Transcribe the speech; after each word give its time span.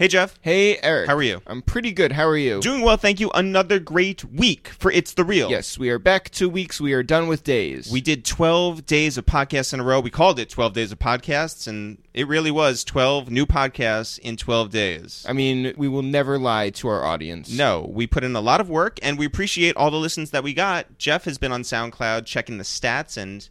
Hey, 0.00 0.08
Jeff. 0.08 0.38
Hey, 0.40 0.78
Eric. 0.78 1.08
How 1.08 1.16
are 1.16 1.22
you? 1.22 1.42
I'm 1.46 1.60
pretty 1.60 1.92
good. 1.92 2.12
How 2.12 2.26
are 2.26 2.34
you? 2.34 2.62
Doing 2.62 2.80
well, 2.80 2.96
thank 2.96 3.20
you. 3.20 3.30
Another 3.34 3.78
great 3.78 4.24
week 4.24 4.68
for 4.68 4.90
It's 4.90 5.12
the 5.12 5.24
Real. 5.24 5.50
Yes, 5.50 5.78
we 5.78 5.90
are 5.90 5.98
back 5.98 6.30
two 6.30 6.48
weeks. 6.48 6.80
We 6.80 6.94
are 6.94 7.02
done 7.02 7.28
with 7.28 7.44
days. 7.44 7.92
We 7.92 8.00
did 8.00 8.24
12 8.24 8.86
days 8.86 9.18
of 9.18 9.26
podcasts 9.26 9.74
in 9.74 9.80
a 9.80 9.84
row. 9.84 10.00
We 10.00 10.08
called 10.08 10.38
it 10.38 10.48
12 10.48 10.72
days 10.72 10.90
of 10.90 10.98
podcasts, 10.98 11.68
and 11.68 11.98
it 12.14 12.26
really 12.28 12.50
was 12.50 12.82
12 12.82 13.30
new 13.30 13.44
podcasts 13.44 14.18
in 14.18 14.38
12 14.38 14.70
days. 14.70 15.26
I 15.28 15.34
mean, 15.34 15.74
we 15.76 15.86
will 15.86 16.00
never 16.00 16.38
lie 16.38 16.70
to 16.70 16.88
our 16.88 17.04
audience. 17.04 17.52
No, 17.52 17.86
we 17.92 18.06
put 18.06 18.24
in 18.24 18.34
a 18.34 18.40
lot 18.40 18.62
of 18.62 18.70
work, 18.70 18.98
and 19.02 19.18
we 19.18 19.26
appreciate 19.26 19.76
all 19.76 19.90
the 19.90 19.98
listens 19.98 20.30
that 20.30 20.42
we 20.42 20.54
got. 20.54 20.96
Jeff 20.96 21.26
has 21.26 21.36
been 21.36 21.52
on 21.52 21.60
SoundCloud 21.60 22.24
checking 22.24 22.56
the 22.56 22.64
stats, 22.64 23.18
and 23.18 23.46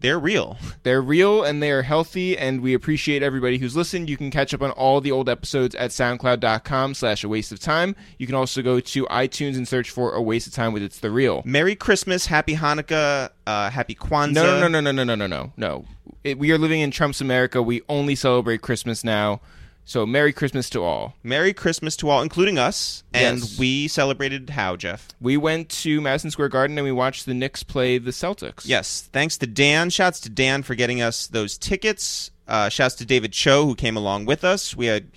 they're 0.00 0.18
real. 0.18 0.56
They're 0.82 1.02
real 1.02 1.44
and 1.44 1.62
they 1.62 1.70
are 1.70 1.82
healthy, 1.82 2.36
and 2.36 2.60
we 2.62 2.74
appreciate 2.74 3.22
everybody 3.22 3.58
who's 3.58 3.76
listened. 3.76 4.08
You 4.08 4.16
can 4.16 4.30
catch 4.30 4.54
up 4.54 4.62
on 4.62 4.70
all 4.72 5.00
the 5.00 5.12
old 5.12 5.28
episodes 5.28 5.74
at 5.74 5.90
soundcloud.com 5.90 6.94
slash 6.94 7.22
a 7.24 7.28
waste 7.28 7.52
of 7.52 7.60
time. 7.60 7.94
You 8.18 8.26
can 8.26 8.34
also 8.34 8.62
go 8.62 8.80
to 8.80 9.04
iTunes 9.06 9.56
and 9.56 9.68
search 9.68 9.90
for 9.90 10.12
a 10.12 10.22
waste 10.22 10.46
of 10.46 10.52
time 10.54 10.72
with 10.72 10.82
It's 10.82 11.00
the 11.00 11.10
Real. 11.10 11.42
Merry 11.44 11.74
Christmas, 11.74 12.26
Happy 12.26 12.56
Hanukkah, 12.56 13.30
uh, 13.46 13.70
Happy 13.70 13.94
Kwanzaa. 13.94 14.32
No, 14.32 14.60
no, 14.60 14.68
no, 14.68 14.80
no, 14.80 14.92
no, 14.92 15.04
no, 15.04 15.14
no, 15.14 15.26
no, 15.26 15.52
no. 15.56 15.84
It, 16.24 16.38
we 16.38 16.52
are 16.52 16.58
living 16.58 16.80
in 16.80 16.90
Trump's 16.90 17.20
America. 17.20 17.62
We 17.62 17.82
only 17.88 18.14
celebrate 18.14 18.62
Christmas 18.62 19.04
now. 19.04 19.40
So 19.84 20.06
Merry 20.06 20.32
Christmas 20.32 20.70
to 20.70 20.82
all. 20.84 21.14
Merry 21.24 21.52
Christmas 21.52 21.96
to 21.96 22.08
all, 22.10 22.22
including 22.22 22.58
us. 22.58 23.02
And 23.12 23.40
Yes. 23.40 23.58
we 23.58 23.88
celebrated 23.88 24.50
how, 24.50 24.76
Jeff? 24.76 25.08
We 25.20 25.36
went 25.36 25.68
to 25.82 26.00
Madison 26.00 26.30
Square 26.30 26.50
Garden 26.50 26.78
and 26.78 26.84
we 26.84 26.92
watched 26.92 27.26
the 27.26 27.34
Knicks 27.34 27.62
play 27.64 27.98
the 27.98 28.12
Celtics. 28.12 28.62
Yes, 28.66 29.08
thanks 29.12 29.36
to 29.38 29.46
Dan. 29.48 29.90
Shouts 29.90 30.20
to 30.20 30.30
Dan 30.30 30.62
for 30.62 30.74
getting 30.76 31.02
us 31.02 31.26
those 31.26 31.58
tickets. 31.58 32.30
Uh, 32.46 32.68
shouts 32.68 32.94
to 32.96 33.04
David 33.04 33.32
Cho 33.32 33.66
who 33.66 33.74
came 33.74 33.96
along 33.96 34.26
with 34.26 34.44
us. 34.44 34.76
We 34.76 34.86
had 34.86 35.08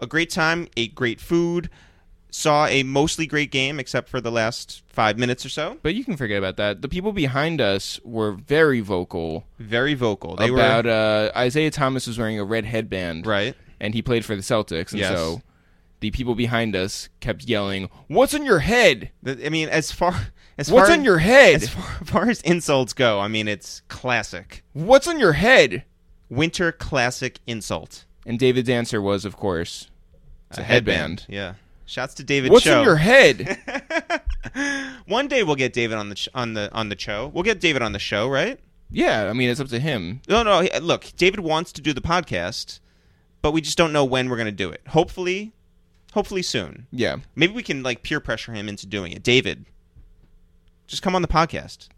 a 0.00 0.06
great 0.06 0.30
time, 0.30 0.66
ate 0.76 0.94
great 0.94 1.20
food, 1.20 1.68
saw 2.30 2.66
a 2.66 2.82
mostly 2.82 3.26
great 3.26 3.50
game 3.50 3.78
except 3.78 4.08
for 4.08 4.20
the 4.20 4.30
last 4.32 4.82
five 4.88 5.18
minutes 5.18 5.44
or 5.44 5.48
so. 5.50 5.76
But 5.82 5.94
you 5.94 6.04
can 6.04 6.16
forget 6.16 6.38
about 6.38 6.56
that. 6.56 6.80
The 6.80 6.88
people 6.88 7.12
behind 7.12 7.60
us 7.60 8.00
were 8.02 8.32
very 8.32 8.80
vocal 8.80 9.44
Very 9.58 9.92
vocal. 9.94 10.36
They 10.36 10.48
about 10.48 10.86
were 10.86 11.30
uh, 11.34 11.38
Isaiah 11.38 11.70
Thomas 11.70 12.06
was 12.06 12.18
wearing 12.18 12.38
a 12.38 12.44
red 12.44 12.64
headband, 12.64 13.26
right. 13.26 13.54
And 13.82 13.92
he 13.92 14.00
played 14.00 14.24
for 14.24 14.34
the 14.34 14.40
Celtics, 14.42 14.92
and 14.92 15.00
Yes. 15.00 15.14
so 15.14 15.42
the 16.00 16.10
people 16.10 16.34
behind 16.34 16.74
us 16.74 17.10
kept 17.20 17.44
yelling, 17.44 17.90
"What's 18.08 18.32
in 18.32 18.44
your 18.46 18.60
head? 18.60 19.10
I 19.26 19.50
mean, 19.50 19.68
as 19.68 19.92
far 19.92 20.28
as 20.56 20.70
What's 20.72 20.88
far, 20.88 20.96
on 20.96 21.04
your 21.04 21.18
head? 21.18 21.62
as 21.62 21.68
far, 21.68 21.84
far 22.04 22.30
as 22.30 22.40
insults 22.42 22.92
go, 22.94 23.20
I 23.20 23.28
mean, 23.28 23.46
it's 23.48 23.82
classic 23.88 24.62
What's 24.72 25.06
in 25.06 25.18
your 25.20 25.32
head?" 25.34 25.84
winter 26.30 26.72
classic 26.72 27.40
insult. 27.46 28.06
And 28.24 28.38
David's 28.38 28.70
answer 28.70 29.02
was, 29.02 29.26
of 29.26 29.36
course, 29.36 29.90
it's 30.48 30.58
a, 30.58 30.62
A 30.62 30.64
headband. 30.64 31.26
Yeah. 31.28 31.54
Shouts 31.84 32.14
to 32.14 32.24
David 32.24 32.50
What's 32.52 32.64
Cho. 32.64 32.78
on 32.78 32.84
your 32.84 32.96
head? 32.96 33.58
One 35.06 35.28
day 35.28 35.42
we'll 35.42 35.56
get 35.56 35.72
David 35.72 35.98
on 35.98 36.08
the 36.08 36.14
ch- 36.14 36.28
on 36.34 36.54
the 36.54 36.70
on 36.72 36.88
the 36.88 36.98
show. 36.98 37.30
We'll 37.34 37.42
get 37.42 37.60
David 37.60 37.82
on 37.82 37.92
the 37.92 37.98
show, 37.98 38.28
right? 38.28 38.58
yeah, 38.90 39.28
I 39.28 39.32
mean 39.32 39.48
it's 39.50 39.60
up 39.60 39.68
to 39.68 39.78
him. 39.78 40.20
No, 40.28 40.42
no. 40.42 40.66
Look, 40.80 41.12
David 41.16 41.40
wants 41.40 41.72
to 41.72 41.80
do 41.82 41.92
the 41.92 42.00
podcast, 42.00 42.78
but 43.42 43.52
we 43.52 43.60
just 43.60 43.76
don't 43.76 43.92
know 43.92 44.04
when 44.04 44.28
we're 44.28 44.36
going 44.36 44.46
to 44.46 44.52
do 44.52 44.70
it. 44.70 44.80
Hopefully, 44.88 45.52
hopefully 46.12 46.42
soon. 46.42 46.86
Yeah, 46.90 47.16
Maybe 47.34 47.52
we 47.52 47.62
can 47.62 47.82
like 47.82 48.02
peer 48.02 48.20
pressure 48.20 48.52
him 48.52 48.68
into 48.68 48.86
doing 48.86 49.12
it. 49.12 49.22
David, 49.22 49.66
just 50.86 51.02
come 51.02 51.14
on 51.14 51.22
the 51.22 51.28
podcast 51.28 51.88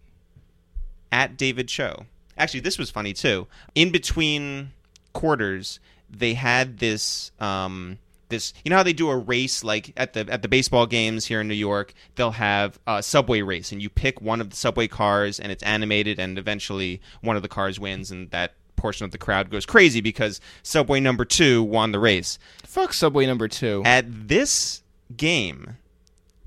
at 1.13 1.37
David 1.37 1.69
Cho. 1.69 2.07
Actually, 2.37 2.61
this 2.61 2.79
was 2.79 2.91
funny 2.91 3.13
too. 3.13 3.47
In 3.75 3.91
between 3.93 4.73
quarters, 5.13 5.79
they 6.11 6.35
had 6.35 6.79
this. 6.79 7.31
Um, 7.39 7.99
this, 8.31 8.55
you 8.65 8.71
know 8.71 8.77
how 8.77 8.83
they 8.83 8.95
do 8.95 9.11
a 9.11 9.17
race 9.17 9.63
like 9.63 9.93
at 9.97 10.15
the 10.15 10.27
at 10.29 10.43
the 10.43 10.49
baseball 10.49 10.87
games 10.87 11.27
here 11.27 11.43
in 11.43 11.49
New 11.49 11.55
York. 11.55 11.93
They'll 12.17 12.33
have 12.33 12.79
a 12.87 13.03
subway 13.03 13.43
race, 13.43 13.71
and 13.71 13.83
you 13.83 13.91
pick 13.91 14.21
one 14.21 14.41
of 14.41 14.51
the 14.51 14.57
subway 14.57 14.89
cars, 14.89 15.39
and 15.39 15.53
it's 15.53 15.63
animated, 15.63 16.19
and 16.19 16.39
eventually 16.39 17.01
one 17.21 17.37
of 17.37 17.43
the 17.43 17.49
cars 17.49 17.79
wins, 17.79 18.11
and 18.11 18.31
that 18.31 18.55
portion 18.77 19.05
of 19.05 19.11
the 19.11 19.19
crowd 19.19 19.51
goes 19.51 19.67
crazy 19.67 20.01
because 20.01 20.41
subway 20.63 21.01
number 21.01 21.25
two 21.25 21.63
won 21.63 21.93
the 21.93 21.99
race 21.99 22.39
fuck 22.75 22.93
Subway 22.93 23.25
number 23.25 23.47
two. 23.47 23.83
at 23.85 24.05
this 24.29 24.83
game, 25.17 25.77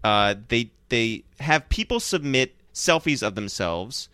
uh, 0.04 0.36
they 0.50 0.72
they 0.90 1.24
have 1.40 1.68
people 1.70 2.00
submit 2.00 2.56
selfies 2.74 3.26
of 3.26 3.36
themselves, 3.36 4.10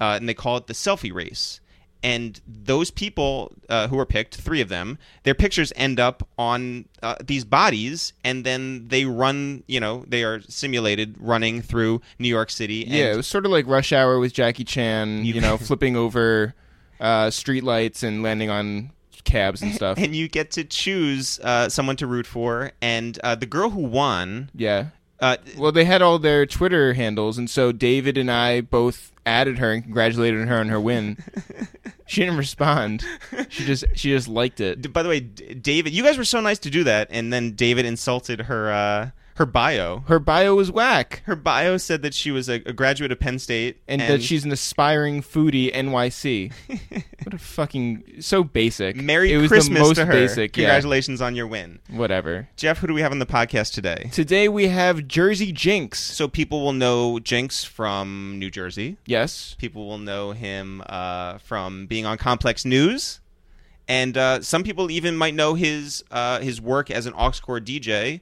uh, 0.00 0.16
and 0.18 0.28
they 0.28 0.34
call 0.34 0.56
it 0.56 0.66
the 0.66 0.72
selfie 0.72 1.12
race. 1.12 1.60
And 2.00 2.40
those 2.46 2.92
people 2.92 3.52
uh, 3.68 3.88
who 3.88 3.98
are 3.98 4.06
picked, 4.06 4.36
three 4.36 4.60
of 4.60 4.68
them, 4.68 4.98
their 5.24 5.34
pictures 5.34 5.72
end 5.74 5.98
up 5.98 6.26
on 6.38 6.84
uh, 7.02 7.16
these 7.22 7.44
bodies, 7.44 8.12
and 8.22 8.44
then 8.44 8.86
they 8.88 9.04
run. 9.04 9.64
You 9.66 9.80
know, 9.80 10.04
they 10.06 10.22
are 10.24 10.40
simulated 10.42 11.16
running 11.18 11.60
through 11.60 12.00
New 12.18 12.28
York 12.28 12.50
City. 12.50 12.84
And 12.84 12.92
yeah, 12.92 13.12
it 13.12 13.16
was 13.16 13.26
sort 13.26 13.44
of 13.44 13.52
like 13.52 13.66
Rush 13.66 13.92
Hour 13.92 14.18
with 14.20 14.32
Jackie 14.32 14.64
Chan. 14.64 15.24
You, 15.24 15.40
know, 15.40 15.58
flipping 15.58 15.96
over 15.96 16.54
uh, 17.00 17.26
streetlights 17.28 18.02
and 18.02 18.22
landing 18.22 18.50
on 18.50 18.90
cabs 19.24 19.62
and 19.62 19.74
stuff. 19.80 19.98
and 19.98 20.14
you 20.16 20.28
get 20.28 20.50
to 20.52 20.64
choose 20.64 21.38
uh, 21.40 21.68
someone 21.68 21.96
to 21.96 22.06
root 22.06 22.26
for. 22.26 22.72
And 22.80 23.18
uh, 23.22 23.34
the 23.34 23.46
girl 23.46 23.70
who 23.70 23.80
won, 23.82 24.50
yeah. 24.54 24.86
uh, 25.20 25.36
Well, 25.56 25.72
they 25.72 25.84
had 25.84 26.02
all 26.02 26.18
their 26.18 26.46
Twitter 26.46 26.94
handles, 26.94 27.38
and 27.38 27.48
so 27.50 27.72
David 27.72 28.16
and 28.18 28.30
I 28.30 28.60
both 28.62 29.12
added 29.26 29.58
her 29.58 29.72
and 29.72 29.82
congratulated 29.82 30.48
her 30.48 30.58
on 30.58 30.68
her 30.68 30.80
win. 30.80 31.18
she 32.06 32.22
didn't 32.22 32.38
respond. 32.38 33.04
She 33.50 33.64
just 33.66 33.84
she 33.94 34.08
just 34.10 34.26
liked 34.28 34.60
it. 34.60 34.90
By 34.92 35.02
the 35.02 35.08
way, 35.10 35.20
David, 35.20 35.92
you 35.92 36.02
guys 36.02 36.16
were 36.16 36.24
so 36.24 36.40
nice 36.40 36.58
to 36.60 36.70
do 36.70 36.84
that, 36.84 37.08
and 37.10 37.30
then 37.32 37.52
David 37.52 37.84
insulted 37.84 38.42
her 38.42 38.72
uh, 38.72 39.10
her 39.38 39.46
bio. 39.46 40.00
Her 40.08 40.18
bio 40.18 40.56
was 40.56 40.68
whack, 40.72 41.22
Her 41.26 41.36
bio 41.36 41.76
said 41.76 42.02
that 42.02 42.12
she 42.12 42.32
was 42.32 42.48
a, 42.48 42.54
a 42.66 42.72
graduate 42.72 43.12
of 43.12 43.20
Penn 43.20 43.38
State, 43.38 43.80
and, 43.86 44.00
that 44.00 44.20
she's 44.20 44.44
an 44.44 44.50
aspiring 44.50 45.22
foodie 45.22 45.72
NYC. 45.72 46.52
what 47.22 47.34
a 47.34 47.38
fucking 47.38 48.16
so 48.18 48.42
basic. 48.42 48.96
Merry 48.96 49.32
it 49.32 49.36
was 49.36 49.46
Christmas 49.46 49.78
the 49.78 49.84
most 49.84 49.94
to 49.94 50.06
her. 50.06 50.12
basic. 50.12 50.56
Yeah. 50.56 50.64
Congratulations 50.64 51.22
on 51.22 51.36
your 51.36 51.46
win, 51.46 51.78
Whatever. 51.88 52.48
Jeff. 52.56 52.78
Who 52.78 52.88
do 52.88 52.94
we 52.94 53.00
have 53.00 53.12
on 53.12 53.20
the 53.20 53.26
podcast 53.26 53.74
today? 53.74 54.10
Today 54.12 54.48
we 54.48 54.66
have 54.66 55.06
Jersey 55.06 55.52
Jinx. 55.52 56.00
So 56.00 56.26
people 56.26 56.64
will 56.64 56.72
know 56.72 57.20
Jinx 57.20 57.62
from 57.62 58.40
New 58.40 58.50
Jersey. 58.50 58.96
Yes. 59.06 59.54
People 59.58 59.86
will 59.86 59.98
know 59.98 60.32
him 60.32 60.82
uh, 60.86 61.38
from 61.38 61.86
being 61.86 62.06
on 62.06 62.18
Complex 62.18 62.64
News, 62.64 63.20
and 63.86 64.16
uh, 64.18 64.42
some 64.42 64.64
people 64.64 64.90
even 64.90 65.16
might 65.16 65.34
know 65.34 65.54
his 65.54 66.02
uh, 66.10 66.40
his 66.40 66.60
work 66.60 66.90
as 66.90 67.06
an 67.06 67.14
aux 67.14 67.34
core 67.40 67.60
DJ. 67.60 68.20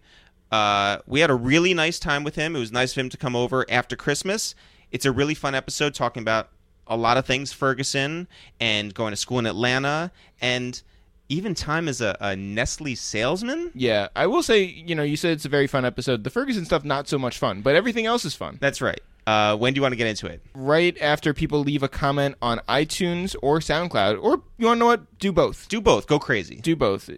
Uh, 0.51 0.99
we 1.07 1.21
had 1.21 1.31
a 1.31 1.35
really 1.35 1.75
nice 1.75 1.99
time 1.99 2.25
with 2.25 2.37
him. 2.37 2.55
It 2.57 2.59
was 2.59 2.73
nice 2.73 2.93
of 2.93 2.99
him 2.99 3.09
to 3.11 3.17
come 3.17 3.35
over 3.35 3.67
after 3.69 3.97
Christmas. 3.97 4.55
It's 4.93 5.05
a 5.05 5.13
really 5.13 5.35
fun 5.35 5.55
episode 5.55 5.95
talking 5.95 6.23
about 6.23 6.49
a 6.87 6.97
lot 6.97 7.17
of 7.17 7.27
things 7.27 7.53
Ferguson 7.53 8.29
and 8.61 8.95
going 8.95 9.13
to 9.13 9.17
school 9.17 9.39
in 9.39 9.47
Atlanta 9.47 10.13
and 10.41 10.81
even 11.29 11.55
time 11.55 11.89
as 11.89 12.01
a, 12.01 12.17
a 12.21 12.37
Nestle 12.37 12.95
salesman. 12.95 13.73
Yeah, 13.75 14.09
I 14.15 14.27
will 14.29 14.43
say, 14.43 14.63
you 14.63 14.95
know, 14.95 15.03
you 15.03 15.17
said 15.17 15.33
it's 15.33 15.45
a 15.45 15.49
very 15.49 15.67
fun 15.67 15.85
episode. 15.85 16.23
The 16.23 16.31
Ferguson 16.31 16.65
stuff 16.65 16.85
not 16.85 17.09
so 17.09 17.19
much 17.19 17.39
fun, 17.39 17.63
but 17.63 17.75
everything 17.75 18.07
else 18.07 18.25
is 18.25 18.35
fun. 18.35 18.59
That's 18.61 18.81
right. 18.81 19.01
Uh, 19.27 19.57
when 19.57 19.75
do 19.75 19.79
you 19.79 19.83
want 19.83 19.91
to 19.91 19.97
get 19.97 20.07
into 20.07 20.27
it? 20.27 20.41
Right 20.55 20.97
after 21.01 21.35
people 21.35 21.61
leave 21.61 21.83
a 21.83 21.89
comment 21.89 22.37
on 22.41 22.61
iTunes 22.69 23.35
or 23.43 23.59
SoundCloud, 23.59 24.23
or 24.23 24.41
you 24.57 24.67
want 24.67 24.77
to 24.77 24.79
know 24.79 24.87
what? 24.87 25.19
Do 25.19 25.33
both. 25.33 25.69
Do 25.69 25.81
both. 25.81 26.07
Go 26.07 26.21
crazy. 26.21 26.57
Do 26.57 26.77
both. 26.77 27.11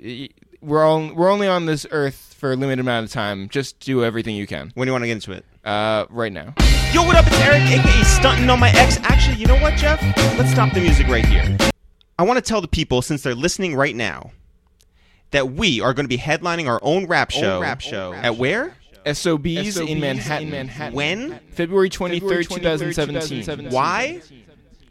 Y- 0.61 0.69
We're 0.69 0.85
all 0.85 1.13
we're 1.15 1.31
only 1.31 1.49
on 1.49 1.67
this 1.67 1.87
earth 1.91 2.35
for 2.39 2.53
a 2.53 2.57
limited 2.57 2.81
amount 2.81 3.07
of 3.07 3.13
time. 3.13 3.49
Just 3.49 3.81
do 3.81 4.05
everything 4.05 4.37
you 4.37 4.47
can. 4.47 4.71
When 4.75 4.87
do 4.87 4.91
you 4.91 4.93
want 4.93 5.03
to 5.03 5.07
get 5.09 5.13
into 5.15 5.33
it? 5.33 5.45
Uh, 5.65 6.07
right 6.11 6.33
now. 6.33 6.55
Yo, 6.93 7.05
what 7.05 7.17
up? 7.17 7.27
It's 7.27 7.37
Eric, 7.41 7.63
aka 7.63 8.05
Stunting 8.05 8.49
on 8.49 8.61
My 8.61 8.71
Ex. 8.71 8.99
Actually, 9.03 9.37
you 9.37 9.47
know 9.47 9.59
what, 9.61 9.77
Jeff? 9.77 10.01
Let's 10.39 10.51
stop 10.51 10.73
the 10.73 10.81
music 10.81 11.07
right 11.09 11.25
here. 11.25 11.57
I 12.19 12.23
want 12.25 12.39
to 12.39 12.43
tell 12.43 12.61
the 12.61 12.69
people, 12.69 13.03
since 13.03 13.23
they're 13.23 13.35
listening 13.35 13.75
right 13.77 13.95
now, 13.95 14.33
that 15.31 15.53
we 15.53 15.81
are 15.81 15.93
going 15.95 16.05
to 16.05 16.09
be 16.09 16.19
headlining 16.19 16.67
our 16.69 16.81
own 16.83 17.07
rap 17.07 17.31
show. 17.31 17.57
Own 17.57 17.63
rap 17.63 17.81
show. 17.81 18.13
At 18.15 18.37
where? 18.37 18.75
SOBs, 19.07 19.77
in 19.79 20.01
Manhattan. 20.01 20.93
When? 20.95 21.39
February 21.53 21.91
23rd, 21.91 22.49
2017. 22.49 23.71
Why? 23.71 24.21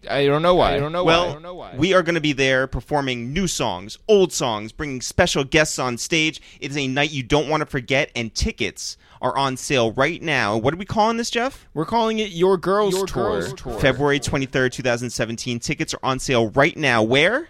I 0.09 0.25
don't 0.25 0.41
know 0.41 0.55
why. 0.55 0.75
I 0.75 0.79
don't 0.79 0.91
know 0.91 1.03
why. 1.03 1.39
Well, 1.43 1.75
we 1.77 1.93
are 1.93 2.03
going 2.03 2.15
to 2.15 2.21
be 2.21 2.33
there 2.33 2.67
performing 2.67 3.33
new 3.33 3.47
songs, 3.47 3.97
old 4.07 4.31
songs, 4.33 4.71
bringing 4.71 5.01
special 5.01 5.43
guests 5.43 5.79
on 5.79 5.97
stage. 5.97 6.41
It 6.59 6.71
is 6.71 6.77
a 6.77 6.87
night 6.87 7.11
you 7.11 7.23
don't 7.23 7.49
want 7.49 7.61
to 7.61 7.65
forget, 7.65 8.11
and 8.15 8.33
tickets 8.33 8.97
are 9.21 9.35
on 9.37 9.57
sale 9.57 9.91
right 9.93 10.21
now. 10.21 10.57
What 10.57 10.73
are 10.73 10.77
we 10.77 10.85
calling 10.85 11.17
this, 11.17 11.29
Jeff? 11.29 11.67
We're 11.73 11.85
calling 11.85 12.19
it 12.19 12.31
Your 12.31 12.57
Girls, 12.57 12.93
Your 12.95 13.07
Tour. 13.07 13.41
Girls 13.41 13.53
Tour. 13.53 13.79
February 13.79 14.19
23rd, 14.19 14.71
2017. 14.71 15.59
Tickets 15.59 15.93
are 15.93 15.99
on 16.03 16.19
sale 16.19 16.49
right 16.49 16.75
now. 16.77 17.03
Where? 17.03 17.49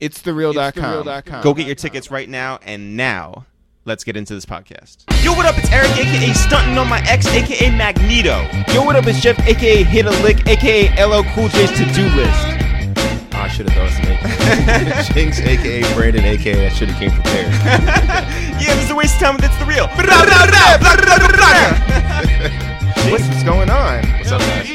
It's 0.00 0.20
thereal.com. 0.20 0.72
thereal.com. 0.74 1.42
Go 1.42 1.54
get 1.54 1.66
your 1.66 1.74
tickets 1.76 2.10
right 2.10 2.28
now. 2.28 2.58
And 2.62 2.96
now, 2.96 3.46
let's 3.86 4.04
get 4.04 4.16
into 4.16 4.34
this 4.34 4.44
podcast. 4.44 5.04
Yo, 5.24 5.32
what 5.32 5.46
up? 5.46 5.56
It's 5.56 5.70
Eric, 5.70 5.92
aka 5.92 6.32
Stunting 6.34 6.76
on 6.76 6.88
My 6.88 7.00
Ex, 7.06 7.26
aka 7.28 7.70
Magneto. 7.70 8.42
Yo, 8.72 8.84
what 8.84 8.96
up? 8.96 9.06
It's 9.06 9.20
Jeff, 9.20 9.38
aka 9.46 9.84
Hit 9.84 10.06
a 10.06 10.10
Lick, 10.22 10.46
aka 10.46 10.90
LL 11.02 11.22
Cool 11.34 11.48
J's 11.48 11.70
to 11.72 11.84
do 11.94 12.04
list. 12.16 12.46
Oh, 13.32 13.40
I 13.40 13.48
should 13.48 13.68
have 13.68 13.76
thought 13.76 13.86
of 13.86 13.92
some 13.92 14.06
AKA. 14.12 15.14
Jinx, 15.14 15.40
aka 15.40 15.94
Brandon, 15.94 16.24
aka 16.24 16.66
I 16.66 16.68
should 16.70 16.88
have 16.88 16.98
came 16.98 17.12
prepared. 17.12 17.46
Yeah, 18.56 18.74
this 18.74 18.84
is 18.84 18.88
the 18.88 19.18
tell 19.18 19.34
me 19.34 19.40
that's 19.40 19.56
the 19.58 19.66
real. 19.66 19.86
What's, 23.12 23.28
what's 23.28 23.42
going 23.44 23.70
on? 23.70 24.02
What's 24.18 24.32
up, 24.32 24.40
guys? 24.40 24.66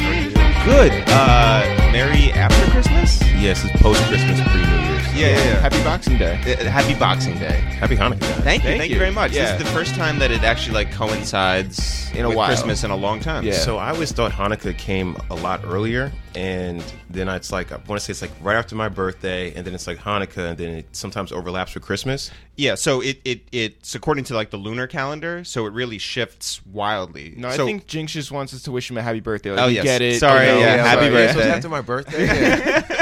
Good. 0.63 1.03
Uh, 1.07 1.65
Merry 1.91 2.31
after 2.33 2.71
Christmas. 2.71 3.20
Yes, 3.41 3.63
it's 3.65 3.81
post 3.81 3.99
Christmas, 4.03 4.39
pre 4.39 4.61
New 4.61 4.67
Year's. 4.67 5.01
Yeah, 5.15 5.27
yeah, 5.27 5.43
yeah. 5.43 5.59
Happy 5.61 5.83
Boxing 5.83 6.17
Day. 6.17 6.35
Uh, 6.59 6.69
Happy 6.69 6.93
Boxing 6.97 7.33
Day. 7.39 7.53
Happy 7.79 7.95
Hanukkah. 7.97 8.19
guys. 8.19 8.29
Thank 8.43 8.63
you, 8.63 8.69
Thank 8.69 8.79
thank, 8.79 8.83
you. 8.89 8.93
you. 8.95 8.99
very 8.99 9.11
much. 9.11 9.33
Yeah. 9.33 9.51
This 9.51 9.59
is 9.61 9.67
the 9.67 9.73
first 9.73 9.95
time 9.95 10.19
that 10.19 10.29
it 10.31 10.43
actually 10.43 10.75
like 10.75 10.91
coincides 10.93 12.09
In 12.13 12.23
a 12.23 12.27
with 12.29 12.37
while. 12.37 12.47
Christmas 12.47 12.83
in 12.83 12.91
a 12.91 12.95
long 12.95 13.19
time. 13.19 13.43
Yeah. 13.43 13.53
So 13.53 13.77
I 13.77 13.89
always 13.89 14.11
thought 14.11 14.31
Hanukkah 14.31 14.77
came 14.77 15.17
a 15.31 15.35
lot 15.35 15.61
earlier, 15.65 16.11
and 16.35 16.81
then 17.09 17.27
it's 17.29 17.51
like 17.51 17.71
I 17.71 17.77
want 17.87 17.99
to 17.99 17.99
say 17.99 18.11
it's 18.11 18.21
like 18.21 18.31
right 18.41 18.55
after 18.55 18.75
my 18.75 18.89
birthday, 18.89 19.53
and 19.55 19.65
then 19.65 19.73
it's 19.73 19.87
like 19.87 19.97
Hanukkah, 19.97 20.49
and 20.51 20.57
then 20.57 20.69
it 20.75 20.95
sometimes 20.95 21.31
overlaps 21.31 21.73
with 21.73 21.83
Christmas. 21.83 22.29
yeah. 22.57 22.75
So 22.75 23.01
it, 23.01 23.19
it 23.25 23.41
it's 23.51 23.95
according 23.95 24.25
to 24.25 24.35
like 24.35 24.51
the 24.51 24.57
lunar 24.57 24.85
calendar, 24.87 25.43
so 25.43 25.65
it 25.65 25.73
really 25.73 25.97
shifts 25.97 26.63
wildly. 26.67 27.33
No, 27.37 27.49
I 27.49 27.57
think 27.57 27.87
Jinx 27.87 28.13
just 28.13 28.31
wants 28.31 28.53
us 28.53 28.61
to 28.63 28.71
wish 28.71 28.89
him 28.89 28.97
a 28.97 29.01
happy 29.01 29.19
birthday. 29.19 29.49
Like, 29.51 29.59
Oh, 29.61 29.67
we 29.67 29.73
yes. 29.75 29.83
get 29.83 30.01
it. 30.01 30.19
Sorry, 30.19 30.45
you 30.45 30.53
know, 30.53 30.59
yeah, 30.59 30.77
happy 30.85 31.01
sorry. 31.01 31.11
birthday. 31.11 31.33
So 31.33 31.39
it's 31.39 31.47
after 31.49 31.69
my 31.69 31.81
birthday. 31.81 32.27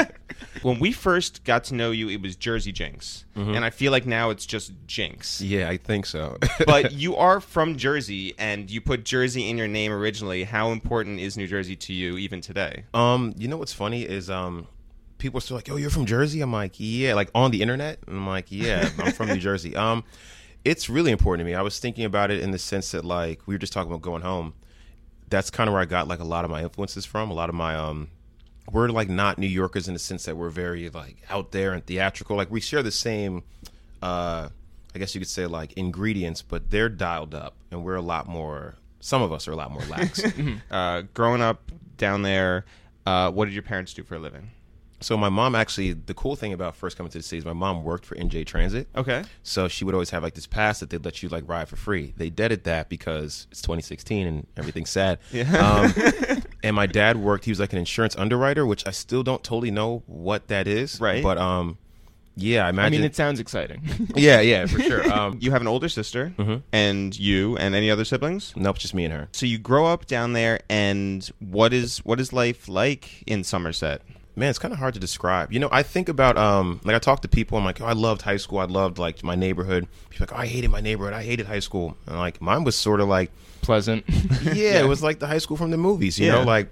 Yeah. 0.00 0.06
When 0.62 0.78
we 0.78 0.92
first 0.92 1.44
got 1.44 1.64
to 1.64 1.74
know 1.74 1.90
you, 1.90 2.08
it 2.08 2.20
was 2.20 2.36
Jersey 2.36 2.72
Jinx, 2.72 3.24
and 3.34 3.64
I 3.64 3.70
feel 3.70 3.90
like 3.92 4.06
now 4.06 4.30
it's 4.30 4.44
just 4.46 4.72
Jinx. 4.86 5.40
yeah, 5.40 5.68
I 5.68 5.76
think 5.76 6.06
so. 6.06 6.38
but 6.66 6.92
you 6.92 7.16
are 7.16 7.40
from 7.40 7.76
Jersey, 7.76 8.34
and 8.38 8.70
you 8.70 8.80
put 8.80 9.04
Jersey 9.04 9.48
in 9.48 9.56
your 9.56 9.68
name 9.68 9.92
originally. 9.92 10.44
How 10.44 10.70
important 10.70 11.20
is 11.20 11.36
New 11.36 11.46
Jersey 11.46 11.76
to 11.76 11.92
you 11.92 12.16
even 12.18 12.40
today? 12.40 12.84
Um, 12.94 13.34
you 13.36 13.48
know 13.48 13.56
what's 13.56 13.72
funny 13.72 14.02
is 14.02 14.28
um, 14.28 14.66
people 15.18 15.38
are 15.38 15.40
still 15.40 15.56
like, 15.56 15.70
"Oh, 15.70 15.76
you're 15.76 15.90
from 15.90 16.06
Jersey." 16.06 16.40
I'm 16.40 16.52
like, 16.52 16.74
"Yeah," 16.76 17.14
like 17.14 17.30
on 17.34 17.50
the 17.50 17.62
internet. 17.62 17.98
I'm 18.06 18.26
like, 18.26 18.46
"Yeah, 18.48 18.90
I'm 18.98 19.12
from 19.12 19.28
New 19.28 19.38
Jersey." 19.38 19.74
Um, 19.80 20.04
it's 20.64 20.90
really 20.90 21.10
important 21.10 21.46
to 21.46 21.50
me. 21.50 21.54
I 21.54 21.62
was 21.62 21.78
thinking 21.78 22.04
about 22.04 22.30
it 22.30 22.40
in 22.40 22.50
the 22.50 22.58
sense 22.58 22.90
that 22.90 23.04
like 23.04 23.46
we 23.46 23.54
were 23.54 23.58
just 23.58 23.72
talking 23.72 23.90
about 23.90 24.02
going 24.02 24.22
home. 24.22 24.52
That's 25.30 25.48
kind 25.50 25.68
of 25.68 25.72
where 25.72 25.80
I 25.80 25.86
got 25.86 26.06
like 26.08 26.18
a 26.18 26.24
lot 26.24 26.44
of 26.44 26.50
my 26.50 26.62
influences 26.62 27.06
from. 27.06 27.30
A 27.30 27.34
lot 27.34 27.48
of 27.48 27.54
my 27.54 27.74
um, 27.76 28.08
we're 28.72 28.88
like 28.88 29.08
not 29.08 29.38
New 29.38 29.46
Yorkers 29.46 29.88
in 29.88 29.94
the 29.94 30.00
sense 30.00 30.24
that 30.24 30.36
we're 30.36 30.50
very 30.50 30.88
like 30.90 31.16
out 31.28 31.52
there 31.52 31.72
and 31.72 31.84
theatrical. 31.84 32.36
Like 32.36 32.50
we 32.50 32.60
share 32.60 32.82
the 32.82 32.90
same, 32.90 33.42
uh, 34.02 34.48
I 34.94 34.98
guess 34.98 35.14
you 35.14 35.20
could 35.20 35.28
say 35.28 35.46
like 35.46 35.72
ingredients, 35.74 36.42
but 36.42 36.70
they're 36.70 36.88
dialed 36.88 37.34
up, 37.34 37.54
and 37.70 37.84
we're 37.84 37.96
a 37.96 38.02
lot 38.02 38.28
more. 38.28 38.76
Some 39.00 39.22
of 39.22 39.32
us 39.32 39.48
are 39.48 39.52
a 39.52 39.56
lot 39.56 39.70
more 39.70 39.82
lax. 39.88 40.22
Uh, 40.70 41.02
growing 41.14 41.40
up 41.40 41.70
down 41.96 42.22
there, 42.22 42.64
uh, 43.06 43.30
what 43.30 43.46
did 43.46 43.54
your 43.54 43.62
parents 43.62 43.94
do 43.94 44.02
for 44.02 44.14
a 44.16 44.18
living? 44.18 44.50
So 45.02 45.16
my 45.16 45.30
mom 45.30 45.54
actually, 45.54 45.94
the 45.94 46.12
cool 46.14 46.36
thing 46.36 46.52
about 46.52 46.76
first 46.76 46.96
coming 46.96 47.10
to 47.12 47.18
the 47.18 47.22
city 47.22 47.38
is 47.38 47.44
my 47.46 47.54
mom 47.54 47.84
worked 47.84 48.04
for 48.04 48.14
NJ 48.16 48.44
Transit. 48.46 48.88
Okay. 48.94 49.24
So 49.42 49.66
she 49.66 49.84
would 49.84 49.94
always 49.94 50.10
have 50.10 50.22
like 50.22 50.34
this 50.34 50.46
pass 50.46 50.80
that 50.80 50.90
they'd 50.90 51.04
let 51.04 51.22
you 51.22 51.28
like 51.30 51.48
ride 51.48 51.68
for 51.68 51.76
free. 51.76 52.12
They 52.18 52.28
deaded 52.28 52.64
that 52.64 52.88
because 52.90 53.46
it's 53.50 53.62
2016 53.62 54.26
and 54.26 54.46
everything's 54.56 54.90
sad. 54.90 55.18
Yeah. 55.32 55.50
Um, 55.56 56.42
and 56.62 56.76
my 56.76 56.86
dad 56.86 57.16
worked. 57.16 57.46
He 57.46 57.50
was 57.50 57.60
like 57.60 57.72
an 57.72 57.78
insurance 57.78 58.14
underwriter, 58.16 58.66
which 58.66 58.86
I 58.86 58.90
still 58.90 59.22
don't 59.22 59.42
totally 59.42 59.70
know 59.70 60.02
what 60.06 60.48
that 60.48 60.66
is. 60.68 61.00
Right. 61.00 61.22
But 61.22 61.38
um, 61.38 61.78
yeah, 62.36 62.66
I 62.66 62.70
imagine. 62.70 62.94
I 62.94 62.96
mean, 62.98 63.04
it 63.06 63.16
sounds 63.16 63.40
exciting. 63.40 63.82
yeah, 64.16 64.40
yeah, 64.40 64.66
for 64.66 64.80
sure. 64.80 65.10
Um, 65.10 65.38
You 65.40 65.50
have 65.52 65.60
an 65.62 65.66
older 65.68 65.88
sister, 65.88 66.32
Mm-hmm. 66.38 66.56
and 66.72 67.18
you, 67.18 67.56
and 67.56 67.74
any 67.74 67.90
other 67.90 68.04
siblings. 68.04 68.52
nope, 68.56 68.78
just 68.78 68.92
me 68.94 69.04
and 69.04 69.12
her. 69.14 69.28
So 69.32 69.46
you 69.46 69.58
grow 69.58 69.86
up 69.86 70.06
down 70.06 70.34
there, 70.34 70.60
and 70.68 71.26
what 71.38 71.72
is 71.72 71.98
what 71.98 72.20
is 72.20 72.32
life 72.32 72.68
like 72.68 73.22
in 73.26 73.44
Somerset? 73.44 74.02
Man, 74.36 74.48
it's 74.48 74.58
kind 74.58 74.72
of 74.72 74.78
hard 74.78 74.94
to 74.94 75.00
describe. 75.00 75.52
You 75.52 75.58
know, 75.58 75.68
I 75.72 75.82
think 75.82 76.08
about 76.08 76.38
um, 76.38 76.80
like 76.84 76.94
I 76.96 76.98
talk 76.98 77.20
to 77.22 77.28
people. 77.28 77.58
I'm 77.58 77.64
like, 77.64 77.80
oh, 77.80 77.84
I 77.86 77.92
loved 77.92 78.22
high 78.22 78.36
school. 78.36 78.58
I 78.58 78.64
loved 78.64 78.98
like 78.98 79.22
my 79.24 79.34
neighborhood. 79.34 79.86
People 80.08 80.24
are 80.24 80.26
like, 80.28 80.38
oh, 80.38 80.42
I 80.42 80.46
hated 80.46 80.70
my 80.70 80.80
neighborhood. 80.80 81.12
I 81.12 81.22
hated 81.24 81.46
high 81.46 81.58
school. 81.58 81.96
And 82.06 82.16
like 82.16 82.40
mine 82.40 82.64
was 82.64 82.76
sort 82.76 83.00
of 83.00 83.08
like 83.08 83.30
Pleasant. 83.62 84.04
yeah, 84.42 84.80
it 84.80 84.88
was 84.88 85.02
like 85.02 85.18
the 85.18 85.26
high 85.26 85.38
school 85.38 85.56
from 85.56 85.70
the 85.70 85.76
movies, 85.76 86.18
you 86.18 86.26
Yeah. 86.26 86.36
know, 86.36 86.42
like 86.44 86.70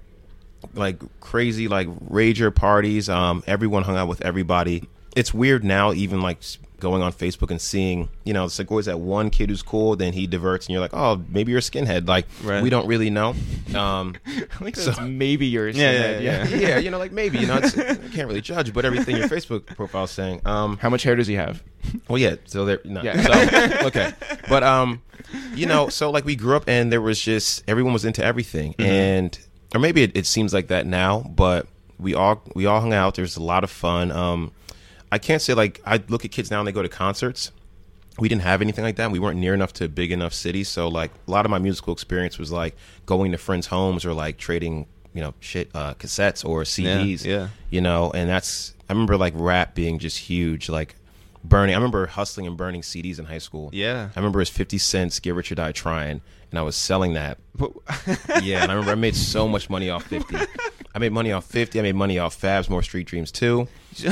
like 0.73 1.01
crazy 1.19 1.67
like 1.67 1.87
rager 2.09 2.53
parties. 2.53 3.09
Um, 3.09 3.43
everyone 3.45 3.83
hung 3.83 3.95
out 3.97 4.07
with 4.07 4.21
everybody. 4.21 4.87
It's 5.15 5.33
weird 5.33 5.63
now, 5.63 5.93
even 5.93 6.21
like 6.21 6.39
going 6.79 7.01
on 7.01 7.11
Facebook 7.13 7.51
and 7.51 7.59
seeing, 7.61 8.09
you 8.23 8.33
know, 8.33 8.45
it's 8.45 8.57
like 8.59 8.69
always 8.71 8.85
that 8.87 8.99
one 8.99 9.29
kid 9.29 9.49
who's 9.49 9.61
cool, 9.61 9.95
then 9.95 10.13
he 10.13 10.27
diverts, 10.27 10.65
and 10.67 10.73
you're 10.73 10.81
like, 10.81 10.93
oh, 10.93 11.21
maybe 11.29 11.51
you're 11.51 11.59
a 11.59 11.61
skinhead. 11.61 12.07
Like 12.07 12.25
Right. 12.43 12.61
we 12.63 12.69
don't 12.69 12.87
really 12.87 13.09
know. 13.09 13.35
Um, 13.75 14.15
I 14.27 14.41
think 14.63 14.75
So- 14.75 14.85
that's 14.91 15.01
maybe 15.01 15.45
yours. 15.47 15.77
Yeah, 15.77 15.91
yeah, 15.91 16.19
yeah. 16.19 16.47
yeah, 16.47 16.77
you 16.79 16.89
know, 16.91 16.97
like 16.97 17.11
maybe 17.11 17.37
you 17.39 17.47
know, 17.47 17.57
it's, 17.57 17.77
I 17.77 17.95
can't 17.95 18.27
really 18.27 18.41
judge, 18.41 18.73
but 18.73 18.85
everything 18.85 19.15
your 19.17 19.27
Facebook 19.27 19.65
profile 19.65 20.05
is 20.05 20.11
saying. 20.11 20.41
Um, 20.45 20.77
How 20.77 20.89
much 20.89 21.03
hair 21.03 21.15
does 21.15 21.27
he 21.27 21.35
have? 21.35 21.63
well, 22.07 22.17
yeah. 22.17 22.35
So 22.45 22.65
there, 22.65 22.79
no. 22.83 23.01
Yeah. 23.01 23.21
So, 23.21 23.77
okay, 23.87 24.13
but 24.47 24.63
um, 24.63 25.01
you 25.55 25.65
know, 25.65 25.89
so 25.89 26.09
like 26.11 26.25
we 26.25 26.35
grew 26.35 26.55
up 26.55 26.63
and 26.67 26.91
there 26.91 27.01
was 27.01 27.19
just 27.19 27.63
everyone 27.67 27.93
was 27.93 28.05
into 28.05 28.23
everything, 28.23 28.75
and 28.79 29.37
or 29.73 29.79
maybe 29.79 30.03
it, 30.03 30.11
it 30.15 30.25
seems 30.25 30.53
like 30.53 30.67
that 30.67 30.85
now, 30.85 31.21
but 31.21 31.67
we 31.99 32.13
all 32.13 32.41
we 32.55 32.65
all 32.65 32.79
hung 32.81 32.93
out. 32.93 33.15
There's 33.15 33.37
a 33.37 33.43
lot 33.43 33.63
of 33.63 33.69
fun. 33.69 34.11
Um, 34.11 34.51
I 35.11 35.17
can't 35.17 35.41
say 35.41 35.53
like 35.53 35.81
I 35.85 36.01
look 36.07 36.25
at 36.25 36.31
kids 36.31 36.51
now 36.51 36.59
and 36.59 36.67
they 36.67 36.71
go 36.71 36.81
to 36.83 36.89
concerts. 36.89 37.51
We 38.17 38.27
didn't 38.27 38.41
have 38.41 38.61
anything 38.61 38.83
like 38.83 38.97
that. 38.97 39.11
We 39.11 39.19
weren't 39.19 39.39
near 39.39 39.53
enough 39.53 39.71
to 39.73 39.87
big 39.87 40.11
enough 40.11 40.33
cities, 40.33 40.67
so 40.67 40.87
like 40.89 41.11
a 41.27 41.31
lot 41.31 41.45
of 41.45 41.49
my 41.51 41.57
musical 41.59 41.93
experience 41.93 42.37
was 42.37 42.51
like 42.51 42.75
going 43.05 43.31
to 43.31 43.37
friends' 43.37 43.67
homes 43.67 44.05
or 44.05 44.13
like 44.13 44.37
trading, 44.37 44.87
you 45.13 45.21
know, 45.21 45.33
shit 45.39 45.69
uh, 45.73 45.93
cassettes 45.93 46.43
or 46.43 46.63
CDs 46.63 47.23
yeah. 47.25 47.47
you 47.69 47.81
know 47.81 48.11
and 48.11 48.29
that's 48.29 48.73
i 48.89 48.93
remember 48.93 49.17
like 49.17 49.33
rap 49.35 49.73
being 49.75 49.99
just 49.99 50.17
huge 50.17 50.67
like 50.69 50.95
burning 51.43 51.73
i 51.73 51.77
remember 51.77 52.05
hustling 52.07 52.45
and 52.47 52.57
burning 52.57 52.81
cds 52.81 53.17
in 53.19 53.25
high 53.25 53.37
school 53.37 53.69
Yeah. 53.71 54.09
i 54.15 54.19
remember 54.19 54.39
it 54.39 54.41
was 54.41 54.49
50 54.49 54.77
Cent's 54.77 55.19
get 55.19 55.35
rich 55.35 55.51
or 55.51 55.55
die 55.55 55.71
trying 55.71 56.21
and 56.51 56.59
i 56.59 56.61
was 56.61 56.75
selling 56.75 57.13
that. 57.13 57.37
But- 57.55 57.71
yeah 58.43 58.63
and 58.63 58.71
i 58.71 58.75
remember 58.75 58.91
i 58.91 58.95
made 58.95 59.15
so 59.15 59.47
much 59.47 59.69
money 59.69 59.89
off 59.89 60.03
50 60.05 60.35
i 60.95 60.99
made 60.99 61.11
money 61.11 61.31
off 61.31 61.45
50 61.45 61.79
i 61.79 61.81
made 61.81 61.95
money 61.95 62.17
off 62.19 62.39
fabs 62.39 62.69
more 62.69 62.81
street 62.83 63.07
dreams 63.07 63.31
too. 63.31 63.67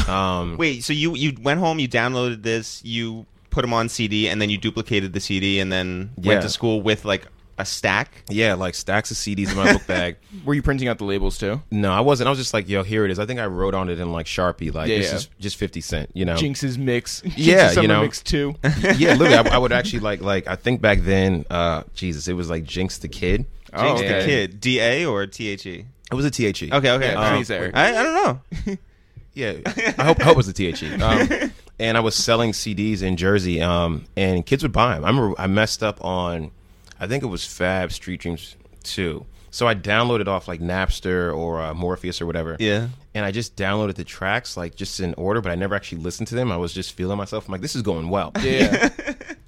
Um 0.07 0.57
Wait, 0.57 0.83
so 0.83 0.91
you 0.93 1.15
you 1.15 1.33
went 1.41 1.59
home, 1.59 1.79
you 1.79 1.87
downloaded 1.87 2.43
this, 2.43 2.83
you 2.83 3.25
put 3.49 3.61
them 3.61 3.73
on 3.73 3.89
CD, 3.89 4.27
and 4.27 4.41
then 4.41 4.49
you 4.49 4.57
duplicated 4.57 5.13
the 5.13 5.19
CD, 5.19 5.59
and 5.59 5.71
then 5.71 6.11
Yeah. 6.19 6.29
went 6.33 6.41
to 6.43 6.49
school 6.49 6.81
with 6.81 7.05
like 7.05 7.25
a 7.59 7.65
stack. 7.65 8.23
yeah 8.29 8.53
like 8.53 8.75
stacks 8.75 9.09
of 9.11 9.17
cds 9.17 9.49
in 9.49 9.57
my 9.57 9.73
book 9.73 9.87
bag 9.87 10.15
Were 10.45 10.53
you 10.53 10.61
printing 10.61 10.87
out 10.87 10.97
the 10.99 11.05
labels 11.05 11.37
too? 11.37 11.61
no 11.71 11.91
i 11.91 11.99
wasn't 12.01 12.27
i 12.27 12.29
was 12.29 12.37
just 12.37 12.53
like 12.53 12.69
yo 12.69 12.83
here 12.83 13.03
it 13.05 13.11
is 13.11 13.17
i 13.19 13.25
think 13.25 13.39
i 13.39 13.45
wrote 13.47 13.73
on 13.73 13.89
it 13.89 13.99
in 13.99 14.11
like 14.11 14.25
sharpie 14.27 14.73
like 14.73 14.89
Yeah, 14.89 14.99
this 14.99 15.09
yeah. 15.09 15.15
is 15.15 15.29
just 15.39 15.57
50 15.57 15.81
cent 15.81 16.11
you 16.13 16.23
know 16.25 16.35
Jinx's 16.35 16.77
mix. 16.77 17.21
Jinx's 17.21 17.37
Yeah, 17.47 17.71
you 17.81 17.87
know. 17.87 18.01
mix 18.03 18.21
too. 18.21 18.55
yeah, 18.63 19.13
literally, 19.15 19.35
I, 19.35 19.55
I 19.55 19.57
would 19.57 19.71
actually 19.71 19.99
like 20.01 20.21
like 20.21 20.47
I 20.47 20.55
think 20.55 20.81
back 20.81 20.99
then, 20.99 21.45
uh, 21.49 21.83
Jesus, 21.95 22.27
it 22.27 22.33
was 22.33 22.49
like 22.49 22.63
Jinx 22.63 22.99
the 22.99 23.07
Kid. 23.07 23.45
Oh, 23.73 23.81
Jinx 23.83 24.01
okay. 24.01 24.19
the 24.19 24.25
Kid, 24.25 24.59
D 24.61 24.79
A 24.79 25.05
or 25.05 25.25
T 25.27 25.47
H 25.47 25.65
E? 25.65 25.85
It 26.11 26.15
was 26.15 26.25
a 26.25 26.29
THE. 26.31 26.47
Okay, 26.49 26.71
okay. 26.71 27.11
Yeah, 27.11 27.19
Um, 27.19 27.35
please, 27.37 27.51
Eric. 27.51 27.75
I, 27.75 27.99
I 27.99 28.03
don't 28.03 28.13
know. 28.65 28.77
Yeah, 29.33 29.53
I 29.97 30.03
hope, 30.05 30.21
hope 30.21 30.31
it 30.33 30.37
was 30.37 30.47
a 30.47 30.53
THE. 30.53 30.73
Um, 31.03 31.51
and 31.79 31.97
I 31.97 31.99
was 31.99 32.15
selling 32.15 32.51
CDs 32.53 33.01
in 33.03 33.17
Jersey, 33.17 33.61
um, 33.61 34.05
and 34.15 34.45
kids 34.45 34.63
would 34.63 34.71
buy 34.71 34.95
them. 34.95 35.05
I 35.05 35.09
remember 35.09 35.35
I 35.39 35.47
messed 35.47 35.83
up 35.83 36.03
on, 36.03 36.51
I 36.99 37.07
think 37.07 37.23
it 37.23 37.27
was 37.27 37.45
Fab 37.45 37.91
Street 37.91 38.21
Dreams 38.21 38.55
2. 38.83 39.25
So 39.49 39.67
I 39.67 39.73
downloaded 39.75 40.27
off 40.27 40.47
like 40.47 40.59
Napster 40.59 41.35
or 41.35 41.61
uh, 41.61 41.73
Morpheus 41.73 42.21
or 42.21 42.25
whatever. 42.25 42.57
Yeah. 42.59 42.89
And 43.15 43.25
I 43.25 43.31
just 43.31 43.55
downloaded 43.55 43.95
the 43.95 44.03
tracks 44.03 44.55
like 44.57 44.75
just 44.75 44.99
in 44.99 45.13
order, 45.15 45.41
but 45.41 45.51
I 45.51 45.55
never 45.55 45.73
actually 45.73 45.99
listened 46.03 46.27
to 46.27 46.35
them. 46.35 46.51
I 46.51 46.57
was 46.57 46.73
just 46.73 46.93
feeling 46.93 47.17
myself. 47.17 47.47
I'm 47.47 47.51
like, 47.53 47.61
this 47.61 47.75
is 47.75 47.81
going 47.81 48.09
well. 48.09 48.31
Yeah. 48.41 48.89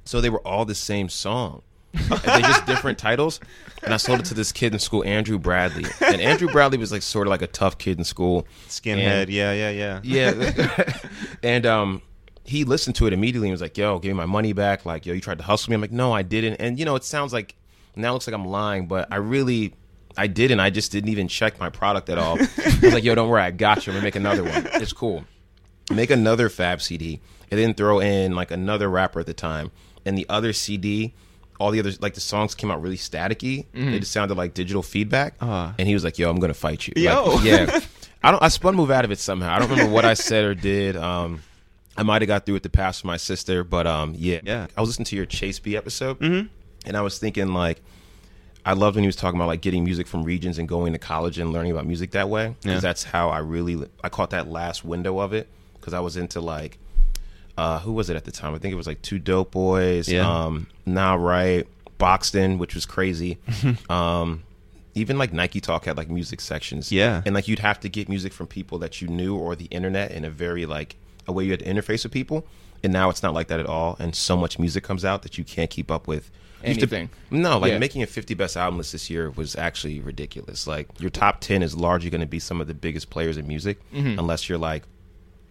So 0.06 0.22
they 0.22 0.32
were 0.32 0.40
all 0.40 0.66
the 0.66 0.74
same 0.74 1.08
song. 1.08 1.62
and 1.94 2.10
they 2.10 2.42
just 2.42 2.66
different 2.66 2.98
titles. 3.10 3.40
And 3.84 3.94
I 3.94 3.98
sold 3.98 4.22
it 4.22 4.26
to 4.26 4.34
this 4.34 4.52
kid 4.52 4.74
in 4.74 4.80
school, 4.80 5.04
Andrew 5.06 5.38
Bradley. 5.38 5.86
And 6.02 6.20
Andrew 6.20 6.48
Bradley 6.50 6.80
was 6.80 6.92
like 6.92 7.04
sort 7.04 7.28
of 7.28 7.30
like 7.30 7.44
a 7.44 7.48
tough 7.48 7.78
kid 7.78 8.00
in 8.00 8.04
school. 8.04 8.48
Skinhead. 8.68 8.98
And- 9.24 9.30
yeah, 9.30 9.54
yeah, 9.54 9.70
yeah. 9.70 10.00
yeah. 10.04 11.00
and 11.44 11.68
um 11.68 12.02
he 12.44 12.64
listened 12.64 12.96
to 12.98 13.08
it 13.08 13.14
immediately 13.14 13.48
and 13.50 13.54
was 13.54 13.62
like, 13.62 13.78
yo, 13.78 14.00
give 14.00 14.10
me 14.10 14.16
my 14.16 14.26
money 14.26 14.54
back. 14.54 14.86
Like, 14.86 15.06
yo, 15.06 15.14
you 15.14 15.22
tried 15.22 15.38
to 15.38 15.44
hustle 15.44 15.72
me. 15.72 15.76
I'm 15.76 15.82
like, 15.82 15.92
no, 15.92 16.12
I 16.12 16.22
didn't. 16.24 16.56
And 16.56 16.80
you 16.80 16.86
know, 16.86 16.96
it 16.96 17.04
sounds 17.04 17.34
like 17.34 17.56
now 17.96 18.10
it 18.10 18.14
looks 18.14 18.28
like 18.28 18.34
I'm 18.34 18.46
lying, 18.46 18.88
but 18.88 19.08
I 19.12 19.18
really 19.18 19.74
I 20.18 20.28
didn't. 20.28 20.60
I 20.60 20.70
just 20.70 20.92
didn't 20.92 21.10
even 21.10 21.28
check 21.28 21.60
my 21.60 21.70
product 21.70 22.10
at 22.10 22.18
all. 22.18 22.38
I 22.40 22.80
was 22.82 22.94
like, 22.94 23.04
yo, 23.04 23.16
don't 23.16 23.30
worry, 23.30 23.42
I 23.42 23.52
got 23.52 23.86
you. 23.86 23.94
I'm 23.94 23.98
gonna 23.98 24.06
make 24.06 24.16
another 24.16 24.44
one. 24.44 24.68
It's 24.74 24.94
cool. 24.94 25.24
Make 25.92 26.10
another 26.12 26.50
Fab 26.50 26.82
CD 26.82 27.20
and 27.52 27.60
then 27.60 27.74
throw 27.74 28.00
in 28.00 28.36
like 28.36 28.52
another 28.52 28.90
rapper 28.90 29.20
at 29.20 29.26
the 29.26 29.34
time. 29.34 29.72
And 30.06 30.18
the 30.18 30.26
other 30.30 30.54
CD, 30.54 31.14
all 31.60 31.72
the 31.72 31.80
other 31.80 31.92
like 32.00 32.14
the 32.14 32.22
songs 32.22 32.56
came 32.56 32.72
out 32.72 32.82
really 32.82 32.98
staticky. 32.98 33.66
They 33.74 34.00
just 34.00 34.12
sounded 34.12 34.38
like 34.38 34.54
digital 34.54 34.82
feedback. 34.84 35.36
Uh. 35.42 35.74
and 35.78 35.88
he 35.88 35.94
was 35.94 36.04
like, 36.04 36.18
"Yo, 36.18 36.30
I'm 36.30 36.40
gonna 36.40 36.54
fight 36.54 36.88
you." 36.88 36.94
Yo. 36.96 37.36
Like, 37.36 37.44
yeah. 37.44 37.80
I 38.24 38.32
don't. 38.32 38.44
I 38.44 38.50
spun 38.50 38.76
move 38.76 38.92
out 38.92 39.06
of 39.06 39.12
it 39.12 39.20
somehow. 39.20 39.54
I 39.54 39.60
don't 39.60 39.70
remember 39.70 39.92
what 39.94 40.06
I 40.06 40.14
said 40.14 40.44
or 40.44 40.54
did. 40.54 40.98
Um, 40.98 41.42
I 42.00 42.04
might 42.04 42.22
have 42.22 42.28
got 42.28 42.46
through 42.46 42.54
with 42.56 42.64
the 42.64 42.70
pass 42.70 43.02
for 43.02 43.08
my 43.08 43.18
sister, 43.18 43.64
but 43.64 43.86
um, 43.88 44.14
yeah. 44.18 44.40
Yeah. 44.44 44.68
I 44.78 44.82
was 44.82 44.90
listening 44.90 45.06
to 45.06 45.16
your 45.16 45.26
Chase 45.26 45.60
B 45.60 45.76
episode, 45.78 46.22
and 46.22 46.50
I 46.96 47.02
was 47.02 47.20
thinking 47.20 47.54
like, 47.54 47.82
I 48.66 48.74
loved 48.74 48.96
when 48.96 49.04
he 49.04 49.08
was 49.08 49.16
talking 49.16 49.40
about 49.40 49.48
like 49.48 49.62
getting 49.62 49.84
music 49.84 50.06
from 50.08 50.24
regions 50.24 50.58
and 50.60 50.68
going 50.68 50.94
to 50.94 51.00
college 51.00 51.40
and 51.40 51.52
learning 51.54 51.72
about 51.72 51.86
music 51.88 52.12
that 52.12 52.30
way. 52.30 52.56
Because 52.62 52.76
Yeah. 52.76 52.80
that's 52.80 53.04
how 53.04 53.30
I 53.30 53.40
really 53.40 53.88
I 54.04 54.10
caught 54.10 54.30
that 54.32 54.48
last 54.50 54.84
window 54.84 55.20
of 55.20 55.34
it 55.34 55.48
because 55.74 55.94
I 55.94 56.00
was 56.02 56.18
into 56.18 56.40
like 56.42 56.78
uh, 57.58 57.80
who 57.80 57.92
was 57.94 58.10
it 58.10 58.16
at 58.16 58.24
the 58.26 58.32
time? 58.32 58.54
I 58.54 58.58
think 58.58 58.72
it 58.74 58.78
was 58.78 58.88
like 58.88 59.02
Two 59.02 59.18
Dope 59.20 59.52
Boys. 59.52 60.08
Yeah. 60.10 60.30
Um, 60.30 60.68
now 60.86 61.18
right, 61.18 61.68
Boxton, 61.98 62.58
which 62.58 62.76
was 62.76 62.86
crazy. 62.86 63.38
um, 63.90 64.44
even 64.96 65.18
like 65.18 65.34
Nike 65.34 65.60
Talk 65.62 65.86
had 65.86 65.98
like 65.98 66.10
music 66.10 66.40
sections. 66.42 66.92
Yeah. 66.92 67.22
and 67.26 67.34
like 67.36 67.48
you'd 67.48 67.60
have 67.60 67.80
to 67.82 67.90
get 67.90 68.08
music 68.10 68.34
from 68.34 68.48
people 68.48 68.78
that 68.80 69.02
you 69.02 69.08
knew 69.08 69.36
or 69.38 69.56
the 69.56 69.66
internet 69.66 70.12
in 70.12 70.24
a 70.26 70.30
very 70.30 70.66
like 70.66 70.96
a 71.30 71.32
way 71.32 71.44
you 71.46 71.52
had 71.52 71.60
to 71.62 71.66
interface 71.66 72.04
with 72.04 72.12
people. 72.12 72.46
And 72.84 72.92
now 72.94 73.10
it's 73.10 73.22
not 73.24 73.34
like 73.34 73.48
that 73.48 73.60
at 73.60 73.66
all. 73.66 73.96
And 74.00 74.16
so 74.16 74.36
much 74.38 74.58
music 74.60 74.84
comes 74.84 75.04
out 75.06 75.22
that 75.24 75.38
you 75.38 75.44
can't 75.44 75.70
keep 75.70 75.92
up 75.92 76.08
with. 76.08 76.32
Used 76.66 76.80
to- 76.82 76.86
Anything. 76.88 77.10
no, 77.32 77.58
like 77.58 77.72
Yeah. 77.72 77.78
making 77.80 78.04
a 78.04 78.06
50 78.08 78.34
best 78.34 78.58
album 78.58 78.78
list 78.78 78.92
this 78.92 79.10
year 79.10 79.30
was 79.32 79.56
actually 79.56 80.00
ridiculous. 80.02 80.68
Like 80.68 80.88
your 81.00 81.10
top 81.10 81.40
10 81.42 81.64
is 81.64 81.76
largely 81.76 82.10
going 82.10 82.22
to 82.22 82.28
be 82.28 82.40
some 82.40 82.60
of 82.60 82.68
the 82.68 82.74
biggest 82.74 83.10
players 83.10 83.38
in 83.38 83.48
music, 83.48 83.80
Mm-hmm. 83.94 84.20
unless 84.20 84.50
you're 84.50 84.58
like, 84.58 84.84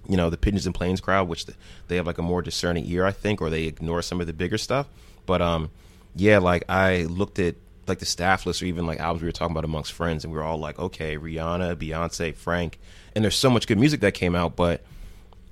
you 0.09 0.17
know, 0.17 0.29
the 0.31 0.37
Pigeons 0.39 0.67
and 0.67 0.75
Planes 0.75 1.01
crowd, 1.01 1.29
which 1.29 1.47
th- 1.47 1.57
they 1.89 1.97
have 1.97 2.07
like 2.07 2.19
a 2.19 2.23
more 2.23 2.41
discerning 2.43 2.85
ear, 2.87 3.05
I 3.07 3.13
think, 3.13 3.41
or 3.43 3.49
they 3.51 3.65
ignore 3.65 4.01
some 4.03 4.21
of 4.21 4.27
the 4.27 4.33
bigger 4.33 4.59
stuff. 4.59 4.87
But 5.27 5.41
um, 5.43 5.71
yeah, 6.17 6.39
like 6.39 6.65
I 6.69 7.05
looked 7.05 7.39
at 7.39 7.57
like 7.87 7.99
the 8.01 8.07
staff 8.07 8.45
list 8.47 8.63
or 8.63 8.67
even 8.67 8.87
like 8.87 9.01
albums 9.01 9.23
we 9.23 9.29
were 9.29 9.33
talking 9.33 9.53
about 9.55 9.65
amongst 9.65 9.93
friends, 9.93 10.25
and 10.25 10.33
we 10.33 10.39
were 10.39 10.45
all 10.45 10.59
like, 10.59 10.79
okay, 10.79 11.17
Rihanna, 11.19 11.77
Beyonce, 11.77 12.35
Frank, 12.35 12.79
and 13.15 13.25
there's 13.25 13.37
so 13.37 13.49
much 13.51 13.67
good 13.67 13.79
music 13.79 14.01
that 14.01 14.13
came 14.13 14.35
out, 14.35 14.57
but 14.57 14.83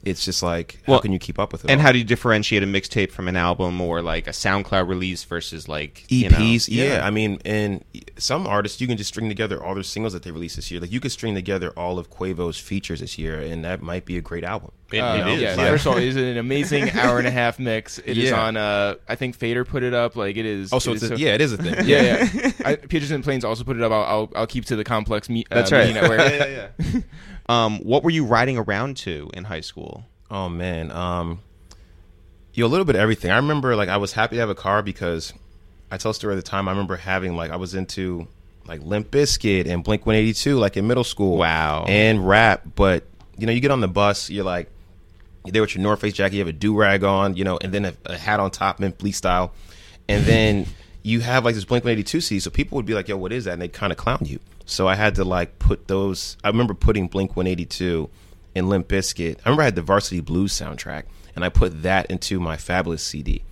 it's 0.07 0.25
just 0.25 0.43
like, 0.43 0.79
how 0.87 0.93
Well, 0.93 1.01
can 1.01 1.13
you 1.13 1.19
keep 1.19 1.39
up 1.39 1.53
with 1.53 1.65
it? 1.65 1.71
And 1.71 1.81
all? 1.81 1.87
how 1.87 1.93
do 1.93 1.99
you 1.99 2.05
differentiate 2.05 2.63
a 2.63 2.67
mixtape 2.67 3.11
from 3.11 3.29
an 3.29 3.37
album 3.37 3.81
or 3.81 4.01
like 4.03 4.27
a 4.27 4.31
SoundCloud 4.31 4.89
release 4.89 5.25
versus 5.25 5.69
like 5.69 6.05
you 6.09 6.31
know- 6.31 6.37
EPs, 6.39 6.69
yeah. 6.71 7.05
I 7.05 7.11
mean, 7.11 7.41
and 7.45 7.85
some 8.17 8.47
artists 8.47 8.81
you 8.81 8.87
can 8.87 8.97
just 8.97 9.09
string 9.09 9.29
together 9.29 9.63
all 9.63 9.75
their 9.75 9.83
singles 9.83 10.13
that 10.13 10.23
they 10.23 10.31
released 10.31 10.57
this 10.57 10.71
year. 10.71 10.81
Like 10.81 10.93
you 10.93 11.01
could 11.01 11.13
string 11.13 11.35
together 11.35 11.71
all 11.77 11.99
of 11.99 12.11
Quavo's 12.11 12.59
features 12.59 13.01
this 13.01 13.19
year, 13.19 13.41
and 13.41 13.65
that 13.65 13.83
might 13.83 14.05
be 14.05 14.17
a 14.17 14.21
great 14.23 14.45
album. 14.45 14.71
It- 14.93 15.01
Uh, 15.01 15.17
it 15.17 15.27
is, 15.35 15.41
yeah, 15.43 15.49
yeah. 15.57 15.71
First 15.71 15.87
of 15.87 15.93
all, 15.93 15.99
it 15.99 16.05
is 16.05 16.15
an 16.17 16.37
amazing 16.39 16.91
hour 16.95 17.19
and 17.19 17.27
a 17.27 17.31
half 17.33 17.59
mix. 17.59 17.99
It 17.99 18.17
is 18.17 18.31
Yeah. 18.31 18.41
on. 18.41 18.57
Uh, 18.57 18.95
I 19.09 19.17
think 19.17 19.35
Fader 19.35 19.65
put 19.65 19.83
it 19.83 19.93
up. 19.93 20.15
Like 20.15 20.37
it 20.37 20.47
is. 20.47 20.73
Oh, 20.73 20.79
so 20.79 20.93
it's 20.93 21.03
is 21.03 21.19
yeah, 21.21 21.35
it 21.35 21.41
is 21.41 21.53
a 21.53 21.57
thing. 21.57 21.75
yeah, 21.85 22.29
yeah. 22.33 22.51
I, 22.65 22.77
Pigeons 22.77 23.11
and 23.11 23.25
Planes 23.25 23.45
also 23.45 23.65
put 23.65 23.77
it 23.77 23.83
up. 23.83 23.91
I'll, 23.91 24.03
I'll, 24.05 24.33
I'll 24.37 24.47
keep 24.47 24.65
to 24.67 24.77
the 24.77 24.85
complex 24.85 25.29
me, 25.29 25.45
uh, 25.51 25.55
That's 25.57 25.73
right. 25.73 25.87
media 25.89 26.03
network. 26.03 26.19
yeah, 26.31 26.47
yeah, 26.47 26.69
yeah. 26.95 27.01
Um, 27.49 27.79
what 27.81 28.03
were 28.03 28.11
you 28.11 28.25
riding 28.25 28.59
around 28.59 28.97
to 28.99 29.31
in 29.35 29.45
high 29.45 29.61
school? 29.61 30.05
Oh 30.31 30.49
man, 30.49 30.91
um, 30.91 31.41
you 32.55 32.63
know, 32.63 32.69
a 32.69 32.71
little 32.71 32.85
bit 32.85 32.97
of 32.97 33.01
everything. 33.01 33.31
I 33.31 33.37
remember 33.37 33.77
like 33.77 33.89
I 33.89 33.97
was 33.97 34.13
happy 34.13 34.37
to 34.37 34.41
have 34.41 34.51
a 34.51 34.55
car 34.55 34.83
because 34.83 35.33
I 35.91 35.97
tell 35.99 36.11
a 36.11 36.15
story 36.15 36.35
at 36.35 36.37
the 36.37 36.43
time. 36.43 36.69
I 36.69 36.73
remember 36.73 36.97
having 36.97 37.37
like 37.37 37.51
I 37.51 37.57
was 37.57 37.75
into 37.75 38.27
like 38.67 38.83
Limp 38.83 39.11
Bizkit 39.11 39.67
and 39.67 39.85
Blink 39.85 40.07
One 40.07 40.17
Eighty 40.17 40.33
Two 40.33 40.59
like 40.59 40.77
in 40.77 40.87
middle 40.87 41.05
school. 41.05 41.37
Wow. 41.37 41.85
and 41.87 42.27
rap. 42.27 42.63
But 42.75 43.05
you 43.39 43.47
know, 43.47 43.53
you 43.53 43.61
get 43.61 43.71
on 43.71 43.81
the 43.81 43.89
bus, 43.89 44.31
you're 44.31 44.45
like 44.45 44.71
you're 45.45 45.53
there 45.53 45.63
with 45.63 45.75
your 45.77 45.83
North 45.83 46.01
Face 46.01 46.13
jacket, 46.13 46.35
you 46.35 46.41
have 46.41 46.49
a 46.49 46.53
do 46.53 46.77
rag 46.77 47.05
on, 47.05 47.37
you 47.37 47.45
know, 47.45 47.59
and 47.61 47.73
then 47.73 47.85
a, 47.85 47.95
a 48.07 48.17
hat 48.19 48.41
on 48.41 48.51
top, 48.51 48.81
Mint 48.81 48.99
Bleak 48.99 49.15
style, 49.15 49.53
and 50.09 50.25
then 50.25 50.67
you 51.05 51.21
have 51.21 51.45
like 51.45 51.55
this 51.55 51.65
Blink 51.65 51.85
One 51.85 51.93
Eighty 51.93 52.03
Two 52.03 52.21
CD. 52.21 52.41
So 52.41 52.51
people 52.51 52.77
would 52.77 52.87
be 52.87 52.95
like, 52.95 53.07
"Yo, 53.07 53.17
what 53.17 53.33
is 53.33 53.45
that?" 53.45 53.53
And 53.53 53.63
they 53.63 53.69
kind 53.69 53.93
of 53.93 53.97
clown 53.97 54.19
you. 54.23 54.41
So 54.67 54.87
I 54.89 54.95
had 54.97 55.15
to 55.15 55.25
like 55.25 55.59
put 55.59 55.89
those. 55.89 56.37
I 56.45 56.49
remember 56.49 56.75
putting 56.75 57.07
Blink 57.09 57.37
One 57.37 57.47
Eighty 57.47 57.65
Two 57.65 58.11
and 58.55 58.69
Limp 58.69 58.89
Bizkit. 58.89 59.39
I 59.45 59.49
remember 59.49 59.63
I 59.63 59.67
had 59.67 59.77
the 59.77 59.83
Varsity 59.83 60.21
Blues 60.21 60.53
soundtrack, 60.53 61.05
and 61.35 61.45
I 61.45 61.49
put 61.49 61.83
that 61.83 62.07
into 62.11 62.41
my 62.41 62.57
Fabolous 62.57 63.01
CD. 63.01 63.43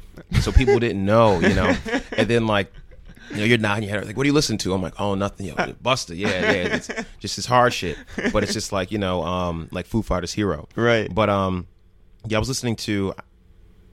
So 0.40 0.52
people 0.52 0.78
didn't 0.78 1.04
know, 1.04 1.40
you 1.40 1.54
know. 1.54 1.74
And 2.16 2.28
then 2.28 2.46
like, 2.46 2.72
you 3.30 3.38
know, 3.38 3.44
you're 3.44 3.58
nodding 3.58 3.84
your 3.84 3.96
head 3.96 4.06
like, 4.06 4.16
"What 4.16 4.22
do 4.22 4.28
you 4.28 4.32
listen 4.32 4.58
to?" 4.58 4.74
I'm 4.74 4.82
like, 4.82 5.00
"Oh, 5.00 5.14
nothing, 5.14 5.46
yo, 5.46 5.54
Buster, 5.82 6.14
yeah, 6.14 6.28
yeah, 6.28 6.74
it's 6.76 6.88
just 7.18 7.36
this 7.36 7.46
hard 7.46 7.72
shit." 7.72 7.96
But 8.32 8.42
it's 8.44 8.52
just 8.52 8.72
like 8.72 8.92
you 8.92 8.98
know, 8.98 9.22
um, 9.24 9.68
like 9.72 9.86
Foo 9.86 10.02
Fighters' 10.02 10.32
Hero, 10.32 10.68
Right. 10.76 11.12
But 11.12 11.30
um, 11.30 11.66
yeah, 12.26 12.36
I 12.36 12.40
was 12.40 12.48
listening 12.48 12.76
to 12.76 13.14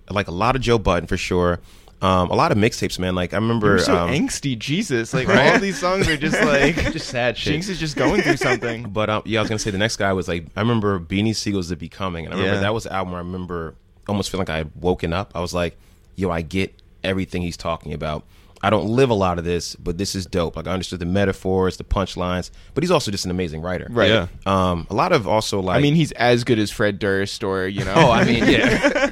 like 0.10 0.28
a 0.28 0.32
lot 0.32 0.56
of 0.56 0.62
Joe 0.62 0.78
Budden 0.78 1.08
for 1.08 1.18
sure. 1.18 1.60
Um, 2.02 2.32
a 2.32 2.36
lot 2.36 2.52
of 2.52 2.58
mixtapes, 2.58 2.98
man. 2.98 3.14
Like 3.14 3.34
I 3.34 3.38
remember, 3.38 3.68
You're 3.70 3.80
so 3.80 3.96
um, 3.96 4.10
angsty, 4.10 4.58
Jesus! 4.58 5.14
Like 5.14 5.28
Right? 5.28 5.54
all 5.54 5.60
these 5.60 5.80
songs 5.80 6.08
are 6.08 6.18
just 6.18 6.42
like 6.44 6.76
just 6.94 7.08
sad 7.10 7.38
shit. 7.38 7.54
Jinx 7.54 7.70
is 7.70 7.80
just 7.80 7.96
going 7.96 8.22
through 8.24 8.38
something. 8.38 8.84
But 8.94 9.10
um, 9.10 9.22
yeah, 9.26 9.40
I 9.40 9.42
was 9.44 9.50
gonna 9.50 9.60
say 9.60 9.70
the 9.72 9.78
next 9.78 9.98
guy 9.98 10.12
was 10.14 10.28
like 10.28 10.48
I 10.56 10.62
remember 10.62 11.00
Beanie 11.00 11.36
Sigel's 11.36 11.70
"The 11.70 11.76
B. 11.76 11.90
Coming," 11.90 12.26
and 12.26 12.34
I 12.34 12.38
remember 12.38 12.56
Yeah. 12.58 12.62
that 12.62 12.74
was 12.74 12.86
the 12.86 12.94
album 12.94 13.12
where 13.14 13.22
I 13.22 13.24
remember 13.24 13.76
almost 14.08 14.32
feeling 14.32 14.42
like 14.48 14.50
I 14.54 14.58
had 14.58 14.72
woken 14.76 15.14
up. 15.14 15.32
I 15.36 15.42
was 15.42 15.54
like, 15.54 15.78
"Yo, 16.16 16.30
I 16.32 16.42
get 16.42 16.74
everything 17.04 17.42
he's 17.44 17.58
talking 17.58 17.94
about. 17.94 18.24
I 18.64 18.70
don't 18.70 18.86
live 18.88 19.10
a 19.10 19.16
lot 19.16 19.40
of 19.40 19.44
this, 19.44 19.76
but 19.76 19.98
this 19.98 20.14
is 20.14 20.26
dope. 20.28 20.56
Like 20.56 20.68
I 20.68 20.72
understood 20.72 21.00
the 21.00 21.06
metaphors, 21.08 21.78
the 21.78 21.84
punchlines, 21.84 22.52
but 22.76 22.84
he's 22.84 22.92
also 22.92 23.10
just 23.10 23.26
an 23.26 23.32
amazing 23.32 23.62
writer. 23.62 23.88
Right. 23.90 24.10
Yeah. 24.12 24.28
Um, 24.46 24.86
a 24.92 24.94
lot 24.94 25.12
of 25.14 25.28
also 25.28 25.60
like 25.62 25.78
I 25.78 25.82
mean, 25.82 25.96
he's 25.96 26.12
as 26.12 26.44
good 26.44 26.60
as 26.60 26.70
Fred 26.70 27.00
Durst, 27.00 27.44
or 27.44 27.68
you 27.68 27.84
know. 27.86 27.94
oh, 27.96 28.12
I 28.12 28.24
mean, 28.24 28.46
yeah. 28.48 29.12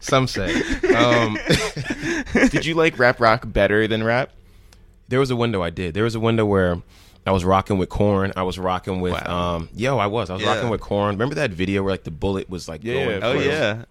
Some 0.00 0.26
say. 0.26 0.62
Um, 0.94 1.38
did 2.50 2.64
you 2.66 2.74
like 2.74 2.98
rap 2.98 3.20
rock 3.20 3.44
better 3.46 3.86
than 3.88 4.02
rap? 4.04 4.30
There 5.08 5.18
was 5.20 5.30
a 5.30 5.36
window 5.36 5.62
I 5.62 5.70
did. 5.70 5.94
There 5.94 6.04
was 6.04 6.14
a 6.14 6.20
window 6.20 6.44
where 6.44 6.80
I 7.26 7.30
was 7.30 7.44
rocking 7.44 7.78
with 7.78 7.88
Korn. 7.88 8.32
I 8.36 8.42
was 8.42 8.58
rocking 8.58 9.00
with 9.00 9.12
Wow. 9.12 9.54
um 9.56 9.68
yo, 9.74 9.98
I 9.98 10.06
was. 10.06 10.30
I 10.30 10.34
was 10.34 10.42
Yeah. 10.42 10.54
rocking 10.54 10.70
with 10.70 10.80
Korn. 10.80 11.10
Remember 11.14 11.34
that 11.36 11.50
video 11.50 11.82
where 11.82 11.92
like 11.92 12.04
the 12.04 12.10
bullet 12.10 12.48
was 12.50 12.68
like 12.68 12.84
Yeah, 12.84 12.94
going 13.04 13.22
Oh 13.22 13.32
yeah. 13.32 13.84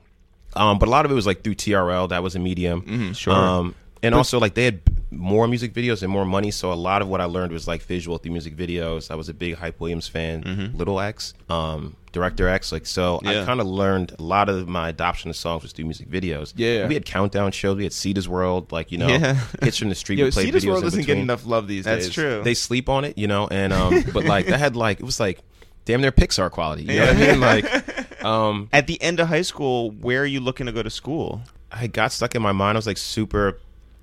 Um, 0.55 0.79
but 0.79 0.87
a 0.87 0.91
lot 0.91 1.05
of 1.05 1.11
it 1.11 1.15
was 1.15 1.27
like 1.27 1.43
through 1.43 1.55
TRL. 1.55 2.09
That 2.09 2.23
was 2.23 2.35
a 2.35 2.39
medium. 2.39 2.81
Mm-hmm, 2.81 3.11
sure. 3.13 3.33
Um, 3.33 3.75
and 4.03 4.13
also 4.15 4.39
like 4.39 4.53
they 4.53 4.65
had 4.65 4.81
more 5.09 5.47
music 5.47 5.73
videos 5.73 6.03
and 6.03 6.11
more 6.11 6.25
money. 6.25 6.51
So 6.51 6.71
a 6.71 6.75
lot 6.75 7.01
of 7.01 7.07
what 7.07 7.21
I 7.21 7.25
learned 7.25 7.51
was 7.51 7.67
like 7.67 7.81
visual 7.81 8.17
through 8.17 8.31
music 8.33 8.55
videos. 8.55 9.09
I 9.09 9.15
was 9.15 9.29
a 9.29 9.33
big 9.33 9.55
Hype 9.55 9.79
Williams 9.79 10.07
fan. 10.07 10.73
Little 10.75 10.99
X, 10.99 11.33
um, 11.49 11.95
Director 12.11 12.47
X. 12.49 12.71
Like 12.71 12.85
so, 12.85 13.17
Mm-hmm. 13.19 13.27
Yeah. 13.29 13.41
I 13.41 13.45
kind 13.45 13.61
of 13.61 13.67
learned 13.67 14.13
a 14.19 14.21
lot 14.23 14.49
of 14.49 14.67
my 14.67 14.89
adoption 14.89 15.29
of 15.29 15.35
songs 15.37 15.63
was 15.63 15.71
through 15.71 15.85
music 15.85 16.09
videos. 16.09 16.53
Yeah. 16.57 16.87
we 16.87 16.93
had 16.93 17.05
countdown 17.05 17.51
shows. 17.53 17.77
We 17.77 17.83
had 17.83 17.93
Cedar's 17.93 18.27
World. 18.27 18.71
Like 18.71 18.91
you 18.91 18.97
know, 18.97 19.07
Yeah. 19.07 19.39
hits 19.61 19.77
from 19.77 19.89
the 19.89 19.95
street. 19.95 20.19
Yo, 20.19 20.25
we 20.25 20.31
played 20.31 20.45
Cedar's 20.47 20.63
videos 20.65 20.67
World 20.71 20.83
doesn't 20.83 21.05
get 21.05 21.17
enough 21.17 21.45
love 21.45 21.67
these 21.67 21.85
That's 21.85 22.05
days. 22.07 22.13
true. 22.13 22.41
they 22.43 22.53
sleep 22.53 22.89
on 22.89 23.05
it, 23.05 23.17
you 23.17 23.27
know, 23.27 23.47
and 23.47 23.71
um, 23.71 24.03
but 24.13 24.25
like 24.25 24.47
that 24.47 24.59
had 24.59 24.75
like 24.75 24.99
it 24.99 25.05
was 25.05 25.19
like 25.19 25.39
damn 25.85 26.01
near 26.01 26.11
Pixar 26.11 26.51
quality. 26.51 26.83
You 26.83 26.99
know 26.99 27.07
what 27.07 27.15
I 27.15 27.19
mean? 27.31 27.39
Like, 27.39 28.23
um, 28.25 28.67
At 28.73 28.87
the 28.87 29.01
end 29.01 29.21
of 29.21 29.29
high 29.29 29.41
school, 29.41 29.91
where 29.91 30.21
are 30.21 30.25
you 30.25 30.41
looking 30.41 30.65
to 30.65 30.73
go 30.73 30.83
to 30.83 30.89
school? 30.89 31.41
I 31.71 31.87
got 31.87 32.11
stuck 32.11 32.35
in 32.35 32.41
my 32.41 32.51
mind. 32.51 32.75
I 32.75 32.79
was 32.79 32.87
like 32.87 32.97
super. 32.97 33.59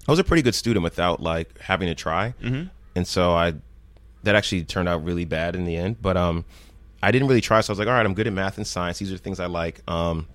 I 0.06 0.12
was 0.12 0.18
a 0.18 0.25
pretty 0.25 0.42
good 0.42 0.54
student 0.54 0.82
without 0.82 1.20
like 1.20 1.58
having 1.58 1.88
to 1.88 1.94
try, 1.94 2.34
mm-hmm. 2.42 2.64
and 2.94 3.06
so 3.06 3.32
I 3.32 3.54
that 4.25 4.34
actually 4.34 4.64
turned 4.64 4.88
out 4.88 5.04
really 5.04 5.25
bad 5.25 5.54
in 5.56 5.64
the 5.64 5.76
end. 5.76 6.00
But 6.00 6.16
um, 6.16 6.44
I 7.02 7.11
didn't 7.11 7.28
really 7.28 7.40
try, 7.40 7.61
so 7.61 7.70
I 7.70 7.73
was 7.73 7.78
like, 7.78 7.88
all 7.88 7.94
right, 7.94 8.04
I'm 8.06 8.14
good 8.14 8.26
at 8.26 8.32
math 8.32 8.56
and 8.56 8.66
science. 8.66 8.99
These 8.99 9.12
are 9.12 9.18
things 9.18 9.38
I 9.40 9.46
like. 9.46 9.82
Um, 9.90 10.26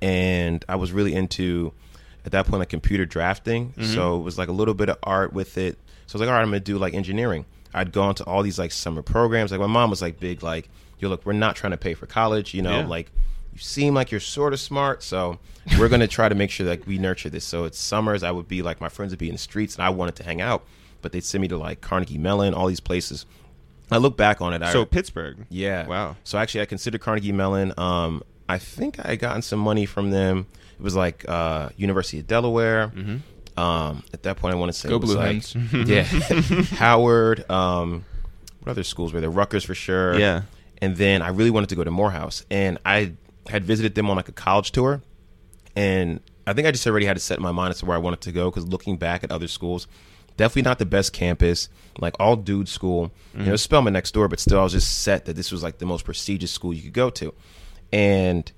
and 0.00 0.64
I 0.68 0.76
was 0.76 0.92
really 0.92 1.14
into 1.14 1.72
at 2.24 2.32
that 2.32 2.46
point 2.46 2.58
like 2.60 2.68
computer 2.68 3.06
drafting. 3.06 3.72
So 3.82 4.18
it 4.18 4.22
was 4.22 4.38
like 4.38 4.48
a 4.48 4.52
little 4.52 4.74
bit 4.74 4.88
of 4.88 4.98
art 5.02 5.32
with 5.32 5.58
it. 5.58 5.78
So 6.06 6.16
I 6.16 6.18
was 6.18 6.20
like, 6.20 6.28
all 6.28 6.34
right, 6.34 6.42
I'm 6.42 6.48
gonna 6.48 6.60
do 6.60 6.78
like 6.78 6.94
engineering. 6.94 7.44
I'd 7.74 7.92
gone 7.92 8.14
to 8.16 8.24
all 8.24 8.42
these 8.42 8.58
like 8.58 8.72
summer 8.72 9.02
programs. 9.02 9.50
Like 9.50 9.60
my 9.60 9.66
mom 9.66 9.90
was 9.90 10.02
like 10.02 10.20
big, 10.20 10.42
like, 10.42 10.68
yo, 10.98 11.08
look, 11.08 11.24
we're 11.24 11.32
not 11.32 11.56
trying 11.56 11.70
to 11.70 11.76
pay 11.76 11.94
for 11.94 12.06
college. 12.06 12.52
You 12.54 12.62
know, 12.62 12.80
Yeah. 12.80 12.86
like 12.86 13.10
you 13.52 13.58
seem 13.58 13.94
like 13.94 14.10
you're 14.10 14.20
sort 14.20 14.52
of 14.52 14.60
smart, 14.60 15.02
so 15.02 15.38
we're 15.78 15.88
gonna 15.88 16.08
try 16.08 16.28
to 16.28 16.34
make 16.34 16.50
sure 16.50 16.66
that 16.66 16.86
we 16.86 16.98
nurture 16.98 17.28
this. 17.30 17.44
So 17.44 17.64
it's 17.64 17.78
summers. 17.78 18.22
I 18.22 18.30
would 18.30 18.48
be 18.48 18.62
like 18.62 18.80
my 18.80 18.88
friends 18.88 19.10
would 19.12 19.18
be 19.18 19.28
in 19.28 19.34
the 19.34 19.38
streets, 19.38 19.74
and 19.76 19.84
I 19.84 19.90
wanted 19.90 20.16
to 20.16 20.24
hang 20.24 20.40
out, 20.40 20.64
but 21.02 21.12
they'd 21.12 21.24
send 21.24 21.42
me 21.42 21.48
to 21.48 21.56
like 21.58 21.80
Carnegie 21.80 22.18
Mellon, 22.18 22.54
all 22.54 22.66
these 22.66 22.80
places. 22.80 23.26
I 23.90 23.98
look 23.98 24.16
back 24.16 24.40
on 24.40 24.54
it. 24.54 24.62
I, 24.62 24.72
So 24.72 24.84
Pittsburgh. 24.86 25.44
yeah. 25.50 25.86
Wow. 25.86 26.16
So 26.24 26.38
actually, 26.38 26.62
I 26.62 26.64
considered 26.66 27.00
Carnegie 27.02 27.32
Mellon. 27.32 27.74
Um, 27.76 28.22
I 28.48 28.58
think 28.58 28.98
I 29.04 29.10
had 29.10 29.18
gotten 29.18 29.42
some 29.42 29.58
money 29.58 29.84
from 29.86 30.10
them. 30.10 30.46
It 30.78 30.82
was 30.82 30.96
like 30.96 31.28
uh, 31.28 31.68
University 31.76 32.18
of 32.20 32.26
Delaware. 32.26 32.90
Um, 33.56 34.02
at 34.14 34.22
that 34.22 34.38
point, 34.38 34.54
I 34.54 34.58
want 34.58 34.72
to 34.72 34.78
say 34.78 34.88
Go 34.88 34.98
Blue 34.98 35.14
like, 35.16 35.42
yeah, 35.86 36.04
Howard. 36.78 37.48
Um, 37.50 38.04
what 38.62 38.70
other 38.70 38.82
schools 38.84 39.12
were 39.12 39.20
there? 39.20 39.30
Rutgers 39.30 39.64
for 39.64 39.74
sure. 39.74 40.18
Yeah. 40.18 40.42
And 40.80 40.96
then 40.96 41.20
I 41.22 41.28
really 41.28 41.50
wanted 41.50 41.68
to 41.68 41.76
go 41.76 41.84
to 41.84 41.90
Morehouse, 41.90 42.44
and 42.50 42.78
I 42.84 43.12
had 43.48 43.64
visited 43.64 43.94
them 43.94 44.08
on 44.10 44.16
like 44.16 44.28
a 44.28 44.32
college 44.32 44.72
tour, 44.72 45.02
and 45.76 46.20
I 46.46 46.52
think 46.52 46.66
I 46.66 46.70
just 46.70 46.86
already 46.86 47.06
had 47.06 47.14
to 47.14 47.20
set 47.20 47.40
my 47.40 47.52
mind 47.52 47.70
as 47.70 47.80
to 47.80 47.86
where 47.86 47.96
I 47.96 48.00
wanted 48.00 48.20
to 48.22 48.32
go 48.32 48.50
because 48.50 48.66
looking 48.66 48.96
back 48.96 49.24
at 49.24 49.30
other 49.30 49.48
schools, 49.48 49.86
definitely 50.36 50.62
not 50.62 50.78
the 50.78 50.86
best 50.86 51.12
campus, 51.12 51.68
like 51.98 52.14
all 52.18 52.36
dude 52.36 52.68
school. 52.68 53.12
You 53.32 53.40
mm-hmm. 53.40 53.50
know, 53.50 53.56
Spelman 53.56 53.92
next 53.92 54.12
door, 54.12 54.28
but 54.28 54.40
still, 54.40 54.60
I 54.60 54.62
was 54.62 54.72
just 54.72 55.02
set 55.02 55.26
that 55.26 55.36
this 55.36 55.52
was 55.52 55.62
like 55.62 55.78
the 55.78 55.86
most 55.86 56.04
prestigious 56.04 56.50
school 56.50 56.72
you 56.72 56.82
could 56.82 56.92
go 56.92 57.10
to, 57.10 57.32
and 57.92 58.50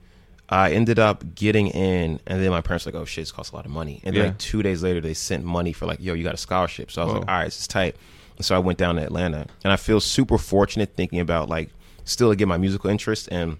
I 0.48 0.72
ended 0.72 0.98
up 0.98 1.34
getting 1.34 1.68
in, 1.68 2.20
and 2.26 2.42
then 2.42 2.50
my 2.50 2.60
parents 2.60 2.86
were 2.86 2.92
like, 2.92 3.00
"Oh 3.00 3.04
shit, 3.04 3.22
this 3.22 3.32
costs 3.32 3.52
a 3.52 3.56
lot 3.56 3.64
of 3.64 3.70
money." 3.70 4.00
And 4.04 4.14
then 4.14 4.22
Yeah. 4.22 4.28
like 4.28 4.38
two 4.38 4.62
days 4.62 4.82
later, 4.82 5.00
they 5.00 5.14
sent 5.14 5.44
money 5.44 5.72
for 5.72 5.86
like, 5.86 6.00
"Yo, 6.00 6.14
you 6.14 6.24
got 6.24 6.34
a 6.34 6.38
scholarship." 6.38 6.90
So 6.90 7.02
I 7.02 7.04
was 7.04 7.14
Whoa. 7.14 7.20
like, 7.20 7.28
"All 7.28 7.36
right, 7.36 7.44
this 7.44 7.60
is 7.60 7.66
tight." 7.66 7.96
And 8.36 8.44
so 8.44 8.54
I 8.54 8.58
went 8.58 8.78
down 8.78 8.96
to 8.96 9.02
Atlanta, 9.02 9.46
and 9.62 9.72
I 9.72 9.76
feel 9.76 10.00
super 10.00 10.38
fortunate 10.38 10.94
thinking 10.96 11.20
about 11.20 11.48
like 11.48 11.70
still 12.04 12.30
to 12.30 12.36
get 12.36 12.48
my 12.48 12.58
musical 12.58 12.90
interest 12.90 13.28
and 13.30 13.56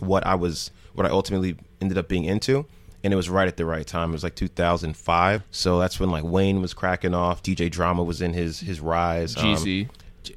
what 0.00 0.26
I 0.26 0.34
was, 0.34 0.70
what 0.94 1.06
I 1.06 1.10
ultimately 1.10 1.56
ended 1.80 1.98
up 1.98 2.08
being 2.08 2.24
into. 2.24 2.66
And 3.04 3.12
it 3.12 3.16
was 3.16 3.30
right 3.30 3.46
at 3.46 3.56
the 3.56 3.64
right 3.64 3.86
time. 3.86 4.10
It 4.10 4.14
was 4.14 4.24
like 4.24 4.34
2005, 4.34 5.44
so 5.52 5.78
that's 5.78 6.00
when 6.00 6.10
like 6.10 6.24
Wayne 6.24 6.60
was 6.60 6.74
cracking 6.74 7.14
off. 7.14 7.42
DJ 7.44 7.70
Drama 7.70 8.02
was 8.02 8.20
in 8.20 8.32
his 8.32 8.58
his 8.60 8.80
rise. 8.80 9.36
Um, 9.36 9.44
Jeezy. 9.44 9.88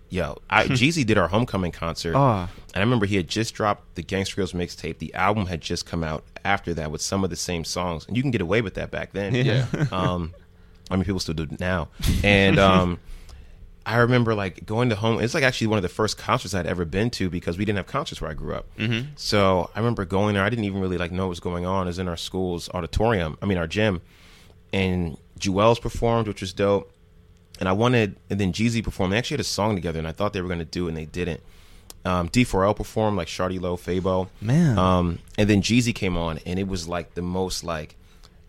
Yo, 0.10 0.38
I, 0.50 0.66
Jeezy 0.68 1.04
did 1.06 1.18
our 1.18 1.28
homecoming 1.28 1.72
concert, 1.72 2.16
Oh. 2.16 2.48
and 2.74 2.76
I 2.76 2.80
remember 2.80 3.06
he 3.08 3.16
had 3.16 3.28
just 3.28 3.56
dropped 3.56 3.96
the 3.96 4.04
Gangsta 4.04 4.36
Grillz 4.36 4.54
mixtape. 4.54 5.00
The 5.00 5.14
album 5.16 5.48
had 5.48 5.60
just 5.60 5.86
come 5.88 6.04
out 6.04 6.24
after 6.46 6.74
that 6.76 6.92
with 6.92 7.02
some 7.02 7.24
of 7.24 7.30
the 7.32 7.36
same 7.36 7.64
songs, 7.66 8.06
and 8.08 8.16
you 8.16 8.22
can 8.24 8.30
get 8.32 8.42
away 8.42 8.62
with 8.62 8.76
that 8.76 8.92
back 8.92 9.12
then. 9.12 9.34
Yeah. 9.36 9.66
um, 9.92 10.34
I 10.92 10.96
mean, 10.98 11.04
people 11.06 11.20
still 11.20 11.34
do 11.34 11.44
it 11.44 11.60
now, 11.60 11.88
and 12.24 12.60
um, 12.60 13.00
I 13.86 13.98
remember 13.98 14.36
like 14.36 14.66
going 14.66 14.90
to 14.90 14.96
home. 14.96 15.22
It's 15.22 15.34
like 15.34 15.44
actually 15.44 15.68
one 15.68 15.78
of 15.78 15.84
the 15.84 15.90
first 15.90 16.18
concerts 16.18 16.54
I'd 16.54 16.68
ever 16.68 16.86
been 16.86 17.10
to 17.12 17.30
because 17.30 17.58
we 17.58 17.66
didn't 17.66 17.78
have 17.78 17.88
concerts 17.88 18.22
where 18.22 18.30
I 18.30 18.34
grew 18.34 18.54
up. 18.54 18.66
Mm-hmm. 18.78 19.10
So 19.16 19.70
I 19.74 19.80
remember 19.80 20.06
going 20.06 20.36
there. 20.36 20.44
I 20.44 20.50
didn't 20.50 20.66
even 20.66 20.82
really 20.82 20.98
like 20.98 21.12
know 21.12 21.24
what 21.24 21.30
was 21.30 21.40
going 21.40 21.66
on. 21.66 21.88
It 21.88 21.90
was 21.90 22.00
in 22.00 22.08
our 22.08 22.18
school's 22.18 22.70
auditorium. 22.70 23.38
I 23.42 23.46
mean, 23.46 23.58
our 23.58 23.68
gym, 23.68 24.02
and 24.72 25.18
Juelz 25.40 25.82
performed, 25.82 26.28
which 26.28 26.42
was 26.42 26.54
dope. 26.54 26.92
And 27.60 27.68
I 27.70 27.74
wanted, 27.74 28.16
and 28.30 28.40
then 28.40 28.54
Jeezy 28.54 28.84
performed. 28.84 29.14
They 29.14 29.18
actually 29.18 29.36
had 29.36 29.42
a 29.42 29.46
song 29.46 29.76
together, 29.76 30.00
and 30.00 30.08
I 30.08 30.12
thought 30.12 30.34
they 30.34 30.42
were 30.42 30.48
going 30.48 30.60
to 30.60 30.66
do 30.66 30.86
it, 30.86 30.90
and 30.90 30.98
they 30.98 31.06
didn't. 31.06 31.42
Um, 32.04 32.30
D4L 32.30 32.76
performed 32.76 33.18
like 33.18 33.28
Shawty 33.28 33.62
Lo, 33.62 33.78
Fabo. 33.78 34.30
Man. 34.42 34.78
Um, 34.78 35.20
and 35.38 35.50
then 35.50 35.62
Jeezy 35.62 35.94
came 35.94 36.18
on, 36.18 36.40
and 36.46 36.58
it 36.58 36.68
was 36.68 36.88
like 36.88 37.14
the 37.14 37.22
most 37.22 37.64
like 37.64 37.96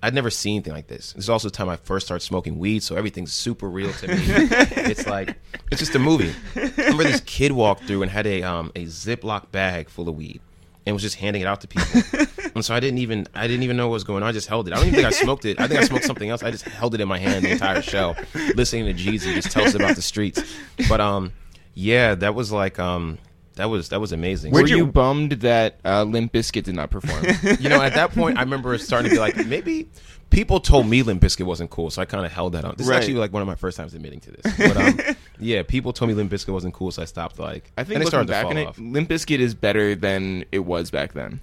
I'd 0.02 0.14
never 0.14 0.30
seen 0.30 0.56
anything 0.56 0.72
like 0.72 0.88
this. 0.88 1.12
This 1.12 1.24
is 1.24 1.30
also 1.30 1.48
the 1.48 1.54
time 1.54 1.68
I 1.68 1.76
first 1.76 2.06
started 2.06 2.24
smoking 2.24 2.58
weed, 2.58 2.82
so 2.82 2.96
everything's 2.96 3.32
super 3.32 3.68
real 3.68 3.92
to 3.92 4.08
me. 4.08 4.14
it's 4.18 5.06
like 5.06 5.36
it's 5.70 5.78
just 5.78 5.94
a 5.94 6.00
movie. 6.00 6.34
I 6.56 6.72
remember 6.76 7.04
this 7.04 7.20
kid 7.20 7.52
walked 7.52 7.84
through 7.84 8.02
and 8.02 8.10
had 8.10 8.26
a 8.26 8.42
um, 8.42 8.72
a 8.74 8.84
Ziploc 8.86 9.52
bag 9.52 9.88
full 9.88 10.08
of 10.08 10.16
weed 10.16 10.40
and 10.86 10.94
was 10.94 11.02
just 11.02 11.16
handing 11.16 11.42
it 11.42 11.46
out 11.46 11.60
to 11.60 11.68
people. 11.68 12.02
and 12.54 12.64
so 12.64 12.74
I 12.74 12.80
didn't 12.80 12.98
even 12.98 13.26
I 13.34 13.46
didn't 13.46 13.62
even 13.62 13.76
know 13.76 13.88
what 13.88 13.94
was 13.94 14.04
going 14.04 14.22
on. 14.24 14.28
I 14.28 14.32
just 14.32 14.48
held 14.48 14.66
it. 14.66 14.72
I 14.72 14.76
don't 14.76 14.86
even 14.88 14.96
think 14.96 15.06
I 15.06 15.10
smoked 15.10 15.44
it. 15.44 15.60
I 15.60 15.68
think 15.68 15.80
I 15.80 15.84
smoked 15.84 16.04
something 16.04 16.28
else. 16.28 16.42
I 16.42 16.50
just 16.50 16.64
held 16.64 16.94
it 16.94 17.00
in 17.00 17.06
my 17.06 17.18
hand 17.18 17.44
the 17.44 17.50
entire 17.50 17.82
show, 17.82 18.16
listening 18.56 18.86
to 18.86 18.94
Jeezy 18.94 19.34
just 19.34 19.52
tell 19.52 19.64
us 19.64 19.74
about 19.74 19.94
the 19.94 20.02
streets. 20.02 20.42
But 20.88 21.00
um, 21.00 21.32
yeah, 21.74 22.14
that 22.16 22.34
was 22.34 22.50
like 22.52 22.78
um. 22.78 23.18
That 23.56 23.66
was 23.66 23.90
that 23.90 24.00
was 24.00 24.12
amazing. 24.12 24.52
Were 24.52 24.60
Where'd 24.60 24.70
you, 24.70 24.76
you- 24.78 24.86
bummed 24.86 25.32
that 25.42 25.78
uh, 25.84 26.04
Limp 26.04 26.32
Bizkit 26.32 26.64
did 26.64 26.74
not 26.74 26.90
perform? 26.90 27.24
you 27.60 27.68
know, 27.68 27.82
at 27.82 27.94
that 27.94 28.12
point, 28.12 28.38
I 28.38 28.42
remember 28.42 28.76
starting 28.78 29.10
to 29.10 29.14
be 29.16 29.20
like, 29.20 29.36
maybe 29.46 29.88
people 30.30 30.58
told 30.60 30.86
me 30.86 31.02
Limp 31.02 31.20
Bizkit 31.22 31.44
wasn't 31.44 31.68
cool, 31.70 31.90
so 31.90 32.00
I 32.00 32.06
kind 32.06 32.24
of 32.24 32.32
held 32.32 32.54
that 32.54 32.64
on. 32.64 32.74
This 32.78 32.86
Right. 32.86 32.94
is 32.94 33.04
actually 33.04 33.18
like 33.20 33.32
one 33.32 33.42
of 33.42 33.48
my 33.48 33.54
first 33.54 33.76
times 33.76 33.92
admitting 33.92 34.20
to 34.20 34.30
this. 34.30 34.56
But 34.56 34.76
um, 34.78 35.16
yeah, 35.38 35.62
people 35.62 35.92
told 35.92 36.08
me 36.08 36.14
Limp 36.14 36.32
Bizkit 36.32 36.52
wasn't 36.52 36.72
cool, 36.72 36.90
so 36.92 37.02
I 37.02 37.04
stopped. 37.04 37.38
Like, 37.38 37.70
I 37.76 37.84
think 37.84 37.96
and 37.96 38.02
it 38.02 38.06
looking 38.06 38.08
started 38.08 38.26
to 38.28 38.32
back 38.32 38.42
fall 38.44 38.50
on 38.52 38.56
it, 38.56 38.66
off. 38.68 38.78
Limp 38.78 39.08
Bizkit 39.10 39.38
is 39.38 39.54
better 39.54 39.94
than 39.94 40.44
it 40.50 40.60
was 40.60 40.90
back 40.90 41.12
then. 41.12 41.40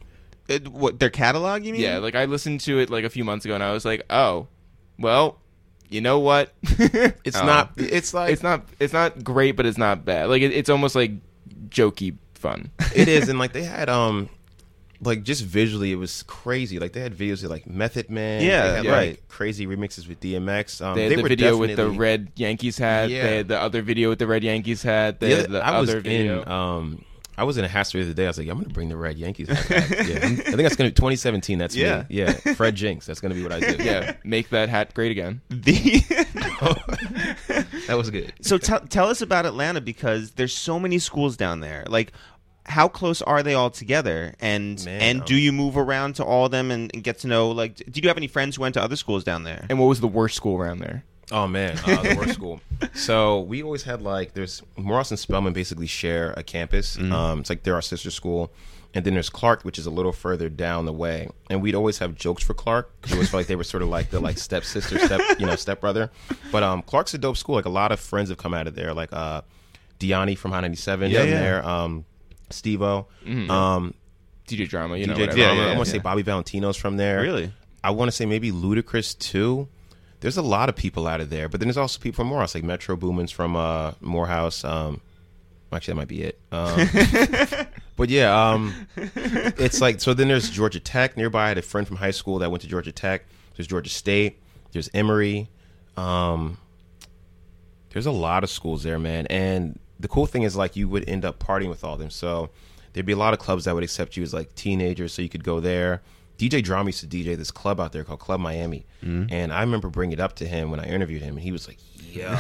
Uh, 0.50 0.58
what 0.72 1.00
their 1.00 1.12
catalog? 1.12 1.64
You 1.64 1.74
mean? 1.74 1.82
Yeah, 1.82 2.00
like 2.00 2.16
I 2.16 2.26
listened 2.26 2.62
to 2.62 2.80
it 2.80 2.90
like 2.90 3.04
a 3.04 3.10
few 3.12 3.24
months 3.24 3.46
ago, 3.46 3.54
and 3.54 3.64
I 3.64 3.72
was 3.72 3.86
like, 3.86 4.02
oh, 4.10 4.48
well, 4.98 5.38
you 5.90 6.02
know 6.02 6.18
what? 6.20 6.54
It's 7.24 7.38
Oh. 7.38 7.46
not. 7.46 7.74
It's 7.78 8.16
like 8.16 8.32
It's 8.34 8.42
not. 8.42 8.66
It's 8.80 8.94
not 8.94 9.24
great, 9.24 9.56
but 9.56 9.68
it's 9.68 9.78
not 9.78 10.06
bad. 10.06 10.30
Like 10.30 10.42
it, 10.42 10.52
it's 10.54 10.70
almost 10.70 10.96
like 10.96 11.12
jokey 11.70 12.18
fun. 12.34 12.72
it 12.96 13.08
is, 13.08 13.28
and 13.30 13.38
like 13.40 13.54
they 13.54 13.64
had 13.64 13.90
um. 13.90 14.30
Like 15.02 15.24
just 15.24 15.46
visually, 15.46 15.94
it 15.94 15.96
was 15.96 16.24
crazy. 16.24 16.78
Like 16.78 16.92
they 16.92 17.00
had 17.00 17.16
videos 17.16 17.42
of 17.46 17.50
like 17.50 17.66
Method 17.66 18.10
Man, 18.10 18.44
Yeah, 18.44 18.68
they 18.68 18.76
had, 18.76 18.84
yeah. 18.86 18.92
like 18.92 19.28
crazy 19.30 19.66
remixes 19.66 20.10
with 20.10 20.20
DMX. 20.20 20.86
Um, 20.86 20.96
They 20.98 21.04
had 21.08 21.18
the 21.20 21.22
were 21.24 21.30
video 21.30 21.56
with 21.56 21.78
the 21.78 21.90
red 21.90 22.34
Yankees 22.36 22.78
hat. 22.78 23.10
Yeah. 23.10 23.24
They 23.24 23.38
had 23.38 23.48
the 23.48 23.58
other 23.62 23.82
video 23.82 24.10
with 24.10 24.20
the 24.20 24.28
red 24.28 24.44
Yankees 24.44 24.84
hat. 24.84 25.22
They 25.22 25.30
The 25.30 25.36
had 25.38 25.46
other- 25.46 25.54
the 25.60 25.66
I 25.66 25.80
was 25.80 25.90
video. 25.94 26.42
in 26.42 26.50
um 26.50 27.06
I 27.38 27.44
was 27.44 27.58
in 27.58 27.64
a 27.64 27.70
house 27.70 27.94
the 27.94 28.02
other 28.02 28.12
day. 28.12 28.26
I 28.26 28.28
was 28.28 28.38
like, 28.40 28.50
I'm 28.50 28.58
gonna 28.60 28.74
bring 28.74 28.90
the 28.90 28.98
red 28.98 29.18
Yankees. 29.18 29.48
hat 29.48 29.70
back. 29.70 29.90
yeah, 29.90 30.16
I'm- 30.22 30.34
I 30.34 30.52
think 30.52 30.58
that's 30.58 30.76
gonna 30.76 30.90
be 30.90 30.96
2017. 30.96 31.58
That's 31.58 31.78
Yeah. 31.78 32.00
me. 32.10 32.18
Yeah, 32.18 32.34
Fred 32.34 32.76
Jinx. 32.76 33.06
That's 33.06 33.22
gonna 33.22 33.36
be 33.36 33.44
what 33.44 33.54
I 33.54 33.62
do. 33.62 33.78
yeah, 33.82 34.16
make 34.26 34.50
that 34.50 34.68
hat 34.68 34.94
great 34.94 35.12
again. 35.12 35.40
The 35.48 36.04
that 37.90 37.98
was 37.98 38.10
good. 38.10 38.32
so 38.42 38.58
tell 38.58 38.80
tell 38.82 39.08
us 39.10 39.22
about 39.22 39.46
Atlanta 39.46 39.82
because 39.82 40.32
there's 40.32 40.56
so 40.56 40.80
many 40.80 41.00
schools 41.00 41.36
down 41.36 41.60
there. 41.60 41.84
Like, 41.88 42.12
how 42.66 42.88
close 42.88 43.22
are 43.22 43.42
they 43.44 43.56
all 43.56 43.70
together? 43.72 44.36
And 44.40 44.84
Man, 44.86 45.02
and 45.02 45.20
um, 45.22 45.26
do 45.26 45.36
you 45.36 45.52
move 45.52 45.76
around 45.76 46.14
to 46.18 46.24
all 46.24 46.46
of 46.46 46.52
them 46.52 46.70
and, 46.72 46.92
and 46.94 47.04
get 47.04 47.20
to 47.20 47.28
know? 47.28 47.50
Like, 47.50 47.76
did 47.78 47.98
you 48.04 48.08
have 48.08 48.18
any 48.18 48.28
friends 48.28 48.56
who 48.56 48.62
went 48.62 48.76
to 48.76 48.82
other 48.82 48.96
schools 48.96 49.24
down 49.24 49.44
there? 49.44 49.66
And 49.70 49.80
what 49.80 49.88
was 49.88 50.00
the 50.00 50.08
worst 50.08 50.36
school 50.36 50.56
around 50.58 50.80
there? 50.80 51.04
Oh 51.32 51.48
man, 51.48 51.78
uh, 51.86 52.02
the 52.02 52.16
worst 52.16 52.34
school. 52.34 52.62
So 52.94 53.42
we 53.42 53.62
always 53.62 53.84
had 53.84 54.02
like 54.02 54.34
there's 54.34 54.64
Morris 54.78 55.12
and 55.12 55.20
Spelman 55.20 55.52
basically 55.54 55.86
share 55.88 56.34
a 56.38 56.44
campus. 56.44 56.98
Um, 56.98 57.42
it's 57.42 57.50
like 57.50 57.64
they're 57.64 57.76
our 57.76 57.82
sister 57.82 58.10
school, 58.10 58.52
and 58.94 59.06
then 59.06 59.14
there's 59.14 59.30
Clark, 59.30 59.64
which 59.64 59.78
is 59.78 59.86
a 59.86 59.92
little 59.92 60.12
further 60.12 60.50
down 60.50 60.86
the 60.86 60.94
way. 60.94 61.30
And 61.50 61.62
we'd 61.62 61.76
always 61.76 62.00
have 62.00 62.16
jokes 62.16 62.44
for 62.44 62.54
Clark 62.54 62.92
because 63.02 63.12
it 63.12 63.16
always 63.16 63.30
felt 63.30 63.40
like 63.40 63.48
they 63.48 63.56
were 63.56 63.64
sort 63.64 63.84
of 63.84 63.90
like 63.90 64.10
the 64.10 64.20
like 64.20 64.38
stepsister, 64.48 64.98
step 65.00 65.22
you 65.40 65.46
know 65.46 65.56
stepbrother. 65.56 66.12
But 66.52 66.64
um, 66.64 66.82
Clark's 66.82 67.14
a 67.14 67.18
dope 67.18 67.38
school. 67.38 67.56
Like 67.56 67.66
a 67.66 67.70
lot 67.70 67.92
of 67.92 68.00
friends 68.00 68.30
have 68.30 68.38
come 68.38 68.54
out 68.54 68.68
of 68.68 68.76
there. 68.76 68.94
Like 68.94 69.14
uh, 69.14 69.42
Deani 70.00 70.38
from 70.38 70.52
Hot 70.52 70.62
97 70.62 71.12
Yeah, 71.12 71.20
from 71.20 71.30
yeah. 71.30 71.40
there. 71.40 71.66
Um, 71.68 72.06
Steve-O. 72.50 73.06
Um, 73.28 73.94
DJ 74.48 74.68
drama, 74.68 74.98
you 74.98 75.06
know. 75.06 75.14
DJ 75.14 75.20
whatever. 75.20 75.38
Drama. 75.38 75.62
yeah, 75.62 75.68
I 75.68 75.76
want 75.76 75.86
to 75.86 75.92
say. 75.92 76.00
Bobby 76.00 76.24
Valentino's 76.24 76.78
from 76.78 76.98
there. 76.98 77.22
Really? 77.22 77.54
I 77.84 77.92
want 77.92 78.10
to 78.10 78.12
say 78.12 78.26
maybe 78.26 78.52
Ludacris 78.52 79.18
too. 79.20 79.68
There's 80.22 80.36
a 80.38 80.42
lot 80.42 80.68
of 80.68 80.76
people 80.76 81.08
out 81.08 81.22
of 81.22 81.30
there, 81.30 81.48
but 81.48 81.60
then 81.60 81.68
there's 81.68 81.78
also 81.78 82.00
people 82.00 82.18
from 82.24 82.28
Morehouse, 82.28 82.54
like 82.56 82.64
Metro 82.64 82.96
Boomin's 82.98 83.32
from 83.32 83.56
uh, 83.56 83.94
Morehouse. 84.02 84.64
Um, 84.66 85.00
actually, 85.72 85.94
that 85.94 85.96
might 85.98 86.08
be 86.08 86.24
it. 86.24 86.40
Um, 86.52 86.76
but 88.00 88.10
yeah, 88.10 88.52
um, 88.52 88.74
it's 88.96 89.82
like 89.82 90.00
so. 90.00 90.14
Then 90.14 90.30
there's 90.30 90.50
Georgia 90.50 90.80
Tech 90.80 91.18
nearby. 91.18 91.46
I 91.46 91.48
had 91.50 91.58
a 91.58 91.62
friend 91.62 91.86
from 91.86 91.98
high 91.98 92.12
school 92.12 92.40
that 92.40 92.50
went 92.50 92.62
to 92.62 92.68
Georgia 92.68 92.94
Tech. 92.94 93.26
There's 93.56 93.68
Georgia 93.68 93.90
State. 93.90 94.42
There's 94.72 94.90
Emory. 94.94 95.50
Um, 95.98 96.58
there's 97.90 98.06
a 98.06 98.12
lot 98.12 98.46
of 98.46 98.50
schools 98.50 98.84
there, 98.84 99.00
man. 99.00 99.28
And 99.28 99.80
the 100.00 100.08
cool 100.08 100.26
thing 100.26 100.44
is, 100.44 100.56
like, 100.56 100.78
you 100.78 100.88
would 100.88 101.10
end 101.10 101.26
up 101.26 101.40
partying 101.40 101.68
with 101.68 101.84
all 101.84 101.94
of 101.96 102.00
them. 102.00 102.10
So 102.10 102.52
there'd 102.94 103.06
be 103.06 103.12
a 103.12 103.18
lot 103.18 103.34
of 103.34 103.40
clubs 103.40 103.66
that 103.66 103.76
would 103.76 103.84
accept 103.84 104.16
you 104.16 104.24
as 104.24 104.34
like 104.34 104.56
teenagers, 104.56 105.12
so 105.12 105.22
you 105.22 105.30
could 105.30 105.44
go 105.44 105.60
there. 105.60 106.02
DJ 106.38 106.64
Drama 106.64 106.88
used 106.88 107.02
to 107.02 107.08
DJ 107.08 107.36
this 107.36 107.52
club 107.52 107.82
out 107.82 107.92
there 107.92 108.06
called 108.06 108.22
Club 108.22 108.40
Miami, 108.40 108.86
and 109.30 109.52
I 109.52 109.60
remember 109.60 109.90
bringing 109.90 110.14
it 110.14 110.22
up 110.22 110.38
to 110.38 110.48
him 110.48 110.72
when 110.72 110.80
I 110.80 110.86
interviewed 110.86 111.22
him, 111.22 111.36
and 111.36 111.44
he 111.44 111.52
was 111.52 111.68
like, 111.68 111.80
"Yo, 112.14 112.34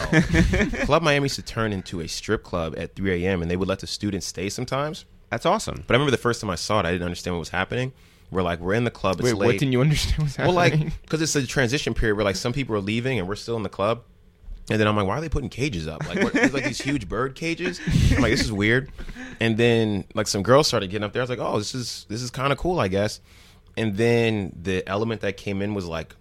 Club 0.86 1.04
Miami 1.04 1.26
used 1.26 1.36
to 1.36 1.42
turn 1.42 1.74
into 1.74 2.00
a 2.00 2.08
strip 2.08 2.44
club 2.44 2.76
at 2.78 2.96
3 2.96 3.26
a.m. 3.26 3.42
and 3.42 3.52
they 3.52 3.58
would 3.58 3.68
let 3.68 3.80
the 3.80 3.88
students 3.88 4.26
stay 4.26 4.50
sometimes." 4.50 5.04
That's 5.30 5.46
awesome. 5.46 5.84
But 5.88 5.94
I 5.94 5.98
remember 5.98 6.12
the 6.12 6.18
first 6.18 6.42
time 6.42 6.50
I 6.50 6.56
saw 6.56 6.80
it, 6.80 6.86
I 6.86 6.92
didn't 6.92 7.06
understand 7.06 7.36
what 7.36 7.40
was 7.40 7.50
happening. 7.50 7.92
We're 8.32 8.44
like, 8.44 8.60
we're 8.60 8.74
in 8.74 8.84
the 8.84 8.92
club. 8.92 9.16
It's 9.20 9.24
Wait, 9.24 9.36
late. 9.36 9.46
what 9.48 9.60
didn't 9.60 9.72
you 9.72 9.82
understand 9.82 10.24
was 10.24 10.38
Well, 10.38 10.54
like, 10.54 10.74
because 11.02 11.22
it's 11.22 11.36
a 11.36 11.46
transition 11.48 11.94
period 11.94 12.16
where 12.16 12.26
like 12.26 12.36
some 12.36 12.54
people 12.54 12.76
are 12.76 12.80
leaving 12.82 13.20
and 13.20 13.28
we're 13.28 13.36
still 13.36 13.58
in 13.58 13.64
the 13.64 13.70
club. 13.70 14.04
And 14.72 14.80
then 14.80 14.88
I'm 14.88 14.96
like, 14.96 15.08
why 15.08 15.18
are 15.18 15.22
they 15.22 15.30
putting 15.30 15.50
cages 15.50 15.88
up? 15.88 16.08
Like, 16.08 16.22
what, 16.24 16.36
like 16.54 16.64
these 16.64 16.80
huge 16.80 17.10
bird 17.10 17.34
cages. 17.34 17.82
I'm 18.12 18.22
like, 18.22 18.32
this 18.32 18.42
is 18.42 18.52
weird. 18.52 18.92
And 19.40 19.58
then 19.58 20.06
like 20.14 20.28
some 20.28 20.44
girls 20.44 20.68
started 20.68 20.92
getting 20.92 21.04
up 21.04 21.14
there. 21.14 21.22
I 21.22 21.24
was 21.24 21.30
like, 21.32 21.40
oh, 21.40 21.58
this 21.58 21.74
is 21.74 22.06
this 22.08 22.22
is 22.22 22.30
kind 22.30 22.52
of 22.52 22.60
cool, 22.60 22.80
I 22.80 22.88
guess. 22.88 23.20
And 23.78 23.98
then 23.98 24.56
the 24.62 24.88
element 24.88 25.22
that 25.22 25.38
came 25.38 25.64
in 25.64 25.74
was 25.74 25.88
like, 25.88 26.16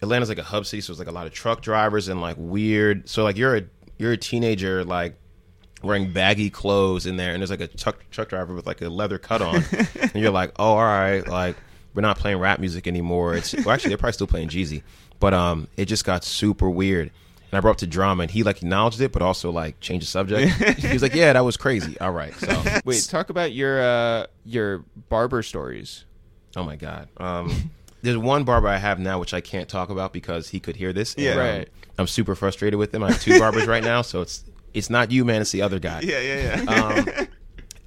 Atlanta's 0.00 0.28
like 0.30 0.38
a 0.38 0.42
hub 0.42 0.64
city, 0.64 0.80
so 0.80 0.92
it's 0.92 0.98
like 0.98 1.08
a 1.08 1.12
lot 1.12 1.26
of 1.26 1.34
truck 1.34 1.60
drivers 1.60 2.08
and 2.08 2.20
like 2.20 2.36
weird. 2.38 3.08
So 3.08 3.24
like 3.24 3.36
you're 3.36 3.56
a 3.56 3.62
you're 3.98 4.12
a 4.12 4.16
teenager 4.16 4.84
like 4.84 5.16
wearing 5.82 6.12
baggy 6.12 6.50
clothes 6.50 7.06
in 7.06 7.16
there, 7.16 7.32
and 7.32 7.40
there's 7.40 7.50
like 7.50 7.60
a 7.60 7.68
truck 7.68 8.04
truck 8.10 8.28
driver 8.28 8.54
with 8.54 8.66
like 8.66 8.80
a 8.82 8.88
leather 8.88 9.18
cut 9.18 9.42
on, 9.42 9.56
and 10.00 10.14
you're 10.14 10.30
like, 10.30 10.52
oh, 10.58 10.64
all 10.72 10.76
right, 10.82 11.26
like 11.26 11.56
we're 11.94 12.02
not 12.02 12.18
playing 12.18 12.38
rap 12.38 12.58
music 12.60 12.86
anymore. 12.86 13.34
It's 13.34 13.54
well, 13.54 13.70
actually 13.70 13.90
they're 13.90 13.98
probably 13.98 14.12
still 14.14 14.26
playing 14.26 14.48
Jeezy, 14.48 14.82
but 15.20 15.34
um, 15.34 15.68
it 15.76 15.86
just 15.86 16.04
got 16.04 16.24
super 16.24 16.68
weird. 16.70 17.10
And 17.50 17.58
I 17.58 17.60
brought 17.60 17.72
up 17.72 17.76
to 17.78 17.86
drama, 17.86 18.22
and 18.22 18.30
he 18.30 18.42
like 18.44 18.58
acknowledged 18.62 19.00
it, 19.02 19.12
but 19.12 19.20
also 19.20 19.50
like 19.50 19.78
changed 19.80 20.06
the 20.06 20.10
subject. 20.10 20.52
he 20.78 20.92
was 20.92 21.02
like, 21.02 21.14
"Yeah, 21.14 21.32
that 21.34 21.44
was 21.44 21.56
crazy." 21.58 21.98
All 22.00 22.10
right, 22.12 22.34
so 22.36 22.62
Wait, 22.86 23.06
talk 23.10 23.28
about 23.28 23.52
your 23.52 23.82
uh, 23.82 24.26
your 24.46 24.84
barber 25.10 25.42
stories. 25.42 26.04
oh 26.56 26.64
my 26.64 26.76
god, 26.76 27.08
um, 27.18 27.70
there's 28.00 28.16
one 28.16 28.44
barber 28.44 28.68
I 28.68 28.78
have 28.78 28.98
now 28.98 29.18
which 29.20 29.34
I 29.34 29.40
can't 29.42 29.68
talk 29.68 29.90
about 29.90 30.12
because 30.14 30.48
he 30.48 30.60
could 30.60 30.76
hear 30.76 30.92
this. 30.94 31.14
and, 31.14 31.24
Yeah. 31.24 31.32
um, 31.32 31.38
Right. 31.38 31.68
I'm 31.98 32.06
super 32.06 32.34
frustrated 32.34 32.78
with 32.78 32.94
him. 32.94 33.02
I 33.02 33.12
have 33.12 33.20
two 33.20 33.38
barbers 33.38 33.66
right 33.66 33.84
now, 33.84 34.00
so 34.00 34.22
it's 34.22 34.44
it's 34.74 34.90
not 34.90 35.10
you, 35.10 35.24
man. 35.24 35.40
It's 35.40 35.52
the 35.52 35.62
other 35.62 35.78
guy. 35.78 36.00
Yeah, 36.02 36.20
yeah, 36.20 36.62
yeah. 36.62 36.70
um, 36.70 37.28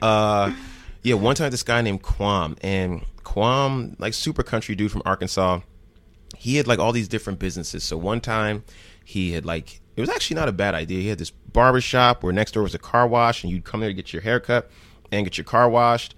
uh, 0.01 0.55
yeah, 1.03 1.15
one 1.15 1.35
time 1.35 1.51
this 1.51 1.63
guy 1.63 1.81
named 1.81 2.01
Quam, 2.01 2.55
and 2.61 3.05
Quam, 3.23 3.95
like 3.99 4.13
super 4.13 4.43
country 4.43 4.75
dude 4.75 4.91
from 4.91 5.01
Arkansas, 5.05 5.61
he 6.37 6.55
had 6.57 6.67
like 6.67 6.79
all 6.79 6.91
these 6.91 7.07
different 7.07 7.39
businesses. 7.39 7.83
So 7.83 7.97
one 7.97 8.21
time 8.21 8.63
he 9.03 9.31
had 9.31 9.45
like, 9.45 9.81
it 9.95 10.01
was 10.01 10.09
actually 10.09 10.35
not 10.35 10.49
a 10.49 10.51
bad 10.51 10.75
idea. 10.75 11.01
He 11.01 11.07
had 11.07 11.19
this 11.19 11.31
barber 11.31 11.81
shop 11.81 12.23
where 12.23 12.33
next 12.33 12.53
door 12.53 12.63
was 12.63 12.75
a 12.75 12.79
car 12.79 13.07
wash, 13.07 13.43
and 13.43 13.51
you'd 13.51 13.63
come 13.63 13.79
there 13.79 13.89
to 13.89 13.93
get 13.93 14.13
your 14.13 14.21
hair 14.21 14.39
cut 14.39 14.69
and 15.11 15.25
get 15.25 15.37
your 15.37 15.45
car 15.45 15.69
washed. 15.69 16.15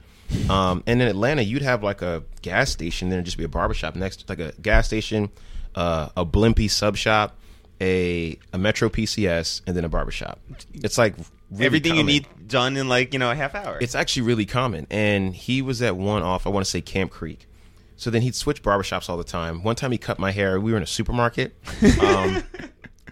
Um, 0.49 0.83
and 0.87 1.01
in 1.01 1.07
Atlanta, 1.07 1.41
you'd 1.41 1.61
have 1.61 1.83
like 1.83 2.01
a 2.01 2.23
gas 2.41 2.69
station, 2.69 3.09
then 3.09 3.19
it'd 3.19 3.25
just 3.25 3.37
be 3.37 3.43
a 3.43 3.49
barber 3.49 3.73
shop 3.73 3.95
next, 3.95 4.27
like 4.27 4.39
a 4.39 4.51
gas 4.61 4.87
station, 4.87 5.29
uh, 5.75 6.09
a 6.17 6.25
Blimpie 6.25 6.69
sub 6.69 6.97
shop, 6.97 7.37
a 7.81 8.37
a 8.53 8.57
Metro 8.57 8.89
PCS, 8.89 9.61
and 9.67 9.75
then 9.75 9.85
a 9.85 9.89
barbershop. 9.89 10.39
It's 10.73 10.97
like 10.97 11.15
really 11.51 11.65
Everything 11.65 11.95
you 11.95 12.03
need 12.03 12.27
done 12.47 12.77
in 12.77 12.87
like 12.89 13.13
you 13.13 13.19
know 13.19 13.31
a 13.31 13.35
half 13.35 13.55
hour. 13.55 13.77
It's 13.81 13.95
actually 13.95 14.23
really 14.23 14.45
common. 14.45 14.87
And 14.89 15.35
he 15.35 15.61
was 15.61 15.81
at 15.81 15.95
one 15.95 16.23
off, 16.23 16.45
I 16.47 16.49
want 16.49 16.65
to 16.65 16.69
say 16.69 16.81
Camp 16.81 17.11
Creek. 17.11 17.47
So 17.95 18.09
then 18.11 18.21
he'd 18.21 18.35
switch 18.35 18.61
barbershops 18.61 19.09
all 19.09 19.17
the 19.17 19.23
time. 19.23 19.63
One 19.63 19.75
time 19.75 19.91
he 19.91 19.97
cut 19.97 20.19
my 20.19 20.31
hair. 20.31 20.59
We 20.59 20.71
were 20.71 20.77
in 20.77 20.83
a 20.83 20.87
supermarket. 20.87 21.55
Um, 22.01 22.43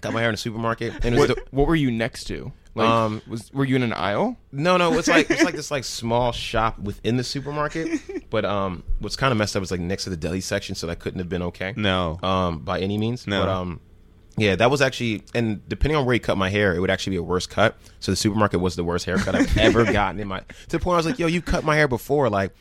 cut 0.02 0.14
my 0.14 0.20
hair 0.20 0.30
in 0.30 0.36
a 0.36 0.38
supermarket. 0.38 0.94
And 1.04 1.16
it 1.16 1.20
was 1.20 1.30
What, 1.30 1.38
the, 1.38 1.44
what 1.50 1.68
were 1.68 1.76
you 1.76 1.90
next 1.90 2.26
to? 2.26 2.52
Like, 2.76 2.88
Um, 2.88 3.22
was 3.28 3.52
were 3.54 3.66
you 3.66 3.78
in 3.78 3.84
an 3.84 3.94
aisle? 3.94 4.38
No, 4.52 4.76
no, 4.78 4.94
it's 5.00 5.08
like 5.08 5.32
it's 5.32 5.44
like 5.44 5.56
this 5.62 5.72
like 5.72 5.84
small 5.86 6.32
shop 6.34 6.78
within 6.78 7.16
the 7.18 7.24
supermarket. 7.24 8.02
But 8.30 8.44
um, 8.46 8.84
what's 9.00 9.16
kind 9.16 9.32
of 9.32 9.38
messed 9.38 9.56
up 9.56 9.64
is 9.64 9.72
like 9.72 9.80
next 9.80 10.04
to 10.04 10.10
the 10.10 10.18
deli 10.18 10.42
section, 10.42 10.76
so 10.76 10.86
that 10.88 11.00
couldn't 11.00 11.20
have 11.20 11.30
been 11.30 11.42
okay. 11.44 11.74
No. 11.78 12.20
um, 12.22 12.60
by 12.60 12.80
any 12.82 12.98
means. 12.98 13.26
No. 13.26 13.42
But 13.42 13.50
um, 13.50 13.80
yeah, 14.38 14.56
that 14.56 14.70
was 14.70 14.82
actually, 14.82 15.24
and 15.34 15.68
depending 15.70 15.96
on 15.98 16.06
where 16.06 16.14
he 16.14 16.20
cut 16.20 16.38
my 16.38 16.50
hair, 16.50 16.76
it 16.76 16.80
would 16.80 16.90
actually 16.92 17.12
be 17.12 17.18
a 17.18 17.24
worse 17.24 17.48
cut. 17.48 17.76
So 18.00 18.12
the 18.12 18.16
supermarket 18.16 18.60
was 18.60 18.76
the 18.76 18.84
worst 18.84 19.06
haircut 19.06 19.36
I've 19.36 19.58
ever 19.58 19.86
gotten 19.92 20.20
in 20.20 20.28
my. 20.28 20.40
To 20.40 20.46
the 20.70 20.80
point 20.80 20.86
where 20.88 20.96
I 20.96 20.98
was 20.98 21.06
like, 21.06 21.20
"Yo, 21.20 21.28
you 21.28 21.42
cut 21.42 21.64
my 21.64 21.76
hair 21.76 21.88
before, 21.88 22.30
like." 22.30 22.52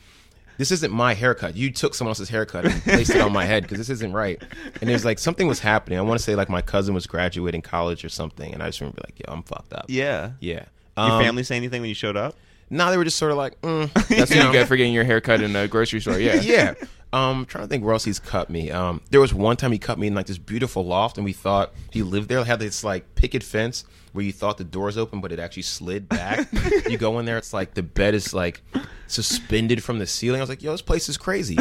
This 0.57 0.71
isn't 0.71 0.89
my 0.93 1.15
haircut. 1.15 1.57
You 1.57 1.69
took 1.69 1.93
someone 1.93 2.11
else's 2.11 2.29
haircut 2.29 2.63
and 2.63 2.81
placed 2.81 3.09
it 3.13 3.19
on 3.19 3.33
my 3.33 3.43
head 3.43 3.63
because 3.63 3.77
this 3.77 3.89
isn't 3.89 4.13
right. 4.13 4.41
And 4.79 4.89
it 4.89 4.93
was 4.93 5.03
like 5.03 5.19
something 5.19 5.47
was 5.49 5.59
happening. 5.59 5.99
I 5.99 6.01
want 6.01 6.17
to 6.17 6.23
say 6.23 6.33
like 6.35 6.47
my 6.47 6.61
cousin 6.61 6.95
was 6.95 7.07
graduating 7.07 7.61
college 7.61 8.05
or 8.05 8.09
something, 8.09 8.53
and 8.53 8.63
I 8.63 8.67
just 8.67 8.79
remember 8.79 9.01
like, 9.03 9.19
yo, 9.19 9.33
I'm 9.33 9.43
fucked 9.43 9.73
up. 9.73 9.87
yeah. 9.89 10.31
Yeah. 10.39 10.63
Your 10.97 11.11
Um, 11.11 11.21
family 11.21 11.43
say 11.43 11.57
anything 11.57 11.81
when 11.81 11.89
you 11.89 11.93
showed 11.93 12.15
up? 12.15 12.37
No, 12.69 12.89
they 12.89 12.95
were 12.95 13.03
just 13.03 13.17
sort 13.17 13.31
of 13.33 13.37
like, 13.37 13.59
mm, 13.59 13.91
That's 14.07 14.31
you 14.31 14.37
what 14.37 14.45
you 14.45 14.51
get 14.53 14.69
for 14.69 14.77
getting 14.77 14.93
your 14.93 15.03
haircut 15.03 15.41
in 15.41 15.53
a 15.57 15.67
grocery 15.67 15.99
store. 15.99 16.19
Yeah. 16.19 16.35
yeah. 16.41 16.73
Um, 17.13 17.45
trying 17.45 17.63
to 17.63 17.67
think 17.69 17.83
where 17.83 17.93
else 17.93 18.03
he's 18.03 18.19
cut 18.19 18.49
me. 18.49 18.71
Um, 18.71 18.99
there 19.09 19.21
was 19.21 19.33
one 19.33 19.55
time 19.55 19.71
he 19.71 19.77
cut 19.77 19.97
me 19.97 20.07
in 20.07 20.15
like 20.15 20.25
this 20.25 20.37
beautiful 20.37 20.85
loft, 20.85 21.17
and 21.17 21.23
we 21.23 21.31
thought 21.31 21.73
he 21.91 22.03
lived 22.03 22.27
there. 22.27 22.39
It 22.39 22.47
had 22.47 22.59
this 22.59 22.83
like 22.83 23.15
picket 23.15 23.41
fence 23.41 23.85
where 24.11 24.25
you 24.25 24.31
thought 24.31 24.57
the 24.57 24.63
doors 24.63 24.97
open, 24.97 25.21
but 25.21 25.31
it 25.31 25.39
actually 25.39 25.63
slid 25.63 26.09
back. 26.09 26.47
you 26.89 26.97
go 26.97 27.19
in 27.19 27.25
there, 27.25 27.37
it's 27.37 27.53
like 27.53 27.73
the 27.73 27.83
bed 27.83 28.15
is 28.15 28.33
like 28.33 28.61
suspended 29.07 29.83
from 29.83 29.99
the 29.99 30.07
ceiling. 30.07 30.41
I 30.41 30.43
was 30.43 30.49
like, 30.49 30.61
"Yo, 30.63 30.71
this 30.71 30.81
place 30.81 31.07
is 31.07 31.17
crazy." 31.17 31.57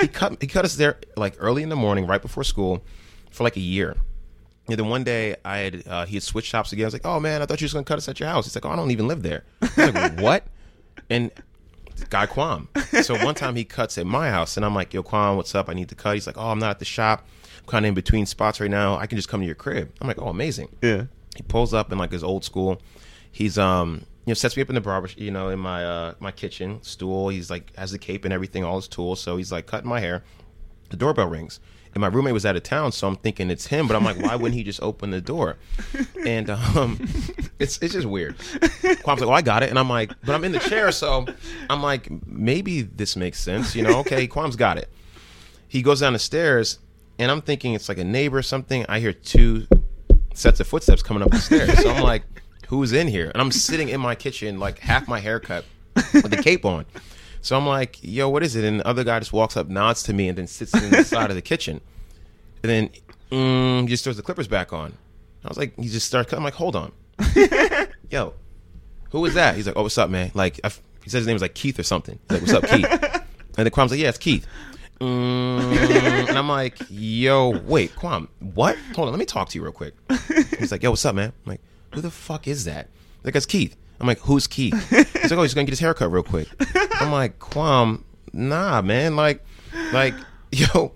he 0.00 0.08
cut 0.12 0.36
he 0.40 0.46
cut 0.46 0.64
us 0.64 0.76
there 0.76 0.98
like 1.16 1.36
early 1.38 1.62
in 1.62 1.68
the 1.68 1.76
morning, 1.76 2.06
right 2.06 2.20
before 2.20 2.44
school, 2.44 2.82
for 3.30 3.44
like 3.44 3.56
a 3.56 3.60
year. 3.60 3.96
And 4.68 4.78
then 4.78 4.88
one 4.88 5.04
day, 5.04 5.36
I 5.44 5.58
had 5.58 5.82
uh, 5.86 6.06
he 6.06 6.16
had 6.16 6.22
switched 6.22 6.48
shops 6.48 6.72
again. 6.72 6.84
I 6.84 6.88
was 6.88 6.94
like, 6.94 7.06
"Oh 7.06 7.18
man, 7.20 7.40
I 7.40 7.46
thought 7.46 7.60
you 7.60 7.64
was 7.64 7.72
gonna 7.72 7.84
cut 7.84 7.98
us 7.98 8.08
at 8.08 8.20
your 8.20 8.28
house." 8.28 8.44
He's 8.44 8.54
like, 8.54 8.66
"Oh, 8.66 8.70
I 8.70 8.76
don't 8.76 8.90
even 8.90 9.08
live 9.08 9.22
there." 9.22 9.44
I 9.62 9.86
was 9.86 9.94
like, 9.94 10.20
"What?" 10.20 10.46
And 11.08 11.30
guy 12.04 12.26
Quam. 12.26 12.68
So 13.02 13.16
one 13.24 13.34
time 13.34 13.54
he 13.56 13.64
cuts 13.64 13.98
at 13.98 14.06
my 14.06 14.30
house, 14.30 14.56
and 14.56 14.64
I'm 14.64 14.74
like, 14.74 14.92
"Yo, 14.94 15.02
Quam, 15.02 15.36
what's 15.36 15.54
up? 15.54 15.68
I 15.68 15.74
need 15.74 15.88
to 15.90 15.94
cut." 15.94 16.14
He's 16.14 16.26
like, 16.26 16.38
"Oh, 16.38 16.50
I'm 16.50 16.58
not 16.58 16.70
at 16.70 16.78
the 16.78 16.84
shop. 16.84 17.26
I'm 17.58 17.66
kind 17.66 17.84
of 17.84 17.88
in 17.88 17.94
between 17.94 18.26
spots 18.26 18.60
right 18.60 18.70
now. 18.70 18.96
I 18.96 19.06
can 19.06 19.16
just 19.16 19.28
come 19.28 19.40
to 19.40 19.46
your 19.46 19.54
crib." 19.54 19.92
I'm 20.00 20.08
like, 20.08 20.20
"Oh, 20.20 20.28
amazing." 20.28 20.68
Yeah. 20.82 21.04
He 21.36 21.42
pulls 21.42 21.72
up 21.72 21.92
in 21.92 21.98
like 21.98 22.12
his 22.12 22.24
old 22.24 22.44
school. 22.44 22.80
He's 23.30 23.58
um 23.58 24.04
you 24.26 24.30
know 24.30 24.34
sets 24.34 24.56
me 24.56 24.62
up 24.62 24.68
in 24.68 24.74
the 24.74 24.80
barber 24.80 25.08
you 25.16 25.30
know 25.30 25.48
in 25.48 25.58
my 25.58 25.84
uh 25.84 26.14
my 26.18 26.32
kitchen 26.32 26.82
stool. 26.82 27.28
He's 27.28 27.50
like 27.50 27.74
has 27.76 27.92
the 27.92 27.98
cape 27.98 28.24
and 28.24 28.34
everything, 28.34 28.64
all 28.64 28.76
his 28.76 28.88
tools. 28.88 29.20
So 29.20 29.36
he's 29.36 29.52
like 29.52 29.66
cutting 29.66 29.88
my 29.88 30.00
hair. 30.00 30.24
The 30.90 30.96
doorbell 30.96 31.28
rings. 31.28 31.60
And 31.98 32.02
my 32.02 32.06
roommate 32.06 32.32
was 32.32 32.46
out 32.46 32.54
of 32.54 32.62
town, 32.62 32.92
so 32.92 33.08
I'm 33.08 33.16
thinking 33.16 33.50
it's 33.50 33.66
him. 33.66 33.88
But 33.88 33.96
I'm 33.96 34.04
like, 34.04 34.20
why 34.20 34.36
wouldn't 34.36 34.54
he 34.54 34.62
just 34.62 34.80
open 34.80 35.10
the 35.10 35.20
door? 35.20 35.56
And 36.24 36.48
um, 36.48 36.96
it's 37.58 37.82
it's 37.82 37.92
just 37.92 38.06
weird. 38.06 38.36
Quam's 39.02 39.20
like, 39.20 39.28
oh, 39.28 39.32
I 39.32 39.42
got 39.42 39.64
it, 39.64 39.70
and 39.70 39.76
I'm 39.76 39.90
like, 39.90 40.12
but 40.24 40.32
I'm 40.32 40.44
in 40.44 40.52
the 40.52 40.60
chair, 40.60 40.92
so 40.92 41.26
I'm 41.68 41.82
like, 41.82 42.08
maybe 42.24 42.82
this 42.82 43.16
makes 43.16 43.40
sense, 43.40 43.74
you 43.74 43.82
know? 43.82 43.98
Okay, 43.98 44.28
Quam's 44.28 44.54
got 44.54 44.78
it. 44.78 44.88
He 45.66 45.82
goes 45.82 45.98
down 45.98 46.12
the 46.12 46.20
stairs, 46.20 46.78
and 47.18 47.32
I'm 47.32 47.42
thinking 47.42 47.74
it's 47.74 47.88
like 47.88 47.98
a 47.98 48.04
neighbor 48.04 48.38
or 48.38 48.42
something. 48.42 48.86
I 48.88 49.00
hear 49.00 49.12
two 49.12 49.66
sets 50.34 50.60
of 50.60 50.68
footsteps 50.68 51.02
coming 51.02 51.24
up 51.24 51.32
the 51.32 51.38
stairs. 51.38 51.82
So 51.82 51.90
I'm 51.90 52.04
like, 52.04 52.22
who's 52.68 52.92
in 52.92 53.08
here? 53.08 53.32
And 53.34 53.42
I'm 53.42 53.50
sitting 53.50 53.88
in 53.88 54.00
my 54.00 54.14
kitchen, 54.14 54.60
like 54.60 54.78
half 54.78 55.08
my 55.08 55.18
haircut 55.18 55.64
with 56.14 56.30
the 56.30 56.40
cape 56.40 56.64
on. 56.64 56.86
So 57.40 57.56
I'm 57.56 57.66
like, 57.66 57.98
yo, 58.02 58.28
what 58.28 58.42
is 58.42 58.56
it? 58.56 58.64
And 58.64 58.80
the 58.80 58.86
other 58.86 59.04
guy 59.04 59.18
just 59.18 59.32
walks 59.32 59.56
up, 59.56 59.68
nods 59.68 60.02
to 60.04 60.12
me, 60.12 60.28
and 60.28 60.36
then 60.36 60.46
sits 60.46 60.74
in 60.74 60.90
the 60.90 61.04
side 61.04 61.30
of 61.30 61.36
the 61.36 61.42
kitchen. 61.42 61.80
And 62.62 62.70
then 62.70 62.90
mm, 63.30 63.82
he 63.82 63.88
just 63.88 64.04
throws 64.04 64.16
the 64.16 64.22
clippers 64.22 64.48
back 64.48 64.72
on. 64.72 64.92
I 65.44 65.48
was 65.48 65.58
like, 65.58 65.76
he 65.76 65.88
just 65.88 66.06
starts 66.06 66.28
cutting. 66.28 66.40
I'm 66.40 66.44
like, 66.44 66.54
hold 66.54 66.76
on. 66.76 66.92
yo, 68.10 68.34
who 69.10 69.24
is 69.24 69.34
that? 69.34 69.56
He's 69.56 69.66
like, 69.66 69.76
oh, 69.76 69.82
what's 69.82 69.98
up, 69.98 70.10
man? 70.10 70.30
Like, 70.34 70.60
I 70.64 70.70
he 71.04 71.10
said 71.10 71.18
his 71.18 71.26
name 71.26 71.34
was 71.34 71.42
like 71.42 71.54
Keith 71.54 71.78
or 71.78 71.84
something. 71.84 72.18
He's 72.28 72.40
like, 72.40 72.42
what's 72.42 72.52
up, 72.52 72.68
Keith? 72.68 73.24
And 73.56 73.64
then 73.64 73.70
Quam's 73.70 73.90
like, 73.90 73.98
yeah, 73.98 74.10
it's 74.10 74.18
Keith. 74.18 74.46
Mm, 75.00 76.28
and 76.28 76.38
I'm 76.38 76.48
like, 76.48 76.76
yo, 76.90 77.58
wait, 77.60 77.96
Quam, 77.96 78.28
what? 78.38 78.76
Hold 78.94 79.08
on, 79.08 79.12
let 79.12 79.18
me 79.18 79.24
talk 79.24 79.48
to 79.48 79.58
you 79.58 79.62
real 79.62 79.72
quick. 79.72 79.94
He's 80.58 80.70
like, 80.70 80.82
yo, 80.82 80.90
what's 80.90 81.04
up, 81.04 81.14
man? 81.14 81.32
I'm 81.44 81.50
like, 81.50 81.60
who 81.94 82.00
the 82.00 82.10
fuck 82.10 82.46
is 82.46 82.66
that? 82.66 82.88
Like, 83.24 83.34
it's 83.34 83.46
Keith. 83.46 83.76
I'm 84.00 84.06
like, 84.06 84.20
who's 84.20 84.46
Keith? 84.46 84.74
He's 84.90 85.30
like, 85.30 85.38
oh, 85.38 85.42
he's 85.42 85.54
gonna 85.54 85.64
get 85.64 85.72
his 85.72 85.80
haircut 85.80 86.10
real 86.10 86.22
quick. 86.22 86.48
I'm 87.00 87.12
like, 87.12 87.38
Quam, 87.38 88.04
nah, 88.32 88.80
man. 88.82 89.16
Like, 89.16 89.44
like, 89.92 90.14
yo, 90.52 90.92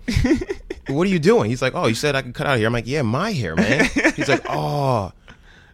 what 0.87 1.07
are 1.07 1.09
you 1.09 1.19
doing? 1.19 1.49
He's 1.49 1.61
like, 1.61 1.75
oh, 1.75 1.87
you 1.87 1.95
said 1.95 2.15
I 2.15 2.21
could 2.21 2.33
cut 2.33 2.47
out 2.47 2.53
of 2.53 2.59
here. 2.59 2.67
I'm 2.67 2.73
like, 2.73 2.87
yeah, 2.87 3.01
my 3.01 3.31
hair, 3.31 3.55
man. 3.55 3.89
He's 4.15 4.29
like, 4.29 4.45
oh, 4.49 5.11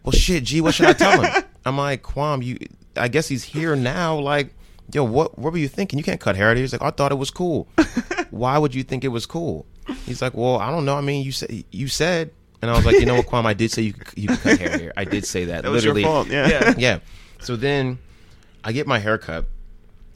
well, 0.04 0.12
shit, 0.12 0.44
G, 0.44 0.60
what 0.60 0.74
should 0.74 0.86
I 0.86 0.92
tell 0.92 1.22
him? 1.22 1.44
I'm 1.64 1.76
like, 1.76 2.02
Quam, 2.02 2.42
you, 2.42 2.58
I 2.96 3.08
guess 3.08 3.28
he's 3.28 3.44
here 3.44 3.76
now. 3.76 4.18
Like, 4.18 4.54
yo, 4.92 5.04
what, 5.04 5.38
what 5.38 5.52
were 5.52 5.58
you 5.58 5.68
thinking? 5.68 5.98
You 5.98 6.04
can't 6.04 6.20
cut 6.20 6.36
hair 6.36 6.50
out 6.50 6.56
here. 6.56 6.62
He's 6.62 6.72
like, 6.72 6.82
I 6.82 6.90
thought 6.90 7.12
it 7.12 7.16
was 7.16 7.30
cool. 7.30 7.68
Why 8.30 8.58
would 8.58 8.74
you 8.74 8.82
think 8.82 9.04
it 9.04 9.08
was 9.08 9.26
cool? 9.26 9.66
He's 10.06 10.22
like, 10.22 10.34
well, 10.34 10.58
I 10.58 10.70
don't 10.70 10.84
know. 10.84 10.96
I 10.96 11.00
mean, 11.00 11.24
you 11.24 11.32
said, 11.32 11.64
you 11.70 11.88
said, 11.88 12.30
and 12.62 12.70
I 12.70 12.76
was 12.76 12.84
like, 12.86 13.00
you 13.00 13.06
know 13.06 13.16
what, 13.16 13.26
Quam, 13.26 13.46
I 13.46 13.54
did 13.54 13.70
say 13.70 13.82
you 13.82 13.92
could, 13.92 14.18
you 14.18 14.28
could 14.28 14.40
cut 14.40 14.58
hair 14.58 14.78
here. 14.78 14.92
I 14.96 15.04
did 15.04 15.24
say 15.24 15.46
that. 15.46 15.62
That 15.62 15.70
was 15.70 15.84
your 15.84 15.94
Literally, 15.94 16.14
fault. 16.14 16.28
Yeah. 16.28 16.74
yeah. 16.78 16.98
So 17.40 17.56
then 17.56 17.98
I 18.64 18.72
get 18.72 18.86
my 18.86 18.98
haircut. 18.98 19.46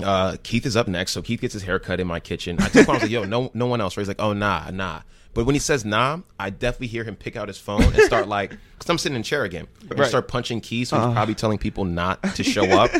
Uh, 0.02 0.36
Keith 0.42 0.66
is 0.66 0.76
up 0.76 0.88
next, 0.88 1.12
so 1.12 1.22
Keith 1.22 1.40
gets 1.40 1.52
his 1.54 1.62
hair 1.62 1.78
cut 1.78 2.00
in 2.00 2.06
my 2.06 2.20
kitchen. 2.20 2.56
I 2.60 2.68
told 2.68 2.84
him, 2.86 2.90
I 2.90 2.92
was 2.94 3.02
like, 3.02 3.10
yo, 3.10 3.24
no, 3.24 3.50
no 3.54 3.66
one 3.66 3.80
else. 3.80 3.96
Right? 3.96 4.02
He's 4.02 4.08
like, 4.08 4.20
oh, 4.20 4.32
nah, 4.32 4.70
nah. 4.70 5.02
But 5.34 5.46
when 5.46 5.54
he 5.54 5.58
says 5.58 5.84
nah, 5.84 6.18
I 6.38 6.50
definitely 6.50 6.86
hear 6.88 7.02
him 7.04 7.16
pick 7.16 7.34
out 7.36 7.48
his 7.48 7.58
phone 7.58 7.82
and 7.82 7.96
start 8.02 8.28
like, 8.28 8.50
because 8.50 8.88
I'm 8.88 8.98
sitting 8.98 9.16
in 9.16 9.22
a 9.22 9.24
chair 9.24 9.42
again, 9.44 9.66
and 9.90 9.98
Right. 9.98 10.08
start 10.08 10.28
punching 10.28 10.60
keys. 10.60 10.90
So 10.90 10.96
he's 10.96 11.12
probably 11.12 11.34
telling 11.34 11.58
people 11.58 11.84
not 11.84 12.22
to 12.36 12.44
show 12.44 12.64
up. 12.70 12.90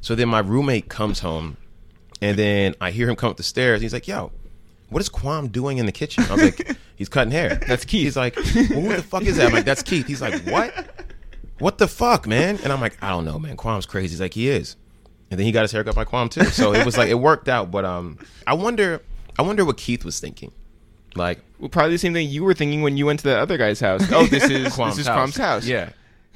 so 0.00 0.14
then 0.14 0.28
my 0.28 0.38
roommate 0.40 0.88
comes 0.88 1.20
home, 1.20 1.56
and 2.22 2.36
then 2.38 2.74
I 2.80 2.90
hear 2.92 3.08
him 3.08 3.16
come 3.16 3.30
up 3.30 3.36
the 3.38 3.42
stairs. 3.42 3.80
He's 3.80 3.92
like, 3.92 4.06
yo, 4.06 4.30
what 4.90 5.00
is 5.02 5.08
Quam 5.08 5.48
doing 5.48 5.78
in 5.78 5.86
the 5.86 5.92
kitchen? 5.92 6.24
I 6.28 6.34
was 6.34 6.42
like, 6.44 6.76
he's 6.96 7.08
cutting 7.08 7.32
hair. 7.32 7.56
That's 7.66 7.84
Keith. 7.84 8.04
He's 8.04 8.16
like, 8.16 8.36
well, 8.36 8.44
who 8.80 8.94
the 8.94 9.02
fuck 9.02 9.22
is 9.22 9.36
that? 9.38 9.46
I'm 9.46 9.52
like, 9.52 9.64
that's 9.64 9.82
Keith. 9.82 10.06
He's 10.06 10.20
like, 10.22 10.42
what? 10.44 11.03
What 11.58 11.78
the 11.78 11.88
fuck, 11.88 12.26
man? 12.26 12.58
And 12.62 12.72
I'm 12.72 12.80
like, 12.80 13.00
I 13.02 13.10
don't 13.10 13.24
know, 13.24 13.38
man. 13.38 13.56
Quam's 13.56 13.86
crazy. 13.86 14.10
He's 14.10 14.20
like, 14.20 14.34
he 14.34 14.48
is. 14.48 14.76
And 15.30 15.38
then 15.38 15.46
he 15.46 15.52
got 15.52 15.62
his 15.62 15.72
haircut 15.72 15.94
by 15.94 16.04
Quam 16.04 16.28
too. 16.28 16.44
So 16.44 16.74
it 16.74 16.84
was 16.84 16.96
like 16.98 17.08
it 17.08 17.14
worked 17.14 17.48
out. 17.48 17.70
But 17.70 17.84
um, 17.84 18.18
I 18.46 18.54
wonder, 18.54 19.02
I 19.38 19.42
wonder 19.42 19.64
what 19.64 19.76
Keith 19.76 20.04
was 20.04 20.20
thinking. 20.20 20.52
Like 21.16 21.40
Well, 21.58 21.68
probably 21.68 21.92
the 21.92 21.98
same 21.98 22.12
thing 22.12 22.28
you 22.28 22.42
were 22.44 22.54
thinking 22.54 22.82
when 22.82 22.96
you 22.96 23.06
went 23.06 23.20
to 23.20 23.28
the 23.28 23.38
other 23.38 23.56
guy's 23.56 23.80
house. 23.80 24.02
Oh, 24.12 24.26
this 24.26 24.44
is 24.44 24.72
Quam's 24.74 24.96
this 24.96 25.02
is 25.02 25.06
house. 25.06 25.16
Quam's 25.16 25.36
house. 25.36 25.66
Yeah. 25.66 25.90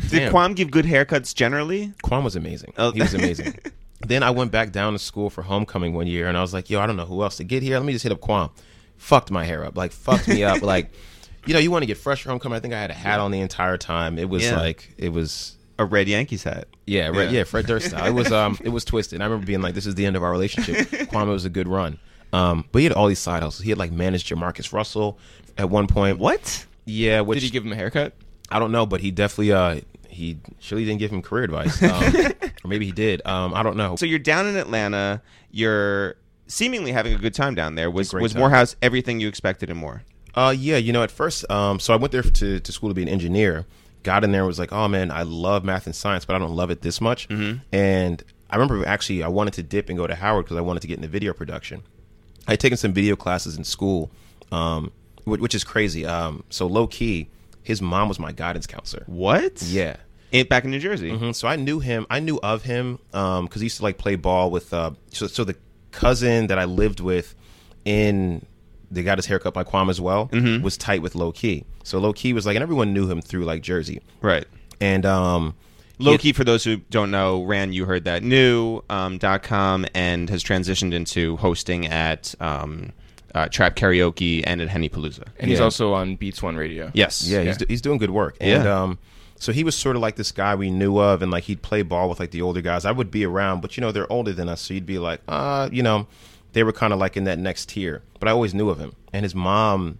Did 0.09 0.18
Damn. 0.20 0.31
Quam 0.31 0.54
give 0.54 0.70
good 0.70 0.85
haircuts 0.85 1.35
generally? 1.35 1.92
Quan 2.02 2.22
was 2.22 2.37
amazing. 2.37 2.72
Oh. 2.78 2.92
He 2.92 3.00
was 3.00 3.14
amazing. 3.14 3.59
then 4.07 4.22
I 4.22 4.31
went 4.31 4.52
back 4.52 4.70
down 4.70 4.92
to 4.92 4.98
school 4.98 5.28
for 5.28 5.42
homecoming 5.42 5.92
one 5.94 6.07
year, 6.07 6.28
and 6.28 6.38
I 6.38 6.40
was 6.40 6.54
like, 6.54 6.70
"Yo, 6.70 6.81
I 6.81 6.87
don't 6.87 6.96
know 6.96 7.04
who 7.04 7.20
else 7.22 7.37
to 7.38 7.44
get 7.44 7.64
here. 7.64 7.76
Let 7.76 7.85
me 7.85 7.92
just 7.92 8.04
hit 8.04 8.12
up 8.12 8.20
Quan." 8.20 8.50
Fucked 8.96 9.31
my 9.31 9.44
hair 9.44 9.64
up, 9.64 9.76
like 9.76 9.92
fucked 9.92 10.28
me 10.28 10.44
up. 10.44 10.62
Like, 10.62 10.92
you 11.46 11.55
know, 11.55 11.61
you 11.61 11.70
want 11.70 11.83
to 11.83 11.87
get 11.87 11.96
fresh 11.96 12.22
for 12.22 12.31
homecoming. 12.31 12.57
I 12.57 12.61
think 12.61 12.74
I 12.74 12.81
had 12.81 12.90
a 12.90 12.94
hat 12.94 13.20
on 13.20 13.31
the 13.31 13.40
entire 13.40 13.77
time. 13.77 14.18
It 14.18 14.29
was 14.29 14.44
Yeah. 14.44 14.59
like 14.59 14.94
it 14.98 15.11
was. 15.11 15.55
A 15.81 15.85
red 15.85 16.09
Yankees 16.09 16.42
hat. 16.42 16.66
Yeah, 16.88 17.07
right, 17.07 17.31
Yeah. 17.31 17.38
yeah, 17.38 17.44
Fred 17.44 17.66
Durst 17.66 17.90
style. 17.90 18.05
It 18.05 18.11
was 18.11 18.33
um, 18.33 18.59
it 18.64 18.70
was 18.70 18.85
twisted. 18.85 19.14
And 19.14 19.22
I 19.22 19.27
remember 19.27 19.46
being 19.46 19.62
like, 19.62 19.74
"This 19.74 19.87
is 19.87 19.94
the 19.94 20.07
end 20.07 20.16
of 20.16 20.24
our 20.24 20.31
relationship." 20.33 20.77
Kwame 20.90 21.29
was 21.29 21.44
a 21.44 21.48
good 21.51 21.68
run, 21.68 22.01
um, 22.33 22.64
but 22.72 22.81
he 22.81 22.85
had 22.85 22.92
all 22.94 23.07
these 23.07 23.20
side 23.20 23.44
hustles. 23.44 23.62
He 23.62 23.70
had 23.70 23.79
like 23.79 23.92
managed 23.92 24.29
Jamarcus 24.29 24.72
Russell 24.72 25.20
at 25.57 25.70
one 25.70 25.87
point. 25.87 26.18
What? 26.18 26.66
Yeah, 26.85 27.20
which 27.20 27.37
Did 27.37 27.44
he 27.44 27.51
give 27.51 27.64
him 27.64 27.70
a 27.70 27.77
haircut? 27.77 28.12
I 28.51 28.59
don't 28.59 28.72
know, 28.72 28.87
but 28.87 29.01
he 29.03 29.12
definitely 29.12 29.53
uh 29.53 29.81
he 30.09 30.38
surely 30.59 30.85
didn't 30.85 30.98
give 30.98 31.12
him 31.12 31.22
career 31.22 31.44
advice, 31.44 31.81
um, 31.85 32.03
or 32.64 32.68
maybe 32.68 32.85
he 32.87 32.90
did. 32.90 33.24
Um, 33.24 33.55
I 33.55 33.62
don't 33.62 33.77
know. 33.77 33.94
So 33.94 34.05
you're 34.05 34.18
down 34.18 34.48
in 34.48 34.57
Atlanta. 34.57 35.22
You're 35.53 36.16
seemingly 36.48 36.90
having 36.90 37.14
a 37.14 37.18
good 37.18 37.35
time 37.35 37.55
down 37.55 37.77
there. 37.77 37.88
Was 37.88 38.11
great 38.11 38.22
was 38.22 38.33
time. 38.33 38.40
Morehouse 38.40 38.74
everything 38.83 39.20
you 39.20 39.29
expected 39.29 39.70
and 39.70 39.79
more? 39.79 40.03
Uh, 40.35 40.55
yeah, 40.57 40.77
you 40.77 40.93
know, 40.93 41.03
at 41.03 41.11
first, 41.11 41.51
um, 41.51 41.81
so 41.81 41.93
I 41.93 41.97
went 41.97 42.12
there 42.12 42.23
to, 42.23 42.61
to 42.61 42.73
school 42.73 42.91
to 42.91 42.95
be 42.95 43.03
an 43.03 43.09
engineer. 43.09 43.67
Got 44.05 44.23
in 44.25 44.31
there, 44.33 44.45
was 44.47 44.59
like, 44.59 44.73
oh 44.73 44.87
man, 44.88 45.11
I 45.11 45.23
love 45.23 45.64
math 45.64 45.87
and 45.87 45.95
science, 45.95 46.25
but 46.25 46.37
I 46.37 46.38
don't 46.38 46.55
love 46.55 46.71
it 46.71 46.83
this 46.83 47.01
much. 47.01 47.27
And 47.73 48.23
I 48.51 48.57
remember 48.57 48.87
actually, 48.87 49.23
I 49.23 49.29
wanted 49.29 49.55
to 49.55 49.62
dip 49.62 49.88
and 49.88 49.99
go 49.99 50.07
to 50.07 50.14
Howard 50.14 50.45
because 50.45 50.57
I 50.57 50.61
wanted 50.61 50.81
to 50.81 50.87
get 50.88 50.97
into 50.97 51.09
video 51.09 51.33
production. 51.33 51.83
I 52.47 52.53
had 52.53 52.61
taken 52.61 52.79
some 52.79 52.93
video 52.93 53.17
classes 53.17 53.57
in 53.59 53.64
school, 53.64 54.11
um, 54.53 54.93
which, 55.25 55.41
which 55.41 55.55
is 55.55 55.64
crazy. 55.64 56.07
Um, 56.07 56.45
so 56.49 56.67
low 56.67 56.87
key, 56.87 57.29
his 57.62 57.83
mom 57.83 58.09
was 58.09 58.19
my 58.19 58.33
guidance 58.33 58.67
counselor. 58.67 59.03
What? 59.07 59.61
Yeah. 59.62 59.97
In, 60.31 60.47
back 60.47 60.64
in 60.64 60.71
New 60.71 60.79
Jersey. 60.79 61.11
Mhm. 61.11 61.35
So 61.35 61.49
I 61.49 61.57
knew 61.57 61.81
him. 61.81 62.07
I 62.09 62.21
knew 62.21 62.38
of 62.43 62.62
him 62.62 62.99
because 63.11 63.57
he 63.57 63.64
used 63.64 63.79
to 63.79 63.83
like 63.83 63.99
play 63.99 64.14
ball 64.14 64.51
with. 64.51 64.73
Uh, 64.73 64.93
so, 65.11 65.27
so 65.27 65.43
the 65.45 65.57
cousin 65.91 66.47
that 66.47 66.59
I 66.59 66.64
lived 66.67 67.01
with 67.01 67.35
in 67.85 68.47
they 68.90 69.03
got 69.03 69.18
his 69.18 69.27
haircut 69.27 69.55
by 69.55 69.64
Kwame 69.64 69.90
as 69.90 70.01
well 70.01 70.29
was 70.62 70.77
tight 70.77 71.03
with 71.03 71.14
Low 71.14 71.33
Key. 71.33 71.64
So 71.85 71.98
Low 71.98 72.12
Key 72.12 72.33
was 72.33 72.46
like, 72.46 72.57
and 72.57 72.62
everyone 72.62 72.92
knew 72.92 73.09
him 73.11 73.20
through 73.20 73.44
like 73.44 73.62
Jersey. 73.62 74.01
Right. 74.22 74.46
And 74.81 75.05
um, 75.05 75.55
Low 75.98 76.12
he- 76.12 76.18
key, 76.18 76.33
for 76.33 76.44
those 76.44 76.62
who 76.64 76.77
don't 76.90 77.11
know, 77.11 77.42
ran 77.42 77.72
you 77.72 77.85
heard 77.85 78.05
that 78.05 78.22
new 78.22 78.83
um, 78.88 79.18
dot 79.18 79.42
com 79.42 79.85
and 79.94 80.31
has 80.31 80.42
transitioned 80.44 80.92
into 80.94 81.37
hosting 81.38 81.87
at 81.87 82.35
um, 82.40 82.92
uh, 83.35 83.48
Trap 83.48 83.74
Karaoke 83.77 84.42
and 84.46 84.61
at 84.61 84.68
Henny 84.68 84.88
Palooza. 84.88 85.24
And 85.38 85.51
he's 85.51 85.61
also 85.61 85.92
on 85.94 86.16
Beats 86.16 86.42
One 86.42 86.57
Radio. 86.57 86.90
Yes. 86.94 87.29
Yeah, 87.29 87.42
he's, 87.42 87.61
Yeah. 87.61 87.66
he's 87.68 87.81
doing 87.83 87.98
good 87.98 88.11
work. 88.11 88.37
And 88.40 88.64
Yeah. 88.64 88.83
um, 88.83 88.98
So 89.40 89.53
he 89.53 89.62
was 89.64 89.77
sort 89.77 89.94
of 89.96 90.03
like 90.03 90.16
this 90.16 90.33
guy 90.33 90.55
we 90.57 90.70
knew 90.70 90.98
of, 90.98 91.22
and 91.22 91.31
like 91.31 91.44
he'd 91.44 91.62
play 91.62 91.83
ball 91.83 92.09
with 92.09 92.18
like 92.20 92.31
the 92.33 92.42
older 92.42 92.61
guys. 92.61 92.85
I 92.85 92.90
would 92.92 93.11
be 93.11 93.24
around, 93.24 93.61
but 93.61 93.77
you 93.77 93.81
know 93.83 93.92
they're 93.92 94.11
older 94.12 94.33
than 94.33 94.48
us, 94.48 94.61
so 94.61 94.74
you'd 94.74 94.85
be 94.87 94.98
like, 94.98 95.20
uh, 95.29 95.68
you 95.70 95.83
know, 95.83 96.07
they 96.53 96.63
were 96.63 96.73
kind 96.73 96.93
of 96.93 96.99
like 96.99 97.17
in 97.17 97.25
that 97.25 97.39
next 97.39 97.69
tier. 97.71 98.03
But 98.21 98.29
I 98.29 98.33
always 98.33 98.55
knew 98.55 98.69
of 98.71 98.79
him, 98.79 98.93
and 99.13 99.25
his 99.25 99.35
mom. 99.35 99.99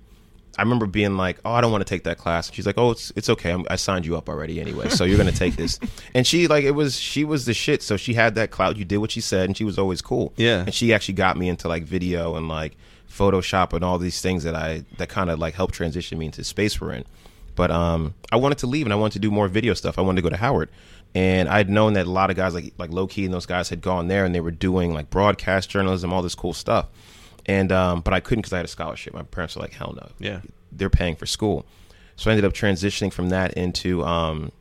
I 0.57 0.63
remember 0.63 0.87
being 0.87 1.17
like, 1.17 1.39
"Oh, 1.45 1.53
I 1.53 1.61
don't 1.61 1.71
want 1.71 1.87
to 1.87 1.89
take 1.89 2.03
that 2.03 2.19
class." 2.19 2.53
She's 2.53 2.67
like, 2.67 2.79
"Oh, 2.79 2.91
it's 2.91 3.13
it's 3.15 3.29
okay. 3.29 3.53
I'm, 3.53 3.65
I 3.71 3.77
signed 3.77 4.05
you 4.05 4.17
up 4.17 4.29
already 4.29 4.61
anyway, 4.61 4.89
so 4.89 5.05
you're 5.05 5.17
gonna 5.17 5.31
take 5.31 5.55
this." 5.55 5.79
And 6.15 6.27
she 6.27 6.49
like 6.49 6.65
it 6.65 6.73
was 6.73 6.99
she 6.99 7.25
was 7.25 7.45
the 7.45 7.55
shit. 7.55 7.81
So 7.81 7.97
she 7.97 8.15
had 8.15 8.35
that 8.35 8.51
clout. 8.51 8.77
You 8.77 8.85
did 8.85 8.99
what 8.99 9.13
she 9.13 9.21
said, 9.21 9.49
and 9.49 9.57
she 9.57 9.63
was 9.63 9.79
always 9.79 10.03
cool. 10.03 10.33
Yeah. 10.37 10.63
And 10.63 10.75
she 10.75 10.93
actually 10.93 11.15
got 11.15 11.37
me 11.37 11.49
into 11.49 11.69
like 11.69 11.85
video 11.85 12.35
and 12.35 12.49
like 12.49 12.77
Photoshop 13.09 13.73
and 13.73 13.85
all 13.85 13.99
these 13.99 14.21
things 14.21 14.43
that 14.43 14.57
I 14.57 14.85
that 14.97 15.09
kind 15.09 15.31
of 15.31 15.39
like 15.39 15.55
helped 15.55 15.75
transition 15.75 16.19
me 16.19 16.27
into 16.27 16.39
the 16.39 16.45
space 16.45 16.81
we're 16.81 16.93
in. 16.93 17.05
But 17.55 17.71
um, 17.71 18.15
I 18.31 18.37
wanted 18.37 18.59
to 18.59 18.67
leave 18.67 18.87
and 18.87 18.93
I 18.93 18.97
wanted 18.97 19.15
to 19.15 19.19
do 19.19 19.31
more 19.31 19.49
video 19.49 19.75
stuff. 19.75 19.99
I 19.99 20.03
wanted 20.03 20.17
to 20.17 20.23
go 20.23 20.31
to 20.31 20.37
Howard, 20.37 20.71
and 21.14 21.49
I'd 21.49 21.68
known 21.71 21.94
that 21.94 22.07
a 22.07 22.11
lot 22.11 22.31
of 22.31 22.37
guys 22.37 22.55
like 22.55 22.73
like 22.79 22.90
Low 22.90 23.07
Key 23.07 23.25
and 23.25 23.33
those 23.35 23.47
guys 23.47 23.68
had 23.71 23.81
gone 23.81 24.09
there 24.09 24.25
and 24.25 24.35
they 24.35 24.40
were 24.40 24.51
doing 24.51 24.92
like 24.94 25.11
broadcast 25.11 25.71
journalism, 25.71 26.12
all 26.12 26.23
this 26.23 26.35
cool 26.35 26.53
stuff. 26.53 26.87
And 27.47 27.73
um, 27.73 28.01
but 28.03 28.12
I 28.14 28.21
couldn't 28.21 28.42
because 28.42 28.53
I 28.53 28.57
had 28.59 28.66
a 28.66 28.68
scholarship. 28.68 29.14
My 29.14 29.23
parents 29.23 29.57
were 29.57 29.62
like, 29.62 29.73
"Hell 29.73 29.94
no, 29.97 30.09
Yeah. 30.18 30.40
they're 30.71 30.90
paying 30.90 31.16
for 31.16 31.25
school." 31.27 31.64
So 32.16 32.31
I 32.31 32.35
ended 32.35 32.44
up 32.44 32.53
transitioning 32.53 33.12
from 33.12 33.31
that 33.31 33.55
into 33.55 34.05
um, 34.05 34.53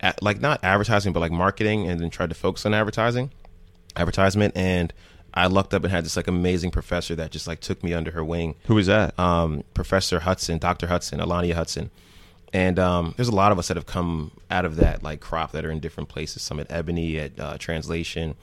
at, 0.00 0.22
like 0.22 0.40
not 0.40 0.62
advertising, 0.64 1.12
but 1.12 1.20
like 1.20 1.30
marketing, 1.32 1.88
and 1.88 2.00
then 2.00 2.10
tried 2.10 2.30
to 2.30 2.34
focus 2.34 2.66
on 2.66 2.74
advertising, 2.74 3.30
advertisement. 3.94 4.56
And 4.56 4.92
I 5.34 5.46
lucked 5.46 5.74
up 5.74 5.84
and 5.84 5.92
had 5.92 6.04
this 6.04 6.16
like 6.16 6.26
amazing 6.28 6.70
professor 6.70 7.14
that 7.14 7.30
just 7.30 7.46
like 7.46 7.60
took 7.60 7.84
me 7.84 7.92
under 7.94 8.10
her 8.12 8.24
wing 8.24 8.54
Who 8.66 8.74
was 8.74 8.86
that? 8.86 9.16
um, 9.18 9.64
Professor 9.74 10.20
Hudson, 10.20 10.58
Dr. 10.58 10.86
Hudson, 10.88 11.20
Alania 11.20 11.52
Hudson. 11.54 11.90
And 12.52 12.78
um, 12.78 13.14
there's 13.16 13.28
a 13.28 13.34
lot 13.34 13.52
of 13.52 13.58
us 13.58 13.68
that 13.68 13.76
have 13.76 13.86
come 13.86 14.30
out 14.50 14.64
of 14.64 14.76
that 14.76 15.02
like 15.02 15.20
crop 15.20 15.52
that 15.52 15.64
are 15.64 15.70
in 15.70 15.80
different 15.80 16.08
places. 16.08 16.42
Some 16.42 16.60
at 16.60 16.70
Ebony, 16.70 17.18
at 17.18 17.38
uh, 17.38 17.58
Translation, 17.58 18.34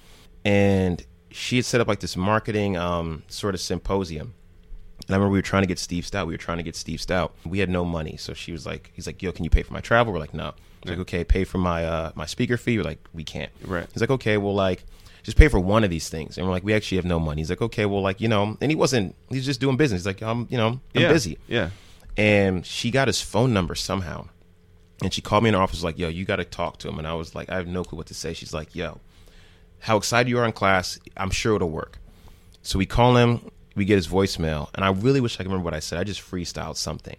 and 0.44 1.04
she 1.32 1.56
had 1.56 1.66
set 1.66 1.82
up 1.82 1.88
like 1.88 2.00
this 2.00 2.16
marketing 2.16 2.78
um, 2.78 3.24
sort 3.28 3.56
of 3.56 3.62
symposium. 3.62 4.34
And 5.08 5.16
I 5.16 5.18
remember 5.18 5.32
we 5.32 5.40
were 5.40 5.44
trying 5.44 5.64
to 5.64 5.68
get 5.68 5.80
Steve 5.80 6.06
Stoute. 6.06 6.28
We 6.28 6.34
were 6.34 6.38
trying 6.38 6.58
to 6.58 6.64
get 6.64 6.76
Steve 6.76 7.00
Stoute. 7.00 7.32
We 7.46 7.60
had 7.60 7.70
no 7.70 7.84
money, 7.84 8.16
so 8.18 8.34
she 8.34 8.52
was 8.52 8.66
like, 8.66 8.92
"He's 8.94 9.08
like, 9.08 9.22
yo, 9.22 9.32
can 9.32 9.44
you 9.44 9.50
pay 9.50 9.64
for 9.64 9.74
my 9.74 9.82
travel?" 9.82 10.14
We're 10.14 10.20
like, 10.20 10.34
"No." 10.34 10.54
He's 10.82 10.92
like, 10.92 11.00
"Okay, 11.00 11.24
pay 11.24 11.44
for 11.44 11.58
my 11.58 11.86
uh, 11.86 12.12
my 12.16 12.26
speaker 12.26 12.58
fee." 12.58 12.78
We're 12.78 12.84
like, 12.84 13.08
"We 13.14 13.24
can't." 13.24 13.52
Right. 13.66 13.88
He's 13.92 14.02
like, 14.02 14.12
"Okay, 14.12 14.38
well, 14.38 14.54
like, 14.54 14.86
just 15.24 15.38
pay 15.38 15.48
for 15.48 15.60
one 15.60 15.84
of 15.84 15.90
these 15.90 16.10
things." 16.10 16.38
And 16.38 16.46
we're 16.46 16.54
like, 16.54 16.64
"We 16.64 16.74
actually 16.74 16.98
have 16.98 17.06
no 17.06 17.20
money." 17.20 17.42
He's 17.42 17.50
like, 17.50 17.62
"Okay, 17.62 17.86
well, 17.86 18.02
like, 18.02 18.22
you 18.22 18.28
know," 18.28 18.58
and 18.62 18.72
he 18.72 18.76
wasn't. 18.76 19.16
He's 19.30 19.46
just 19.46 19.60
doing 19.60 19.76
business. 19.76 20.02
He's 20.02 20.06
like, 20.06 20.22
"I'm, 20.22 20.48
you 20.50 20.58
know, 20.58 20.80
I'm 20.96 21.02
yeah. 21.02 21.12
busy." 21.12 21.38
Yeah. 21.48 21.70
And 22.18 22.66
she 22.66 22.92
got 22.92 23.08
his 23.08 23.22
phone 23.22 23.54
number 23.54 23.76
somehow. 23.76 24.28
And 25.02 25.14
she 25.14 25.22
called 25.22 25.44
me 25.44 25.50
in 25.50 25.56
her 25.56 25.62
office 25.62 25.84
like 25.84 25.98
yo 25.98 26.08
you 26.08 26.24
got 26.26 26.38
to 26.38 26.46
talk 26.46 26.78
to 26.80 26.88
him. 26.88 26.98
And 26.98 27.08
i 27.08 27.14
was 27.14 27.36
like 27.36 27.50
i 27.50 27.56
have 27.56 27.68
no 27.68 27.84
clue 27.84 27.98
what 27.98 28.08
to 28.08 28.14
say. 28.14 28.34
She's 28.34 28.54
like 28.54 28.76
yo 28.76 29.00
how 29.80 29.98
excited 29.98 30.30
you 30.30 30.40
are 30.40 30.46
in 30.46 30.54
class 30.54 30.98
i'm 31.18 31.30
sure 31.32 31.56
it'll 31.58 31.70
work. 31.70 31.98
So 32.62 32.80
we 32.80 32.86
call 32.86 33.18
him 33.18 33.52
we 33.76 33.86
get 33.86 33.96
his 33.96 34.08
voicemail 34.08 34.70
and 34.76 34.86
i 34.86 34.90
really 34.90 35.20
wish 35.20 35.36
i 35.36 35.38
could 35.38 35.48
remember 35.48 35.66
what 35.66 35.74
i 35.74 35.80
said. 35.80 36.00
I 36.00 36.04
just 36.04 36.22
freestyled 36.22 36.78
something. 36.78 37.18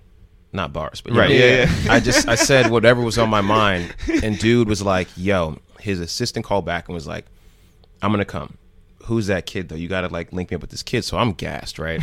Not 0.52 0.72
bars 0.72 1.00
but 1.00 1.12
Right, 1.12 1.28
know, 1.30 1.34
yeah, 1.36 1.70
yeah. 1.84 1.92
i 1.92 2.00
just 2.00 2.28
i 2.28 2.36
said 2.36 2.70
whatever 2.70 3.02
was 3.02 3.18
on 3.18 3.28
my 3.28 3.40
mind 3.58 3.94
and 4.22 4.38
dude 4.38 4.68
was 4.68 4.80
like 4.82 5.08
yo 5.16 5.58
his 5.80 6.00
assistant 6.00 6.46
called 6.46 6.64
back 6.64 6.88
and 6.88 6.94
was 6.94 7.06
like 7.06 7.26
i'm 8.00 8.10
gonna 8.12 8.24
come. 8.24 8.56
Who's 9.06 9.26
that 9.26 9.44
kid 9.44 9.68
though? 9.68 9.74
You 9.76 9.88
gotta 9.88 10.08
like 10.08 10.32
link 10.32 10.50
me 10.50 10.54
up 10.54 10.62
with 10.62 10.70
this 10.70 10.82
kid. 10.82 11.04
So 11.04 11.18
i'm 11.18 11.32
gassed 11.32 11.78
right 11.78 12.00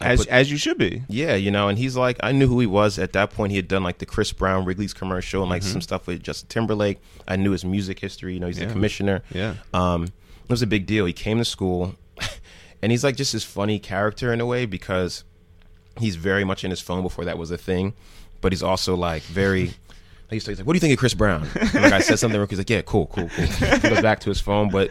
I 0.00 0.12
As 0.12 0.20
put- 0.20 0.28
as 0.28 0.50
you 0.50 0.56
should 0.56 0.78
be. 0.78 1.02
yeah, 1.08 1.34
you 1.34 1.50
know, 1.50 1.68
and 1.68 1.78
he's 1.78 1.96
like, 1.96 2.16
I 2.22 2.32
knew 2.32 2.46
who 2.46 2.58
he 2.60 2.66
was 2.66 2.98
at 2.98 3.12
that 3.12 3.30
point. 3.30 3.50
He 3.50 3.56
had 3.56 3.68
done 3.68 3.82
like 3.82 3.98
the 3.98 4.06
Chris 4.06 4.32
Brown 4.32 4.64
Wrigley's 4.64 4.94
commercial 4.94 5.42
and 5.42 5.50
like 5.50 5.62
some 5.62 5.80
stuff 5.80 6.06
with 6.06 6.22
Justin 6.22 6.48
Timberlake. 6.48 6.98
I 7.28 7.36
knew 7.36 7.50
his 7.52 7.64
music 7.64 7.98
history. 8.00 8.34
You 8.34 8.40
know, 8.40 8.46
he's 8.46 8.58
Yeah. 8.58 8.66
the 8.66 8.72
commissioner. 8.72 9.22
Yeah. 9.32 9.54
Um, 9.74 10.04
it 10.04 10.48
was 10.50 10.62
a 10.62 10.66
big 10.66 10.86
deal. 10.86 11.04
He 11.06 11.12
came 11.12 11.38
to 11.38 11.44
school, 11.44 11.94
and 12.82 12.90
he's 12.92 13.04
like 13.04 13.16
just 13.16 13.32
this 13.32 13.44
funny 13.44 13.78
character 13.78 14.32
in 14.32 14.40
a 14.40 14.46
way 14.46 14.66
because 14.66 15.24
he's 15.98 16.16
very 16.16 16.44
much 16.44 16.64
in 16.64 16.70
his 16.70 16.80
phone 16.80 17.02
before 17.02 17.24
that 17.26 17.36
was 17.38 17.50
a 17.50 17.58
thing, 17.58 17.92
but 18.40 18.52
he's 18.52 18.62
also 18.62 18.94
like 18.96 19.22
very. 19.22 19.72
He's 20.30 20.46
like, 20.46 20.58
"What 20.60 20.74
do 20.74 20.76
you 20.76 20.80
think 20.80 20.92
of 20.92 20.98
Chris 21.00 21.12
Brown?" 21.12 21.44
And, 21.60 21.74
like 21.82 21.92
I 21.92 21.98
said 21.98 22.20
something, 22.20 22.40
he's 22.48 22.56
like, 22.58 22.70
"Yeah, 22.70 22.82
cool, 22.82 23.06
cool, 23.06 23.28
cool." 23.30 23.46
He 23.46 23.78
goes 23.80 24.00
back 24.00 24.20
to 24.20 24.28
his 24.28 24.40
phone, 24.40 24.70
but 24.70 24.88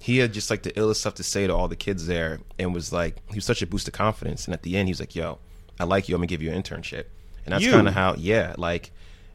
he 0.00 0.18
had 0.18 0.32
just 0.32 0.50
like 0.50 0.62
the 0.62 0.72
illest 0.72 0.96
stuff 0.96 1.14
to 1.14 1.22
say 1.22 1.46
to 1.46 1.54
all 1.54 1.68
the 1.68 1.76
kids 1.76 2.06
there, 2.06 2.40
and 2.58 2.74
was 2.74 2.92
like, 2.92 3.16
he 3.28 3.36
was 3.36 3.44
such 3.44 3.60
a 3.62 3.66
boost 3.66 3.86
of 3.86 3.92
confidence. 3.94 4.46
And 4.46 4.54
at 4.54 4.62
the 4.62 4.76
end, 4.76 4.88
he 4.88 4.92
was 4.92 5.00
like, 5.00 5.14
"Yo, 5.14 5.38
I 5.78 5.84
like 5.84 6.08
you. 6.08 6.14
I'm 6.14 6.20
gonna 6.20 6.26
give 6.26 6.42
you 6.42 6.50
an 6.50 6.60
internship." 6.60 7.04
And 7.44 7.52
that's 7.52 7.64
kind 7.72 7.86
of 7.88 7.94
how, 7.94 8.14
yeah, 8.16 8.54
like 8.56 8.92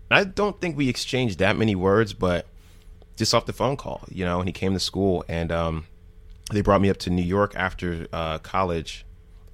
I 0.10 0.24
don't 0.24 0.60
think 0.60 0.76
we 0.76 0.90
exchanged 0.90 1.40
that 1.40 1.56
many 1.56 1.76
words, 1.76 2.14
but 2.14 2.48
just 3.16 3.34
off 3.34 3.46
the 3.46 3.54
phone 3.54 3.78
call, 3.78 4.04
you 4.10 4.26
know. 4.26 4.40
And 4.40 4.50
he 4.50 4.54
came 4.54 4.74
to 4.74 4.80
school, 4.80 5.24
and 5.28 5.52
um, 5.52 5.86
they 6.52 6.62
brought 6.62 6.82
me 6.82 6.90
up 6.90 6.98
to 6.98 7.10
New 7.10 7.24
York 7.24 7.54
after 7.56 8.08
uh, 8.12 8.40
college, 8.40 9.06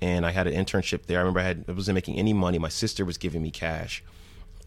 and 0.02 0.26
I 0.26 0.32
had 0.32 0.48
an 0.48 0.54
internship 0.54 1.06
there. 1.08 1.20
I 1.20 1.22
remember 1.22 1.42
I 1.42 1.44
had 1.44 1.66
I 1.68 1.72
wasn't 1.74 1.96
making 1.96 2.18
any 2.18 2.34
money. 2.34 2.58
My 2.58 2.70
sister 2.70 3.06
was 3.06 3.18
giving 3.18 3.42
me 3.42 3.52
cash, 3.52 4.04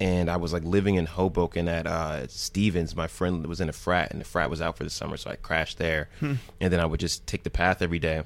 and 0.01 0.29
I 0.31 0.37
was 0.37 0.53
like 0.53 0.65
living 0.65 0.97
in 0.97 1.07
Hoboken 1.07 1.69
at 1.69 1.87
uh, 1.87 2.27
Stevens. 2.29 2.97
My 2.97 3.07
friend 3.07 3.47
was 3.47 3.61
in 3.61 3.69
a 3.69 3.73
frat, 3.73 4.11
and 4.11 4.21
the 4.21 4.25
frat 4.25 4.51
was 4.51 4.61
out 4.61 4.77
for 4.77 4.85
the 4.85 4.91
summer, 4.91 5.17
so 5.17 5.31
I 5.31 5.37
crashed 5.37 5.79
there. 5.79 6.09
And 6.21 6.73
then 6.73 6.81
I 6.81 6.87
would 6.87 7.01
just 7.01 7.27
take 7.27 7.43
the 7.45 7.51
path 7.51 7.81
every 7.83 7.99
day, 7.99 8.23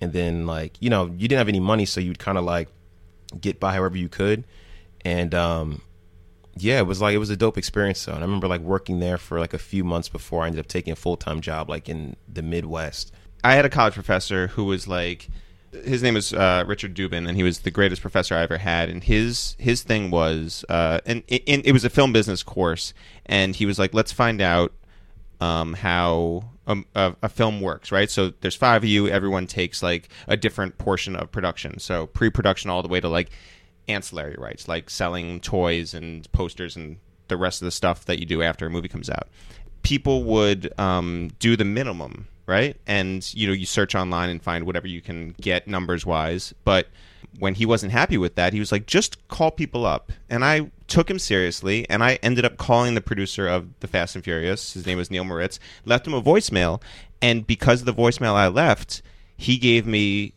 and 0.00 0.12
then 0.12 0.46
like 0.46 0.76
you 0.80 0.90
know 0.90 1.06
you 1.06 1.28
didn't 1.28 1.38
have 1.38 1.48
any 1.48 1.60
money, 1.60 1.84
so 1.86 2.00
you'd 2.00 2.18
kind 2.18 2.38
of 2.38 2.44
like 2.44 2.68
get 3.40 3.60
by 3.60 3.74
however 3.74 3.96
you 3.96 4.08
could, 4.08 4.44
and 5.04 5.34
um, 5.34 5.82
yeah, 6.56 6.78
it 6.78 6.86
was 6.86 7.00
like 7.00 7.14
it 7.14 7.18
was 7.18 7.30
a 7.30 7.36
dope 7.36 7.58
experience. 7.58 8.04
though. 8.04 8.12
And 8.12 8.22
I 8.22 8.26
remember 8.26 8.48
like 8.48 8.60
working 8.60 9.00
there 9.00 9.18
for 9.18 9.38
like 9.38 9.54
a 9.54 9.58
few 9.58 9.84
months 9.84 10.08
before 10.08 10.42
I 10.42 10.46
ended 10.46 10.60
up 10.60 10.68
taking 10.68 10.92
a 10.92 10.96
full 10.96 11.16
time 11.16 11.40
job 11.40 11.68
like 11.68 11.88
in 11.88 12.16
the 12.32 12.42
Midwest. 12.42 13.12
I 13.42 13.54
had 13.54 13.64
a 13.64 13.70
college 13.70 13.94
professor 13.94 14.48
who 14.48 14.64
was 14.64 14.86
like, 14.86 15.28
his 15.72 16.02
name 16.02 16.14
was 16.14 16.32
uh, 16.32 16.64
Richard 16.66 16.94
Dubin, 16.94 17.28
and 17.28 17.36
he 17.36 17.42
was 17.42 17.60
the 17.60 17.70
greatest 17.70 18.02
professor 18.02 18.34
I 18.34 18.42
ever 18.42 18.58
had. 18.58 18.88
And 18.88 19.04
his 19.04 19.56
his 19.58 19.82
thing 19.82 20.10
was, 20.10 20.64
uh, 20.68 21.00
and 21.06 21.22
it, 21.28 21.42
it 21.46 21.72
was 21.72 21.84
a 21.84 21.90
film 21.90 22.12
business 22.12 22.42
course, 22.42 22.92
and 23.26 23.54
he 23.54 23.66
was 23.66 23.78
like, 23.78 23.94
let's 23.94 24.12
find 24.12 24.40
out 24.40 24.72
um, 25.40 25.74
how 25.74 26.50
um, 26.66 26.86
a, 26.94 27.14
a 27.22 27.28
film 27.28 27.60
works, 27.60 27.90
right? 27.90 28.10
So 28.10 28.32
there's 28.40 28.54
five 28.54 28.82
of 28.82 28.88
you. 28.88 29.08
Everyone 29.08 29.46
takes 29.46 29.82
like 29.82 30.08
a 30.28 30.36
different 30.36 30.78
portion 30.78 31.16
of 31.16 31.30
production. 31.30 31.78
So 31.78 32.06
pre-production 32.06 32.70
all 32.70 32.82
the 32.82 32.88
way 32.88 33.00
to 33.00 33.08
like 33.08 33.30
ancillary 33.88 34.36
rights, 34.38 34.68
like 34.68 34.90
selling 34.90 35.40
toys 35.40 35.94
and 35.94 36.30
posters 36.32 36.76
and 36.76 36.98
the 37.28 37.36
rest 37.36 37.62
of 37.62 37.66
the 37.66 37.72
stuff 37.72 38.04
that 38.04 38.18
you 38.18 38.26
do 38.26 38.42
after 38.42 38.66
a 38.66 38.70
movie 38.70 38.88
comes 38.88 39.08
out. 39.08 39.28
People 39.82 40.24
would 40.24 40.72
um, 40.78 41.30
do 41.38 41.56
the 41.56 41.64
minimum, 41.64 42.28
right? 42.50 42.76
And 42.86 43.32
you 43.32 43.46
know, 43.46 43.52
you 43.52 43.64
search 43.64 43.94
online 43.94 44.28
and 44.28 44.42
find 44.42 44.66
whatever 44.66 44.88
you 44.88 45.00
can 45.00 45.34
get 45.40 45.68
numbers 45.68 46.04
wise. 46.04 46.52
But 46.64 46.88
when 47.38 47.54
he 47.54 47.64
wasn't 47.64 47.92
happy 47.92 48.18
with 48.18 48.34
that, 48.34 48.52
he 48.52 48.58
was 48.58 48.72
like, 48.72 48.86
just 48.86 49.26
call 49.28 49.52
people 49.52 49.86
up. 49.86 50.12
And 50.28 50.44
I 50.44 50.70
took 50.88 51.08
him 51.08 51.20
seriously, 51.20 51.88
and 51.88 52.02
I 52.02 52.18
ended 52.22 52.44
up 52.44 52.56
calling 52.56 52.94
the 52.94 53.00
producer 53.00 53.46
of 53.46 53.68
The 53.80 53.86
Fast 53.86 54.16
and 54.16 54.24
Furious. 54.24 54.74
His 54.74 54.84
name 54.84 54.98
was 54.98 55.10
Neil 55.10 55.24
Moritz. 55.24 55.60
Left 55.84 56.06
him 56.06 56.14
a 56.14 56.20
voicemail, 56.20 56.82
and 57.22 57.46
because 57.46 57.80
of 57.80 57.86
the 57.86 57.94
voicemail 57.94 58.34
I 58.34 58.48
left, 58.48 59.00
he 59.36 59.56
gave 59.56 59.86
me 59.86 60.34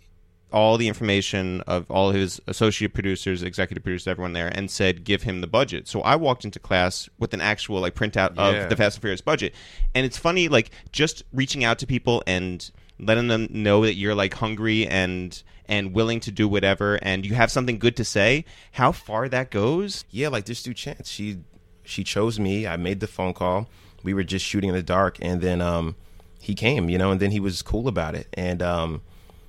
all 0.54 0.78
the 0.78 0.88
information 0.88 1.62
of 1.62 1.89
all 1.89 2.12
his 2.12 2.39
associate 2.48 2.94
producers, 2.94 3.44
executive 3.44 3.84
producers, 3.84 4.08
everyone 4.08 4.34
there, 4.34 4.48
and 4.48 4.70
said, 4.72 5.04
"Give 5.04 5.24
him 5.24 5.42
the 5.42 5.48
budget." 5.48 5.88
So 5.88 6.02
I 6.02 6.16
walked 6.16 6.46
into 6.46 6.60
class 6.60 7.10
with 7.20 7.34
an 7.34 7.42
actual 7.42 7.82
like 7.82 7.96
printout 7.96 8.36
Yeah. 8.38 8.50
of 8.63 8.70
the 8.70 8.76
Fast 8.76 8.98
and 8.98 9.02
Furious 9.02 9.22
budget, 9.22 9.54
and 9.94 10.06
it's 10.06 10.18
funny, 10.18 10.48
like 10.48 10.70
just 10.92 11.24
reaching 11.34 11.63
out 11.63 11.80
to 11.80 11.88
people 11.88 12.24
and 12.28 12.70
letting 13.00 13.28
them 13.28 13.48
know 13.50 13.82
that 13.84 13.96
you're 13.96 14.16
like 14.16 14.36
hungry 14.36 14.88
and 14.88 15.42
and 15.68 15.94
willing 15.94 16.20
to 16.20 16.32
do 16.32 16.48
whatever, 16.48 16.96
and 17.02 17.26
you 17.26 17.34
have 17.36 17.50
something 17.52 17.80
good 17.80 17.96
to 17.98 18.06
say. 18.06 18.46
How 18.74 18.92
far 18.92 19.28
that 19.30 19.50
goes? 19.50 20.06
Yeah, 20.12 20.28
like 20.28 20.46
this 20.46 20.62
dude 20.62 20.76
Chance, 20.78 21.10
she 21.10 21.38
she 21.84 22.04
chose 22.04 22.39
me. 22.39 22.68
I 22.68 22.78
made 22.78 23.00
the 23.00 23.08
phone 23.08 23.34
call. 23.34 23.68
We 24.04 24.13
were 24.13 24.24
just 24.24 24.46
shooting 24.46 24.70
in 24.70 24.76
the 24.76 24.84
dark, 24.84 25.18
and 25.22 25.42
then 25.42 25.62
um, 25.62 25.96
he 26.39 26.54
came, 26.54 26.89
you 26.89 26.98
know, 26.98 27.12
and 27.12 27.20
then 27.20 27.32
he 27.32 27.39
was 27.39 27.62
cool 27.62 27.88
about 27.88 28.13
it. 28.16 28.28
And 28.34 28.62
um, 28.62 29.02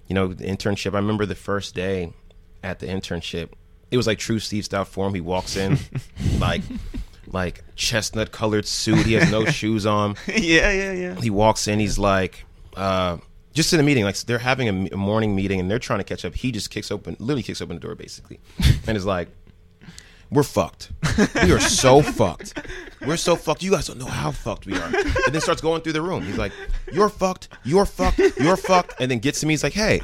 you 0.09 0.15
know, 0.15 0.29
the 0.29 0.45
internship. 0.45 0.95
I 0.95 0.99
remember 0.99 1.27
the 1.27 1.35
first 1.35 1.75
day 1.75 2.13
at 2.63 2.79
the 2.79 2.87
internship. 2.87 3.51
It 3.91 3.97
was 3.97 4.07
like 4.07 4.19
true 4.19 4.39
Steve 4.39 4.65
Stoute 4.65 4.87
form. 4.87 5.15
He 5.15 5.21
walks 5.21 5.57
in, 5.57 5.79
like 6.39 6.63
like 7.27 7.63
chestnut 7.77 8.33
colored 8.33 8.67
suit. 8.67 9.07
He 9.07 9.15
has 9.15 9.31
no 9.31 9.45
shoes 9.47 9.87
on. 9.87 10.17
yeah, 10.27 10.71
yeah, 10.71 10.93
yeah. 10.93 11.15
he 11.21 11.31
walks 11.31 11.69
in 11.69 11.81
he's 11.81 11.99
like 11.99 12.45
uh 12.77 13.17
just 13.53 13.73
in 13.73 13.79
a 13.81 13.83
meeting 13.83 14.05
like 14.05 14.17
they're 14.23 14.39
having 14.39 14.89
a 14.93 14.97
morning 14.97 15.35
meeting 15.35 15.61
and 15.61 15.71
they're 15.71 15.79
trying 15.79 16.01
to 16.01 16.05
catch 16.05 16.25
up 16.25 16.35
he 16.35 16.51
just 16.51 16.71
kicks 16.71 16.91
open 16.91 17.17
literally 17.21 17.43
kicks 17.43 17.63
open 17.63 17.77
the 17.77 17.81
door 17.81 17.95
basically 17.95 18.41
and 18.87 18.97
is 18.97 19.07
like 19.07 19.29
we're 20.35 20.43
fucked 20.43 20.91
we 21.43 21.53
are 21.53 21.61
so 21.61 22.03
fucked 22.21 22.59
we're 23.07 23.17
so 23.17 23.37
fucked 23.37 23.63
you 23.63 23.71
guys 23.71 23.87
don't 23.87 23.99
know 23.99 24.05
how 24.07 24.31
fucked 24.31 24.67
we 24.67 24.77
are 24.77 24.85
and 24.95 25.33
then 25.35 25.41
starts 25.41 25.63
going 25.63 25.81
through 25.81 25.93
the 25.93 26.03
room 26.03 26.23
he's 26.23 26.37
like 26.37 26.53
you're 26.93 27.09
fucked 27.09 27.49
you're 27.65 27.87
fucked 27.87 28.19
you're 28.39 28.57
fucked 28.57 28.95
and 29.01 29.11
then 29.11 29.19
gets 29.19 29.41
to 29.41 29.47
me 29.47 29.53
he's 29.55 29.63
like 29.63 29.73
hey 29.73 30.01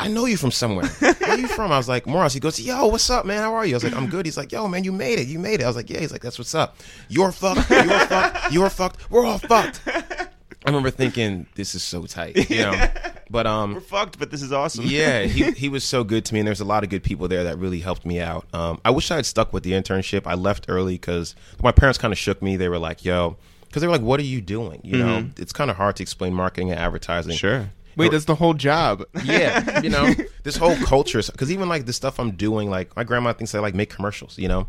I 0.00 0.06
know 0.06 0.26
you 0.26 0.36
from 0.36 0.52
somewhere. 0.52 0.86
Where 0.86 1.30
are 1.30 1.38
you 1.38 1.48
from? 1.48 1.72
I 1.72 1.76
was 1.76 1.88
like, 1.88 2.06
Morris. 2.06 2.32
He 2.32 2.38
goes, 2.38 2.60
Yo, 2.60 2.86
what's 2.86 3.10
up, 3.10 3.26
man? 3.26 3.42
How 3.42 3.54
are 3.54 3.66
you? 3.66 3.74
I 3.74 3.76
was 3.76 3.84
like, 3.84 3.96
I'm 3.96 4.08
good. 4.08 4.26
He's 4.26 4.36
like, 4.36 4.52
Yo, 4.52 4.68
man, 4.68 4.84
you 4.84 4.92
made 4.92 5.18
it. 5.18 5.26
You 5.26 5.40
made 5.40 5.60
it. 5.60 5.64
I 5.64 5.66
was 5.66 5.74
like, 5.74 5.90
Yeah. 5.90 5.98
He's 5.98 6.12
like, 6.12 6.22
That's 6.22 6.38
what's 6.38 6.54
up. 6.54 6.76
You're 7.08 7.32
fucked. 7.32 7.68
You're 7.68 7.98
fucked. 8.06 8.52
You're 8.52 8.70
fucked. 8.70 9.10
We're 9.10 9.26
all 9.26 9.38
fucked. 9.38 9.80
I 9.88 10.28
remember 10.66 10.90
thinking, 10.90 11.48
This 11.56 11.74
is 11.74 11.82
so 11.82 12.06
tight, 12.06 12.48
you 12.48 12.58
know. 12.62 12.86
But 13.30 13.46
um, 13.46 13.74
We're 13.74 13.80
fucked, 13.80 14.18
but 14.18 14.30
this 14.30 14.42
is 14.42 14.52
awesome. 14.52 14.84
yeah, 14.86 15.22
he 15.24 15.50
he 15.64 15.68
was 15.68 15.84
so 15.84 16.04
good 16.04 16.24
to 16.26 16.34
me, 16.34 16.40
and 16.40 16.46
there's 16.46 16.60
a 16.60 16.64
lot 16.64 16.84
of 16.84 16.90
good 16.90 17.02
people 17.02 17.28
there 17.28 17.44
that 17.44 17.58
really 17.58 17.80
helped 17.80 18.06
me 18.06 18.20
out. 18.20 18.46
Um, 18.54 18.80
I 18.84 18.90
wish 18.90 19.10
I 19.10 19.16
had 19.16 19.26
stuck 19.26 19.52
with 19.52 19.62
the 19.64 19.72
internship. 19.72 20.22
I 20.26 20.34
left 20.34 20.66
early 20.68 20.94
because 20.94 21.34
my 21.62 21.72
parents 21.72 21.98
kind 21.98 22.12
of 22.12 22.18
shook 22.18 22.40
me. 22.42 22.56
They 22.56 22.68
were 22.68 22.78
like, 22.78 23.04
"Yo," 23.04 23.36
because 23.66 23.82
they 23.82 23.86
were 23.86 23.92
like, 23.92 24.02
"What 24.02 24.18
are 24.20 24.24
you 24.24 24.40
doing?" 24.40 24.80
You 24.82 24.98
know, 24.98 25.28
it's 25.36 25.52
kind 25.52 25.70
of 25.70 25.76
hard 25.76 25.96
to 25.96 26.02
explain 26.02 26.32
marketing 26.34 26.70
and 26.70 26.80
advertising. 26.80 27.36
Sure. 27.36 27.70
Wait, 27.96 28.12
that's 28.12 28.26
the 28.26 28.36
whole 28.36 28.54
job. 28.54 29.04
Yeah, 29.24 29.80
you 29.82 29.90
know, 29.90 30.14
this 30.44 30.56
whole 30.56 30.76
culture. 30.76 31.20
Because 31.20 31.50
even 31.50 31.68
like 31.68 31.84
the 31.84 31.92
stuff 31.92 32.20
I'm 32.20 32.30
doing, 32.30 32.70
like 32.70 32.94
my 32.96 33.02
grandma 33.04 33.32
thinks 33.32 33.54
I 33.54 33.58
like 33.58 33.74
make 33.74 33.90
commercials. 33.90 34.38
You 34.38 34.46
know, 34.48 34.68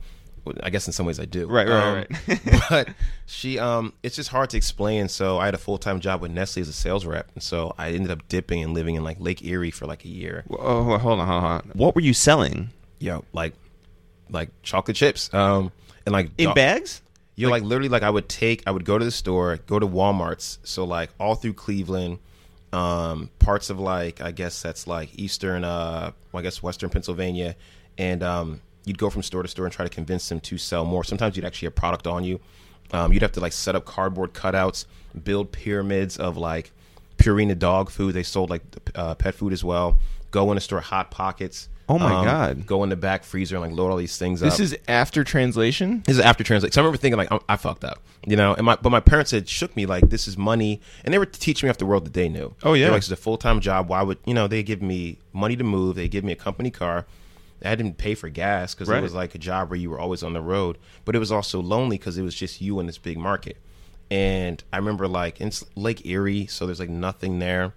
I 0.64 0.70
guess 0.70 0.88
in 0.88 0.94
some 0.94 1.06
ways 1.06 1.20
I 1.20 1.26
do. 1.26 1.48
Right, 1.48 1.68
right, 1.68 1.84
Um, 1.84 1.96
right. 2.28 2.62
but 2.70 2.90
she, 3.26 3.60
um, 3.60 3.94
it's 4.04 4.16
just 4.16 4.30
hard 4.30 4.50
to 4.52 4.58
explain. 4.58 5.08
So 5.10 5.38
I 5.38 5.46
had 5.46 5.54
a 5.54 5.60
full 5.60 5.78
time 5.78 6.00
job 6.00 6.22
with 6.22 6.32
Nestle 6.32 6.62
as 6.62 6.68
a 6.68 6.74
sales 6.74 7.06
rep, 7.06 7.30
and 7.34 7.44
so 7.44 7.74
I 7.78 7.92
ended 7.92 8.12
up 8.12 8.28
dipping 8.28 8.64
and 8.64 8.74
living 8.74 8.96
in 8.96 9.04
like 9.04 9.18
Lake 9.20 9.44
Erie 9.44 9.72
for 9.72 9.86
like 9.86 10.06
a 10.06 10.10
year. 10.10 10.46
Oh, 10.50 10.98
hold 10.98 11.20
on, 11.20 11.28
hold 11.28 11.44
on. 11.44 11.72
What 11.74 11.96
were 11.96 12.02
you 12.02 12.14
selling 12.14 12.70
yo, 13.00 13.24
like 13.34 13.54
like 14.30 14.50
chocolate 14.62 14.96
chips. 14.98 15.34
Um 15.34 15.72
and 16.06 16.14
like 16.14 16.30
in 16.38 16.46
dog- 16.46 16.56
bags? 16.56 17.02
Yo, 17.36 17.50
like, 17.50 17.64
literally 17.64 17.88
like 17.88 18.04
I 18.04 18.10
would 18.10 18.28
take 18.28 18.64
I 18.68 18.72
would 18.72 18.84
go 18.84 18.98
to 18.98 19.06
the 19.06 19.12
store, 19.12 19.58
go 19.66 19.80
to 19.80 19.88
Walmart's, 19.88 20.60
so 20.64 20.84
like 20.84 21.10
all 21.22 21.36
through 21.36 21.54
Cleveland, 21.54 22.20
um, 22.74 23.30
parts 23.40 23.70
of 23.70 23.80
like 23.80 24.20
I 24.20 24.32
guess 24.32 24.62
that's 24.62 24.88
like 24.88 25.18
eastern 25.18 25.64
uh 25.64 26.12
well, 26.32 26.42
I 26.42 26.44
guess 26.44 26.62
western 26.62 26.90
Pennsylvania 26.90 27.56
and 27.98 28.24
um 28.24 28.62
you'd 28.90 28.98
go 28.98 29.10
from 29.10 29.22
store 29.22 29.44
to 29.44 29.48
store 29.48 29.66
and 29.66 29.74
try 29.74 29.86
to 29.86 29.90
convince 29.94 30.28
them 30.28 30.40
to 30.42 30.58
sell 30.58 30.84
more. 30.84 31.04
Sometimes 31.04 31.36
you'd 31.38 31.46
actually 31.46 31.68
have 31.68 31.76
product 31.76 32.08
on 32.08 32.24
you. 32.24 32.40
Um, 32.92 33.14
you'd 33.14 33.22
have 33.22 33.32
to 33.34 33.40
like 33.40 33.54
set 33.54 33.76
up 33.76 33.86
cardboard 33.86 34.34
cutouts, 34.34 34.86
build 35.24 35.52
pyramids 35.52 36.18
of 36.18 36.36
like 36.38 36.72
Purina 37.20 37.58
dog 37.58 37.92
food. 37.92 38.16
They 38.16 38.24
sold 38.24 38.50
like 38.50 38.64
uh, 38.96 39.14
pet 39.16 39.36
food 39.36 39.54
as 39.54 39.64
well. 39.64 40.00
Go 40.32 40.52
in 40.52 40.56
the 40.56 40.62
store, 40.62 40.80
hot 40.82 41.12
pockets. 41.12 41.70
Oh 41.88 41.98
my 41.98 42.14
Um, 42.14 42.26
God. 42.26 42.66
Go 42.68 42.84
in 42.84 42.90
the 42.90 42.96
back 42.96 43.24
freezer 43.24 43.56
and 43.56 43.64
like 43.66 43.72
load 43.72 43.90
all 43.92 43.98
these 43.98 44.18
things 44.18 44.42
This 44.42 44.54
up. 44.54 44.58
This 44.60 44.72
is 44.74 44.78
after 44.88 45.24
translation. 45.24 46.04
This 46.06 46.18
is 46.18 46.22
after 46.24 46.44
translation. 46.44 46.72
So 46.72 46.82
I 46.82 46.84
remember 46.84 46.98
thinking 46.98 47.18
like 47.18 47.32
I, 47.32 47.40
I 47.50 47.58
fucked 47.58 47.84
up, 47.84 48.00
you 48.28 48.36
know. 48.36 48.54
And 48.54 48.66
my 48.66 48.76
but 48.76 48.90
my 48.92 49.00
parents 49.00 49.32
had 49.32 49.48
shook 49.50 49.76
me 49.76 49.86
like 49.88 50.10
this 50.10 50.28
is 50.28 50.38
money, 50.38 50.82
and 51.04 51.14
they 51.14 51.18
were 51.18 51.26
teaching 51.26 51.66
me 51.68 51.72
off 51.72 51.78
the 51.78 51.86
world 51.88 52.06
that 52.06 52.14
they 52.14 52.30
knew. 52.30 52.54
Oh, 52.64 52.74
yeah. 52.74 52.86
They're 52.86 52.92
like 52.94 53.00
it's 53.00 53.12
a 53.12 53.16
full 53.16 53.38
time 53.38 53.60
job. 53.60 53.90
Why 53.90 54.02
would 54.04 54.18
you 54.26 54.34
know? 54.36 54.48
They 54.48 54.62
give 54.64 54.82
me 54.84 55.18
money 55.34 55.56
to 55.56 55.64
move. 55.64 55.96
They 55.96 56.08
give 56.08 56.24
me 56.24 56.32
a 56.32 56.36
company 56.36 56.70
car. 56.72 57.06
I 57.64 57.76
didn't 57.76 57.98
pay 57.98 58.16
for 58.16 58.30
gas 58.30 58.74
because 58.74 58.88
Right. 58.90 59.00
it 59.00 59.02
was 59.02 59.14
like 59.14 59.36
a 59.36 59.38
job 59.38 59.70
where 59.70 59.78
you 59.80 59.90
were 59.90 60.00
always 60.00 60.24
on 60.24 60.34
the 60.34 60.42
road, 60.42 60.78
but 61.06 61.16
it 61.16 61.20
was 61.20 61.32
also 61.32 61.62
lonely 61.62 61.98
because 61.98 62.18
it 62.18 62.22
was 62.24 62.36
just 62.36 62.62
you 62.62 62.80
in 62.80 62.86
this 62.86 62.98
big 62.98 63.18
market. 63.18 63.58
And 64.12 64.64
I 64.74 64.78
remember 64.78 65.08
like 65.08 65.40
in 65.42 65.52
Lake 65.76 66.06
Erie, 66.06 66.48
so 66.48 66.66
there's 66.66 66.80
like 66.80 66.90
nothing 66.90 67.40
there. 67.40 67.74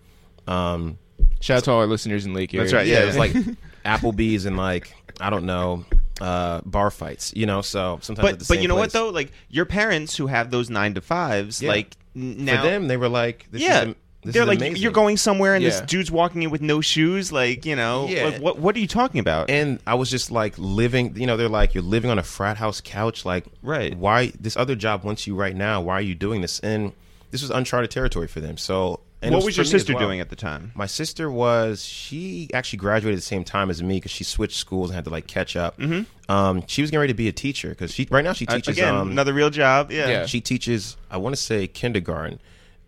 Um, 0.47 0.99
Shout 1.41 1.59
out 1.59 1.65
to 1.65 1.71
all 1.73 1.81
our 1.81 1.87
listeners 1.87 2.25
in 2.25 2.35
Lake 2.35 2.55
Erie. 2.55 2.65
That's 2.65 2.73
right, 2.73 2.87
yeah, 2.87 2.99
Yeah. 2.99 3.03
it 3.03 3.07
was 3.07 3.17
like 3.17 3.33
Applebee's 3.85 4.45
and 4.47 4.57
like 4.57 4.95
I 5.21 5.31
don't 5.31 5.45
know 5.45 5.85
uh, 6.21 6.61
bar 6.65 6.91
fights, 6.91 7.33
you 7.35 7.47
know. 7.47 7.61
So 7.63 7.99
sometimes 8.03 8.19
at 8.29 8.31
But 8.33 8.39
the 8.39 8.45
but 8.45 8.55
same 8.55 8.63
you 8.63 8.69
know 8.69 8.77
what 8.77 8.93
though? 8.93 9.09
Like 9.11 9.33
your 9.51 9.65
parents 9.67 10.17
who 10.17 10.29
have 10.29 10.51
those 10.51 10.71
nine 10.71 10.95
to 10.95 11.01
fives, 11.01 11.61
Yeah. 11.61 11.71
like 11.71 11.97
now 12.15 12.63
for 12.63 12.69
them, 12.69 12.89
they 12.89 12.97
were 12.97 13.09
like, 13.09 13.47
this 13.51 13.61
yeah. 13.63 13.79
is, 13.83 13.89
am- 13.89 13.97
this 14.23 14.35
They're 14.35 14.45
like 14.47 14.59
amazing. 14.59 14.77
you're 14.77 14.93
going 14.93 15.17
somewhere 15.17 15.55
and 15.55 15.65
this 15.65 15.81
dude's 15.83 16.11
walking 16.11 16.43
in 16.43 16.51
with 16.51 16.61
no 16.63 16.81
shoes, 16.81 17.33
like 17.33 17.67
you 17.67 17.75
know, 17.77 18.07
Yeah. 18.09 18.25
like, 18.27 18.41
what 18.41 18.59
what 18.59 18.77
are 18.77 18.79
you 18.79 18.87
talking 18.87 19.19
about? 19.21 19.51
and 19.51 19.81
I 19.87 19.95
was 19.95 20.11
just 20.11 20.31
like 20.31 20.55
living. 20.59 21.17
You 21.17 21.27
know, 21.27 21.37
they're 21.37 21.49
like, 21.49 21.75
you're 21.75 21.83
living 21.83 22.11
on 22.11 22.19
a 22.19 22.23
frat 22.23 22.57
house 22.57 22.81
couch. 22.83 23.25
Like, 23.25 23.45
Right. 23.63 23.97
Why 23.97 24.33
this 24.41 24.57
other 24.57 24.75
job 24.77 25.05
wants 25.05 25.27
you 25.27 25.35
right 25.35 25.57
now? 25.57 25.81
Why 25.81 25.95
are 25.95 26.01
you 26.03 26.15
doing 26.15 26.41
this? 26.41 26.61
And 26.61 26.93
this 27.31 27.43
was 27.43 27.51
uncharted 27.51 27.91
territory 27.91 28.29
for 28.29 28.41
them. 28.41 28.57
So, 28.59 29.01
and 29.23 29.33
what 29.35 29.45
was 29.45 29.57
your 29.57 29.65
for 29.65 29.69
me 29.71 29.75
as 29.75 29.81
sister 29.81 29.95
well. 29.95 30.03
doing 30.07 30.21
at 30.21 30.31
the 30.31 30.37
time? 30.37 30.73
My 30.75 30.87
sister 30.87 31.31
was 31.31 31.85
she 31.85 32.49
actually 32.53 32.79
graduated 32.79 33.17
at 33.17 33.23
the 33.23 33.27
same 33.27 33.43
time 33.45 33.71
as 33.71 33.83
me 33.83 33.97
because 33.97 34.11
she 34.11 34.25
switched 34.25 34.57
schools 34.59 34.91
and 34.91 34.95
had 34.97 35.05
to 35.05 35.11
like 35.11 35.27
catch 35.27 35.57
up. 35.57 35.79
Mm-hmm. 35.79 36.31
Um, 36.31 36.63
she 36.67 36.81
was 36.83 36.91
getting 36.91 37.01
ready 37.01 37.13
to 37.13 37.17
be 37.17 37.29
a 37.29 37.33
teacher 37.33 37.71
because 37.71 37.93
she 37.95 38.07
right 38.11 38.23
now 38.25 38.33
she 38.35 38.47
Uh, 38.47 38.57
teaches 38.57 38.77
Again, 38.77 38.95
um, 38.95 39.11
another 39.11 39.33
real 39.33 39.51
job. 39.51 39.91
Yeah. 39.91 40.09
Yeah. 40.09 40.27
She 40.27 40.41
teaches, 40.41 40.97
I 41.11 41.17
want 41.19 41.35
to 41.37 41.41
say 41.43 41.67
kindergarten 41.67 42.39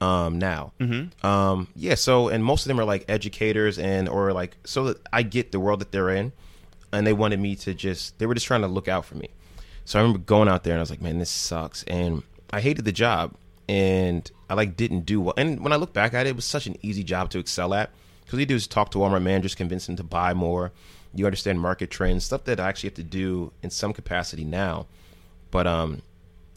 um, 0.04 0.38
now. 0.38 0.72
Mm-hmm. 0.78 1.26
Um, 1.26 1.68
yeah. 1.74 1.94
So, 1.94 2.28
and 2.28 2.44
most 2.44 2.64
of 2.64 2.68
them 2.68 2.78
are 2.78 2.84
like 2.84 3.04
educators 3.08 3.78
and 3.78 4.08
or 4.08 4.32
like 4.32 4.56
so 4.64 4.84
that 4.84 4.98
I 5.12 5.22
get 5.22 5.50
the 5.50 5.60
world 5.60 5.80
that 5.80 5.92
they're 5.92 6.10
in, 6.10 6.32
and 6.92 7.06
they 7.06 7.12
wanted 7.12 7.40
me 7.40 7.56
to 7.56 7.74
just 7.74 8.18
they 8.18 8.26
were 8.26 8.34
just 8.34 8.46
trying 8.46 8.60
to 8.60 8.68
look 8.68 8.88
out 8.88 9.04
for 9.04 9.16
me. 9.16 9.30
So 9.86 9.98
I 9.98 10.02
remember 10.02 10.20
going 10.20 10.48
out 10.48 10.64
there 10.64 10.74
and 10.74 10.80
I 10.80 10.82
was 10.82 10.90
like, 10.90 11.02
man, 11.02 11.18
this 11.18 11.30
sucks, 11.30 11.82
and 11.84 12.22
I 12.50 12.60
hated 12.60 12.84
the 12.84 12.92
job, 12.92 13.34
and 13.68 14.30
I 14.50 14.54
like 14.54 14.76
didn't 14.76 15.06
do 15.06 15.20
well. 15.20 15.34
And 15.36 15.60
when 15.60 15.72
I 15.72 15.76
look 15.76 15.92
back 15.92 16.12
at 16.14 16.26
it, 16.26 16.30
it 16.30 16.36
was 16.36 16.44
such 16.44 16.66
an 16.66 16.76
easy 16.82 17.02
job 17.02 17.30
to 17.30 17.38
excel 17.38 17.72
at 17.72 17.90
because 18.24 18.38
you 18.38 18.46
do 18.46 18.54
is 18.54 18.66
talk 18.66 18.90
to 18.90 18.98
Walmart 18.98 19.22
managers, 19.22 19.54
convince 19.54 19.86
them 19.86 19.96
to 19.96 20.04
buy 20.04 20.34
more. 20.34 20.72
You 21.14 21.26
understand 21.26 21.60
market 21.60 21.90
trends, 21.90 22.24
stuff 22.24 22.44
that 22.44 22.58
I 22.58 22.68
actually 22.68 22.88
have 22.88 22.96
to 22.96 23.04
do 23.04 23.52
in 23.62 23.70
some 23.70 23.92
capacity 23.92 24.44
now. 24.44 24.86
But 25.50 25.66
um, 25.68 26.02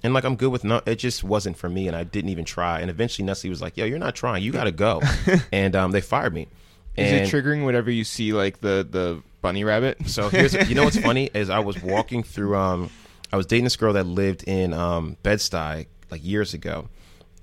and 0.03 0.13
like 0.13 0.23
I'm 0.23 0.35
good 0.35 0.51
with 0.51 0.63
no, 0.63 0.81
it 0.85 0.95
just 0.95 1.23
wasn't 1.23 1.57
for 1.57 1.69
me, 1.69 1.87
and 1.87 1.95
I 1.95 2.03
didn't 2.03 2.29
even 2.29 2.45
try. 2.45 2.79
And 2.79 2.89
eventually 2.89 3.25
Nestle 3.25 3.49
was 3.49 3.61
like, 3.61 3.77
"Yo, 3.77 3.85
you're 3.85 3.99
not 3.99 4.15
trying. 4.15 4.43
You 4.43 4.51
got 4.51 4.65
to 4.65 4.71
go," 4.71 5.01
and 5.51 5.75
um, 5.75 5.91
they 5.91 6.01
fired 6.01 6.33
me. 6.33 6.47
Is 6.95 7.11
it 7.11 7.33
triggering 7.33 7.65
whenever 7.65 7.91
you 7.91 8.03
see 8.03 8.33
like 8.33 8.59
the 8.59 8.87
the 8.89 9.21
bunny 9.41 9.63
rabbit? 9.63 10.07
so 10.07 10.29
here's 10.29 10.53
you 10.67 10.75
know 10.75 10.83
what's 10.83 10.99
funny 11.09 11.29
is 11.33 11.49
I 11.49 11.59
was 11.59 11.81
walking 11.81 12.23
through 12.23 12.55
um 12.55 12.89
I 13.31 13.37
was 13.37 13.45
dating 13.45 13.65
this 13.65 13.75
girl 13.75 13.93
that 13.93 14.05
lived 14.05 14.43
in 14.47 14.73
um 14.73 15.17
Bed-Stuy 15.23 15.87
like 16.09 16.25
years 16.25 16.53
ago, 16.53 16.89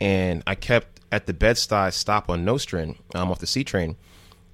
and 0.00 0.42
I 0.46 0.54
kept 0.54 1.00
at 1.12 1.26
the 1.26 1.32
Bed-Stuy 1.32 1.92
stop 1.92 2.28
on 2.28 2.44
Nostrand 2.44 2.96
um 3.14 3.30
off 3.30 3.38
the 3.38 3.46
C 3.46 3.64
train. 3.64 3.96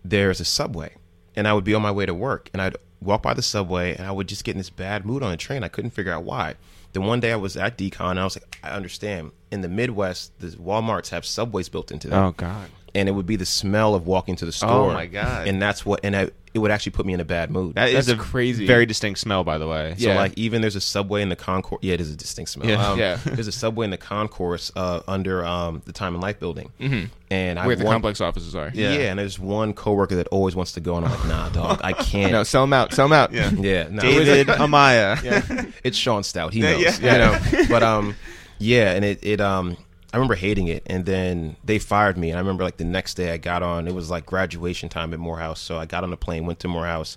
There's 0.04 0.40
a 0.40 0.44
subway, 0.44 0.94
and 1.36 1.46
I 1.46 1.52
would 1.52 1.64
be 1.64 1.74
on 1.74 1.82
my 1.82 1.90
way 1.92 2.06
to 2.06 2.14
work, 2.14 2.50
and 2.52 2.60
I'd 2.62 2.76
walk 3.00 3.22
by 3.22 3.34
the 3.34 3.42
subway, 3.42 3.94
and 3.94 4.06
I 4.06 4.10
would 4.10 4.28
just 4.28 4.44
get 4.44 4.52
in 4.52 4.58
this 4.58 4.70
bad 4.70 5.04
mood 5.04 5.22
on 5.22 5.30
the 5.30 5.36
train. 5.36 5.62
I 5.62 5.68
couldn't 5.68 5.90
figure 5.90 6.12
out 6.12 6.24
why. 6.24 6.56
Then 6.92 7.04
one 7.04 7.20
day 7.20 7.32
I 7.32 7.36
was 7.36 7.56
at 7.56 7.78
Decon, 7.78 8.10
and 8.12 8.20
I 8.20 8.24
was 8.24 8.36
like, 8.36 8.58
I 8.62 8.70
understand. 8.70 9.32
In 9.50 9.60
the 9.62 9.68
Midwest, 9.68 10.38
the 10.40 10.48
WalMarts 10.48 11.10
have 11.10 11.24
subways 11.24 11.68
built 11.68 11.90
into 11.90 12.08
them 12.08 12.22
Oh 12.22 12.32
God. 12.32 12.70
And 12.94 13.08
it 13.08 13.12
would 13.12 13.26
be 13.26 13.36
the 13.36 13.46
smell 13.46 13.94
of 13.94 14.06
walking 14.06 14.36
to 14.36 14.46
the 14.46 14.52
store. 14.52 14.90
Oh, 14.90 14.92
my 14.92 15.06
God. 15.06 15.46
And 15.48 15.60
that's 15.60 15.84
what, 15.86 16.00
and 16.04 16.16
I, 16.16 16.30
it 16.52 16.58
would 16.58 16.72
actually 16.72 16.92
put 16.92 17.06
me 17.06 17.12
in 17.12 17.20
a 17.20 17.24
bad 17.24 17.48
mood. 17.50 17.76
That 17.76 17.90
is 17.90 18.06
That's 18.06 18.18
a 18.18 18.20
crazy. 18.20 18.66
very 18.66 18.84
distinct 18.84 19.20
smell, 19.20 19.44
by 19.44 19.56
the 19.58 19.68
way. 19.68 19.94
so 19.96 20.08
Yeah. 20.08 20.16
like 20.16 20.32
even 20.36 20.60
there's 20.62 20.74
a 20.74 20.80
subway 20.80 21.22
in 21.22 21.28
the 21.28 21.36
concourse. 21.36 21.78
Yeah, 21.82 21.94
it 21.94 22.00
is 22.00 22.12
a 22.12 22.16
distinct 22.16 22.50
smell. 22.50 22.68
Yeah. 22.68 22.84
Um, 22.90 22.98
Yeah. 22.98 23.16
There's 23.24 23.46
a 23.46 23.52
subway 23.52 23.84
in 23.84 23.90
the 23.92 23.96
concourse 23.96 24.72
uh, 24.74 25.00
under 25.06 25.44
um, 25.44 25.80
the 25.84 25.92
Time 25.92 26.14
and 26.14 26.22
Life 26.22 26.40
building, 26.40 26.72
mm-hmm. 26.80 27.04
and 27.30 27.56
I 27.58 27.66
Where 27.68 27.76
the 27.76 27.84
one, 27.84 27.92
complex 27.94 28.20
offices 28.20 28.56
are. 28.56 28.72
Yeah. 28.74 28.94
Yeah. 28.94 28.98
and 29.10 29.18
there's 29.20 29.38
one 29.38 29.72
coworker 29.74 30.16
that 30.16 30.26
always 30.28 30.56
wants 30.56 30.72
to 30.72 30.80
go, 30.80 30.96
and 30.96 31.06
I'm 31.06 31.12
like, 31.12 31.26
Nah, 31.28 31.48
dog, 31.50 31.80
I 31.84 31.92
can't. 32.10 32.32
No, 32.32 32.42
sell 32.42 32.64
them 32.64 32.72
out. 32.72 32.92
Sell 32.94 33.06
them 33.08 33.12
out. 33.16 33.32
Yeah. 33.32 33.50
Yeah, 33.52 33.88
no, 33.88 34.00
David 34.02 34.48
Amaya. 34.48 35.72
it's 35.84 35.96
Sean 35.96 36.24
Stout. 36.24 36.52
He 36.52 36.60
Yeah, 36.62 36.72
knows, 36.72 37.00
yeah. 37.00 37.12
you 37.12 37.58
know. 37.58 37.64
But 37.68 37.82
um, 37.84 38.16
yeah, 38.58 38.90
and 38.92 39.04
it 39.04 39.20
it 39.22 39.40
um, 39.40 39.76
I 40.12 40.16
remember 40.16 40.34
hating 40.34 40.66
it, 40.68 40.82
and 40.86 41.06
then 41.06 41.56
they 41.64 41.78
fired 41.78 42.18
me. 42.18 42.30
And 42.30 42.38
I 42.38 42.40
remember 42.40 42.64
like 42.64 42.78
the 42.78 42.84
next 42.84 43.14
day 43.14 43.32
I 43.32 43.36
got 43.36 43.62
on. 43.62 43.86
It 43.86 43.94
was 43.94 44.10
like 44.10 44.26
graduation 44.26 44.88
time 44.88 45.12
at 45.14 45.20
Morehouse, 45.20 45.60
so 45.60 45.78
I 45.78 45.86
got 45.86 46.02
on 46.02 46.12
a 46.12 46.16
plane, 46.16 46.46
went 46.46 46.58
to 46.60 46.68
Morehouse, 46.68 47.16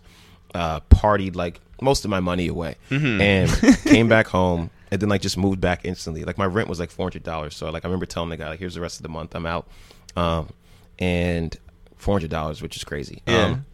uh, 0.54 0.80
partied 0.82 1.36
like 1.36 1.60
most 1.82 2.06
of 2.06 2.12
my 2.12 2.20
money 2.20 2.48
away, 2.48 2.76
and 3.22 3.50
came 3.86 4.08
back 4.08 4.28
home. 4.28 4.70
And 4.92 5.02
then 5.02 5.10
like 5.10 5.22
just 5.22 5.40
moved 5.40 5.60
back 5.60 5.86
instantly. 5.86 6.24
Like 6.24 6.38
my 6.38 6.46
rent 6.46 6.70
was 6.70 6.80
like 6.80 6.92
four 6.92 7.06
hundred 7.06 7.24
dollars. 7.24 7.56
So 7.56 7.72
like 7.72 7.84
I 7.84 7.88
remember 7.88 8.06
telling 8.06 8.30
the 8.30 8.38
guy 8.38 8.50
like, 8.50 8.60
"Here's 8.60 8.76
the 8.76 8.82
rest 8.82 8.98
of 8.98 9.04
the 9.04 9.10
month. 9.10 9.36
I'm 9.36 9.48
out," 9.48 9.68
um, 10.16 10.50
and 11.00 11.58
four 11.98 12.14
hundred 12.14 12.30
dollars, 12.30 12.62
which 12.62 12.76
is 12.76 12.84
crazy. 12.84 13.24
Yeah. 13.28 13.46
Um, 13.46 13.66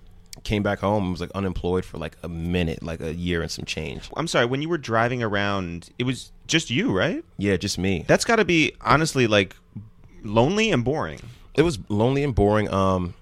came 0.43 0.63
back 0.63 0.79
home 0.79 1.03
and 1.03 1.11
was 1.11 1.21
like 1.21 1.31
unemployed 1.35 1.85
for 1.85 1.97
like 1.97 2.17
a 2.23 2.29
minute, 2.29 2.81
like 2.83 3.01
a 3.01 3.13
year 3.13 3.41
and 3.41 3.51
some 3.51 3.65
change. 3.65 4.09
I'm 4.15 4.27
sorry. 4.27 4.45
When 4.45 4.61
you 4.61 4.69
were 4.69 4.77
driving 4.77 5.21
around, 5.23 5.89
it 5.99 6.03
was 6.03 6.31
just 6.47 6.69
you, 6.69 6.91
right? 6.95 7.23
Yeah, 7.37 7.57
just 7.57 7.77
me. 7.77 8.05
That's 8.07 8.25
got 8.25 8.37
to 8.37 8.45
be 8.45 8.73
honestly 8.81 9.27
like 9.27 9.55
lonely 10.23 10.71
and 10.71 10.83
boring. 10.83 11.19
it 11.55 11.61
was 11.63 11.79
lonely 11.89 12.23
and 12.23 12.33
boring. 12.33 12.71
Um, 12.73 13.13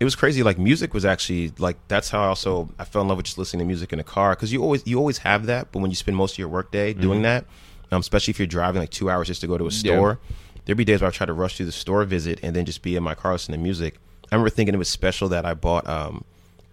it 0.00 0.04
was 0.04 0.14
crazy. 0.14 0.42
Like 0.42 0.58
music 0.58 0.94
was 0.94 1.04
actually 1.04 1.52
like 1.58 1.76
that's 1.88 2.10
how 2.10 2.22
I 2.22 2.26
also 2.26 2.68
I 2.78 2.84
fell 2.84 3.02
in 3.02 3.08
love 3.08 3.16
with 3.16 3.26
just 3.26 3.38
listening 3.38 3.60
to 3.60 3.66
music 3.66 3.92
in 3.92 3.98
a 3.98 4.04
car 4.04 4.34
because 4.34 4.52
you 4.52 4.62
always 4.62 4.86
you 4.86 4.98
always 4.98 5.18
have 5.18 5.46
that, 5.46 5.72
but 5.72 5.80
when 5.80 5.90
you 5.90 5.96
spend 5.96 6.16
most 6.16 6.34
of 6.34 6.38
your 6.38 6.48
workday 6.48 6.92
doing 6.92 7.22
that, 7.22 7.46
um, 7.90 8.00
especially 8.00 8.30
if 8.32 8.38
you're 8.38 8.46
driving 8.46 8.80
like 8.80 8.90
two 8.90 9.10
hours 9.10 9.26
just 9.26 9.40
to 9.40 9.46
go 9.46 9.58
to 9.58 9.66
a 9.66 9.72
store, 9.72 10.20
there'd 10.64 10.78
be 10.78 10.84
days 10.84 11.00
where 11.00 11.08
I 11.08 11.10
try 11.10 11.26
to 11.26 11.32
rush 11.32 11.56
through 11.56 11.66
the 11.66 11.72
store 11.72 12.04
visit 12.04 12.38
and 12.42 12.54
then 12.54 12.64
just 12.64 12.82
be 12.82 12.94
in 12.94 13.02
my 13.02 13.14
car 13.14 13.32
listening 13.32 13.58
to 13.58 13.62
music. 13.62 13.96
I 14.30 14.34
remember 14.34 14.50
thinking 14.50 14.74
it 14.74 14.78
was 14.78 14.88
special 14.88 15.28
that 15.30 15.44
I 15.46 15.54
bought 15.54 15.88
um, 15.88 16.24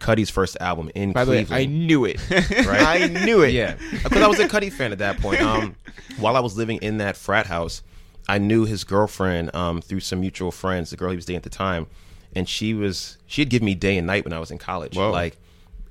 Cudi's 0.06 0.30
first 0.30 0.56
album 0.60 0.90
in 0.96 1.12
By 1.14 1.26
the 1.26 1.32
way, 1.32 1.46
Cleveland. 1.46 1.62
I 1.62 1.66
knew 1.66 2.06
it. 2.06 2.20
right? 2.68 3.02
I 3.02 3.08
knew 3.26 3.42
it. 3.42 3.52
Yeah, 3.54 3.76
because 4.04 4.22
I 4.22 4.28
was 4.28 4.40
a 4.40 4.48
Cudi 4.48 4.72
fan 4.72 4.92
at 4.92 5.00
that 5.00 5.20
point. 5.20 5.42
Um, 5.42 5.76
while 6.20 6.36
I 6.36 6.40
was 6.40 6.56
living 6.58 6.78
in 6.82 6.98
that 6.98 7.18
frat 7.18 7.48
house, 7.48 7.82
I 8.28 8.38
knew 8.38 8.66
his 8.66 8.84
girlfriend 8.84 9.56
um, 9.56 9.82
through 9.82 10.00
some 10.02 10.20
mutual 10.20 10.52
friends, 10.52 10.90
the 10.92 10.98
girl 10.98 11.10
he 11.10 11.16
was 11.16 11.26
dating 11.26 11.38
at 11.38 11.44
the 11.44 11.50
time, 11.50 11.88
and 12.36 12.48
she 12.48 12.74
was 12.74 13.18
she'd 13.26 13.50
give 13.50 13.62
me 13.64 13.74
day 13.76 13.98
and 13.98 14.06
night 14.08 14.24
when 14.26 14.34
I 14.34 14.40
was 14.40 14.52
in 14.52 14.58
college. 14.58 14.96
Whoa. 14.96 15.12
Like, 15.12 15.38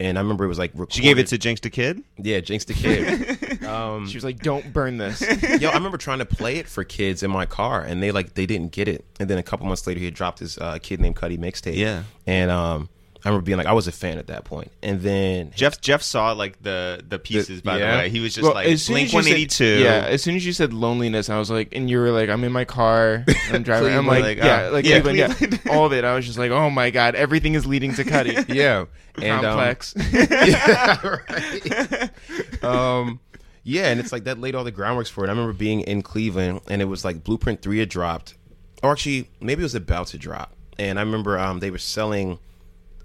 and 0.01 0.19
I 0.19 0.21
remember 0.21 0.45
it 0.45 0.49
was 0.49 0.59
like 0.59 0.73
She 0.89 1.03
gave 1.03 1.19
it 1.19 1.29
to 1.29 1.39
Jinx 1.39 1.61
the 1.61 1.71
Kid. 1.71 2.03
yeah, 2.19 2.41
Jinx 2.41 2.65
the 2.65 2.75
kid. 2.75 3.65
um, 3.65 4.09
She 4.09 4.17
was 4.17 4.25
like, 4.25 4.41
"Don't 4.41 4.73
burn 4.73 4.97
this." 4.99 5.21
yo, 5.61 5.71
I 5.71 5.75
remember 5.75 5.97
trying 5.99 6.19
to 6.19 6.25
play 6.25 6.57
it 6.57 6.67
for 6.69 6.83
kids 6.85 7.23
in 7.23 7.31
my 7.31 7.47
car, 7.47 7.81
and 7.83 8.03
they 8.03 8.11
like 8.11 8.35
they 8.35 8.47
didn't 8.47 8.73
get 8.73 8.89
it. 8.89 9.05
And 9.21 9.31
then 9.31 9.39
a 9.39 9.43
couple 9.43 9.67
months 9.67 9.87
later, 9.87 9.99
he 10.01 10.05
had 10.07 10.15
dropped 10.15 10.41
his 10.41 10.59
uh, 10.59 10.79
kid 10.83 11.01
named 11.01 11.15
Cudi 11.17 11.39
mixtape. 11.39 11.77
Yeah. 11.77 12.03
and 12.27 12.51
um, 12.51 12.89
I 13.25 13.31
remember 13.31 13.47
being 13.47 13.57
like, 13.57 13.67
I 13.67 13.73
was 13.73 13.89
a 13.89 13.93
fan 13.93 14.19
at 14.19 14.27
that 14.27 14.45
point. 14.45 14.71
And 14.83 15.01
then 15.01 15.51
Jeff 15.57 15.81
Jeff 15.81 16.03
saw 16.03 16.33
like 16.33 16.63
the 16.63 17.03
the 17.09 17.19
pieces. 17.19 17.63
By 17.63 17.79
yeah. 17.79 17.93
the 17.93 17.99
way, 18.03 18.11
he 18.11 18.21
was 18.21 18.35
just 18.35 18.45
Well, 18.45 18.53
like 18.53 18.67
as 18.67 18.83
soon 18.83 18.95
Blink 18.95 19.07
as 19.07 19.13
you 19.13 19.17
One 19.17 19.25
said- 19.25 19.33
Eighty 19.33 19.47
Two. 19.47 19.79
Yeah, 19.83 20.07
as 20.07 20.23
soon 20.23 20.37
as 20.37 20.45
you 20.45 20.53
said 20.53 20.75
loneliness, 20.75 21.31
I 21.31 21.39
was 21.39 21.51
like, 21.51 21.75
and 21.75 21.89
you 21.89 21.99
were 21.99 22.11
like, 22.11 22.29
I'm 22.29 22.45
in 22.45 22.53
my 22.53 22.67
car, 22.67 23.25
I'm 23.51 23.63
driving. 23.65 23.95
I'm 23.95 24.07
like, 24.07 24.23
like, 24.23 24.39
yeah, 24.39 24.67
uh, 24.67 24.73
like 24.73 24.85
yeah, 24.85 25.01
Cleveland, 25.01 25.39
yeah, 25.65 25.73
all 25.73 25.87
of 25.87 25.95
it. 25.95 26.05
I 26.05 26.15
was 26.15 26.27
just 26.27 26.39
like, 26.39 26.51
oh 26.51 26.69
my 26.69 26.91
god, 26.91 27.15
everything 27.15 27.55
is 27.55 27.65
leading 27.65 27.95
to 27.95 28.05
Cudi. 28.05 28.45
yeah, 28.55 28.85
and 29.17 29.45
um, 29.47 29.57
Complex. 29.57 29.95
yeah, 30.13 31.01
right. 31.03 32.65
um, 32.65 33.21
yeah, 33.63 33.87
and 33.87 34.01
it's 34.01 34.13
like 34.13 34.25
that 34.25 34.39
laid 34.39 34.55
all 34.55 34.65
the 34.65 34.71
groundwork 34.71 35.07
for 35.07 35.25
it. 35.25 35.29
I 35.29 35.31
remember 35.31 35.55
being 35.55 35.81
in 35.81 36.03
Cleveland, 36.03 36.61
and 36.69 36.83
it 36.83 36.87
was 36.87 37.07
like 37.07 37.25
Blueprint 37.25 37.63
Three 37.63 37.79
had 37.79 37.89
dropped, 37.89 38.35
or 38.83 38.93
actually 38.93 39.31
maybe 39.41 39.63
it 39.63 39.65
was 39.65 39.75
about 39.75 40.09
to 40.09 40.19
drop. 40.19 40.53
And 40.79 40.99
I 40.99 41.03
remember 41.03 41.39
um, 41.39 41.61
they 41.61 41.71
were 41.71 41.79
selling 41.79 42.39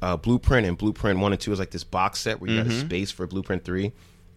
uh, 0.02 0.18
Blueprint 0.18 0.66
and 0.68 0.78
Blueprint 0.78 1.20
One 1.20 1.32
and 1.32 1.40
Two 1.42 1.52
was 1.52 1.60
like 1.60 1.72
this 1.72 1.84
box 1.84 2.20
set 2.20 2.40
where 2.42 2.50
you 2.50 2.60
Mm-hmm. 2.60 2.70
had 2.70 2.78
a 2.84 2.86
space 2.86 3.12
for 3.12 3.28
Blueprint 3.28 3.64
Three. 3.64 3.92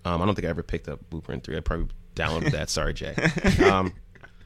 Um, 0.04 0.20
I 0.20 0.26
don't 0.26 0.34
think 0.34 0.46
I 0.46 0.50
ever 0.50 0.62
picked 0.62 0.88
up 0.88 1.00
Blueprint 1.10 1.44
Three. 1.44 1.56
I 1.56 1.60
probably 1.60 1.88
downloaded 2.16 2.50
that. 2.52 2.68
Sorry, 2.70 2.92
Jay. 2.94 3.14
Um, 3.64 3.92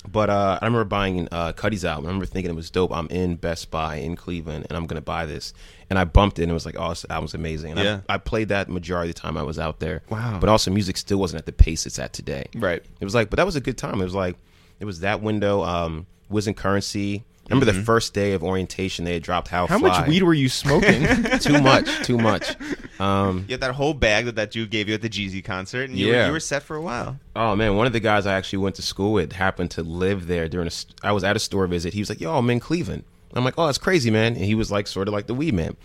but 0.09 0.31
uh, 0.31 0.59
I 0.63 0.65
remember 0.67 0.85
buying 0.85 1.27
uh, 1.33 1.53
Cudi's 1.53 1.85
album. 1.85 2.05
I 2.05 2.09
remember 2.09 2.27
thinking 2.27 2.51
it 2.51 2.55
was 2.55 2.71
dope. 2.71 2.95
I'm 2.95 3.09
in 3.09 3.37
Best 3.37 3.71
Buy 3.73 3.97
in 3.97 4.15
Cleveland, 4.15 4.67
and 4.69 4.77
I'm 4.77 4.87
gonna 4.87 5.01
buy 5.01 5.27
this. 5.27 5.53
And 5.91 5.99
I 5.99 6.05
bumped 6.05 6.39
it, 6.39 6.43
and 6.43 6.51
it 6.51 6.55
was 6.55 6.65
like, 6.67 6.77
oh, 6.79 6.91
this 6.91 7.05
album's 7.11 7.35
amazing. 7.35 7.73
And 7.73 7.81
Yeah. 7.81 8.01
I, 8.09 8.15
I 8.15 8.19
played 8.19 8.49
that 8.51 8.69
majority 8.69 9.11
of 9.11 9.17
the 9.17 9.21
time 9.21 9.37
I 9.37 9.43
was 9.43 9.59
out 9.59 9.81
there. 9.81 10.03
Wow. 10.09 10.39
But 10.41 10.49
also, 10.49 10.71
music 10.71 10.97
still 10.97 11.19
wasn't 11.19 11.41
at 11.41 11.47
the 11.47 11.53
pace 11.53 11.87
it's 11.87 11.99
at 11.99 12.13
today. 12.13 12.47
Right. 12.55 12.85
It 13.01 13.05
was 13.05 13.15
like, 13.15 13.31
but 13.31 13.37
that 13.39 13.47
was 13.47 13.57
a 13.57 13.61
good 13.61 13.79
time. 13.79 14.01
It 14.01 14.05
was 14.05 14.15
like, 14.15 14.37
it 14.79 14.85
was 14.85 15.01
that 15.01 15.23
window. 15.23 15.63
Um, 15.65 16.07
was 16.29 16.47
in 16.49 16.55
Curren$y. 16.55 17.25
Remember 17.49 17.65
the 17.71 17.83
first 17.83 18.13
day 18.15 18.33
of 18.33 18.43
orientation, 18.43 19.05
they 19.05 19.15
had 19.15 19.23
dropped 19.23 19.49
How, 19.49 19.65
Mm-hmm. 19.67 19.73
How 19.75 19.79
Fly. 19.79 20.01
much 20.01 20.09
weed 20.09 20.23
were 20.25 20.35
you 20.35 20.49
smoking? 20.49 21.03
too 21.41 21.61
much, 21.63 21.89
too 22.05 22.19
much. 22.19 22.57
Um, 23.01 23.45
You 23.49 23.53
had 23.55 23.61
that 23.61 23.73
whole 23.75 23.95
bag 23.95 24.25
that 24.25 24.35
that 24.37 24.51
dude 24.51 24.71
gave 24.71 24.89
you 24.89 24.95
at 24.95 25.03
the 25.03 25.09
Jeezy 25.09 25.45
concert, 25.45 25.89
and 25.89 25.99
you, 25.99 26.09
were, 26.09 26.27
you 26.27 26.33
were 26.33 26.41
set 26.41 26.63
for 26.63 26.75
a 26.77 26.83
while. 26.83 27.19
Oh 27.37 27.55
man, 27.55 27.77
one 27.77 27.87
of 27.87 27.93
the 27.93 28.01
guys 28.01 28.27
I 28.27 28.35
actually 28.35 28.59
went 28.59 28.75
to 28.77 28.83
school 28.83 29.13
with 29.13 29.33
happened 29.33 29.71
to 29.73 29.83
live 29.83 30.27
there 30.27 30.49
during 30.49 30.67
a. 30.67 30.71
st- 30.71 30.95
I 31.03 31.13
was 31.13 31.23
at 31.25 31.37
a 31.37 31.39
store 31.39 31.67
visit. 31.67 31.93
He 31.95 32.01
was 32.01 32.09
like, 32.09 32.21
"Yo, 32.21 32.37
I'm 32.37 32.49
in 32.51 32.59
Cleveland." 32.61 33.05
I'm 33.35 33.45
like, 33.45 33.55
"Oh, 33.59 33.67
that's 33.67 33.77
crazy, 33.79 34.11
man." 34.11 34.35
And 34.35 34.45
he 34.45 34.55
was 34.55 34.71
like, 34.73 34.87
sort 34.87 35.09
of 35.09 35.15
like 35.15 35.27
the 35.27 35.35
weed 35.35 35.53
man, 35.55 35.77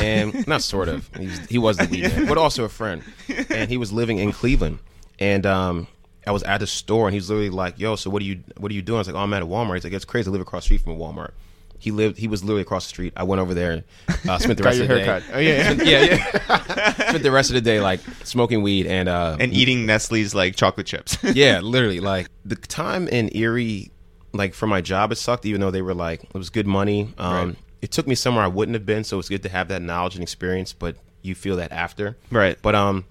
and 0.00 0.46
not 0.48 0.62
sort 0.62 0.88
of. 0.88 1.08
He 1.16 1.26
was, 1.26 1.38
he 1.48 1.58
was 1.58 1.76
the 1.78 1.86
weed 1.90 2.02
man, 2.04 2.26
but 2.26 2.38
also 2.38 2.64
a 2.64 2.68
friend. 2.68 3.02
And 3.50 3.68
he 3.68 3.76
was 3.76 3.92
living 3.92 4.18
in 4.18 4.30
Cleveland, 4.32 4.78
and 5.18 5.44
um, 5.44 5.86
I 6.30 6.32
was 6.32 6.42
at 6.44 6.58
the 6.58 6.66
store, 6.66 7.06
and 7.08 7.12
he 7.14 7.18
was 7.18 7.28
literally 7.28 7.50
like, 7.50 7.78
"Yo, 7.78 7.96
so 7.96 8.08
what 8.10 8.22
are 8.22 8.24
you 8.24 8.40
what 8.56 8.70
are 8.72 8.74
you 8.74 8.82
doing?" 8.82 8.96
I 8.96 9.00
was 9.00 9.06
like, 9.08 9.16
"Oh, 9.16 9.20
I'm 9.20 9.34
at 9.34 9.42
a 9.42 9.46
Walmart." 9.46 9.74
He's 9.74 9.84
like, 9.84 9.92
"It's 9.92 10.04
crazy. 10.04 10.28
I 10.28 10.32
live 10.32 10.40
across 10.40 10.62
the 10.62 10.66
street 10.66 10.80
from 10.82 10.92
a 10.92 10.96
Walmart." 10.96 11.32
He 11.78 11.90
lived. 11.90 12.18
He 12.18 12.28
was 12.28 12.42
literally 12.44 12.62
across 12.62 12.84
the 12.84 12.90
street. 12.90 13.12
I 13.16 13.22
went 13.24 13.40
over 13.40 13.54
there, 13.54 13.84
uh, 14.28 14.38
spent 14.38 14.58
the 14.58 14.64
rest 14.68 14.80
of 14.80 14.88
the 14.88 14.98
haircut. 15.02 15.22
day. 15.26 15.32
Oh 15.34 15.38
yeah, 15.38 15.72
yeah. 15.82 16.00
yeah, 16.02 16.40
yeah. 16.48 16.92
spent 17.08 17.22
the 17.22 17.30
rest 17.30 17.50
of 17.50 17.54
the 17.54 17.60
day 17.62 17.80
like 17.80 18.00
smoking 18.24 18.62
weed 18.62 18.86
and 18.86 19.08
uh, 19.08 19.36
And 19.40 19.52
eating 19.52 19.86
Nestle's 19.86 20.34
like 20.34 20.56
chocolate 20.56 20.86
chips. 20.86 21.18
yeah, 21.22 21.60
literally. 21.60 22.00
Like 22.00 22.28
the 22.44 22.56
time 22.56 23.08
in 23.08 23.34
Erie, 23.34 23.90
like 24.32 24.52
for 24.54 24.66
my 24.66 24.80
job, 24.82 25.10
it 25.10 25.16
sucked. 25.16 25.46
Even 25.46 25.60
though 25.60 25.70
they 25.70 25.82
were 25.82 25.94
like 25.94 26.22
it 26.22 26.34
was 26.34 26.50
good 26.50 26.66
money. 26.66 27.12
Um, 27.18 27.48
Right. 27.48 27.56
It 27.82 27.90
took 27.92 28.06
me 28.06 28.14
somewhere 28.14 28.44
I 28.44 28.48
wouldn't 28.48 28.74
have 28.74 28.84
been, 28.84 29.04
so 29.04 29.18
it's 29.18 29.30
good 29.30 29.42
to 29.44 29.48
have 29.48 29.68
that 29.68 29.80
knowledge 29.80 30.14
and 30.14 30.22
experience. 30.22 30.74
But 30.74 30.96
you 31.22 31.34
feel 31.34 31.56
that 31.56 31.72
after, 31.72 32.18
Right. 32.30 32.58
But 32.60 32.74
um, 32.74 33.06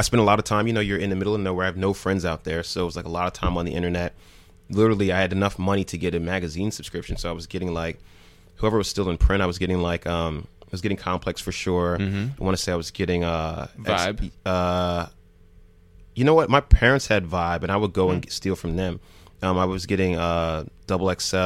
I 0.00 0.02
spent 0.02 0.22
a 0.22 0.24
lot 0.24 0.38
of 0.38 0.46
time. 0.46 0.66
You 0.66 0.72
know, 0.72 0.80
you're 0.80 0.96
in 0.98 1.10
the 1.10 1.16
middle 1.16 1.34
of 1.34 1.42
nowhere. 1.42 1.64
I 1.64 1.66
have 1.66 1.76
no 1.76 1.92
friends 1.92 2.24
out 2.24 2.44
there, 2.44 2.62
so 2.62 2.80
it 2.80 2.84
was 2.86 2.96
like 2.96 3.04
a 3.04 3.10
lot 3.10 3.26
of 3.26 3.34
time 3.34 3.58
on 3.58 3.66
the 3.66 3.74
internet. 3.74 4.14
Literally, 4.70 5.12
I 5.12 5.20
had 5.20 5.30
enough 5.30 5.58
money 5.58 5.84
to 5.84 5.98
get 5.98 6.14
a 6.14 6.20
magazine 6.20 6.70
subscription, 6.70 7.18
so 7.18 7.28
I 7.28 7.32
was 7.32 7.46
getting 7.46 7.74
like 7.74 7.98
whoever 8.56 8.78
was 8.78 8.88
still 8.88 9.10
in 9.10 9.18
print. 9.18 9.42
I 9.42 9.46
was 9.46 9.58
getting 9.58 9.82
like 9.82 10.06
um, 10.06 10.46
I 10.62 10.68
was 10.70 10.80
getting 10.80 10.96
Complex 10.96 11.42
for 11.42 11.52
sure. 11.52 11.98
I 12.00 12.42
want 12.42 12.56
to 12.56 12.62
say 12.62 12.72
I 12.72 12.76
was 12.76 12.90
getting 12.90 13.24
uh, 13.24 13.66
Vibe. 13.78 14.30
uh, 14.46 15.06
you 16.14 16.24
know 16.24 16.32
what? 16.34 16.48
My 16.48 16.60
parents 16.60 17.06
had 17.06 17.26
Vibe, 17.26 17.62
and 17.62 17.70
I 17.70 17.76
would 17.76 17.92
go 17.92 18.08
and 18.10 18.32
steal 18.32 18.56
from 18.56 18.76
them. 18.76 19.00
Um, 19.42 19.58
I 19.58 19.66
was 19.66 19.84
getting 19.84 20.16
uh, 20.16 20.64
Double 20.86 21.14
XL. 21.14 21.36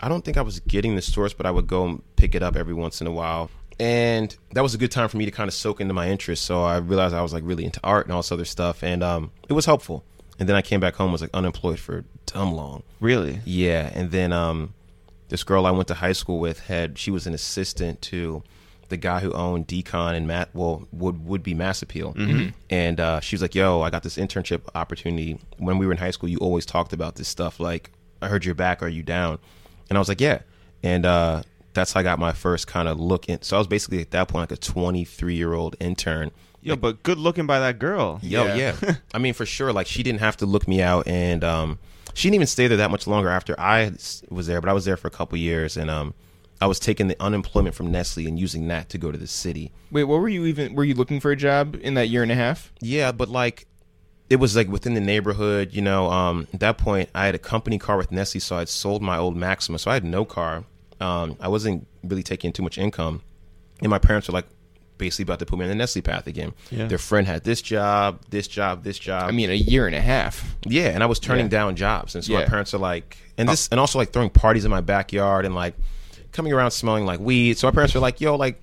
I 0.00 0.08
don't 0.08 0.24
think 0.24 0.38
I 0.38 0.42
was 0.42 0.58
getting 0.60 0.96
the 0.96 1.02
source, 1.02 1.34
but 1.34 1.44
I 1.44 1.50
would 1.50 1.66
go 1.66 1.84
and 1.86 2.02
pick 2.16 2.34
it 2.34 2.42
up 2.42 2.56
every 2.56 2.74
once 2.74 3.02
in 3.02 3.06
a 3.06 3.12
while. 3.12 3.50
And 3.82 4.36
that 4.52 4.62
was 4.62 4.74
a 4.74 4.78
good 4.78 4.92
time 4.92 5.08
for 5.08 5.16
me 5.16 5.24
to 5.24 5.32
kind 5.32 5.48
of 5.48 5.54
soak 5.54 5.80
into 5.80 5.92
my 5.92 6.08
interests. 6.08 6.46
So 6.46 6.62
I 6.62 6.76
realized 6.76 7.16
I 7.16 7.22
was 7.22 7.32
like 7.32 7.42
really 7.44 7.64
into 7.64 7.80
art 7.82 8.06
and 8.06 8.12
all 8.12 8.20
this 8.20 8.30
other 8.30 8.44
stuff, 8.44 8.84
and 8.84 9.02
um, 9.02 9.32
it 9.48 9.54
was 9.54 9.66
helpful. 9.66 10.04
And 10.38 10.48
then 10.48 10.54
I 10.54 10.62
came 10.62 10.78
back 10.78 10.94
home 10.94 11.10
was 11.10 11.20
like 11.20 11.30
unemployed 11.34 11.80
for 11.80 12.04
dumb 12.26 12.54
long. 12.54 12.84
really? 13.00 13.40
Yeah, 13.44 13.90
and 13.92 14.12
then 14.12 14.32
um, 14.32 14.74
this 15.30 15.42
girl 15.42 15.66
I 15.66 15.72
went 15.72 15.88
to 15.88 15.94
high 15.94 16.12
school 16.12 16.38
with 16.38 16.60
had 16.60 16.96
she 16.96 17.10
was 17.10 17.26
an 17.26 17.34
assistant 17.34 18.00
to 18.02 18.44
the 18.88 18.96
guy 18.96 19.18
who 19.18 19.32
owned 19.32 19.66
Decon 19.66 20.14
and 20.14 20.28
Matt 20.28 20.50
well 20.54 20.86
would 20.92 21.26
would 21.26 21.42
be 21.42 21.54
Mass 21.54 21.82
Appeal, 21.82 22.14
and 22.70 23.00
uh, 23.00 23.18
she 23.18 23.34
was 23.34 23.42
like, 23.42 23.56
"Yo, 23.56 23.80
I 23.80 23.90
got 23.90 24.04
this 24.04 24.16
internship 24.16 24.60
opportunity. 24.76 25.40
When 25.58 25.78
we 25.78 25.86
were 25.86 25.92
in 25.92 25.98
high 25.98 26.12
school, 26.12 26.28
you 26.28 26.38
always 26.38 26.66
talked 26.66 26.92
about 26.92 27.16
this 27.16 27.26
stuff. 27.26 27.58
Like, 27.58 27.90
I 28.20 28.28
heard 28.28 28.44
you're 28.44 28.54
back. 28.54 28.80
Are 28.80 28.88
you 28.88 29.02
down?" 29.02 29.38
And 29.88 29.98
I 29.98 30.00
was 30.00 30.08
like, 30.08 30.20
"Yeah," 30.20 30.42
and 30.84 31.04
uh, 31.04 31.42
that's 31.74 31.92
how 31.92 32.00
I 32.00 32.02
got 32.02 32.18
my 32.18 32.32
first 32.32 32.66
kind 32.66 32.88
of 32.88 32.98
look 33.00 33.28
in. 33.28 33.42
So 33.42 33.56
I 33.56 33.58
was 33.58 33.66
basically 33.66 34.00
at 34.00 34.10
that 34.12 34.28
point 34.28 34.50
like 34.50 34.58
a 34.58 34.60
23 34.60 35.34
year 35.34 35.54
old 35.54 35.76
intern. 35.80 36.30
Yo, 36.64 36.76
but 36.76 37.02
good 37.02 37.18
looking 37.18 37.46
by 37.46 37.58
that 37.58 37.78
girl. 37.80 38.20
Yo, 38.22 38.44
Yeah. 38.54 38.76
yeah. 38.82 38.94
I 39.14 39.18
mean, 39.18 39.34
for 39.34 39.44
sure. 39.44 39.72
Like, 39.72 39.88
she 39.88 40.02
didn't 40.04 40.20
have 40.20 40.36
to 40.36 40.46
look 40.46 40.68
me 40.68 40.80
out, 40.80 41.08
and 41.08 41.42
um, 41.42 41.78
she 42.14 42.28
didn't 42.28 42.36
even 42.36 42.46
stay 42.46 42.68
there 42.68 42.76
that 42.78 42.90
much 42.92 43.08
longer 43.08 43.28
after 43.30 43.58
I 43.58 43.90
was 44.30 44.46
there. 44.46 44.60
But 44.60 44.70
I 44.70 44.72
was 44.72 44.84
there 44.84 44.96
for 44.96 45.08
a 45.08 45.10
couple 45.10 45.36
years, 45.38 45.76
and 45.76 45.90
um, 45.90 46.14
I 46.60 46.66
was 46.66 46.78
taking 46.78 47.08
the 47.08 47.20
unemployment 47.20 47.74
from 47.74 47.90
Nestle 47.90 48.28
and 48.28 48.38
using 48.38 48.68
that 48.68 48.88
to 48.90 48.98
go 48.98 49.10
to 49.10 49.18
the 49.18 49.26
city. 49.26 49.72
Wait, 49.90 50.04
what 50.04 50.20
were 50.20 50.28
you 50.28 50.46
even? 50.46 50.76
Were 50.76 50.84
you 50.84 50.94
looking 50.94 51.18
for 51.18 51.32
a 51.32 51.36
job 51.36 51.76
in 51.82 51.94
that 51.94 52.06
year 52.10 52.22
and 52.22 52.30
a 52.30 52.36
half? 52.36 52.72
Yeah, 52.80 53.10
but 53.10 53.28
like, 53.28 53.66
it 54.30 54.36
was 54.36 54.54
like 54.54 54.68
within 54.68 54.94
the 54.94 55.00
neighborhood. 55.00 55.70
You 55.72 55.82
know, 55.82 56.12
um, 56.12 56.46
at 56.54 56.60
that 56.60 56.78
point, 56.78 57.10
I 57.12 57.26
had 57.26 57.34
a 57.34 57.40
company 57.40 57.78
car 57.78 57.96
with 57.96 58.12
Nestle, 58.12 58.38
so 58.40 58.54
I'd 58.58 58.68
sold 58.68 59.02
my 59.02 59.16
old 59.18 59.36
Maxima, 59.36 59.80
so 59.80 59.90
I 59.90 59.94
had 59.94 60.04
no 60.04 60.24
car. 60.24 60.62
Um, 61.02 61.36
I 61.40 61.48
wasn't 61.48 61.86
really 62.04 62.22
taking 62.22 62.52
too 62.52 62.62
much 62.62 62.78
income, 62.78 63.22
and 63.80 63.90
my 63.90 63.98
parents 63.98 64.28
were 64.28 64.34
like. 64.34 64.46
Basically, 64.98 65.24
about 65.24 65.40
to 65.40 65.46
put 65.46 65.58
me 65.58 65.64
on 65.64 65.68
the 65.70 65.74
Nestle 65.74 66.00
path 66.00 66.28
again. 66.28 66.52
Yeah. 66.70 66.86
Their 66.86 66.98
friend 66.98 67.26
had 67.26 67.42
this 67.42 67.60
job, 67.60 68.20
this 68.30 68.46
job, 68.46 68.84
this 68.84 68.96
job. 68.96 69.24
I 69.28 69.32
mean, 69.32 69.50
a 69.50 69.54
year 69.54 69.86
and 69.88 69.96
a 69.96 70.00
half. 70.00 70.54
Yeah, 70.64 70.90
and 70.90 71.02
I 71.02 71.06
was 71.06 71.18
turning 71.18 71.46
Yeah. 71.46 71.50
down 71.58 71.74
jobs, 71.74 72.14
and 72.14 72.22
so 72.22 72.34
my 72.34 72.44
parents 72.44 72.72
are 72.72 72.78
like, 72.78 73.16
and 73.36 73.48
this, 73.48 73.66
and 73.72 73.80
also 73.80 73.98
like 73.98 74.12
throwing 74.12 74.30
parties 74.30 74.64
in 74.64 74.70
my 74.70 74.82
backyard, 74.82 75.44
and 75.44 75.56
like 75.56 75.74
coming 76.30 76.52
around 76.52 76.70
smelling 76.70 77.04
like 77.04 77.18
weed. 77.18 77.58
So 77.58 77.66
my 77.66 77.72
parents 77.72 77.94
were 77.94 78.00
like, 78.00 78.20
"Yo, 78.20 78.36
like, 78.36 78.60
th- 78.60 78.62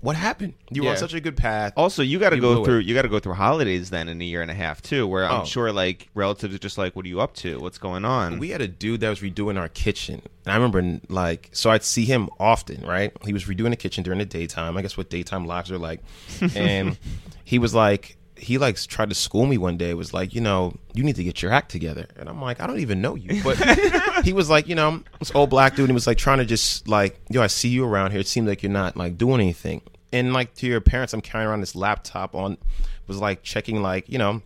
what 0.00 0.16
happened? 0.16 0.54
You 0.70 0.82
were 0.82 0.88
on 0.88 0.94
Yeah. 0.94 1.00
such 1.00 1.14
a 1.14 1.20
good 1.20 1.36
path." 1.36 1.72
Also, 1.76 2.02
you 2.02 2.18
got 2.18 2.30
to 2.30 2.36
You 2.36 2.42
go 2.42 2.54
blew 2.54 2.62
it. 2.62 2.64
through. 2.66 2.78
You 2.80 2.94
got 2.94 3.02
to 3.02 3.08
go 3.08 3.18
through 3.18 3.34
holidays 3.34 3.90
then 3.90 4.08
in 4.08 4.20
a 4.20 4.24
year 4.24 4.42
and 4.42 4.50
a 4.50 4.54
half 4.54 4.80
too, 4.82 5.06
where 5.06 5.28
I'm 5.28 5.42
Oh. 5.42 5.44
sure 5.44 5.72
like 5.72 6.08
relatives 6.14 6.54
are 6.54 6.58
just 6.58 6.78
like, 6.78 6.96
"What 6.96 7.04
are 7.04 7.08
you 7.08 7.20
up 7.20 7.34
to? 7.36 7.58
What's 7.60 7.78
going 7.78 8.04
on?" 8.04 8.38
We 8.38 8.50
had 8.50 8.60
a 8.60 8.68
dude 8.68 9.00
that 9.00 9.08
was 9.10 9.20
redoing 9.20 9.58
our 9.58 9.68
kitchen, 9.68 10.22
and 10.46 10.52
I 10.52 10.56
remember 10.56 11.00
like, 11.08 11.48
so 11.52 11.70
I'd 11.70 11.84
see 11.84 12.04
him 12.04 12.30
often, 12.38 12.84
right? 12.86 13.12
He 13.24 13.32
was 13.32 13.44
redoing 13.44 13.70
the 13.70 13.76
kitchen 13.76 14.02
during 14.04 14.18
the 14.18 14.24
daytime. 14.26 14.76
I 14.76 14.82
guess 14.82 14.96
what 14.96 15.10
daytime 15.10 15.46
lives 15.46 15.70
are 15.70 15.78
like, 15.78 16.00
and 16.54 16.98
he 17.44 17.58
was 17.58 17.74
like. 17.74 18.16
He 18.36 18.56
like 18.56 18.76
tried 18.76 19.10
to 19.10 19.14
school 19.14 19.44
me 19.44 19.58
one 19.58 19.76
day. 19.76 19.92
Was 19.92 20.14
like, 20.14 20.34
you 20.34 20.40
know, 20.40 20.72
you 20.94 21.04
need 21.04 21.16
to 21.16 21.22
get 21.24 21.42
your 21.42 21.52
act 21.52 21.70
together, 21.70 22.06
and 22.16 22.26
I'm 22.26 22.40
like, 22.40 22.58
I 22.58 22.66
don't 22.66 22.78
even 22.80 23.02
know 23.02 23.14
you. 23.14 23.42
But 23.44 23.58
he 24.24 24.32
was 24.32 24.48
like, 24.48 24.66
you 24.66 24.74
know, 24.74 25.02
this 25.18 25.30
old 25.34 25.50
black 25.50 25.72
dude. 25.76 25.80
And 25.80 25.90
he 25.90 25.92
was 25.92 26.06
like 26.06 26.16
trying 26.16 26.38
to 26.38 26.46
just 26.46 26.88
like, 26.88 27.20
yo, 27.28 27.42
I 27.42 27.48
see 27.48 27.68
you 27.68 27.84
around 27.84 28.12
here. 28.12 28.20
It 28.20 28.26
seems 28.26 28.48
like 28.48 28.62
you're 28.62 28.72
not 28.72 28.96
like 28.96 29.18
doing 29.18 29.42
anything. 29.42 29.82
And 30.12 30.32
like 30.32 30.54
to 30.56 30.66
your 30.66 30.80
parents, 30.80 31.12
I'm 31.12 31.20
carrying 31.20 31.48
around 31.48 31.60
this 31.60 31.74
laptop 31.76 32.34
on, 32.34 32.58
was 33.06 33.18
like 33.18 33.42
checking 33.42 33.80
like, 33.82 34.08
you 34.08 34.18
know, 34.18 34.42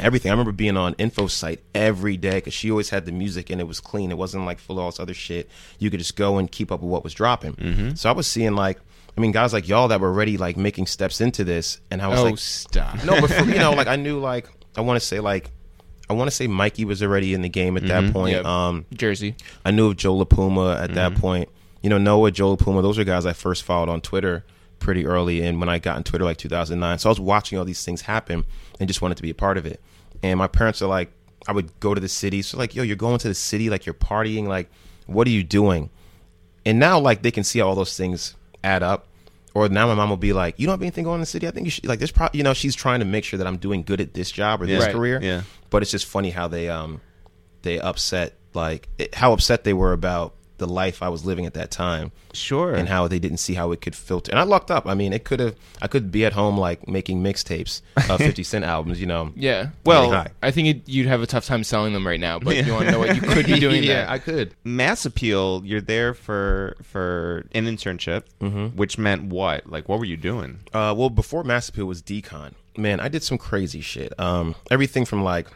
everything. 0.00 0.30
I 0.30 0.32
remember 0.32 0.52
being 0.52 0.76
on 0.76 0.94
info 0.98 1.26
site 1.26 1.60
every 1.74 2.16
day 2.16 2.36
because 2.36 2.54
she 2.54 2.70
always 2.70 2.90
had 2.90 3.04
the 3.04 3.12
music 3.12 3.50
and 3.50 3.60
it 3.60 3.64
was 3.64 3.80
clean. 3.80 4.10
It 4.10 4.18
wasn't 4.18 4.46
like 4.46 4.58
full 4.58 4.78
of 4.78 4.84
all 4.84 4.90
this 4.90 5.00
other 5.00 5.14
shit. 5.14 5.48
You 5.78 5.90
could 5.90 6.00
just 6.00 6.16
go 6.16 6.38
and 6.38 6.50
keep 6.50 6.72
up 6.72 6.80
with 6.80 6.90
what 6.90 7.04
was 7.04 7.14
dropping. 7.14 7.54
Mm-hmm. 7.54 7.94
So 7.94 8.08
I 8.08 8.12
was 8.12 8.26
seeing 8.26 8.54
like, 8.54 8.78
I 9.16 9.20
mean, 9.20 9.30
guys 9.30 9.52
like 9.52 9.68
y'all 9.68 9.88
that 9.88 10.00
were 10.00 10.08
already 10.08 10.36
like 10.38 10.56
making 10.56 10.86
steps 10.86 11.20
into 11.20 11.44
this, 11.44 11.80
and 11.90 12.02
I 12.02 12.08
was 12.08 12.18
Oh, 12.20 12.24
like, 12.24 12.38
stop. 12.38 13.04
no, 13.04 13.20
but 13.20 13.30
for, 13.30 13.44
you 13.44 13.58
know, 13.58 13.70
like 13.76 13.86
I 13.86 13.94
knew 13.96 14.18
like 14.18 14.48
I 14.76 14.80
want 14.80 14.98
to 15.00 15.06
say 15.06 15.20
like 15.20 15.50
I 16.10 16.14
want 16.14 16.28
to 16.28 16.34
say 16.34 16.46
Mikey 16.48 16.84
was 16.84 17.02
already 17.02 17.32
in 17.32 17.42
the 17.42 17.48
game 17.48 17.76
at 17.76 17.86
that 17.86 18.12
point. 18.12 18.32
Yep. 18.32 18.44
Um, 18.44 18.86
Jersey. 18.92 19.36
I 19.64 19.70
knew 19.70 19.88
of 19.90 19.96
Joe 19.96 20.16
LaPuma 20.22 20.78
at 20.82 20.94
that 20.94 21.14
point. 21.14 21.48
You 21.82 21.90
know, 21.90 21.98
Noah, 21.98 22.30
Joe 22.30 22.56
LaPuma, 22.56 22.82
those 22.82 22.98
are 22.98 23.04
guys 23.04 23.24
I 23.26 23.34
first 23.34 23.62
followed 23.62 23.88
on 23.88 24.00
Twitter 24.00 24.44
pretty 24.84 25.06
early 25.06 25.42
and 25.42 25.58
when 25.58 25.68
I 25.70 25.78
got 25.78 25.96
on 25.96 26.04
Twitter 26.04 26.26
like 26.26 26.36
2009. 26.36 26.98
So 26.98 27.08
I 27.08 27.10
was 27.10 27.18
watching 27.18 27.58
all 27.58 27.64
these 27.64 27.82
things 27.82 28.02
happen 28.02 28.44
and 28.78 28.86
just 28.86 29.00
wanted 29.00 29.16
to 29.16 29.22
be 29.22 29.30
a 29.30 29.34
part 29.34 29.56
of 29.56 29.64
it. 29.64 29.80
And 30.22 30.38
my 30.38 30.46
parents 30.46 30.82
are 30.82 30.86
like, 30.86 31.10
I 31.48 31.52
would 31.52 31.80
go 31.80 31.94
to 31.94 32.00
the 32.00 32.08
city. 32.08 32.42
So 32.42 32.58
like, 32.58 32.74
yo, 32.74 32.82
you're 32.82 32.94
going 32.94 33.18
to 33.18 33.28
the 33.28 33.34
city, 33.34 33.70
like 33.70 33.86
you're 33.86 33.94
partying, 33.94 34.46
like, 34.46 34.70
what 35.06 35.26
are 35.26 35.30
you 35.30 35.42
doing? 35.42 35.88
And 36.66 36.78
now 36.78 36.98
like 36.98 37.22
they 37.22 37.30
can 37.30 37.44
see 37.44 37.62
all 37.62 37.74
those 37.74 37.96
things 37.96 38.36
add 38.62 38.82
up. 38.82 39.08
Or 39.54 39.68
now 39.68 39.86
my 39.86 39.94
mom 39.94 40.10
will 40.10 40.16
be 40.16 40.32
like, 40.32 40.58
"You 40.58 40.66
don't 40.66 40.72
have 40.72 40.82
anything 40.82 41.04
going 41.04 41.14
in 41.14 41.20
the 41.20 41.26
city. 41.26 41.46
I 41.46 41.52
think 41.52 41.64
you 41.64 41.70
should 41.70 41.86
like 41.86 42.00
this. 42.00 42.10
Pro-, 42.10 42.26
you 42.32 42.42
know, 42.42 42.54
she's 42.54 42.74
trying 42.74 42.98
to 42.98 43.04
make 43.04 43.22
sure 43.22 43.38
that 43.38 43.46
I'm 43.46 43.56
doing 43.56 43.84
good 43.84 44.00
at 44.00 44.12
this 44.12 44.32
job 44.32 44.60
or 44.60 44.66
this. 44.66 44.82
Right. 44.82 44.92
career. 44.92 45.20
Yeah. 45.22 45.42
But 45.70 45.82
it's 45.82 45.92
just 45.92 46.06
funny 46.06 46.30
how 46.30 46.48
they 46.48 46.68
um 46.68 47.00
they 47.62 47.78
upset 47.78 48.34
like 48.52 48.88
it, 48.98 49.14
how 49.14 49.32
upset 49.32 49.62
they 49.62 49.72
were 49.72 49.92
about 49.92 50.34
the 50.58 50.66
life 50.66 51.02
I 51.02 51.08
was 51.08 51.24
living 51.24 51.46
at 51.46 51.54
that 51.54 51.70
time 51.70 52.12
Sure. 52.32 52.74
and 52.74 52.88
how 52.88 53.08
they 53.08 53.18
didn't 53.18 53.38
see 53.38 53.54
how 53.54 53.72
it 53.72 53.80
could 53.80 53.94
filter. 53.96 54.30
And 54.30 54.38
I 54.38 54.44
lucked 54.44 54.70
up. 54.70 54.86
I 54.86 54.94
mean, 54.94 55.12
it 55.12 55.24
could 55.24 55.40
have. 55.40 55.56
I 55.82 55.88
could 55.88 56.12
be 56.12 56.24
at 56.24 56.32
home 56.32 56.56
like 56.58 56.86
making 56.88 57.22
mixtapes 57.22 57.80
of 58.08 58.18
Fifty 58.28 58.42
Cent 58.44 58.64
albums. 58.64 59.00
You 59.00 59.06
know. 59.06 59.32
Yeah. 59.34 59.70
Well, 59.84 60.26
I 60.42 60.50
think 60.50 60.68
it, 60.68 60.88
you'd 60.88 61.06
have 61.06 61.22
a 61.22 61.26
tough 61.26 61.44
time 61.46 61.64
selling 61.64 61.92
them 61.92 62.06
right 62.06 62.20
now, 62.20 62.38
but 62.38 62.56
you 62.64 62.72
want 62.72 62.86
to 62.86 62.92
know 62.92 62.98
what 63.00 63.14
you 63.14 63.20
could 63.20 63.46
be 63.46 63.58
doing 63.60 63.82
yeah, 63.82 63.94
there. 64.04 64.10
I 64.10 64.18
could. 64.18 64.54
Mass 64.64 65.04
Appeal, 65.04 65.62
you're 65.64 65.80
there 65.80 66.14
for 66.14 66.76
for 66.82 67.46
an 67.52 67.66
internship, 67.66 68.22
Mm-hmm. 68.40 68.76
which 68.76 68.98
meant 68.98 69.24
what? 69.24 69.66
Like, 69.68 69.88
what 69.88 69.98
were 69.98 70.04
you 70.04 70.16
doing? 70.16 70.60
Uh, 70.72 70.94
well, 70.96 71.10
before 71.10 71.44
Mass 71.44 71.68
Appeal 71.68 71.86
was 71.86 72.02
Decon. 72.02 72.52
Man, 72.76 72.98
I 73.00 73.08
did 73.08 73.22
some 73.22 73.38
crazy 73.38 73.80
shit. 73.80 74.12
Um, 74.18 74.54
everything 74.70 75.04
from 75.04 75.22
like 75.22 75.46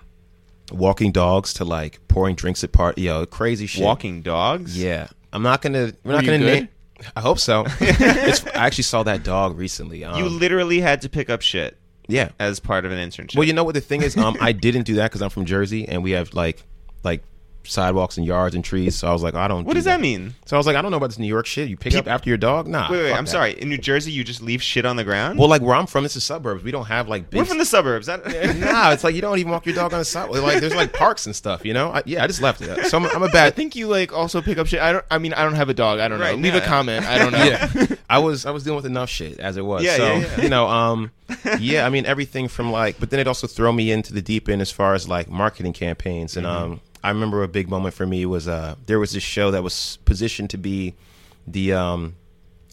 walking 0.72 1.12
dogs 1.12 1.54
to 1.54 1.64
like 1.64 2.00
pouring 2.08 2.34
drinks 2.34 2.62
at 2.64 2.72
party. 2.72 3.02
Yo, 3.02 3.26
crazy 3.26 3.66
shit. 3.66 3.84
Walking 3.84 4.22
dogs? 4.22 4.78
Yeah, 4.80 5.08
I'm 5.32 5.42
not 5.42 5.62
gonna. 5.62 5.92
We're 6.04 6.12
not 6.12 6.24
gonna 6.24 6.38
name. 6.38 6.68
I 7.14 7.20
hope 7.20 7.38
so. 7.38 7.64
it's, 7.80 8.46
I 8.48 8.66
actually 8.66 8.84
saw 8.84 9.02
that 9.04 9.22
dog 9.22 9.56
recently. 9.56 10.04
Um, 10.04 10.18
You 10.18 10.28
literally 10.28 10.80
had 10.80 11.02
to 11.02 11.08
pick 11.08 11.30
up 11.30 11.42
shit 11.42 11.78
yeah. 12.08 12.30
as 12.40 12.58
part 12.58 12.84
of 12.84 12.92
an 12.92 12.98
internship. 12.98 13.36
Well, 13.36 13.46
you 13.46 13.52
know 13.52 13.64
what 13.64 13.74
the 13.74 13.80
thing 13.80 14.02
is? 14.02 14.16
Um, 14.16 14.36
I 14.40 14.52
didn't 14.52 14.82
do 14.82 14.94
that 14.96 15.10
because 15.10 15.22
I'm 15.22 15.30
from 15.30 15.44
Jersey 15.44 15.86
and 15.86 16.02
we 16.02 16.12
have 16.12 16.34
like 16.34 16.64
like 17.04 17.22
sidewalks 17.64 18.16
and 18.16 18.24
yards 18.26 18.54
and 18.54 18.64
trees. 18.64 18.96
So 18.96 19.08
I 19.08 19.12
was 19.12 19.22
like, 19.22 19.34
I 19.34 19.46
don't. 19.46 19.64
what 19.64 19.74
do 19.74 19.78
does 19.78 19.84
that 19.84 20.00
mean? 20.00 20.34
So 20.46 20.56
I 20.56 20.58
was 20.58 20.66
like, 20.66 20.74
I 20.76 20.80
don't 20.82 20.90
know 20.90 20.96
about 20.96 21.08
this 21.08 21.18
New 21.18 21.26
York 21.26 21.44
shit. 21.46 21.68
You 21.68 21.76
pick 21.76 21.94
up 21.94 22.06
after 22.08 22.30
your 22.30 22.38
dog? 22.38 22.66
Nah. 22.66 22.90
Wait, 22.90 23.02
wait, 23.02 23.12
I'm 23.12 23.24
that. 23.26 23.30
sorry. 23.30 23.52
In 23.60 23.68
New 23.68 23.76
Jersey, 23.76 24.10
you 24.10 24.24
just 24.24 24.40
leave 24.42 24.62
shit 24.62 24.86
on 24.86 24.96
the 24.96 25.04
ground? 25.04 25.38
Well, 25.38 25.48
like 25.48 25.60
where 25.60 25.74
I'm 25.74 25.86
from, 25.86 26.04
it's 26.06 26.14
the 26.14 26.20
suburbs. 26.20 26.64
We 26.64 26.70
don't 26.70 26.86
have 26.86 27.08
like 27.08 27.28
big. 27.28 27.38
we're 27.38 27.44
from 27.44 27.58
the 27.58 27.64
suburbs. 27.66 28.06
That, 28.06 28.24
nah, 28.58 28.92
it's 28.92 29.04
like 29.04 29.14
you 29.14 29.20
don't 29.20 29.38
even 29.38 29.52
walk 29.52 29.66
your 29.66 29.74
dog 29.74 29.92
on 29.92 29.98
the 29.98 30.04
sidewalk. 30.04 30.42
Like 30.42 30.60
there's 30.60 30.74
like 30.74 30.92
parks 30.94 31.26
and 31.26 31.36
stuff. 31.36 31.64
You 31.64 31.74
know? 31.74 31.90
I, 31.90 32.02
yeah, 32.06 32.24
I 32.24 32.26
just 32.26 32.40
left 32.40 32.60
it. 32.62 32.86
So 32.86 32.96
I'm, 32.98 33.04
I'm 33.06 33.22
a 33.22 33.26
I 33.26 33.30
bad. 33.32 33.54
think 33.54 33.76
you 33.76 33.86
like 33.86 34.12
also 34.12 34.40
pick 34.40 34.56
up 34.58 34.66
shit. 34.66 34.80
I 34.80 34.92
don't. 34.92 35.04
I 35.10 35.18
mean, 35.18 35.34
I 35.34 35.42
don't 35.44 35.54
have 35.54 35.68
a 35.68 35.74
dog. 35.74 36.00
I 36.00 36.08
don't 36.08 36.18
Right, 36.20 36.36
know. 36.36 36.42
Leave 36.42 36.54
yeah. 36.54 36.62
a 36.62 36.66
comment. 36.66 37.04
I 37.06 37.18
don't 37.18 37.32
know. 37.32 37.44
yeah, 37.44 37.86
I 38.08 38.18
was 38.18 38.46
I 38.46 38.50
was 38.50 38.64
dealing 38.64 38.76
with 38.76 38.86
enough 38.86 39.10
shit 39.10 39.38
as 39.40 39.56
it 39.58 39.64
was. 39.64 39.82
Yeah, 39.84 39.96
so 39.96 40.06
yeah, 40.06 40.18
yeah. 40.36 40.42
you 40.42 40.48
know, 40.48 40.66
um, 40.68 41.10
yeah. 41.58 41.84
I 41.86 41.90
mean, 41.90 42.06
everything 42.06 42.48
from 42.48 42.72
like, 42.72 42.98
but 42.98 43.10
then 43.10 43.20
it 43.20 43.26
also 43.28 43.46
throw 43.46 43.72
me 43.72 43.90
into 43.92 44.14
the 44.14 44.22
deep 44.22 44.48
end 44.48 44.62
as 44.62 44.70
far 44.70 44.94
as 44.94 45.06
like 45.08 45.28
marketing 45.28 45.74
campaigns. 45.74 46.36
And 46.36 46.46
Mm-hmm. 46.46 46.72
um, 46.72 46.80
I 47.02 47.10
remember 47.10 47.42
a 47.42 47.48
big 47.48 47.68
moment 47.68 47.94
for 47.94 48.06
me 48.06 48.26
was 48.26 48.48
uh, 48.48 48.74
there 48.86 48.98
was 48.98 49.12
this 49.12 49.22
show 49.22 49.50
that 49.50 49.62
was 49.62 49.98
positioned 50.04 50.50
to 50.50 50.58
be 50.58 50.94
the 51.46 51.72
um, 51.72 52.16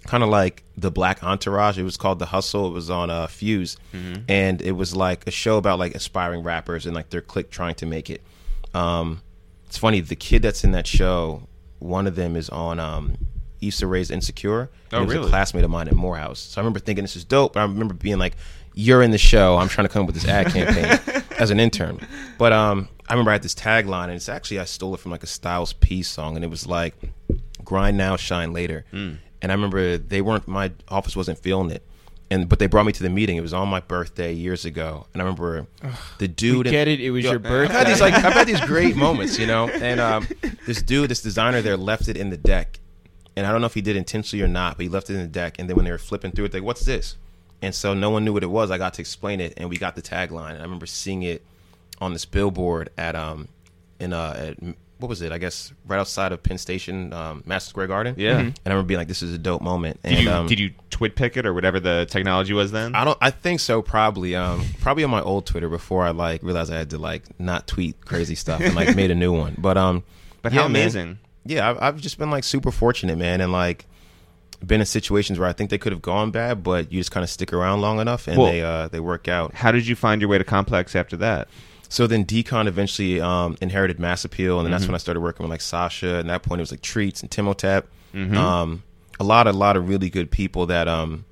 kind 0.05 0.23
of 0.23 0.29
like 0.29 0.63
the 0.77 0.91
Black 0.91 1.23
Entourage. 1.23 1.77
It 1.77 1.83
was 1.83 1.97
called 1.97 2.19
The 2.19 2.25
Hustle. 2.27 2.67
It 2.67 2.73
was 2.73 2.89
on 2.89 3.09
uh, 3.09 3.27
Fuse, 3.27 3.77
Mm-hmm. 3.93 4.21
and 4.29 4.61
it 4.61 4.71
was 4.73 4.95
like 4.95 5.27
a 5.27 5.31
show 5.31 5.57
about 5.57 5.79
like 5.79 5.95
aspiring 5.95 6.43
rappers 6.43 6.85
and 6.85 6.95
like 6.95 7.09
their 7.09 7.21
clique 7.21 7.49
trying 7.51 7.75
to 7.75 7.85
make 7.85 8.09
it. 8.09 8.21
Um, 8.73 9.21
it's 9.67 9.77
funny. 9.77 10.01
The 10.01 10.15
kid 10.15 10.41
that's 10.41 10.63
in 10.63 10.71
that 10.71 10.87
show, 10.87 11.47
one 11.79 12.07
of 12.07 12.15
them 12.15 12.35
is 12.35 12.49
on 12.49 12.79
um, 12.79 13.17
Issa 13.61 13.87
Rae's 13.87 14.11
Insecure. 14.11 14.69
Oh, 14.91 14.99
he 14.99 15.05
was 15.05 15.15
really? 15.15 15.27
a 15.27 15.29
classmate 15.29 15.63
of 15.63 15.69
mine 15.71 15.87
at 15.87 15.93
Morehouse. 15.95 16.39
So 16.39 16.59
I 16.59 16.63
remember 16.63 16.79
thinking 16.79 17.03
this 17.03 17.15
is 17.15 17.23
dope. 17.25 17.53
But 17.53 17.61
I 17.61 17.63
remember 17.63 17.93
being 17.93 18.17
like, 18.19 18.35
"You're 18.73 19.01
in 19.01 19.11
the 19.11 19.17
show. 19.17 19.57
I'm 19.57 19.67
trying 19.69 19.87
to 19.87 19.93
come 19.93 20.01
up 20.03 20.07
with 20.07 20.15
this 20.15 20.27
ad 20.27 20.47
campaign 20.47 21.23
as 21.39 21.51
an 21.51 21.59
intern." 21.59 21.99
But 22.37 22.51
um, 22.53 22.89
I 23.07 23.13
remember 23.13 23.31
I 23.31 23.33
had 23.33 23.43
this 23.43 23.55
tagline, 23.55 24.05
and 24.05 24.13
it's 24.13 24.29
actually 24.29 24.59
I 24.59 24.65
stole 24.65 24.93
it 24.95 24.99
from 24.99 25.11
like 25.11 25.23
a 25.23 25.27
Styles 25.27 25.73
P 25.73 26.01
song, 26.01 26.35
and 26.35 26.43
it 26.43 26.49
was 26.49 26.65
like, 26.65 26.95
"Grind 27.63 27.97
now, 27.97 28.15
shine 28.15 28.53
later." 28.53 28.85
Hmm. 28.91 29.15
And 29.41 29.51
I 29.51 29.55
remember 29.55 29.97
they 29.97 30.21
weren't. 30.21 30.47
My 30.47 30.71
office 30.87 31.15
wasn't 31.15 31.39
feeling 31.39 31.69
it. 31.71 31.83
And 32.31 32.49
but 32.49 32.57
they 32.57 32.65
brought 32.65 32.87
me 32.87 32.91
to 32.91 33.03
the 33.03 33.09
meeting. 33.09 33.37
It 33.37 33.41
was 33.41 33.53
on 33.53 33.69
my 33.69 33.79
birthday 33.79 34.33
years 34.33 34.65
ago, 34.65 35.05
and 35.13 35.21
I 35.21 35.25
remember 35.25 35.67
the 36.17 36.27
dude. 36.27 36.65
We 36.65 36.71
get 36.71 36.87
it. 36.87 36.99
It 36.99 37.11
was 37.11 37.23
Yo, 37.23 37.31
your 37.31 37.39
birthday. 37.39 37.75
I've 37.75 37.85
had 37.85 37.87
these 37.87 38.01
like 38.01 38.13
I've 38.15 38.33
had 38.33 38.47
these 38.47 38.61
great 38.61 38.95
moments, 38.95 39.37
you 39.37 39.45
know. 39.45 39.69
And 39.69 39.99
um, 39.99 40.27
this 40.65 40.81
dude, 40.81 41.11
this 41.11 41.21
designer 41.21 41.61
there, 41.61 41.77
left 41.77 42.07
it 42.07 42.17
in 42.17 42.31
the 42.31 42.37
deck, 42.37 42.79
and 43.35 43.45
I 43.45 43.51
don't 43.51 43.61
know 43.61 43.67
if 43.67 43.75
he 43.75 43.81
did 43.81 43.95
intentionally 43.95 44.43
or 44.43 44.47
not, 44.47 44.77
but 44.77 44.83
he 44.83 44.89
left 44.89 45.11
it 45.11 45.13
in 45.13 45.21
the 45.21 45.27
deck. 45.27 45.59
And 45.59 45.69
then 45.69 45.75
when 45.75 45.85
they 45.85 45.91
were 45.91 45.99
flipping 45.99 46.31
through 46.31 46.45
it, 46.45 46.51
they 46.51 46.61
what's 46.61 46.83
this? 46.83 47.15
And 47.61 47.75
so 47.75 47.93
no 47.93 48.09
one 48.09 48.25
knew 48.25 48.33
what 48.33 48.43
it 48.43 48.49
was. 48.49 48.71
I 48.71 48.79
got 48.79 48.95
to 48.95 49.01
explain 49.01 49.39
it, 49.39 49.53
and 49.57 49.69
we 49.69 49.77
got 49.77 49.95
the 49.95 50.01
tagline. 50.01 50.51
And 50.51 50.59
I 50.59 50.63
remember 50.63 50.87
seeing 50.87 51.21
it 51.21 51.45
on 52.01 52.13
this 52.13 52.25
billboard 52.25 52.89
at 52.97 53.15
um 53.15 53.47
in 53.99 54.13
uh 54.13 54.53
at, 54.57 54.75
what 54.97 55.09
was 55.09 55.21
it? 55.21 55.31
I 55.33 55.37
guess 55.37 55.73
right 55.85 55.99
outside 55.99 56.31
of 56.31 56.41
Penn 56.41 56.57
Station, 56.57 57.11
um, 57.11 57.43
Madison 57.45 57.69
Square 57.69 57.87
Garden. 57.87 58.15
Yeah. 58.17 58.35
Mhm. 58.35 58.39
And 58.39 58.55
I 58.65 58.69
remember 58.69 58.87
being 58.87 58.97
like, 58.97 59.09
"This 59.09 59.21
is 59.21 59.33
a 59.33 59.37
dope 59.37 59.61
moment." 59.61 60.01
did 60.03 60.19
you 60.23 60.31
um, 60.31 60.47
did 60.47 60.57
you 60.59 60.71
twit 60.89 61.15
pick 61.17 61.35
it 61.35 61.45
or 61.45 61.53
whatever 61.53 61.81
the 61.81 62.07
technology 62.09 62.53
was 62.53 62.71
then? 62.71 62.95
I 62.95 63.03
don't. 63.03 63.17
I 63.21 63.29
think 63.29 63.59
so. 63.59 63.81
Probably. 63.81 64.35
Um. 64.35 64.63
Probably 64.79 65.03
on 65.03 65.09
my 65.09 65.21
old 65.21 65.45
Twitter 65.45 65.67
before 65.67 66.03
I 66.05 66.11
like 66.11 66.41
realized 66.43 66.71
I 66.71 66.77
had 66.77 66.89
to 66.91 66.97
like 66.97 67.23
not 67.39 67.67
tweet 67.67 68.05
crazy 68.05 68.35
stuff 68.35 68.61
and 68.61 68.73
like 68.73 68.95
made 68.95 69.11
a 69.11 69.15
new 69.15 69.33
one. 69.33 69.55
But 69.57 69.77
um. 69.77 70.03
but 70.41 70.53
yeah, 70.53 70.61
how 70.61 70.67
man. 70.69 70.81
amazing! 70.83 71.19
Yeah, 71.45 71.69
I've, 71.69 71.77
I've 71.81 72.01
just 72.01 72.17
been 72.17 72.31
like 72.31 72.45
super 72.45 72.71
fortunate, 72.71 73.17
man, 73.17 73.41
and 73.41 73.51
like 73.51 73.85
been 74.65 74.79
in 74.79 74.85
situations 74.85 75.37
where 75.37 75.47
I 75.49 75.53
think 75.53 75.69
they 75.69 75.77
could 75.77 75.91
have 75.91 76.01
gone 76.01 76.31
bad, 76.31 76.63
but 76.63 76.91
you 76.91 76.99
just 77.01 77.11
kind 77.11 77.23
of 77.23 77.29
stick 77.29 77.51
around 77.51 77.81
long 77.81 77.99
enough 77.99 78.27
and 78.29 78.37
Well- 78.37 78.47
they 78.47 78.61
uh 78.63 78.87
they 78.87 79.01
work 79.01 79.27
out. 79.27 79.53
How 79.53 79.71
did 79.73 79.85
you 79.85 79.95
find 79.97 80.21
your 80.21 80.29
way 80.29 80.37
to 80.37 80.43
Complex 80.45 80.95
after 80.95 81.17
that? 81.17 81.49
So 81.89 82.07
then 82.07 82.25
Decon 82.25 82.67
eventually 82.67 83.21
um, 83.21 83.57
inherited 83.61 83.99
Mass 83.99 84.25
Appeal, 84.25 84.59
and 84.59 84.65
then 84.65 84.71
Mm-hmm. 84.71 84.79
that's 84.79 84.87
when 84.87 84.95
I 84.95 84.99
started 84.99 85.19
working 85.21 85.43
with 85.43 85.51
like 85.51 85.61
Sacha. 85.61 86.07
And 86.19 86.29
at 86.29 86.41
that 86.41 86.43
point, 86.47 86.59
it 86.59 86.63
was 86.63 86.71
like 86.71 86.81
Treats 86.81 87.21
and 87.21 87.29
Timmhotep. 87.31 87.83
Mm-hmm. 88.13 88.37
Um, 88.37 88.83
a 89.19 89.23
lot, 89.23 89.47
a 89.47 89.51
lot 89.53 89.77
of 89.77 89.87
really 89.87 90.09
good 90.09 90.29
people 90.31 90.65
that 90.67 90.87
um, 90.87 91.25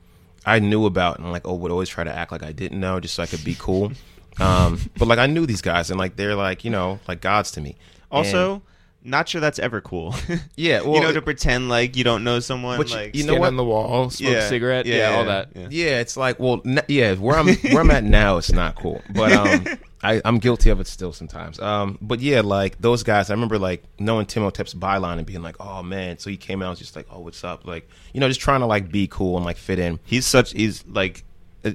I 0.46 0.60
knew 0.60 0.86
about, 0.86 1.20
and 1.20 1.32
like 1.32 1.48
oh, 1.48 1.54
would 1.56 1.72
always 1.72 1.90
try 1.90 2.04
to 2.04 2.14
act 2.14 2.32
like 2.32 2.44
I 2.44 2.52
didn't 2.52 2.80
know, 2.80 3.00
just 3.00 3.16
so 3.16 3.24
I 3.24 3.26
could 3.26 3.44
be 3.44 3.56
cool. 3.60 3.92
um, 4.40 4.80
but 4.98 5.08
like 5.08 5.20
I 5.20 5.28
knew 5.28 5.46
these 5.46 5.62
guys, 5.62 5.90
and 5.92 6.00
like 6.00 6.16
they're 6.16 6.36
like 6.36 6.64
you 6.66 6.72
know 6.72 7.00
like 7.08 7.22
gods 7.22 7.52
to 7.52 7.62
me. 7.62 7.76
Also, 8.12 8.62
not 9.04 9.28
sure 9.28 9.42
that's 9.42 9.60
ever 9.60 9.82
cool. 9.82 10.16
Yeah, 10.56 10.82
you 10.82 10.90
well, 10.90 11.02
know, 11.02 11.12
to 11.12 11.22
pretend 11.22 11.68
like 11.70 11.96
you 11.98 12.04
don't 12.04 12.24
know 12.24 12.40
someone. 12.40 12.78
But 12.78 12.90
you- 12.90 12.96
like, 12.96 13.16
you 13.16 13.24
know 13.24 13.34
Stand 13.34 13.40
what? 13.42 13.48
on 13.48 13.56
the 13.58 13.64
wall, 13.66 14.10
smoke 14.10 14.32
Yeah. 14.32 14.38
a 14.40 14.48
cigarette. 14.50 14.86
Yeah, 14.86 14.96
Yeah, 14.96 15.10
yeah, 15.12 15.18
all 15.18 15.26
that. 15.26 15.50
yeah. 15.56 15.68
Yeah, 15.72 16.00
it's 16.00 16.16
like 16.16 16.40
well, 16.40 16.62
n- 16.66 16.84
yeah, 16.88 17.16
where 17.16 17.38
I'm 17.38 17.48
where 17.56 17.80
I'm 17.82 17.92
at 17.92 18.04
now, 18.04 18.38
it's 18.38 18.52
not 18.52 18.76
cool, 18.76 19.02
but 19.14 19.32
um, 19.34 19.66
I, 20.04 20.22
I'm 20.26 20.38
guilty 20.40 20.70
of 20.70 20.80
it 20.80 20.88
still 20.88 21.14
sometimes. 21.14 21.60
Um, 21.60 21.98
but 22.02 22.20
yeah, 22.20 22.42
like 22.42 22.80
those 22.82 23.04
guys, 23.04 23.30
I 23.30 23.34
remember 23.34 23.58
like 23.58 23.84
knowing 24.00 24.26
Timmhotep's 24.26 24.74
byline 24.74 25.18
and 25.18 25.26
being 25.26 25.42
like, 25.42 25.56
oh 25.60 25.82
man, 25.82 26.20
so 26.20 26.30
he 26.30 26.38
came 26.38 26.62
out 26.62 26.66
and 26.66 26.72
was 26.72 26.80
just 26.80 26.96
like, 26.96 27.08
oh, 27.10 27.20
what's 27.20 27.44
up, 27.44 27.66
like 27.66 27.88
you 28.14 28.20
know, 28.20 28.28
just 28.28 28.42
trying 28.42 28.60
to 28.60 28.66
like 28.66 28.92
be 28.92 29.08
cool 29.08 29.38
and 29.38 29.46
like 29.46 29.58
fit 29.58 29.80
in. 29.80 30.00
he's 30.04 30.26
such 30.26 30.52
he's 30.52 30.86
like 30.88 31.24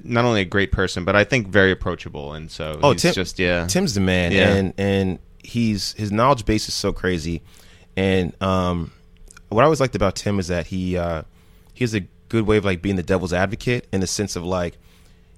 not 0.05 0.27
only 0.27 0.43
a 0.43 0.45
great 0.45 0.71
person, 0.71 1.05
but 1.07 1.17
I 1.17 1.25
think 1.25 1.49
very 1.49 1.73
approachable, 1.73 2.35
and 2.35 2.51
so 2.51 2.79
Oh, 2.83 2.93
he's 2.93 3.03
Tim- 3.03 3.15
just 3.15 3.39
yeah. 3.39 3.67
Tim's 3.67 3.95
the 3.95 4.01
man, 4.01 4.33
Yeah. 4.33 4.55
and 4.55 4.75
and 4.77 5.19
he's 5.43 5.93
his 5.95 6.13
knowledge 6.13 6.45
base 6.45 6.69
is 6.69 6.75
so 6.75 6.93
crazy, 6.93 7.41
and 7.97 8.35
um, 8.43 8.93
what 9.49 9.63
I 9.63 9.65
always 9.65 9.81
liked 9.81 9.97
about 9.97 10.15
Tim 10.15 10.39
is 10.39 10.49
that 10.49 10.67
he 10.67 10.99
uh, 10.99 11.23
he 11.73 11.85
has 11.85 11.95
a 11.95 12.01
good 12.29 12.47
way 12.47 12.59
of 12.59 12.67
like 12.67 12.83
being 12.83 12.97
the 12.97 13.03
devil's 13.03 13.33
advocate 13.33 13.89
in 13.91 14.01
the 14.01 14.07
sense 14.07 14.37
of 14.37 14.45
like 14.45 14.77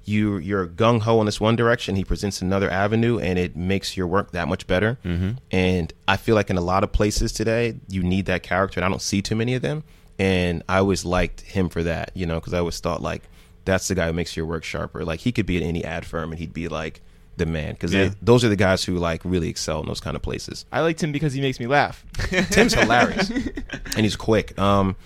you 0.04 0.38
you're 0.38 0.66
gung 0.66 1.00
ho 1.02 1.20
in 1.20 1.26
this 1.26 1.40
one 1.40 1.56
direction, 1.56 1.96
he 1.96 2.04
presents 2.04 2.40
another 2.42 2.70
avenue, 2.70 3.18
and 3.18 3.38
it 3.38 3.54
makes 3.56 3.96
your 3.96 4.06
work 4.06 4.32
that 4.32 4.48
much 4.48 4.66
better. 4.66 4.98
Mm-hmm. 5.04 5.32
And 5.50 5.92
I 6.08 6.16
feel 6.16 6.34
like 6.34 6.50
in 6.50 6.56
a 6.56 6.60
lot 6.62 6.82
of 6.84 6.92
places 6.92 7.32
today, 7.32 7.76
you 7.88 8.02
need 8.02 8.26
that 8.26 8.42
character, 8.42 8.80
and 8.80 8.84
I 8.84 8.88
don't 8.88 9.02
see 9.02 9.22
too 9.22 9.36
many 9.36 9.54
of 9.54 9.62
them. 9.62 9.84
And 10.18 10.62
I 10.68 10.78
always 10.78 11.04
liked 11.04 11.40
him 11.42 11.68
for 11.68 11.82
that, 11.82 12.10
you 12.14 12.26
know, 12.26 12.34
because 12.40 12.52
I 12.54 12.58
always 12.58 12.78
thought 12.80 13.00
like 13.02 13.22
that's 13.64 13.88
the 13.88 13.94
guy 13.94 14.06
who 14.06 14.12
makes 14.12 14.36
your 14.36 14.46
work 14.46 14.64
sharper. 14.64 15.04
Like 15.04 15.20
he 15.20 15.32
could 15.32 15.46
be 15.46 15.56
at 15.56 15.62
any 15.62 15.84
ad 15.84 16.04
firm, 16.04 16.30
and 16.30 16.38
he'd 16.38 16.52
be 16.52 16.68
like 16.68 17.00
the 17.36 17.46
man 17.46 17.72
because 17.72 17.94
Yeah. 17.94 18.10
those 18.20 18.44
are 18.44 18.48
the 18.50 18.56
guys 18.56 18.84
who 18.84 18.96
like 18.98 19.22
really 19.24 19.48
excel 19.48 19.80
in 19.80 19.86
those 19.86 20.00
kind 20.00 20.14
of 20.16 20.22
places. 20.22 20.66
I 20.72 20.80
liked 20.80 21.02
him 21.02 21.10
because 21.12 21.32
he 21.32 21.40
makes 21.40 21.58
me 21.60 21.66
laugh. 21.66 22.04
Tim's 22.50 22.74
hilarious, 22.80 23.30
and 23.96 23.98
he's 24.00 24.16
quick. 24.16 24.58
Um, 24.58 24.96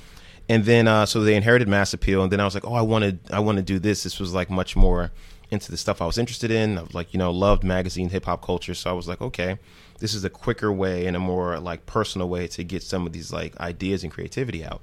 and 0.48 0.64
then 0.64 0.88
uh, 0.88 1.06
so 1.06 1.22
they 1.22 1.36
inherited 1.36 1.68
Mass 1.68 1.94
Appeal, 1.94 2.22
and 2.22 2.32
then 2.32 2.40
I 2.40 2.44
was 2.44 2.54
like, 2.54 2.66
oh, 2.66 2.74
I 2.74 2.82
wanted, 2.82 3.20
I 3.30 3.40
want 3.40 3.56
to 3.56 3.62
do 3.62 3.78
this. 3.78 4.02
This 4.02 4.20
was 4.20 4.34
like 4.34 4.50
much 4.50 4.76
more 4.76 5.12
into 5.50 5.70
the 5.70 5.76
stuff 5.76 6.02
I 6.02 6.06
was 6.06 6.18
interested 6.18 6.50
in. 6.50 6.78
I 6.78 6.82
was 6.82 6.94
like, 6.94 7.14
you 7.14 7.18
know, 7.18 7.30
loved 7.30 7.64
magazine, 7.64 8.10
hip 8.10 8.26
hop 8.26 8.44
culture. 8.44 8.74
So 8.74 8.90
I 8.90 8.92
was 8.92 9.08
like, 9.08 9.20
okay, 9.20 9.58
this 9.98 10.14
is 10.14 10.24
a 10.24 10.30
quicker 10.30 10.72
way 10.72 11.06
and 11.06 11.16
a 11.16 11.20
more 11.20 11.58
like 11.58 11.86
personal 11.86 12.28
way 12.28 12.46
to 12.48 12.64
get 12.64 12.82
some 12.82 13.06
of 13.06 13.12
these 13.12 13.32
like 13.32 13.58
ideas 13.60 14.02
and 14.02 14.12
creativity 14.12 14.64
out. 14.64 14.82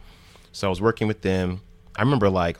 So 0.51 0.67
I 0.67 0.69
was 0.69 0.81
working 0.81 1.07
with 1.07 1.21
them. 1.21 1.61
I 1.95 2.01
remember 2.01 2.29
like 2.29 2.57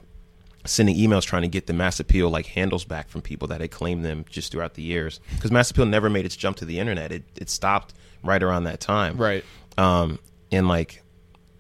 sending 0.66 0.96
emails 0.96 1.24
trying 1.24 1.42
to 1.42 1.48
get 1.48 1.66
the 1.66 1.74
Mass 1.74 2.00
Appeal 2.00 2.30
like 2.30 2.46
handles 2.46 2.86
back 2.86 3.10
from 3.10 3.22
people 3.22 3.48
that 3.48 3.62
had 3.62 3.72
claimed 3.72 4.06
them 4.06 4.26
just 4.30 4.52
throughout 4.52 4.76
the 4.76 4.84
years 4.84 5.20
because 5.36 5.52
Mass 5.52 5.72
Appeal 5.72 5.86
never 5.86 6.10
made 6.10 6.26
its 6.26 6.36
jump 6.36 6.58
to 6.58 6.66
the 6.66 6.80
internet. 6.80 7.12
It 7.12 7.24
it 7.36 7.50
stopped 7.50 7.94
right 8.24 8.42
around 8.42 8.66
that 8.66 8.80
time. 8.80 9.18
Right. 9.18 9.44
Um, 9.78 10.20
and 10.52 10.68
like 10.68 11.01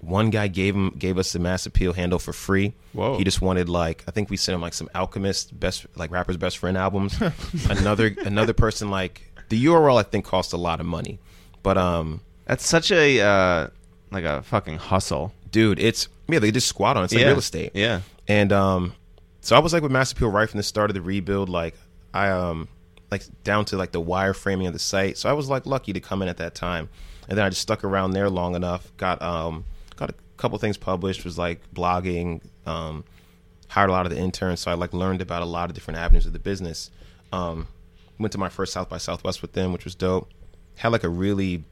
one 0.01 0.29
guy 0.31 0.47
gave 0.47 0.75
him 0.75 0.89
gave 0.97 1.17
us 1.17 1.31
the 1.31 1.39
Mass 1.39 1.65
Appeal 1.65 1.93
handle 1.93 2.19
for 2.19 2.33
free. 2.33 2.73
Whoa. 2.93 3.17
He 3.17 3.23
just 3.23 3.41
wanted 3.41 3.69
like 3.69 4.03
I 4.07 4.11
think 4.11 4.29
we 4.29 4.37
sent 4.37 4.55
him 4.55 4.61
like 4.61 4.73
some 4.73 4.89
Alchemist 4.95 5.57
best 5.59 5.85
like 5.95 6.11
rappers 6.11 6.37
best 6.37 6.57
friend 6.57 6.77
albums. 6.77 7.19
another 7.69 8.15
another 8.25 8.53
person 8.53 8.89
like 8.89 9.21
the 9.49 9.65
URL 9.65 9.99
I 9.99 10.03
think 10.03 10.25
cost 10.25 10.53
a 10.53 10.57
lot 10.57 10.79
of 10.79 10.85
money, 10.85 11.19
but 11.63 11.77
um. 11.77 12.21
That's 12.45 12.67
such 12.67 12.91
a 12.91 13.21
uh, 13.21 13.67
like 14.09 14.25
a 14.25 14.41
fucking 14.41 14.77
hustle. 14.79 15.31
dude, 15.51 15.79
it's 15.79 16.09
yeah, 16.27 16.39
they 16.39 16.51
just 16.51 16.67
squat 16.67 16.97
on 16.97 17.03
it. 17.03 17.05
It's 17.05 17.13
like 17.13 17.21
Yeah. 17.21 17.27
real 17.29 17.37
estate. 17.39 17.71
Yeah. 17.73 18.01
And 18.27 18.51
um, 18.51 18.93
so 19.39 19.55
I 19.55 19.59
was 19.59 19.71
like 19.71 19.83
with 19.83 19.91
Mass 19.91 20.11
Appeal 20.11 20.29
right 20.29 20.49
from 20.49 20.57
the 20.57 20.63
start 20.63 20.89
of 20.89 20.95
the 20.95 21.01
rebuild. 21.01 21.47
Like 21.47 21.75
I 22.13 22.29
um, 22.29 22.67
like 23.09 23.23
down 23.45 23.63
to 23.65 23.77
like 23.77 23.93
the 23.93 24.01
wireframing 24.01 24.67
of 24.67 24.73
the 24.73 24.79
site. 24.79 25.17
So 25.17 25.29
I 25.29 25.33
was 25.33 25.47
like 25.47 25.65
lucky 25.65 25.93
to 25.93 26.01
come 26.01 26.21
in 26.21 26.27
at 26.27 26.37
that 26.37 26.55
time. 26.55 26.89
And 27.29 27.37
then 27.37 27.45
I 27.45 27.49
just 27.49 27.61
stuck 27.61 27.85
around 27.85 28.11
there 28.11 28.29
long 28.29 28.55
enough. 28.55 28.91
Got 28.97 29.21
um, 29.21 29.63
got 29.95 30.09
a 30.09 30.15
couple 30.37 30.57
things 30.57 30.77
published. 30.77 31.23
Was 31.25 31.37
like 31.37 31.61
blogging. 31.73 32.41
Um, 32.65 33.03
hired 33.69 33.89
a 33.89 33.93
lot 33.93 34.05
of 34.05 34.11
the 34.11 34.17
interns. 34.17 34.59
So 34.59 34.71
I 34.71 34.73
like 34.73 34.93
learned 34.93 35.21
about 35.21 35.41
a 35.41 35.45
lot 35.45 35.69
of 35.69 35.73
different 35.73 35.97
avenues 35.99 36.25
of 36.25 36.33
the 36.33 36.39
business. 36.39 36.91
Um, 37.31 37.67
went 38.19 38.31
to 38.33 38.37
my 38.37 38.49
first 38.49 38.73
South 38.73 38.89
by 38.89 38.97
Southwest 38.97 39.41
with 39.41 39.53
them, 39.53 39.71
which 39.73 39.85
was 39.85 39.95
dope. 39.95 40.29
Had 40.75 40.89
like 40.89 41.03
a 41.03 41.09
really 41.09 41.63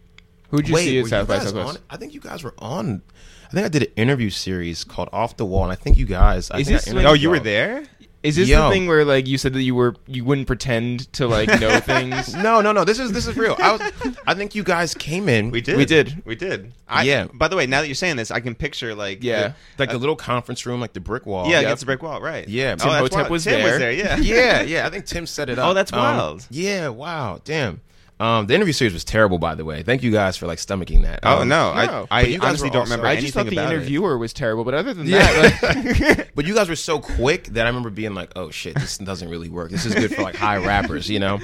Who'd 0.50 0.68
you 0.68 0.74
Wait, 0.76 0.86
see 0.86 0.98
at 0.98 1.04
you 1.04 1.08
South 1.08 1.28
by 1.28 1.40
Southwest? 1.40 1.78
on- 1.78 1.84
I 1.90 1.98
think 1.98 2.14
you 2.14 2.20
guys 2.22 2.44
were 2.44 2.56
on. 2.58 3.02
I 3.50 3.52
think 3.52 3.66
I 3.66 3.70
did 3.70 3.84
an 3.84 3.94
interview 3.96 4.30
series 4.30 4.84
called 4.84 5.10
Off 5.12 5.38
the 5.38 5.46
Wall, 5.46 5.64
and 5.64 5.72
I 5.72 5.76
think 5.76 5.98
you 5.98 6.06
guys. 6.06 6.50
I 6.52 6.60
Is 6.60 6.68
think 6.68 6.76
I 6.76 6.80
this 6.80 6.88
interviewed 6.88 7.10
Oh, 7.10 7.14
you 7.14 7.30
were 7.30 7.40
there? 7.40 7.84
Is 8.22 8.36
this 8.36 8.50
the 8.50 8.70
thing 8.70 8.86
where 8.88 9.06
like 9.06 9.28
you 9.28 9.38
said 9.38 9.54
that 9.54 9.62
you 9.62 9.74
were 9.76 9.96
you 10.06 10.26
wouldn't 10.26 10.46
pretend 10.48 11.12
to 11.14 11.26
like 11.28 11.48
know 11.62 11.80
things? 11.80 12.36
No, 12.36 12.60
no, 12.60 12.72
no. 12.74 12.84
This 12.84 13.00
is 13.00 13.12
this 13.14 13.28
is 13.28 13.38
real. 13.38 13.56
I 13.60 13.72
was. 13.72 13.82
I 14.28 14.34
think 14.34 14.56
you 14.56 14.64
guys 14.64 14.94
came 14.94 15.30
in. 15.30 15.52
We 15.52 15.62
did. 15.62 15.78
We 15.78 15.86
did. 15.86 16.22
We 16.26 16.36
did. 16.36 16.74
I, 16.88 17.04
Yeah. 17.04 17.28
By 17.34 17.48
the 17.48 17.56
way, 17.56 17.66
now 17.66 17.80
that 17.82 17.88
you're 17.88 17.96
saying 17.96 18.18
this, 18.18 18.30
I 18.30 18.42
can 18.42 18.56
picture 18.56 18.94
like 18.94 19.24
Yeah. 19.24 19.54
like 19.78 19.92
the 19.92 19.98
little 19.98 20.18
conference 20.18 20.66
room, 20.66 20.82
like 20.82 20.92
the 20.94 21.00
brick 21.00 21.26
wall. 21.26 21.46
yeah, 21.46 21.54
Yep. 21.60 21.64
against 21.64 21.80
the 21.80 21.86
brick 21.86 22.04
wall, 22.04 22.22
right? 22.22 22.48
Yeah. 22.50 22.76
Oh, 22.80 22.84
Tim 22.84 22.90
that's 23.04 23.16
Hotep 23.16 23.30
was 23.32 23.44
Tim 23.46 23.64
was 23.64 23.72
there. 23.72 23.80
there. 23.80 23.92
Yeah. 23.94 24.18
yeah, 24.18 24.62
yeah. 24.64 24.88
I 24.88 24.90
think 24.90 25.06
Tim 25.06 25.26
set 25.26 25.50
it 25.50 25.58
up. 25.58 25.70
Oh, 25.70 25.74
that's 25.74 25.94
Um, 25.94 26.00
wild. 26.00 26.46
yeah. 26.50 26.90
Wow. 26.90 27.40
Damn. 27.46 27.80
Um, 28.20 28.48
the 28.48 28.54
interview 28.54 28.74
series 28.74 28.92
was 28.94 29.06
terrible, 29.06 29.38
by 29.40 29.56
the 29.56 29.64
way. 29.64 29.82
Thank 29.82 30.04
you 30.04 30.12
guys 30.12 30.36
for 30.36 30.46
like 30.46 30.58
stomaching 30.60 31.04
that. 31.04 31.22
Oh 31.24 31.42
Um, 31.42 31.48
no, 31.48 31.74
No. 31.74 32.08
I, 32.12 32.20
I 32.20 32.24
But 32.24 32.30
you 32.32 32.40
guys 32.40 32.48
honestly 32.50 32.68
were 32.68 32.74
don't 32.74 32.80
also- 32.82 32.92
remember 32.92 33.08
I 33.08 33.12
anything 33.12 33.26
just 33.28 33.34
thought 33.36 33.46
the 33.46 33.52
about 33.56 33.72
it. 33.72 33.76
interviewer 33.76 34.18
was 34.18 34.34
terrible, 34.34 34.66
but 34.66 34.74
other 34.74 34.94
than 34.94 35.08
Yeah. 35.08 35.20
that, 35.20 36.16
like, 36.18 36.30
But 36.36 36.46
you 36.46 36.54
guys 36.54 36.68
were 36.68 36.76
so 36.76 37.00
quick 37.00 37.46
that 37.48 37.66
I 37.66 37.70
remember 37.70 37.90
being 37.90 38.14
like, 38.14 38.32
"Oh 38.36 38.50
shit, 38.52 38.76
this 38.76 38.98
doesn't 38.98 39.30
really 39.30 39.48
work. 39.50 39.72
This 39.72 39.86
is 39.86 39.96
good 39.96 40.14
for 40.14 40.22
like 40.22 40.36
high 40.36 40.58
rappers, 40.58 41.10
you 41.10 41.20
know." 41.20 41.40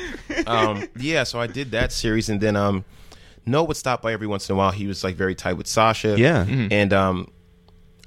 Um, 0.47 0.88
yeah, 0.97 1.23
so 1.23 1.39
I 1.39 1.47
did 1.47 1.71
that 1.71 1.91
series, 1.93 2.28
and 2.30 2.41
then 2.41 2.55
um, 2.57 2.84
Noah 3.45 3.63
would 3.65 3.78
stop 3.78 4.01
by 4.01 4.11
every 4.13 4.28
once 4.28 4.49
in 4.49 4.53
a 4.53 4.57
while. 4.57 4.71
He 4.71 4.86
was 4.88 5.03
like 5.03 5.15
very 5.15 5.36
tight 5.36 5.53
with 5.53 5.67
Sacha. 5.67 6.15
Yeah. 6.19 6.45
and 6.45 6.91
um, 6.93 7.32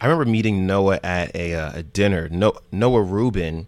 I 0.01 0.07
remember 0.07 0.31
meeting 0.31 0.67
Noah 0.67 1.01
at 1.03 1.35
a, 1.35 1.55
uh, 1.55 1.73
a 1.79 1.83
dinner. 1.83 2.29
No, 2.31 2.53
Noah 2.71 3.03
Rubin, 3.03 3.67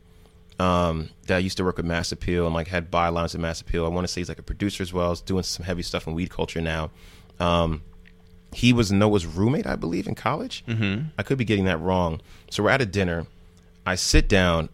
um, 0.61 1.09
that 1.27 1.37
I 1.37 1.39
used 1.39 1.57
to 1.57 1.65
work 1.65 1.79
with 1.79 1.87
Mass 1.87 2.13
Appeal 2.13 2.45
and 2.47 2.55
like 2.55 2.69
had 2.69 2.91
bylines 2.91 3.35
at 3.35 3.41
Mass 3.41 3.61
Appeal. 3.61 3.85
I 3.85 3.89
want 3.89 4.07
to 4.07 4.13
say 4.13 4.21
he's 4.21 4.29
like 4.29 4.39
a 4.39 4.43
producer 4.43 4.83
as 4.83 4.93
well. 4.93 5.11
He's 5.11 5.21
doing 5.21 5.43
some 5.43 5.65
heavy 5.65 5.83
stuff 5.83 6.07
in 6.07 6.15
weed 6.15 6.31
culture 6.31 6.61
now. 6.61 6.91
Um, 7.39 7.83
he 8.53 8.73
was 8.73 8.91
Noah's 8.93 9.27
roommate, 9.27 9.67
I 9.67 9.77
believe, 9.77 10.07
in 10.07 10.15
college. 10.15 10.65
Mm-hmm. 10.67 11.05
I 11.17 11.23
could 11.23 11.39
be 11.39 11.45
getting 11.45 11.65
that 11.67 11.79
wrong. 11.81 12.21
So 12.51 12.63
we're 12.63 12.71
at 12.71 12.83
a 12.83 12.87
dinner. 12.87 13.27
I 13.87 13.95
sit 13.95 14.29
down. 14.29 14.69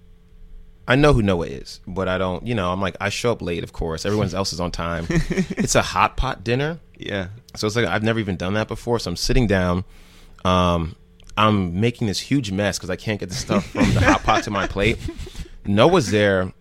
I 0.88 0.94
know 0.96 1.12
who 1.12 1.20
Noah 1.22 1.46
is, 1.46 1.80
but 1.86 2.08
I 2.08 2.16
don't. 2.18 2.46
You 2.46 2.54
know, 2.54 2.72
I'm 2.72 2.80
like 2.80 2.96
I 3.00 3.08
show 3.08 3.32
up 3.32 3.42
late, 3.42 3.62
of 3.64 3.72
course. 3.72 4.04
Everyone 4.06 4.32
else 4.34 4.52
is 4.52 4.60
on 4.60 4.70
time. 4.70 5.06
it's 5.10 5.74
a 5.74 5.82
hot 5.82 6.16
pot 6.16 6.42
dinner, 6.42 6.78
Yeah. 6.98 7.28
so 7.54 7.66
it's 7.66 7.76
like 7.76 7.86
I've 7.86 8.02
never 8.02 8.18
even 8.18 8.36
done 8.36 8.54
that 8.54 8.66
before. 8.68 8.98
So 8.98 9.10
I'm 9.10 9.16
sitting 9.16 9.46
down. 9.46 9.84
Um, 10.44 10.96
I'm 11.36 11.80
making 11.80 12.06
this 12.06 12.18
huge 12.20 12.50
mess 12.50 12.78
because 12.78 12.88
I 12.88 12.96
can't 12.96 13.20
get 13.20 13.28
the 13.28 13.34
stuff 13.34 13.66
from 13.66 13.92
the 13.94 14.00
hot 14.00 14.22
pot 14.22 14.44
to 14.44 14.50
my 14.50 14.66
plate. 14.66 14.98
Noah's 15.68 16.10
there, 16.10 16.40
and 16.42 16.52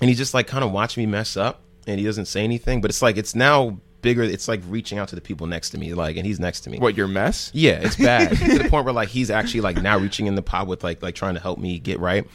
he's 0.00 0.18
just 0.18 0.34
like 0.34 0.46
kind 0.46 0.64
of 0.64 0.72
watching 0.72 1.02
me 1.02 1.06
mess 1.10 1.36
up, 1.36 1.62
and 1.86 1.98
he 1.98 2.06
doesn't 2.06 2.26
say 2.26 2.42
anything. 2.44 2.80
But 2.80 2.90
it's 2.90 3.02
like 3.02 3.16
it's 3.16 3.34
now 3.34 3.78
bigger. 4.00 4.22
It's 4.22 4.48
like 4.48 4.60
reaching 4.66 4.98
out 4.98 5.08
to 5.08 5.14
the 5.14 5.20
people 5.20 5.46
next 5.46 5.70
to 5.70 5.78
me, 5.78 5.94
like, 5.94 6.16
and 6.16 6.26
he's 6.26 6.40
next 6.40 6.62
to 6.62 6.70
me. 6.70 6.78
what 6.78 6.96
your 6.96 7.06
mess? 7.06 7.50
Yeah, 7.54 7.78
it's 7.82 7.96
bad 7.96 8.30
to 8.36 8.58
the 8.58 8.68
point 8.68 8.84
where 8.84 8.92
like 8.94 9.08
he's 9.08 9.30
actually 9.30 9.60
like 9.60 9.80
now 9.80 9.98
reaching 9.98 10.26
in 10.26 10.34
the 10.34 10.42
pot 10.42 10.66
with 10.66 10.82
like 10.82 11.02
like 11.02 11.14
trying 11.14 11.34
to 11.34 11.40
help 11.40 11.58
me 11.58 11.78
get 11.78 12.00
right. 12.00 12.26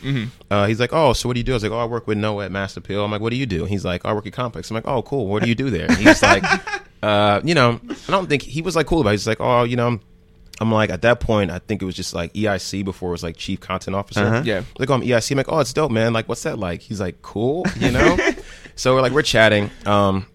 Uh, 0.49 0.65
he's 0.67 0.79
like, 0.79 0.93
oh, 0.93 1.13
so 1.13 1.27
what 1.27 1.33
do 1.33 1.39
you 1.39 1.43
do? 1.43 1.51
I 1.53 1.55
was 1.55 1.63
like, 1.63 1.71
oh, 1.71 1.79
I 1.79 1.85
work 1.85 2.07
with 2.07 2.17
Noah 2.17 2.45
at 2.45 2.51
Mass 2.51 2.77
Appeal. 2.77 3.03
I'm 3.03 3.11
like, 3.11 3.21
what 3.21 3.31
do 3.31 3.35
you 3.37 3.45
do? 3.45 3.61
And 3.61 3.69
he's 3.69 3.83
like, 3.85 4.01
oh, 4.05 4.09
I 4.09 4.13
work 4.13 4.25
at 4.25 4.33
Complex. 4.33 4.69
I'm 4.71 4.75
like, 4.75 4.87
oh, 4.87 5.01
cool. 5.01 5.27
What 5.27 5.43
do 5.43 5.49
you 5.49 5.55
do 5.55 5.69
there? 5.69 5.87
And 5.87 5.97
he's 5.97 6.21
like, 6.23 6.43
uh, 7.03 7.41
you 7.43 7.53
know, 7.53 7.79
I 7.89 8.11
don't 8.11 8.27
think 8.29 8.43
he 8.43 8.61
was 8.61 8.75
like 8.75 8.87
cool 8.87 9.01
about. 9.01 9.09
it. 9.09 9.13
He's 9.13 9.27
like, 9.27 9.41
oh, 9.41 9.63
you 9.63 9.75
know. 9.75 9.99
I'm 10.59 10.71
like 10.71 10.89
at 10.89 11.03
that 11.03 11.19
point, 11.19 11.51
I 11.51 11.59
think 11.59 11.81
it 11.81 11.85
was 11.85 11.95
just 11.95 12.13
like 12.13 12.33
EIC 12.33 12.83
before 12.83 13.09
it 13.09 13.11
was 13.11 13.23
like 13.23 13.37
Chief 13.37 13.59
Content 13.59 13.95
Officer. 13.95 14.25
Uh-huh. 14.25 14.41
Yeah. 14.43 14.63
Like 14.79 14.89
I'm 14.89 15.01
EIC. 15.01 15.31
I'm 15.31 15.37
like, 15.37 15.51
oh, 15.51 15.59
it's 15.59 15.73
dope, 15.73 15.91
man. 15.91 16.13
Like, 16.13 16.27
what's 16.27 16.43
that 16.43 16.57
like? 16.57 16.81
He's 16.81 16.99
like, 16.99 17.21
cool, 17.21 17.65
you 17.77 17.91
know. 17.91 18.17
so 18.75 18.95
we're 18.95 19.01
like, 19.01 19.11
we're 19.11 19.21
chatting. 19.21 19.69
Um, 19.85 20.25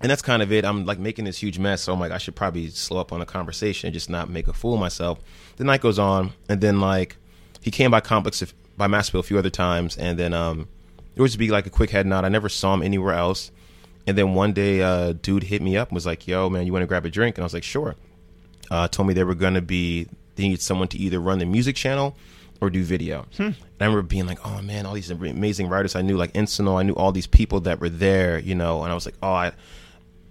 and 0.00 0.08
that's 0.10 0.22
kind 0.22 0.42
of 0.42 0.52
it. 0.52 0.64
I'm 0.64 0.84
like 0.84 1.00
making 1.00 1.24
this 1.24 1.38
huge 1.38 1.58
mess, 1.58 1.82
so 1.82 1.92
I'm 1.92 1.98
like, 1.98 2.12
I 2.12 2.18
should 2.18 2.36
probably 2.36 2.70
slow 2.70 3.00
up 3.00 3.12
on 3.12 3.18
the 3.18 3.26
conversation 3.26 3.88
and 3.88 3.94
just 3.94 4.08
not 4.08 4.30
make 4.30 4.46
a 4.46 4.52
fool 4.52 4.74
of 4.74 4.80
myself. 4.80 5.18
The 5.56 5.64
night 5.64 5.80
goes 5.80 5.98
on, 5.98 6.32
and 6.48 6.60
then 6.60 6.80
like 6.80 7.16
he 7.60 7.72
came 7.72 7.90
by 7.90 8.00
Complex 8.00 8.42
if- 8.42 8.54
by 8.76 8.86
Mass 8.86 9.08
Appeal 9.08 9.20
a 9.20 9.24
few 9.24 9.38
other 9.38 9.50
times, 9.50 9.96
and 9.96 10.16
then 10.16 10.32
um, 10.34 10.68
it 11.16 11.20
would 11.20 11.26
just 11.26 11.38
be 11.38 11.50
like 11.50 11.66
a 11.66 11.70
quick 11.70 11.90
head 11.90 12.06
nod. 12.06 12.24
I 12.24 12.28
never 12.28 12.48
saw 12.48 12.74
him 12.74 12.82
anywhere 12.82 13.14
else. 13.14 13.50
And 14.06 14.16
then 14.16 14.34
one 14.34 14.52
day, 14.52 14.80
uh, 14.82 15.14
dude 15.20 15.42
hit 15.42 15.60
me 15.60 15.76
up 15.76 15.88
and 15.88 15.96
was 15.96 16.06
like, 16.06 16.28
"Yo, 16.28 16.48
man, 16.48 16.64
you 16.64 16.72
want 16.72 16.84
to 16.84 16.86
grab 16.86 17.04
a 17.04 17.10
drink?" 17.10 17.36
And 17.36 17.42
I 17.42 17.46
was 17.46 17.52
like, 17.54 17.64
"Sure." 17.64 17.96
Uh, 18.70 18.88
told 18.88 19.08
me 19.08 19.14
they 19.14 19.24
were 19.24 19.34
gonna 19.34 19.60
be 19.62 20.06
they 20.36 20.48
need 20.48 20.60
someone 20.60 20.88
to 20.88 20.98
either 20.98 21.20
run 21.20 21.38
the 21.38 21.46
music 21.46 21.74
channel 21.76 22.16
or 22.60 22.70
do 22.70 22.82
video. 22.84 23.26
And 23.38 23.54
I 23.80 23.84
remember 23.84 24.02
being 24.02 24.26
like, 24.26 24.38
"Oh 24.44 24.60
man, 24.62 24.84
all 24.86 24.94
these 24.94 25.10
amazing 25.10 25.68
writers 25.68 25.94
I 25.96 26.02
knew, 26.02 26.16
like 26.16 26.32
Insanul, 26.34 26.78
I 26.78 26.82
knew 26.82 26.94
all 26.94 27.12
these 27.12 27.26
people 27.26 27.60
that 27.60 27.80
were 27.80 27.88
there, 27.88 28.38
you 28.38 28.54
know." 28.54 28.82
And 28.82 28.90
I 28.92 28.94
was 28.94 29.06
like, 29.06 29.16
"Oh, 29.22 29.32
I." 29.32 29.52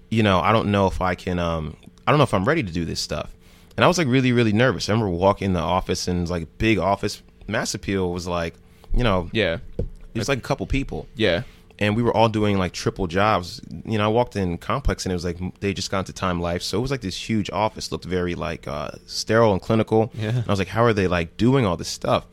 you 0.09 0.23
know, 0.23 0.39
I 0.39 0.53
don't 0.53 0.71
know 0.71 0.87
if 0.87 1.01
I 1.01 1.15
can, 1.15 1.37
um, 1.37 1.75
I 2.07 2.11
don't 2.11 2.17
know 2.17 2.23
if 2.23 2.33
I'm 2.33 2.45
ready 2.45 2.63
to 2.63 2.71
do 2.71 2.85
this 2.85 3.01
stuff. 3.01 3.29
And 3.75 3.83
I 3.83 3.89
was 3.89 3.97
like 3.97 4.07
really, 4.07 4.31
really 4.31 4.53
nervous. 4.53 4.87
I 4.87 4.93
remember 4.93 5.09
walking 5.13 5.47
in 5.47 5.53
the 5.53 5.59
office 5.59 6.07
and 6.07 6.19
it 6.19 6.21
was 6.21 6.31
like 6.31 6.57
big 6.57 6.77
office. 6.77 7.21
Mass 7.45 7.73
Appeal 7.73 8.13
was 8.13 8.25
like, 8.25 8.53
you 8.95 9.03
know, 9.03 9.29
Yeah, 9.33 9.57
it 9.77 9.85
was 10.17 10.29
like 10.29 10.37
a 10.37 10.41
couple 10.41 10.65
people. 10.65 11.07
yeah, 11.17 11.41
And 11.79 11.95
we 11.95 12.01
were 12.01 12.15
all 12.15 12.27
doing 12.29 12.57
like 12.57 12.71
triple 12.73 13.05
jobs. 13.07 13.61
You 13.85 13.97
know, 13.97 14.05
I 14.05 14.07
walked 14.07 14.35
in 14.35 14.57
Complex 14.57 15.05
and 15.05 15.11
it 15.11 15.15
was 15.15 15.25
like 15.25 15.37
they 15.59 15.73
just 15.73 15.91
got 15.91 15.99
into 15.99 16.13
Time 16.13 16.41
Life. 16.41 16.63
So 16.63 16.79
it 16.79 16.81
was 16.81 16.89
like 16.89 17.01
this 17.01 17.29
huge 17.29 17.49
office, 17.51 17.91
looked 17.91 18.05
very 18.05 18.33
like 18.33 18.67
uh, 18.67 18.91
sterile 19.05 19.53
and 19.53 19.61
clinical. 19.61 20.11
Yeah. 20.15 20.29
And 20.29 20.47
I 20.47 20.51
was 20.51 20.59
like, 20.59 20.69
how 20.69 20.83
are 20.83 20.93
they 20.93 21.07
like 21.07 21.37
doing 21.37 21.65
all 21.65 21.77
this 21.77 21.87
stuff? 21.87 22.25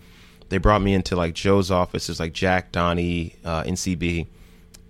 They 0.48 0.58
brought 0.58 0.82
me 0.82 0.94
into 0.94 1.14
like 1.16 1.34
Joe's 1.34 1.70
office. 1.70 2.06
There's 2.06 2.20
like 2.20 2.32
Jack, 2.32 2.72
Donnie, 2.72 3.36
uh, 3.44 3.64
NCB. 3.64 4.26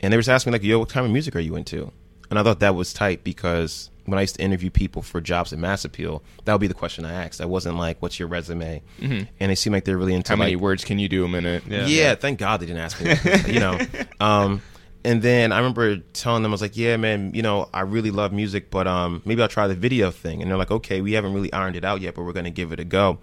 And 0.00 0.12
they 0.12 0.16
were 0.16 0.22
just 0.22 0.28
asking 0.28 0.52
me 0.52 0.58
like, 0.58 0.64
yo, 0.64 0.78
what 0.78 0.88
kind 0.88 1.06
of 1.06 1.12
music 1.12 1.34
are 1.34 1.40
you 1.40 1.56
into? 1.56 1.90
And 2.30 2.38
I 2.38 2.42
thought 2.42 2.60
that 2.60 2.74
was 2.74 2.92
tight 2.92 3.24
because 3.24 3.90
when 4.06 4.18
I 4.18 4.22
used 4.22 4.36
to 4.36 4.42
interview 4.42 4.70
people 4.70 5.02
for 5.02 5.20
jobs 5.20 5.52
at 5.52 5.58
Mass 5.58 5.84
Appeal, 5.84 6.22
that 6.44 6.52
would 6.52 6.60
be 6.60 6.66
the 6.66 6.74
question 6.74 7.04
I 7.04 7.24
asked. 7.24 7.40
I 7.40 7.46
wasn't 7.46 7.76
like, 7.76 8.00
what's 8.02 8.18
your 8.18 8.28
resume? 8.28 8.82
And 9.00 9.28
they 9.38 9.54
seemed 9.54 9.74
like 9.74 9.84
they're 9.84 9.96
really 9.96 10.14
into 10.14 10.30
How 10.32 10.36
many 10.36 10.54
like, 10.54 10.62
words 10.62 10.84
can 10.84 10.98
you 10.98 11.08
do 11.08 11.24
a 11.24 11.28
minute? 11.28 11.64
Yeah. 11.66 11.86
yeah, 11.86 12.14
thank 12.14 12.38
God 12.38 12.60
they 12.60 12.66
didn't 12.66 12.82
ask 12.82 13.00
me. 13.00 13.14
That, 13.14 13.48
you 13.48 13.60
know, 13.60 13.78
um, 14.20 14.62
and 15.04 15.20
then 15.20 15.52
I 15.52 15.58
remember 15.58 15.98
telling 15.98 16.42
them 16.42 16.50
I 16.50 16.54
was 16.54 16.62
like, 16.62 16.76
"Yeah, 16.76 16.96
man, 16.96 17.32
you 17.34 17.42
know, 17.42 17.68
I 17.74 17.82
really 17.82 18.10
love 18.10 18.32
music, 18.32 18.70
but 18.70 18.86
um, 18.86 19.20
maybe 19.26 19.42
I'll 19.42 19.48
try 19.48 19.66
the 19.66 19.74
video 19.74 20.10
thing." 20.10 20.40
And 20.40 20.50
they're 20.50 20.56
like, 20.56 20.70
"Okay, 20.70 21.02
we 21.02 21.12
haven't 21.12 21.34
really 21.34 21.52
ironed 21.52 21.76
it 21.76 21.84
out 21.84 22.00
yet, 22.00 22.14
but 22.14 22.22
we're 22.22 22.32
gonna 22.32 22.50
give 22.50 22.72
it 22.72 22.80
a 22.80 22.84
go." 22.84 23.18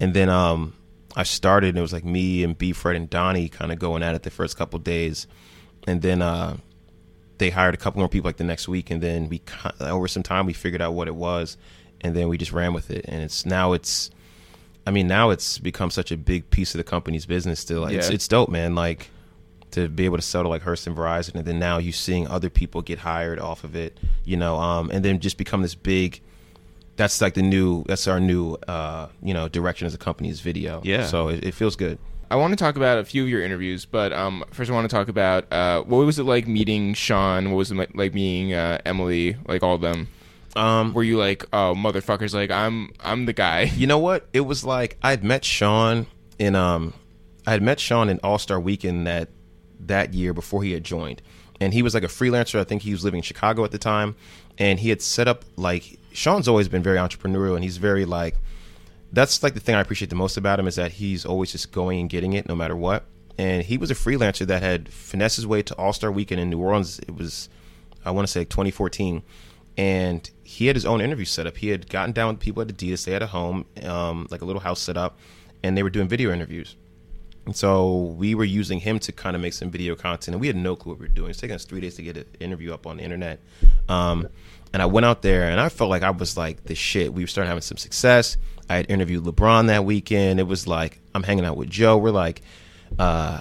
And 0.00 0.14
then 0.14 0.28
um, 0.28 0.74
I 1.14 1.22
started, 1.22 1.68
and 1.68 1.78
it 1.78 1.82
was 1.82 1.92
like 1.92 2.04
me 2.04 2.42
and 2.42 2.58
B. 2.58 2.72
Fred 2.72 2.96
and 2.96 3.08
Donnie 3.08 3.48
kind 3.48 3.70
of 3.70 3.78
going 3.78 4.02
at 4.02 4.16
it 4.16 4.24
the 4.24 4.30
first 4.30 4.56
couple 4.56 4.80
days, 4.80 5.28
and 5.86 6.02
then 6.02 6.22
uh, 6.22 6.56
they 7.42 7.50
hired 7.50 7.74
a 7.74 7.76
couple 7.76 7.98
more 7.98 8.08
people 8.08 8.28
like 8.28 8.36
the 8.36 8.44
next 8.44 8.68
week, 8.68 8.88
and 8.92 9.02
then 9.02 9.28
we 9.28 9.42
over 9.80 10.06
some 10.06 10.22
time 10.22 10.46
we 10.46 10.52
figured 10.52 10.80
out 10.80 10.94
what 10.94 11.08
it 11.08 11.14
was, 11.16 11.56
and 12.00 12.14
then 12.14 12.28
we 12.28 12.38
just 12.38 12.52
ran 12.52 12.72
with 12.72 12.88
it, 12.90 13.04
and 13.08 13.20
it's 13.22 13.44
now 13.44 13.72
it's. 13.72 14.10
I 14.86 14.90
mean, 14.92 15.06
now 15.08 15.30
it's 15.30 15.58
become 15.58 15.90
such 15.90 16.10
a 16.12 16.16
big 16.16 16.50
piece 16.50 16.72
of 16.74 16.78
the 16.78 16.84
company's 16.84 17.26
business. 17.26 17.58
Still, 17.58 17.84
it's 17.86 18.08
Yeah. 18.08 18.14
it's 18.14 18.28
dope, 18.28 18.48
man. 18.48 18.76
Like 18.76 19.10
to 19.72 19.88
be 19.88 20.04
able 20.04 20.18
to 20.18 20.22
settle 20.22 20.50
like 20.50 20.62
Hearst 20.62 20.86
and 20.86 20.96
Verizon, 20.96 21.34
and 21.34 21.44
then 21.44 21.58
now 21.58 21.78
you're 21.78 21.92
seeing 21.92 22.28
other 22.28 22.48
people 22.48 22.80
get 22.80 23.00
hired 23.00 23.40
off 23.40 23.64
of 23.64 23.74
it, 23.74 23.98
you 24.24 24.36
know, 24.36 24.56
um, 24.58 24.90
and 24.92 25.04
then 25.04 25.18
just 25.18 25.36
become 25.36 25.62
this 25.62 25.74
big. 25.74 26.20
That's 26.94 27.20
like 27.20 27.34
the 27.34 27.42
new. 27.42 27.82
That's 27.88 28.06
our 28.06 28.20
new, 28.20 28.54
uh, 28.68 29.08
you 29.20 29.34
know, 29.34 29.48
direction 29.48 29.86
as 29.86 29.94
a 29.94 29.98
company 29.98 30.28
is 30.28 30.40
video. 30.40 30.80
Yeah. 30.84 31.06
So 31.06 31.26
it, 31.28 31.42
it 31.44 31.54
feels 31.54 31.74
good. 31.74 31.98
I 32.32 32.36
want 32.36 32.52
to 32.52 32.56
talk 32.56 32.76
about 32.76 32.96
a 32.96 33.04
few 33.04 33.24
of 33.24 33.28
your 33.28 33.42
interviews, 33.42 33.84
but 33.84 34.10
um, 34.10 34.42
first 34.52 34.70
I 34.70 34.74
want 34.74 34.88
to 34.88 34.96
talk 34.96 35.08
about 35.08 35.52
uh, 35.52 35.82
what 35.82 35.98
was 36.06 36.18
it 36.18 36.22
like 36.22 36.48
meeting 36.48 36.94
Sean? 36.94 37.50
What 37.50 37.58
was 37.58 37.70
it 37.70 37.74
like- 37.94 38.14
meeting 38.14 38.54
uh, 38.54 38.78
Emily? 38.86 39.36
Like 39.46 39.62
all 39.62 39.74
of 39.74 39.82
them? 39.82 40.08
Um, 40.56 40.94
Were 40.94 41.02
you 41.02 41.18
like, 41.18 41.44
oh 41.52 41.74
motherfuckers? 41.76 42.32
Like 42.32 42.50
I'm, 42.50 42.90
I'm 43.00 43.26
the 43.26 43.34
guy. 43.34 43.64
You 43.76 43.86
know 43.86 43.98
what? 43.98 44.26
It 44.32 44.40
was 44.40 44.64
like 44.64 44.96
I'd 45.02 45.22
met 45.22 45.44
Sean 45.44 46.06
in 46.38 46.54
um 46.54 46.94
I 47.46 47.50
had 47.50 47.60
met 47.60 47.78
Sean 47.78 48.08
in 48.08 48.18
All 48.22 48.38
Star 48.38 48.58
Weekend 48.58 49.06
that 49.06 49.28
that 49.80 50.14
year 50.14 50.32
before 50.32 50.62
he 50.62 50.72
had 50.72 50.84
joined. 50.84 51.20
And 51.60 51.74
he 51.74 51.82
was 51.82 51.92
like 51.92 52.02
a 52.02 52.08
freelancer. 52.08 52.58
I 52.58 52.64
think 52.64 52.80
he 52.80 52.92
was 52.92 53.04
living 53.04 53.18
in 53.18 53.22
Chicago 53.24 53.62
at 53.62 53.72
the 53.72 53.78
time. 53.78 54.16
And 54.56 54.80
he 54.80 54.88
had 54.88 55.02
set 55.02 55.28
up 55.28 55.44
like 55.56 55.98
Sean's 56.12 56.48
always 56.48 56.68
been 56.68 56.82
very 56.82 56.96
entrepreneurial 56.96 57.56
and 57.56 57.62
he's 57.62 57.76
very 57.76 58.06
like 58.06 58.36
that's 59.12 59.42
like 59.42 59.54
the 59.54 59.60
thing 59.60 59.74
I 59.74 59.80
appreciate 59.80 60.08
the 60.08 60.16
most 60.16 60.36
about 60.36 60.58
him 60.58 60.66
is 60.66 60.76
that 60.76 60.92
he's 60.92 61.24
always 61.24 61.52
just 61.52 61.72
going 61.72 62.00
and 62.00 62.08
getting 62.08 62.32
it 62.32 62.48
no 62.48 62.56
matter 62.56 62.76
what. 62.76 63.04
And 63.38 63.62
he 63.62 63.78
was 63.78 63.90
a 63.90 63.94
freelancer 63.94 64.46
that 64.46 64.62
had 64.62 64.88
finessed 64.88 65.36
his 65.36 65.46
way 65.46 65.62
to 65.62 65.74
All 65.76 65.92
Star 65.92 66.10
Weekend 66.12 66.40
in 66.40 66.50
New 66.50 66.60
Orleans. 66.60 66.98
It 67.00 67.14
was 67.14 67.48
I 68.04 68.10
want 68.10 68.26
to 68.26 68.32
say 68.32 68.44
2014. 68.44 69.22
and 69.76 70.30
he 70.42 70.66
had 70.66 70.76
his 70.76 70.84
own 70.84 71.00
interview 71.00 71.24
set 71.24 71.46
up. 71.46 71.56
He 71.56 71.68
had 71.68 71.88
gotten 71.88 72.12
down 72.12 72.34
with 72.34 72.40
people 72.40 72.62
at 72.62 72.68
Adidas. 72.68 73.04
They 73.04 73.12
had 73.12 73.22
a 73.22 73.26
home, 73.26 73.64
um, 73.82 74.26
like 74.30 74.42
a 74.42 74.44
little 74.44 74.60
house 74.60 74.80
set 74.80 74.96
up, 74.96 75.18
and 75.62 75.76
they 75.76 75.82
were 75.82 75.90
doing 75.90 76.08
video 76.08 76.30
interviews. 76.30 76.76
And 77.46 77.56
so 77.56 78.14
we 78.18 78.34
were 78.34 78.44
using 78.44 78.78
him 78.80 78.98
to 79.00 79.12
kind 79.12 79.34
of 79.34 79.42
make 79.42 79.54
some 79.54 79.70
video 79.70 79.94
content, 79.94 80.34
and 80.34 80.40
we 80.40 80.46
had 80.46 80.56
no 80.56 80.76
clue 80.76 80.92
what 80.92 81.00
we 81.00 81.06
were 81.06 81.12
doing. 81.12 81.30
It's 81.30 81.40
taken 81.40 81.54
us 81.54 81.64
three 81.64 81.80
days 81.80 81.94
to 81.96 82.02
get 82.02 82.16
an 82.16 82.26
interview 82.38 82.72
up 82.72 82.86
on 82.86 82.98
the 82.98 83.02
internet. 83.02 83.40
Um, 83.88 84.28
and 84.72 84.82
I 84.82 84.86
went 84.86 85.06
out 85.06 85.22
there, 85.22 85.48
and 85.48 85.58
I 85.58 85.68
felt 85.70 85.90
like 85.90 86.02
I 86.02 86.10
was 86.10 86.36
like 86.36 86.64
the 86.64 86.74
shit. 86.74 87.12
We 87.12 87.24
started 87.26 87.48
having 87.48 87.62
some 87.62 87.78
success. 87.78 88.36
I 88.68 88.76
had 88.76 88.90
interviewed 88.90 89.24
LeBron 89.24 89.66
that 89.68 89.84
weekend. 89.84 90.40
It 90.40 90.44
was 90.44 90.66
like 90.66 91.00
I'm 91.14 91.22
hanging 91.22 91.44
out 91.44 91.56
with 91.56 91.70
Joe. 91.70 91.98
We're 91.98 92.10
like, 92.10 92.42
uh, 92.98 93.40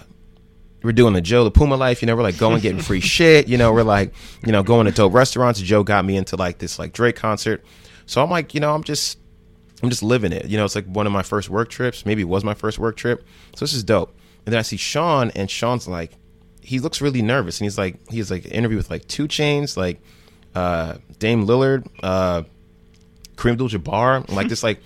we're 0.83 0.91
doing 0.91 1.13
the 1.13 1.21
Joe 1.21 1.49
LaPuma 1.49 1.77
life. 1.77 2.01
You 2.01 2.07
know, 2.07 2.15
we're 2.15 2.23
like 2.23 2.37
going 2.37 2.59
getting 2.61 2.81
free 2.81 2.99
shit. 3.01 3.47
You 3.47 3.57
know, 3.57 3.71
we're 3.71 3.83
like, 3.83 4.13
you 4.45 4.51
know, 4.51 4.63
going 4.63 4.85
to 4.87 4.91
dope 4.91 5.13
restaurants. 5.13 5.59
Joe 5.61 5.83
got 5.83 6.05
me 6.05 6.17
into 6.17 6.35
like 6.35 6.57
this 6.57 6.79
like 6.79 6.93
Drake 6.93 7.15
concert. 7.15 7.63
So 8.05 8.23
I'm 8.23 8.29
like, 8.29 8.53
you 8.53 8.59
know, 8.59 8.73
I'm 8.73 8.83
just 8.83 9.19
I'm 9.83 9.89
just 9.89 10.03
living 10.03 10.31
it. 10.31 10.45
You 10.47 10.57
know, 10.57 10.65
it's 10.65 10.75
like 10.75 10.85
one 10.85 11.07
of 11.07 11.13
my 11.13 11.23
first 11.23 11.49
work 11.49 11.69
trips. 11.69 12.05
Maybe 12.05 12.21
it 12.21 12.27
was 12.27 12.43
my 12.43 12.53
first 12.53 12.79
work 12.79 12.97
trip. 12.97 13.25
So 13.55 13.65
this 13.65 13.73
is 13.73 13.83
dope. 13.83 14.15
And 14.45 14.53
then 14.53 14.59
I 14.59 14.63
see 14.63 14.77
Sean, 14.77 15.31
and 15.31 15.49
Sean's 15.49 15.87
like, 15.87 16.13
he 16.61 16.79
looks 16.79 17.01
really 17.01 17.21
nervous, 17.21 17.59
and 17.59 17.65
he's 17.65 17.77
like, 17.77 17.99
he's 18.09 18.31
like 18.31 18.45
interview 18.45 18.77
with 18.77 18.89
like 18.89 19.07
2 19.07 19.27
Chainz, 19.27 19.77
like 19.77 20.01
uh, 20.55 20.95
Dame 21.19 21.45
Lillard, 21.45 21.87
uh, 22.01 22.43
Kareem 23.35 23.51
Abdul-Jabbar, 23.53 24.29
like 24.31 24.47
this 24.47 24.63
like 24.63 24.81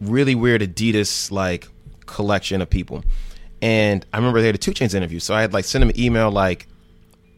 really 0.00 0.34
weird 0.34 0.62
Adidas 0.62 1.30
like 1.30 1.68
collection 2.06 2.62
of 2.62 2.70
people. 2.70 3.04
And 3.62 4.04
I 4.12 4.18
remember 4.18 4.40
they 4.40 4.46
had 4.46 4.54
a 4.54 4.58
2 4.58 4.72
Chainz 4.72 4.94
interview, 4.94 5.18
so 5.18 5.34
I 5.34 5.40
had 5.40 5.52
like 5.52 5.64
sent 5.64 5.82
him 5.82 5.90
an 5.90 5.98
email 5.98 6.30
like 6.30 6.66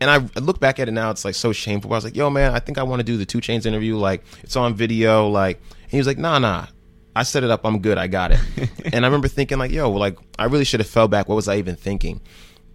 and 0.01 0.11
I 0.11 0.19
look 0.41 0.61
back 0.61 0.79
at 0.79 0.89
it 0.89 0.93
now, 0.93 1.11
it's 1.11 1.25
like 1.25 1.35
so 1.35 1.53
shameful. 1.53 1.93
I 1.93 1.97
was 1.97 2.05
like, 2.05 2.17
"Yo, 2.17 2.31
man, 2.31 2.55
I 2.55 2.61
think 2.61 2.79
I 2.79 2.83
want 2.85 3.01
to 3.01 3.05
do 3.05 3.17
the 3.17 3.27
2 3.27 3.39
Chainz 3.39 3.67
interview. 3.67 3.97
Like, 3.97 4.25
it's 4.43 4.57
on 4.57 4.75
video. 4.75 5.29
Like, 5.29 5.61
and 5.83 5.91
he 5.91 5.99
was 5.99 6.07
like, 6.07 6.19
"Nah, 6.19 6.39
nah, 6.39 6.67
I 7.17 7.25
set 7.25 7.43
it 7.43 7.51
up. 7.51 7.63
I'm 7.65 7.81
good. 7.81 7.99
I 7.99 8.07
got 8.07 8.31
it." 8.31 8.41
and 8.93 9.05
I 9.05 9.09
remember 9.09 9.29
thinking, 9.29 9.59
like, 9.59 9.73
"Yo, 9.73 9.91
like, 9.91 10.17
I 10.39 10.45
really 10.45 10.65
should 10.65 10.81
have 10.81 10.89
fell 10.89 11.09
back. 11.09 11.29
What 11.29 11.35
was 11.35 11.49
I 11.49 11.57
even 11.57 11.75
thinking?" 11.75 12.21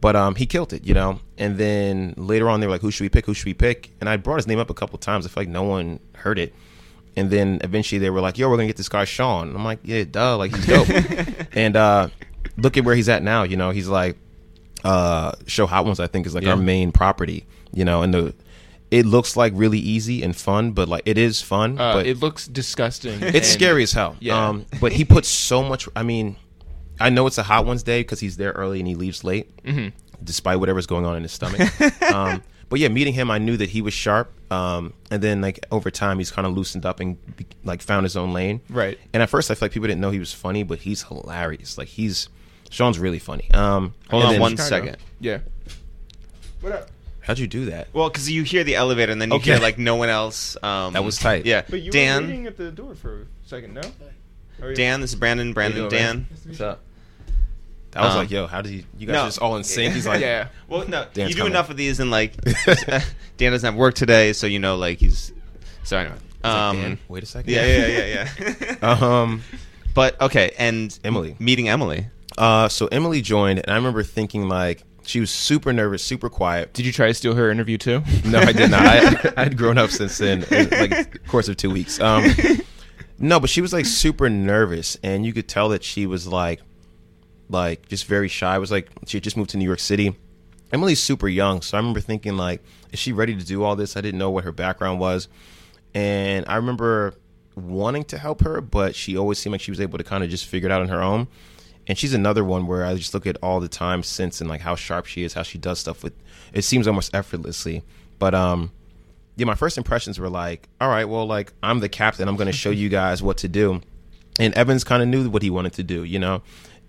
But 0.02 0.18
um, 0.18 0.36
he 0.36 0.46
killed 0.46 0.74
it, 0.74 0.86
you 0.86 0.94
know. 0.94 1.22
And 1.38 1.58
then 1.58 2.14
later 2.18 2.50
on, 2.50 2.60
they 2.60 2.68
were 2.68 2.74
like, 2.74 2.82
"Who 2.82 2.92
should 2.92 3.04
we 3.04 3.10
pick? 3.10 3.26
Who 3.26 3.34
should 3.34 3.46
we 3.46 3.54
pick?" 3.54 3.92
And 4.02 4.10
I 4.10 4.18
brought 4.18 4.36
his 4.38 4.48
name 4.48 4.60
up 4.60 4.70
a 4.70 4.74
couple 4.74 5.00
times. 5.00 5.26
I 5.26 5.30
feel 5.30 5.42
like 5.42 5.50
no 5.50 5.64
one 5.64 6.02
heard 6.16 6.38
it. 6.40 6.54
And 7.16 7.30
then 7.30 7.60
eventually 7.64 8.00
they 8.00 8.10
were 8.10 8.22
like, 8.22 8.38
"Yo, 8.38 8.50
we're 8.50 8.56
gonna 8.58 8.68
get 8.68 8.78
this 8.78 8.90
guy 8.90 9.06
Sean." 9.06 9.48
And 9.50 9.58
I'm 9.58 9.64
like, 9.66 9.80
"Yeah, 9.84 10.04
duh, 10.04 10.38
like 10.38 10.56
he's 10.56 10.66
dope." 10.66 10.88
and 11.54 11.76
uh, 11.76 12.08
look 12.58 12.76
at 12.78 12.84
where 12.86 12.96
he's 12.96 13.10
at 13.10 13.22
now. 13.24 13.44
You 13.44 13.56
know, 13.58 13.70
he's 13.72 13.88
like 13.88 14.18
uh 14.84 15.32
show 15.48 15.66
hot 15.66 15.86
ones 15.86 15.98
i 16.02 16.08
think 16.08 16.28
is 16.28 16.36
like 16.36 16.44
Yeah. 16.44 16.50
our 16.52 16.58
main 16.58 16.92
property 16.92 17.46
you 17.72 17.86
know 17.86 18.02
and 18.02 18.14
the 18.14 18.34
it 18.92 19.06
looks 19.06 19.38
like 19.38 19.54
really 19.56 19.80
easy 19.80 20.22
and 20.22 20.36
fun 20.36 20.72
but 20.74 20.90
like 20.90 21.04
it 21.06 21.18
is 21.18 21.42
fun 21.42 21.80
Uh, 21.80 21.94
but 21.94 22.06
it 22.06 22.20
looks 22.20 22.48
disgusting. 22.48 23.18
it's 23.22 23.48
scary 23.48 23.84
as 23.84 23.94
hell 23.94 24.18
Yeah. 24.20 24.50
um 24.50 24.66
but 24.82 24.92
he 24.92 25.06
puts 25.06 25.30
so 25.30 25.64
much 25.64 25.88
i 25.96 26.04
mean 26.04 26.36
i 27.00 27.10
know 27.10 27.26
it's 27.28 27.38
a 27.38 27.44
hot 27.44 27.66
ones 27.66 27.82
day 27.84 28.02
because 28.02 28.20
he's 28.20 28.36
there 28.36 28.52
early 28.52 28.80
and 28.80 28.88
he 28.90 28.96
leaves 28.96 29.24
late 29.24 29.56
Mm-hmm. 29.64 29.96
despite 30.22 30.60
whatever's 30.60 30.86
going 30.86 31.06
on 31.06 31.16
in 31.16 31.24
his 31.24 31.32
stomach 31.32 31.62
um 32.12 32.44
but 32.74 32.80
yeah 32.80 32.88
meeting 32.88 33.14
him 33.14 33.30
i 33.30 33.38
knew 33.38 33.56
that 33.56 33.70
he 33.70 33.84
was 33.84 33.94
sharp 33.94 34.32
um 34.52 34.94
and 35.12 35.22
then 35.22 35.42
like 35.42 35.64
over 35.70 35.92
time 35.92 36.18
he's 36.18 36.32
kind 36.32 36.48
of 36.48 36.54
loosened 36.58 36.88
up 36.88 37.00
and 37.00 37.18
like 37.64 37.84
found 37.84 38.04
his 38.04 38.18
own 38.18 38.34
lane 38.34 38.62
Right. 38.68 38.98
and 39.14 39.22
at 39.22 39.30
first 39.30 39.52
i 39.52 39.54
feel 39.54 39.68
like 39.68 39.74
people 39.74 39.88
didn't 39.88 40.02
know 40.02 40.10
he 40.10 40.18
was 40.18 40.34
funny 40.34 40.64
but 40.64 40.80
he's 40.80 41.04
hilarious 41.04 41.78
like 41.78 41.88
he's 41.90 42.30
sean's 42.72 42.98
really 42.98 43.20
funny 43.20 43.48
um 43.52 43.94
Hold 44.10 44.24
on 44.24 44.32
then- 44.32 44.42
one 44.42 44.52
Chicago. 44.54 44.70
second. 44.70 44.98
Yeah. 45.20 45.38
What 46.62 46.74
up? 46.74 46.90
how'd 47.22 47.38
you 47.38 47.46
do 47.46 47.66
that 47.66 47.90
Well, 47.94 48.10
because 48.10 48.28
you 48.32 48.42
hear 48.42 48.64
the 48.64 48.76
elevator 48.76 49.12
and 49.12 49.22
then 49.22 49.30
you 49.30 49.36
Okay. 49.36 49.52
hear 49.52 49.60
like 49.62 49.78
no 49.78 49.96
one 49.96 50.10
else. 50.10 50.58
Um, 50.64 50.94
That 50.94 51.04
was 51.04 51.18
tight. 51.20 51.46
Yeah, 51.46 51.62
But 51.70 51.82
you 51.82 51.90
were 51.90 51.92
Dan. 51.94 52.24
waiting 52.26 52.48
at 52.48 52.58
the 52.58 52.72
door 52.72 52.96
for 52.96 53.22
a 53.22 53.26
second, 53.48 53.76
no? 53.76 53.82
Dan, 54.74 55.00
this 55.02 55.12
is 55.12 55.16
Brandon. 55.16 55.54
Brandon, 55.54 55.84
How 55.84 55.90
Dan. 55.90 56.16
man? 56.16 56.28
What's 56.46 56.60
up? 56.62 56.82
I 57.96 58.02
was 58.06 58.14
Um, 58.14 58.18
like, 58.20 58.32
yo, 58.32 58.48
how 58.48 58.62
did 58.62 58.72
you, 58.74 58.84
you 58.98 59.08
guys 59.08 59.14
no. 59.14 59.26
just 59.26 59.40
all 59.40 59.56
in 59.56 59.64
sync? 59.64 59.94
He's 59.94 60.08
like, 60.08 60.22
yeah. 60.22 60.48
Well, 60.68 60.88
no, 60.88 61.06
Dan's 61.14 61.30
you 61.30 61.36
do 61.36 61.42
coming. 61.42 61.54
enough 61.54 61.70
of 61.70 61.78
these, 61.78 62.00
and 62.00 62.10
like 62.12 62.34
Dan 63.38 63.52
doesn't 63.52 63.66
have 63.68 63.76
work 63.76 63.94
today, 63.96 64.34
so 64.34 64.48
you 64.48 64.60
know, 64.60 64.76
like 64.78 64.98
he's. 65.00 65.32
So 65.84 65.98
anyway, 65.98 66.16
He's 66.16 66.44
like, 66.44 66.54
um, 66.54 66.78
"Dan, 66.78 67.00
wait 67.08 67.24
a 67.24 67.26
second. 67.26 67.52
yeah, 67.54 67.66
yeah, 67.66 68.06
yeah, 68.40 68.76
yeah. 68.82 68.90
Um, 69.22 69.42
but 69.94 70.20
okay, 70.22 70.54
and 70.58 70.98
Emily. 71.04 71.36
meeting 71.40 71.70
Emily. 71.70 72.08
uh, 72.38 72.68
so 72.70 72.88
Emily 72.88 73.22
joined, 73.22 73.60
and 73.60 73.70
I 73.70 73.76
remember 73.76 74.02
thinking 74.04 74.48
like 74.50 74.84
she 75.06 75.20
was 75.20 75.30
super 75.30 75.72
nervous, 75.74 76.02
super 76.04 76.30
quiet. 76.30 76.74
Did 76.74 76.86
you 76.86 76.92
try 76.94 77.08
to 77.08 77.14
steal 77.14 77.36
her 77.36 77.52
interview 77.52 77.78
too? 77.78 78.02
No, 78.26 78.40
I 78.40 78.54
did 78.54 78.72
not. 78.72 78.82
I, 78.86 79.34
I 79.38 79.44
had 79.44 79.58
grown 79.58 79.78
up 79.78 79.90
since 79.90 80.18
then, 80.18 80.44
in 80.50 80.70
like 80.70 81.28
course 81.28 81.48
of 81.50 81.58
two 81.58 81.70
weeks. 81.70 82.00
Um, 82.00 82.34
no, 83.20 83.40
but 83.40 83.50
she 83.50 83.62
was 83.62 83.74
like 83.74 83.86
super 83.86 84.30
nervous, 84.30 84.98
and 85.04 85.26
you 85.26 85.34
could 85.34 85.48
tell 85.48 85.70
that 85.70 85.84
she 85.84 86.06
was 86.08 86.26
like, 86.28 86.62
like 87.50 87.88
just 87.90 88.06
very 88.06 88.28
shy. 88.28 88.58
Was 88.58 88.72
like 88.72 88.90
she 89.06 89.20
just 89.20 89.38
moved 89.38 89.52
to 89.52 89.58
New 89.58 89.66
York 89.66 89.80
City. 89.80 90.16
Emily's 90.72 91.02
super 91.02 91.28
young, 91.28 91.62
so 91.62 91.78
I 91.78 91.80
remember 91.80 92.00
thinking 92.00 92.36
like, 92.36 92.64
is 92.92 92.98
she 92.98 93.14
ready 93.14 93.36
to 93.36 93.46
do 93.46 93.64
all 93.64 93.76
this? 93.76 93.96
I 93.96 94.02
didn't 94.02 94.18
know 94.18 94.32
what 94.32 94.44
her 94.44 94.52
background 94.52 95.00
was, 95.00 95.28
and 95.94 96.46
I 96.48 96.56
remember 96.56 97.14
wanting 97.56 98.04
to 98.06 98.18
help 98.18 98.42
her, 98.42 98.62
but 98.62 98.96
she 98.96 99.16
always 99.18 99.38
seemed 99.38 99.52
like 99.52 99.62
she 99.62 99.72
was 99.72 99.80
able 99.80 99.98
to 99.98 100.04
kind 100.04 100.24
of 100.24 100.30
just 100.30 100.46
figure 100.48 100.70
it 100.70 100.72
out 100.72 100.82
on 100.82 100.88
her 100.90 101.02
own. 101.02 101.28
And 101.86 101.98
she's 101.98 102.14
another 102.14 102.44
one 102.44 102.66
where 102.66 102.86
I 102.86 102.96
just 102.96 103.14
look 103.14 103.28
at 103.28 103.38
all 103.44 103.60
the 103.60 103.68
time 103.68 104.04
since 104.04 104.40
and 104.40 104.50
like 104.50 104.62
how 104.62 104.76
sharp 104.76 105.06
she 105.06 105.24
is, 105.24 105.34
how 105.34 105.44
she 105.44 105.58
does 105.58 105.80
stuff 105.80 106.04
with. 106.04 106.14
It 106.54 106.64
seems 106.64 106.88
almost 106.88 107.14
effortlessly, 107.14 107.84
but 108.20 108.34
um, 108.34 108.72
yeah, 109.36 109.46
my 109.46 109.56
first 109.56 109.78
impressions 109.78 110.20
were 110.20 110.30
like, 110.30 110.70
all 110.80 110.90
right, 110.90 111.06
well, 111.06 111.26
like 111.26 111.54
I'm 111.62 111.80
the 111.80 111.90
captain, 111.90 112.28
I'm 112.28 112.36
going 112.36 112.48
to 112.48 112.54
show 112.54 112.70
you 112.70 112.90
guys 112.90 113.22
what 113.22 113.38
to 113.38 113.48
do. 113.48 113.82
And 114.40 114.54
Evans 114.56 114.84
kind 114.84 115.04
of 115.04 115.10
knew 115.10 115.30
what 115.30 115.44
he 115.44 115.50
wanted 115.50 115.74
to 115.74 115.84
do, 115.84 116.04
you 116.04 116.20
know. 116.20 116.42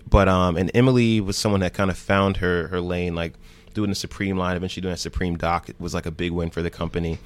But 0.08 0.28
um, 0.28 0.56
and 0.56 0.70
Emily 0.74 1.20
was 1.20 1.36
someone 1.36 1.60
that 1.60 1.74
kind 1.74 1.90
of 1.90 1.98
found 1.98 2.38
her 2.38 2.68
her 2.68 2.80
lane, 2.80 3.14
like 3.14 3.34
doing 3.72 3.90
the 3.90 3.96
Supreme 3.96 4.36
line, 4.36 4.56
eventually 4.56 4.82
doing 4.82 4.94
a 4.94 4.98
Supreme 4.98 5.36
Doc. 5.36 5.68
It 5.68 5.80
was 5.80 5.94
like 5.94 6.06
a 6.06 6.10
big 6.10 6.32
win 6.32 6.50
for 6.50 6.62
the 6.62 6.70
company. 6.70 7.18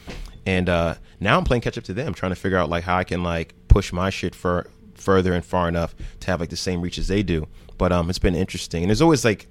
And 0.46 0.68
uh, 0.68 0.94
now 1.20 1.36
I'm 1.36 1.44
playing 1.44 1.60
catch 1.60 1.76
up 1.76 1.84
to 1.84 1.94
them, 1.94 2.14
trying 2.14 2.32
to 2.32 2.36
figure 2.36 2.56
out 2.56 2.70
like 2.70 2.84
how 2.84 2.96
I 2.96 3.04
can 3.04 3.22
like 3.22 3.54
push 3.68 3.92
my 3.92 4.10
shit 4.10 4.34
for 4.34 4.70
further 4.94 5.32
and 5.34 5.44
far 5.44 5.68
enough 5.68 5.94
to 6.20 6.26
have 6.28 6.40
like 6.40 6.50
the 6.50 6.56
same 6.56 6.80
reach 6.80 6.98
as 6.98 7.08
they 7.08 7.22
do. 7.22 7.46
But 7.76 7.92
um, 7.92 8.08
it's 8.10 8.18
been 8.18 8.34
interesting, 8.34 8.82
and 8.82 8.90
there's 8.90 9.02
always 9.02 9.24
like 9.24 9.46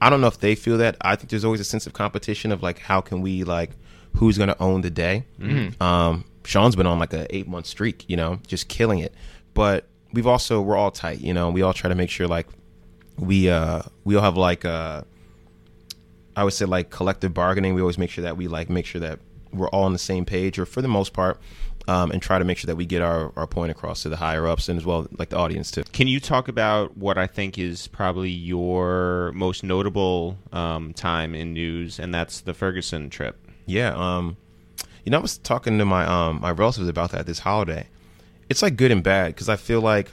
I 0.00 0.10
don't 0.10 0.20
know 0.20 0.26
if 0.26 0.38
they 0.40 0.54
feel 0.54 0.78
that. 0.78 0.96
I 1.00 1.16
think 1.16 1.30
there's 1.30 1.44
always 1.44 1.60
a 1.60 1.64
sense 1.64 1.86
of 1.86 1.92
competition 1.92 2.50
of 2.52 2.62
like 2.62 2.78
how 2.78 3.00
can 3.00 3.20
we 3.20 3.44
like 3.44 3.70
who's 4.16 4.36
going 4.36 4.48
to 4.48 4.60
own 4.60 4.80
the 4.82 4.90
day. 4.90 5.24
Um, 5.80 6.24
Sean's 6.44 6.76
been 6.76 6.86
on 6.86 6.98
like 6.98 7.12
a 7.12 7.34
eight 7.34 7.48
month 7.48 7.66
streak, 7.66 8.04
you 8.08 8.16
know, 8.16 8.40
just 8.46 8.68
killing 8.68 8.98
it. 8.98 9.14
But 9.54 9.86
we've 10.12 10.26
also 10.26 10.60
we're 10.60 10.76
all 10.76 10.90
tight, 10.90 11.20
you 11.20 11.34
know. 11.34 11.50
We 11.50 11.62
all 11.62 11.72
try 11.72 11.88
to 11.88 11.94
make 11.94 12.10
sure 12.10 12.26
like 12.26 12.46
we 13.18 13.48
uh 13.48 13.82
we 14.04 14.16
all 14.16 14.22
have 14.22 14.36
like 14.36 14.64
uh 14.64 15.02
I 16.36 16.44
would 16.44 16.52
say 16.52 16.64
like 16.64 16.90
collective 16.90 17.34
bargaining. 17.34 17.74
We 17.74 17.80
always 17.80 17.98
make 17.98 18.10
sure 18.10 18.22
that 18.22 18.36
we 18.36 18.48
like 18.48 18.70
make 18.70 18.86
sure 18.86 19.00
that 19.00 19.18
we're 19.52 19.68
all 19.68 19.84
on 19.84 19.92
the 19.92 19.98
same 19.98 20.24
page, 20.24 20.58
or 20.58 20.64
for 20.64 20.80
the 20.80 20.88
most 20.88 21.12
part, 21.12 21.38
um, 21.88 22.10
and 22.10 22.22
try 22.22 22.38
to 22.38 22.44
make 22.44 22.56
sure 22.56 22.68
that 22.68 22.76
we 22.76 22.86
get 22.86 23.02
our, 23.02 23.32
our 23.36 23.46
point 23.46 23.70
across 23.70 24.02
to 24.02 24.08
the 24.08 24.16
higher 24.16 24.46
ups 24.46 24.68
and 24.68 24.78
as 24.78 24.86
well 24.86 25.06
like 25.18 25.28
the 25.28 25.36
audience 25.36 25.70
too. 25.70 25.82
Can 25.92 26.08
you 26.08 26.20
talk 26.20 26.48
about 26.48 26.96
what 26.96 27.18
I 27.18 27.26
think 27.26 27.58
is 27.58 27.86
probably 27.88 28.30
your 28.30 29.32
most 29.34 29.62
notable 29.62 30.38
um, 30.52 30.94
time 30.94 31.34
in 31.34 31.52
news, 31.52 31.98
and 31.98 32.14
that's 32.14 32.40
the 32.40 32.54
Ferguson 32.54 33.10
trip? 33.10 33.36
Yeah, 33.66 33.94
um, 33.94 34.36
you 35.04 35.10
know, 35.10 35.18
I 35.18 35.22
was 35.22 35.38
talking 35.38 35.78
to 35.78 35.84
my 35.84 36.06
um 36.06 36.40
my 36.40 36.50
relatives 36.50 36.88
about 36.88 37.10
that 37.12 37.26
this 37.26 37.40
holiday. 37.40 37.88
It's 38.52 38.62
like 38.62 38.76
good 38.76 38.90
and 38.90 39.02
bad 39.02 39.28
because 39.28 39.48
I 39.48 39.56
feel 39.56 39.80
like 39.80 40.10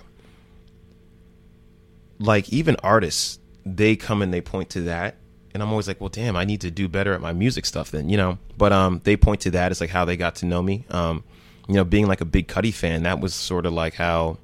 like 2.20 2.50
even 2.50 2.76
artists 2.78 3.38
they 3.66 3.96
come 3.96 4.22
and 4.22 4.34
they 4.34 4.42
point 4.42 4.70
to 4.72 4.82
that 4.84 5.16
and 5.54 5.64
I'm 5.64 5.72
always 5.72 5.88
like, 5.88 6.00
well, 6.00 6.10
damn, 6.10 6.36
I 6.36 6.46
need 6.46 6.62
to 6.62 6.72
do 6.72 6.88
better 6.88 7.14
at 7.14 7.22
my 7.22 7.34
music 7.34 7.66
stuff 7.66 7.92
then, 7.92 8.08
you 8.08 8.18
know. 8.18 8.38
But 8.58 8.72
um, 8.72 9.02
they 9.04 9.18
point 9.18 9.42
to 9.42 9.52
that 9.52 9.72
as 9.72 9.82
like 9.82 9.90
how 9.90 10.06
they 10.06 10.16
got 10.16 10.36
to 10.36 10.46
know 10.46 10.62
me. 10.62 10.86
Um, 10.90 11.24
you 11.68 11.74
know, 11.74 11.84
being 11.84 12.08
like 12.08 12.22
a 12.22 12.26
big 12.26 12.48
Cudi 12.48 12.74
fan, 12.74 13.04
that 13.04 13.20
was 13.20 13.34
sort 13.34 13.66
of 13.66 13.74
like 13.74 13.96
how, 13.96 14.38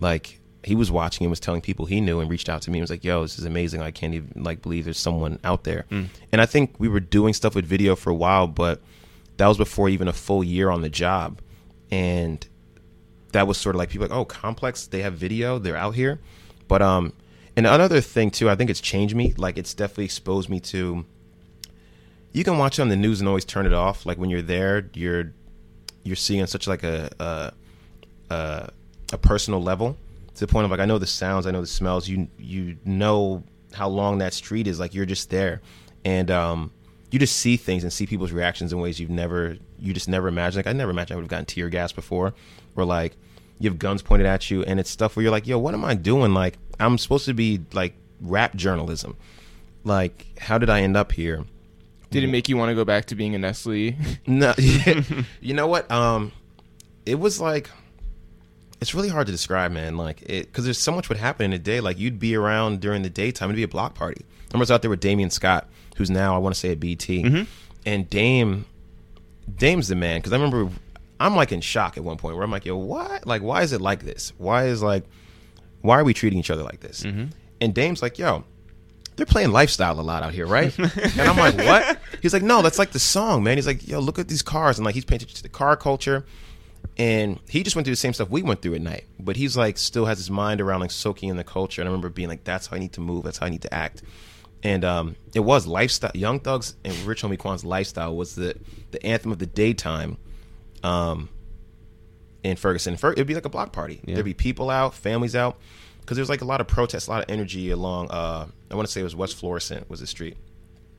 like 0.00 0.38
he 0.62 0.74
was 0.74 0.90
watching 0.90 1.24
and 1.24 1.30
was 1.30 1.40
telling 1.40 1.60
people 1.60 1.86
he 1.86 2.00
knew 2.00 2.20
and 2.20 2.30
reached 2.30 2.48
out 2.48 2.62
to 2.62 2.70
me 2.70 2.78
and 2.78 2.82
was 2.82 2.90
like, 2.90 3.04
yo, 3.04 3.22
this 3.22 3.38
is 3.38 3.44
amazing. 3.46 3.80
I 3.80 3.90
can't 3.90 4.12
even 4.12 4.42
like 4.42 4.60
believe 4.60 4.84
there's 4.84 4.98
someone 4.98 5.38
out 5.44 5.64
there. 5.64 5.86
And 6.32 6.40
I 6.40 6.46
think 6.46 6.74
we 6.78 6.88
were 6.88 7.00
doing 7.00 7.32
stuff 7.32 7.54
with 7.54 7.64
video 7.64 7.96
for 7.96 8.10
a 8.10 8.14
while, 8.14 8.46
but 8.46 8.82
that 9.36 9.46
was 9.46 9.56
before 9.56 9.88
even 9.88 10.08
a 10.08 10.12
full 10.12 10.44
year 10.44 10.68
on 10.68 10.82
the 10.82 10.90
job, 10.90 11.40
and 11.90 12.46
that 13.32 13.46
was 13.46 13.58
sort 13.58 13.74
of 13.74 13.78
like 13.78 13.90
people 13.90 14.08
like, 14.08 14.16
oh, 14.16 14.24
Complex, 14.24 14.86
they 14.86 15.02
have 15.02 15.14
video, 15.14 15.58
they're 15.58 15.76
out 15.76 15.94
here. 15.94 16.20
But 16.68 16.82
um, 16.82 17.12
and 17.56 17.66
another 17.66 18.00
thing 18.00 18.30
too, 18.30 18.48
I 18.48 18.56
think 18.56 18.70
it's 18.70 18.80
changed 18.80 19.14
me. 19.14 19.34
Like 19.36 19.58
it's 19.58 19.74
definitely 19.74 20.04
exposed 20.06 20.48
me 20.48 20.60
to. 20.60 21.04
You 22.32 22.44
can 22.44 22.58
watch 22.58 22.78
it 22.78 22.82
on 22.82 22.88
the 22.88 22.96
news 22.96 23.20
and 23.20 23.28
always 23.28 23.44
turn 23.44 23.66
it 23.66 23.72
off. 23.72 24.06
Like 24.06 24.18
when 24.18 24.30
you're 24.30 24.42
there, 24.42 24.88
you're 24.94 25.32
you're 26.04 26.16
seeing 26.16 26.46
such 26.46 26.66
like 26.66 26.82
a 26.82 27.10
a, 27.18 27.52
a 28.32 28.70
a 29.12 29.18
personal 29.18 29.60
level 29.62 29.96
to 30.34 30.46
the 30.46 30.50
point 30.50 30.64
of 30.64 30.70
like 30.70 30.80
I 30.80 30.84
know 30.84 30.98
the 30.98 31.06
sounds, 31.06 31.46
I 31.46 31.50
know 31.50 31.60
the 31.60 31.66
smells. 31.66 32.08
You 32.08 32.28
you 32.38 32.76
know 32.84 33.42
how 33.72 33.88
long 33.88 34.18
that 34.18 34.32
street 34.32 34.66
is. 34.66 34.78
Like 34.78 34.94
you're 34.94 35.06
just 35.06 35.30
there, 35.30 35.60
and 36.04 36.30
um, 36.30 36.72
you 37.10 37.18
just 37.18 37.36
see 37.36 37.56
things 37.56 37.82
and 37.82 37.92
see 37.92 38.06
people's 38.06 38.32
reactions 38.32 38.72
in 38.72 38.80
ways 38.80 39.00
you've 39.00 39.10
never 39.10 39.56
you 39.78 39.92
just 39.92 40.08
never 40.08 40.28
imagined. 40.28 40.64
Like 40.64 40.72
I 40.72 40.76
never 40.76 40.90
imagined 40.90 41.12
I 41.12 41.16
would 41.16 41.24
have 41.24 41.30
gotten 41.30 41.46
tear 41.46 41.68
gas 41.68 41.92
before, 41.92 42.34
or 42.76 42.84
like 42.84 43.16
you 43.58 43.68
have 43.68 43.78
guns 43.78 44.02
pointed 44.02 44.26
at 44.26 44.50
you, 44.50 44.62
and 44.64 44.80
it's 44.80 44.90
stuff 44.90 45.16
where 45.16 45.22
you're 45.22 45.32
like, 45.32 45.46
yo, 45.46 45.58
what 45.58 45.74
am 45.74 45.84
I 45.84 45.94
doing? 45.94 46.34
Like 46.34 46.58
I'm 46.78 46.98
supposed 46.98 47.26
to 47.26 47.34
be 47.34 47.60
like 47.72 47.94
rap 48.20 48.54
journalism. 48.54 49.16
Like 49.84 50.38
how 50.38 50.58
did 50.58 50.70
I 50.70 50.82
end 50.82 50.96
up 50.96 51.12
here? 51.12 51.44
Did 52.10 52.24
it 52.24 52.28
make 52.28 52.48
you 52.48 52.56
want 52.56 52.70
to 52.70 52.74
go 52.74 52.84
back 52.84 53.04
to 53.06 53.14
being 53.14 53.34
a 53.34 53.38
Nestle? 53.38 53.96
No, 54.26 54.52
you 55.40 55.54
know 55.54 55.66
what? 55.66 55.90
Um, 55.90 56.32
it 57.06 57.16
was 57.16 57.40
like 57.40 57.70
it's 58.80 58.94
really 58.94 59.08
hard 59.08 59.26
to 59.26 59.32
describe, 59.32 59.72
man. 59.72 59.96
Like 59.96 60.22
it 60.22 60.46
because 60.46 60.64
there's 60.64 60.78
so 60.78 60.92
much 60.92 61.08
would 61.08 61.18
happen 61.18 61.46
in 61.46 61.52
a 61.52 61.58
day. 61.58 61.80
Like 61.80 61.98
you'd 61.98 62.18
be 62.18 62.34
around 62.34 62.80
during 62.80 63.02
the 63.02 63.10
daytime. 63.10 63.50
It'd 63.50 63.56
be 63.56 63.62
a 63.62 63.68
block 63.68 63.94
party. 63.94 64.22
I 64.24 64.52
remember 64.52 64.62
was 64.62 64.70
out 64.70 64.82
there 64.82 64.90
with 64.90 65.00
Damien 65.00 65.30
Scott, 65.30 65.68
who's 65.96 66.10
now 66.10 66.34
I 66.34 66.38
want 66.38 66.54
to 66.54 66.60
say 66.60 66.72
at 66.72 66.80
BT, 66.80 67.22
mm-hmm. 67.22 67.42
and 67.86 68.10
Dame, 68.10 68.64
Dame's 69.54 69.88
the 69.88 69.94
man. 69.94 70.18
Because 70.18 70.32
I 70.32 70.36
remember 70.36 70.70
I'm 71.20 71.36
like 71.36 71.52
in 71.52 71.60
shock 71.60 71.98
at 71.98 72.04
one 72.04 72.16
point 72.16 72.36
where 72.36 72.44
I'm 72.44 72.50
like, 72.50 72.64
yo, 72.64 72.76
what? 72.76 73.26
Like, 73.26 73.42
why 73.42 73.62
is 73.62 73.72
it 73.72 73.80
like 73.80 74.02
this? 74.02 74.32
Why 74.38 74.64
is 74.64 74.82
like, 74.82 75.04
why 75.82 75.98
are 75.98 76.04
we 76.04 76.14
treating 76.14 76.38
each 76.38 76.50
other 76.50 76.62
like 76.62 76.80
this? 76.80 77.02
Mm-hmm. 77.02 77.26
And 77.60 77.74
Dame's 77.74 78.00
like, 78.00 78.18
yo, 78.18 78.44
they're 79.16 79.26
playing 79.26 79.52
lifestyle 79.52 80.00
a 80.00 80.02
lot 80.02 80.22
out 80.22 80.32
here, 80.32 80.46
right? 80.46 80.76
and 80.78 81.20
I'm 81.20 81.36
like, 81.36 81.58
what? 81.58 81.98
He's 82.22 82.32
like, 82.32 82.42
no, 82.42 82.62
that's 82.62 82.78
like 82.78 82.92
the 82.92 82.98
song, 82.98 83.44
man. 83.44 83.58
He's 83.58 83.66
like, 83.66 83.86
yo, 83.86 84.00
look 84.00 84.18
at 84.18 84.28
these 84.28 84.40
cars, 84.40 84.78
and 84.78 84.86
like 84.86 84.94
he's 84.94 85.04
painted 85.04 85.28
to 85.28 85.42
the 85.42 85.50
car 85.50 85.76
culture, 85.76 86.24
and 87.00 87.40
he 87.48 87.62
just 87.62 87.74
went 87.74 87.86
through 87.86 87.94
the 87.94 87.96
same 87.96 88.12
stuff 88.12 88.28
we 88.28 88.42
went 88.42 88.60
through 88.60 88.74
at 88.74 88.82
night, 88.82 89.04
but 89.18 89.36
he's 89.36 89.56
like 89.56 89.78
still 89.78 90.04
has 90.04 90.18
his 90.18 90.30
mind 90.30 90.60
around 90.60 90.80
like 90.80 90.90
soaking 90.90 91.30
in 91.30 91.38
the 91.38 91.44
culture. 91.44 91.80
And 91.80 91.88
I 91.88 91.90
remember 91.90 92.10
being 92.10 92.28
like, 92.28 92.44
that's 92.44 92.66
how 92.66 92.76
I 92.76 92.78
need 92.78 92.92
to 92.92 93.00
move, 93.00 93.24
that's 93.24 93.38
how 93.38 93.46
I 93.46 93.48
need 93.48 93.62
to 93.62 93.72
act. 93.72 94.02
And 94.62 94.84
um, 94.84 95.16
it 95.34 95.40
was 95.40 95.66
lifestyle. 95.66 96.10
Young 96.14 96.40
Thugs 96.40 96.74
and 96.84 96.94
Rich 97.06 97.22
Homie 97.22 97.38
Quan's 97.38 97.64
lifestyle 97.64 98.14
was 98.14 98.34
the 98.34 98.54
the 98.90 99.04
anthem 99.04 99.32
of 99.32 99.38
the 99.38 99.46
daytime. 99.46 100.18
Um, 100.82 101.30
in 102.42 102.56
Ferguson. 102.56 102.96
Fer- 102.96 103.12
it'd 103.12 103.26
be 103.26 103.34
like 103.34 103.44
a 103.44 103.50
block 103.50 103.72
party. 103.72 104.00
There'd 104.04 104.24
be 104.24 104.34
people 104.34 104.70
out, 104.70 104.94
families 104.94 105.36
out, 105.36 105.58
because 106.00 106.16
there 106.16 106.22
was 106.22 106.30
like 106.30 106.40
a 106.40 106.46
lot 106.46 106.60
of 106.60 106.66
protests, 106.68 107.06
a 107.06 107.10
lot 107.10 107.22
of 107.22 107.30
energy 107.30 107.70
along. 107.70 108.10
Uh, 108.10 108.46
I 108.70 108.74
want 108.74 108.86
to 108.86 108.92
say 108.92 109.00
it 109.00 109.04
was 109.04 109.16
West 109.16 109.36
Florissant 109.36 109.90
was 109.90 110.00
the 110.00 110.06
street, 110.06 110.36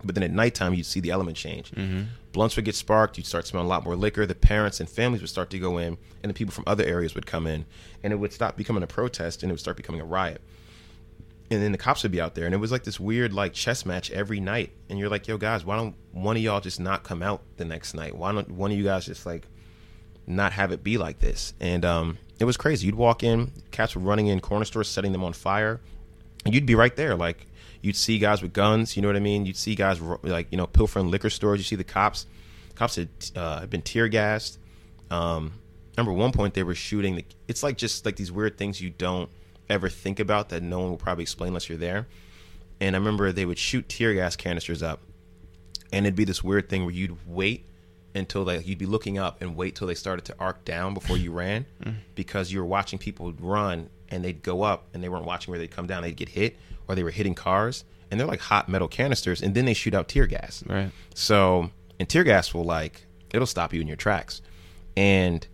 but 0.03 0.15
then 0.15 0.23
at 0.23 0.31
nighttime 0.31 0.73
you'd 0.73 0.85
see 0.85 0.99
the 0.99 1.11
element 1.11 1.37
change. 1.37 1.71
Blunts 2.31 2.55
would 2.55 2.65
get 2.65 2.75
sparked. 2.75 3.17
You'd 3.17 3.27
start 3.27 3.45
smelling 3.47 3.65
a 3.65 3.69
lot 3.69 3.83
more 3.83 3.95
liquor. 3.95 4.25
The 4.25 4.35
parents 4.35 4.79
and 4.79 4.89
families 4.89 5.21
would 5.21 5.29
start 5.29 5.49
to 5.51 5.59
go 5.59 5.77
in, 5.77 5.97
and 6.23 6.29
the 6.29 6.33
people 6.33 6.53
from 6.53 6.63
other 6.67 6.83
areas 6.85 7.13
would 7.15 7.25
come 7.25 7.45
in, 7.47 7.65
and 8.03 8.13
it 8.13 8.15
would 8.17 8.33
stop 8.33 8.57
becoming 8.57 8.83
a 8.83 8.87
protest, 8.87 9.43
and 9.43 9.51
it 9.51 9.53
would 9.53 9.59
start 9.59 9.77
becoming 9.77 10.01
a 10.01 10.05
riot. 10.05 10.41
And 11.49 11.61
then 11.61 11.73
the 11.73 11.77
cops 11.77 12.03
would 12.03 12.13
be 12.13 12.21
out 12.21 12.35
there, 12.35 12.45
and 12.45 12.53
it 12.55 12.59
was 12.59 12.71
like 12.71 12.83
this 12.83 12.99
weird 12.99 13.33
like 13.33 13.53
chess 13.53 13.85
match 13.85 14.09
every 14.11 14.39
night. 14.39 14.71
And 14.89 14.97
you're 14.97 15.09
like, 15.09 15.27
"Yo, 15.27 15.37
guys, 15.37 15.65
why 15.65 15.75
don't 15.75 15.95
one 16.11 16.37
of 16.37 16.41
y'all 16.41 16.61
just 16.61 16.79
not 16.79 17.03
come 17.03 17.21
out 17.21 17.41
the 17.57 17.65
next 17.65 17.93
night? 17.93 18.15
Why 18.15 18.31
don't 18.31 18.49
one 18.51 18.71
of 18.71 18.77
you 18.77 18.85
guys 18.85 19.05
just 19.05 19.25
like 19.25 19.45
not 20.27 20.53
have 20.53 20.71
it 20.71 20.83
be 20.83 20.97
like 20.97 21.19
this. 21.19 21.53
And 21.59 21.85
um, 21.85 22.17
it 22.39 22.45
was 22.45 22.57
crazy. 22.57 22.85
You'd 22.85 22.95
walk 22.95 23.23
in, 23.23 23.51
cats 23.71 23.95
were 23.95 24.01
running 24.01 24.27
in 24.27 24.39
corner 24.39 24.65
stores, 24.65 24.87
setting 24.87 25.11
them 25.11 25.23
on 25.23 25.33
fire, 25.33 25.79
and 26.45 26.53
you'd 26.53 26.65
be 26.65 26.75
right 26.75 26.95
there. 26.95 27.15
Like 27.15 27.47
you'd 27.81 27.95
see 27.95 28.19
guys 28.19 28.41
with 28.41 28.53
guns. 28.53 28.95
You 28.95 29.01
know 29.01 29.07
what 29.07 29.15
I 29.15 29.21
mean? 29.21 29.45
You'd 29.45 29.57
see 29.57 29.75
guys 29.75 29.99
like 30.01 30.47
you 30.51 30.57
know 30.57 30.67
pilfering 30.67 31.09
liquor 31.09 31.29
stores. 31.29 31.59
You 31.59 31.63
see 31.63 31.75
the 31.75 31.83
cops. 31.83 32.25
Cops 32.75 32.95
had 32.95 33.09
uh, 33.35 33.61
had 33.61 33.69
been 33.69 33.81
tear 33.81 34.07
gassed. 34.07 34.59
Um, 35.09 35.53
remember 35.97 36.13
one 36.13 36.31
point 36.31 36.53
they 36.53 36.63
were 36.63 36.75
shooting. 36.75 37.15
The, 37.15 37.25
it's 37.47 37.63
like 37.63 37.77
just 37.77 38.05
like 38.05 38.15
these 38.15 38.31
weird 38.31 38.57
things 38.57 38.81
you 38.81 38.89
don't 38.89 39.29
ever 39.69 39.89
think 39.89 40.19
about 40.19 40.49
that 40.49 40.63
no 40.63 40.79
one 40.79 40.89
will 40.89 40.97
probably 40.97 41.23
explain 41.23 41.49
unless 41.49 41.69
you're 41.69 41.77
there. 41.77 42.07
And 42.79 42.95
I 42.95 42.99
remember 42.99 43.31
they 43.31 43.45
would 43.45 43.59
shoot 43.59 43.87
tear 43.87 44.13
gas 44.13 44.35
canisters 44.35 44.81
up, 44.81 45.01
and 45.93 46.05
it'd 46.05 46.15
be 46.15 46.23
this 46.23 46.43
weird 46.43 46.69
thing 46.69 46.83
where 46.83 46.93
you'd 46.93 47.17
wait 47.27 47.65
until 48.15 48.43
they 48.45 48.59
you'd 48.59 48.77
be 48.77 48.85
looking 48.85 49.17
up 49.17 49.41
and 49.41 49.55
wait 49.55 49.75
till 49.75 49.87
they 49.87 49.95
started 49.95 50.25
to 50.25 50.35
arc 50.39 50.65
down 50.65 50.93
before 50.93 51.17
you 51.17 51.31
ran 51.31 51.65
because 52.15 52.51
you 52.51 52.59
were 52.59 52.65
watching 52.65 52.99
people 52.99 53.31
run 53.39 53.89
and 54.09 54.23
they'd 54.23 54.43
go 54.43 54.63
up 54.63 54.87
and 54.93 55.01
they 55.03 55.09
weren't 55.09 55.25
watching 55.25 55.51
where 55.51 55.59
they'd 55.59 55.71
come 55.71 55.87
down 55.87 56.03
they'd 56.03 56.17
get 56.17 56.27
hit 56.27 56.57
or 56.91 56.95
they 56.95 57.03
were 57.03 57.11
hitting 57.11 57.33
cars 57.35 57.83
and 58.09 58.19
they're 58.19 58.27
like 58.27 58.41
hot 58.41 58.67
metal 58.67 58.87
canisters 58.87 59.41
and 59.41 59.55
then 59.55 59.65
they 59.65 59.73
shoot 59.73 59.93
out 59.93 60.07
tear 60.07 60.27
gas 60.27 60.63
Right. 60.67 60.91
so 61.15 61.69
and 61.99 62.09
tear 62.09 62.23
gas 62.23 62.53
will 62.53 62.63
like 62.65 63.05
it'll 63.33 63.47
stop 63.47 63.73
you 63.73 63.79
in 63.81 63.87
your 63.87 63.97
tracks 63.97 64.41
and 64.97 65.47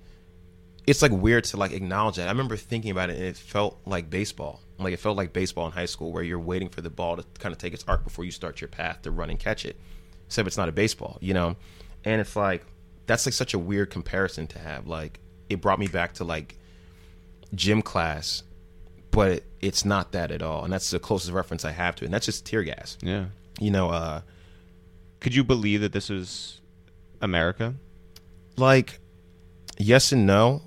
it's 0.88 1.02
like 1.02 1.12
weird 1.12 1.44
to 1.44 1.58
like 1.58 1.74
acknowledge 1.74 2.16
that. 2.16 2.28
I 2.28 2.32
remember 2.32 2.56
thinking 2.56 2.92
about 2.92 3.10
it 3.10 3.18
and 3.18 3.26
it 3.26 3.36
felt 3.36 3.78
like 3.86 4.10
baseball. 4.10 4.62
Like 4.80 4.94
it 4.94 5.02
felt 5.02 5.18
like 5.18 5.34
baseball 5.34 5.66
in 5.66 5.74
high 5.74 5.86
school 5.86 6.14
where 6.14 6.24
you're 6.24 6.40
waiting 6.40 6.70
for 6.70 6.80
the 6.80 6.90
ball 6.90 7.18
to 7.18 7.26
kind 7.40 7.52
of 7.52 7.60
take 7.60 7.74
its 7.74 7.84
arc 7.90 8.06
before 8.06 8.24
you 8.24 8.32
start 8.32 8.62
your 8.62 8.70
path 8.70 9.02
to 9.02 9.12
run 9.12 9.30
and 9.30 9.38
catch 9.38 9.66
it. 9.66 9.76
Except 10.28 10.48
it's 10.48 10.56
not 10.56 10.70
a 10.70 10.72
baseball, 10.72 11.18
you 11.20 11.34
know? 11.34 11.58
And 12.06 12.22
it's 12.22 12.38
like 12.38 12.66
that's 13.06 13.26
like 13.28 13.34
such 13.34 13.54
a 13.54 13.60
weird 13.60 13.90
comparison 13.90 14.48
to 14.48 14.60
have. 14.60 14.88
Like 14.88 15.20
it 15.50 15.60
brought 15.60 15.78
me 15.78 15.88
back 15.88 16.14
to 16.14 16.24
like 16.24 16.58
gym 17.54 17.82
class, 17.82 18.44
but 19.18 19.42
it's 19.62 19.84
not 19.84 20.12
that 20.12 20.30
at 20.30 20.44
all. 20.44 20.64
And 20.64 20.72
that's 20.72 20.92
the 20.92 21.00
closest 21.00 21.34
reference 21.34 21.66
I 21.66 21.72
have 21.72 21.96
to 21.96 22.04
it. 22.04 22.06
And 22.06 22.14
that's 22.14 22.28
just 22.28 22.46
tear 22.46 22.62
gas. 22.62 23.00
Yeah. 23.02 23.26
You 23.60 23.72
know, 23.72 23.90
uh 23.90 24.22
Could 25.22 25.34
you 25.34 25.44
believe 25.44 25.82
that 25.82 25.92
this 25.92 26.12
is 26.12 26.62
America? 27.20 27.74
like 28.58 29.00
yes 29.78 30.12
and 30.12 30.26
no 30.26 30.62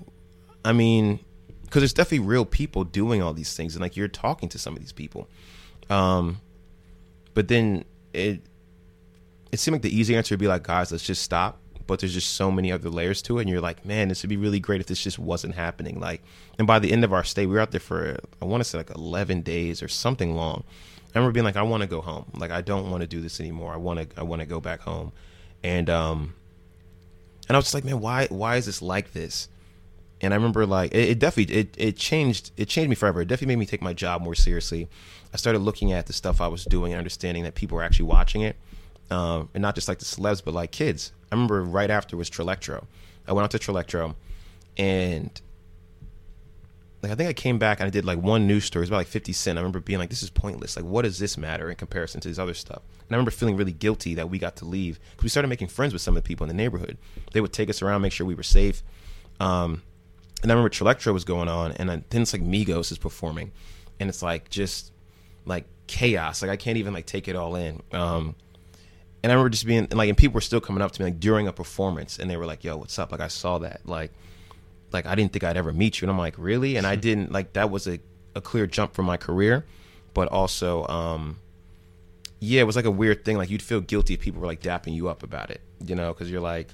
i 0.63 0.71
mean 0.71 1.19
because 1.63 1.81
there's 1.81 1.93
definitely 1.93 2.25
real 2.25 2.45
people 2.45 2.83
doing 2.85 3.21
all 3.21 3.33
these 3.33 3.53
things 3.53 3.75
and 3.75 3.81
like 3.81 3.97
you're 3.97 4.07
talking 4.07 4.47
to 4.47 4.57
some 4.57 4.73
of 4.73 4.79
these 4.79 4.93
people 4.93 5.27
um 5.89 6.39
but 7.33 7.47
then 7.49 7.83
it 8.13 8.41
it 9.51 9.59
seemed 9.59 9.75
like 9.75 9.81
the 9.81 9.93
easy 9.93 10.15
answer 10.15 10.33
would 10.33 10.39
be 10.39 10.47
like 10.47 10.63
guys 10.63 10.89
let's 10.91 11.05
just 11.05 11.21
stop 11.21 11.60
but 11.91 11.99
there's 11.99 12.13
just 12.13 12.33
so 12.33 12.51
many 12.51 12.71
other 12.71 12.89
layers 12.89 13.21
to 13.21 13.37
it 13.37 13.41
and 13.41 13.49
you're 13.49 13.61
like 13.61 13.85
man 13.85 14.07
this 14.07 14.23
would 14.23 14.29
be 14.29 14.37
really 14.37 14.59
great 14.59 14.81
if 14.81 14.87
this 14.87 15.03
just 15.03 15.19
wasn't 15.19 15.53
happening 15.53 15.99
like 15.99 16.21
and 16.57 16.65
by 16.65 16.79
the 16.79 16.91
end 16.91 17.03
of 17.03 17.13
our 17.13 17.23
stay 17.23 17.45
we 17.45 17.53
were 17.53 17.59
out 17.59 17.71
there 17.71 17.79
for 17.79 18.17
i 18.41 18.45
want 18.45 18.61
to 18.61 18.69
say 18.69 18.77
like 18.77 18.89
11 18.95 19.41
days 19.41 19.83
or 19.83 19.87
something 19.87 20.35
long 20.35 20.63
i 21.13 21.17
remember 21.17 21.33
being 21.33 21.45
like 21.45 21.57
i 21.57 21.61
want 21.61 21.81
to 21.81 21.87
go 21.87 22.01
home 22.01 22.25
like 22.35 22.51
i 22.51 22.61
don't 22.61 22.89
want 22.89 23.01
to 23.01 23.07
do 23.07 23.21
this 23.21 23.39
anymore 23.39 23.73
i 23.73 23.77
want 23.77 23.99
to 23.99 24.19
i 24.19 24.23
want 24.23 24.41
to 24.41 24.45
go 24.45 24.59
back 24.59 24.81
home 24.81 25.11
and 25.63 25.89
um 25.89 26.33
and 27.51 27.57
I 27.57 27.59
was 27.59 27.65
just 27.65 27.73
like, 27.73 27.83
man, 27.83 27.99
why 27.99 28.27
why 28.27 28.55
is 28.55 28.65
this 28.65 28.81
like 28.81 29.11
this? 29.11 29.49
And 30.21 30.33
I 30.33 30.37
remember 30.37 30.65
like 30.65 30.93
it, 30.93 31.09
it 31.09 31.19
definitely 31.19 31.53
it, 31.53 31.75
it 31.77 31.97
changed 31.97 32.51
it 32.55 32.69
changed 32.69 32.89
me 32.89 32.95
forever. 32.95 33.21
It 33.21 33.27
definitely 33.27 33.55
made 33.55 33.59
me 33.59 33.65
take 33.65 33.81
my 33.81 33.91
job 33.91 34.21
more 34.21 34.35
seriously. 34.35 34.87
I 35.33 35.37
started 35.37 35.59
looking 35.59 35.91
at 35.91 36.07
the 36.07 36.13
stuff 36.13 36.39
I 36.39 36.47
was 36.47 36.63
doing 36.63 36.93
and 36.93 36.97
understanding 36.97 37.43
that 37.43 37.55
people 37.55 37.75
were 37.75 37.83
actually 37.83 38.05
watching 38.05 38.41
it, 38.41 38.55
um, 39.09 39.49
and 39.53 39.61
not 39.61 39.75
just 39.75 39.89
like 39.89 39.99
the 39.99 40.05
celebs, 40.05 40.41
but 40.41 40.53
like 40.53 40.71
kids. 40.71 41.11
I 41.31 41.35
remember 41.35 41.63
right 41.63 41.89
after 41.89 42.17
was 42.17 42.29
Trillectro. 42.29 42.85
I 43.27 43.33
went 43.33 43.43
out 43.43 43.51
to 43.51 43.59
Trillectro, 43.59 44.15
and 44.77 45.41
like 47.01 47.11
I 47.11 47.15
think 47.15 47.29
I 47.29 47.33
came 47.33 47.57
back 47.57 47.79
and 47.79 47.87
I 47.87 47.89
did 47.89 48.05
like 48.05 48.19
one 48.19 48.47
news 48.47 48.65
story. 48.65 48.81
It 48.81 48.83
was 48.83 48.89
about 48.89 48.97
like 48.97 49.07
fifty 49.07 49.33
cent. 49.33 49.57
I 49.57 49.61
remember 49.61 49.79
being 49.79 49.99
like, 49.99 50.09
"This 50.09 50.23
is 50.23 50.29
pointless. 50.29 50.75
Like, 50.75 50.85
what 50.85 51.03
does 51.03 51.19
this 51.19 51.37
matter 51.37 51.69
in 51.69 51.75
comparison 51.75 52.21
to 52.21 52.27
this 52.27 52.37
other 52.37 52.53
stuff?" 52.53 52.81
And 53.07 53.11
I 53.11 53.15
remember 53.15 53.31
feeling 53.31 53.57
really 53.57 53.71
guilty 53.71 54.13
that 54.15 54.29
we 54.29 54.39
got 54.39 54.55
to 54.57 54.65
leave 54.65 54.99
because 55.11 55.23
we 55.23 55.29
started 55.29 55.47
making 55.47 55.67
friends 55.69 55.93
with 55.93 56.01
some 56.01 56.15
of 56.15 56.23
the 56.23 56.27
people 56.27 56.43
in 56.43 56.49
the 56.49 56.53
neighborhood. 56.53 56.97
They 57.31 57.41
would 57.41 57.53
take 57.53 57.69
us 57.69 57.81
around, 57.81 58.01
make 58.01 58.11
sure 58.11 58.27
we 58.27 58.35
were 58.35 58.43
safe. 58.43 58.83
Um, 59.39 59.81
and 60.43 60.51
I 60.51 60.55
remember 60.55 60.69
Trillectro 60.69 61.13
was 61.13 61.23
going 61.23 61.47
on, 61.47 61.71
and 61.73 61.89
I, 61.89 62.03
then 62.09 62.23
it's 62.23 62.33
like 62.33 62.43
Migos 62.43 62.91
is 62.91 62.97
performing, 62.97 63.51
and 63.99 64.09
it's 64.09 64.21
like 64.21 64.49
just 64.49 64.91
like 65.45 65.65
chaos. 65.87 66.41
Like 66.41 66.51
I 66.51 66.55
can't 66.55 66.77
even 66.77 66.93
like 66.93 67.05
take 67.05 67.27
it 67.27 67.35
all 67.35 67.55
in. 67.55 67.81
Um, 67.91 68.35
and 69.23 69.31
I 69.31 69.35
remember 69.35 69.49
just 69.49 69.65
being 69.65 69.79
and, 69.89 69.93
like, 69.95 70.09
and 70.09 70.17
people 70.17 70.33
were 70.35 70.41
still 70.41 70.61
coming 70.61 70.81
up 70.81 70.91
to 70.93 71.01
me 71.01 71.05
like 71.05 71.19
during 71.19 71.47
a 71.47 71.53
performance, 71.53 72.17
and 72.19 72.29
they 72.29 72.37
were 72.37 72.45
like, 72.45 72.63
"Yo, 72.63 72.77
what's 72.77 72.97
up?" 72.99 73.11
Like 73.11 73.21
I 73.21 73.27
saw 73.27 73.59
that, 73.59 73.81
like, 73.85 74.11
like 74.91 75.05
I 75.05 75.15
didn't 75.15 75.31
think 75.33 75.43
I'd 75.43 75.57
ever 75.57 75.71
meet 75.73 76.01
you, 76.01 76.05
and 76.05 76.11
I'm 76.11 76.17
like, 76.17 76.35
really? 76.37 76.75
And 76.77 76.85
I 76.87 76.95
didn't 76.95 77.31
like 77.31 77.53
that 77.53 77.69
was 77.69 77.87
a 77.87 77.99
a 78.35 78.41
clear 78.41 78.65
jump 78.67 78.93
for 78.93 79.03
my 79.03 79.17
career, 79.17 79.65
but 80.13 80.27
also, 80.29 80.87
um, 80.87 81.37
yeah, 82.39 82.61
it 82.61 82.63
was 82.65 82.75
like 82.75 82.85
a 82.85 82.91
weird 82.91 83.23
thing. 83.25 83.37
Like 83.37 83.49
you'd 83.49 83.61
feel 83.61 83.81
guilty 83.81 84.13
if 84.15 84.21
people 84.21 84.41
were 84.41 84.47
like 84.47 84.61
dapping 84.61 84.93
you 84.93 85.09
up 85.09 85.21
about 85.23 85.51
it, 85.51 85.61
you 85.85 85.95
know, 85.95 86.13
because 86.13 86.31
you're 86.31 86.41
like, 86.41 86.69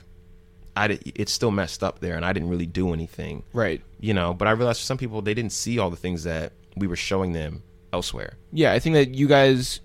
I 0.75 0.87
did, 0.89 1.11
it's 1.15 1.31
still 1.31 1.51
messed 1.51 1.83
up 1.83 1.99
there, 1.99 2.15
and 2.15 2.23
I 2.25 2.31
didn't 2.33 2.49
really 2.49 2.67
do 2.67 2.93
anything, 2.93 3.43
Right. 3.53 3.81
you 3.99 4.13
know. 4.13 4.33
But 4.33 4.47
I 4.47 4.51
realized 4.51 4.79
for 4.79 4.85
some 4.85 4.97
people 4.97 5.21
they 5.21 5.33
didn't 5.33 5.51
see 5.51 5.79
all 5.79 5.89
the 5.89 5.97
things 5.97 6.23
that 6.23 6.53
we 6.75 6.87
were 6.87 6.95
showing 6.95 7.33
them 7.33 7.63
elsewhere. 7.91 8.37
Yeah, 8.53 8.71
I 8.73 8.79
think 8.79 8.93
that 8.93 9.15
you 9.15 9.27
guys 9.27 9.81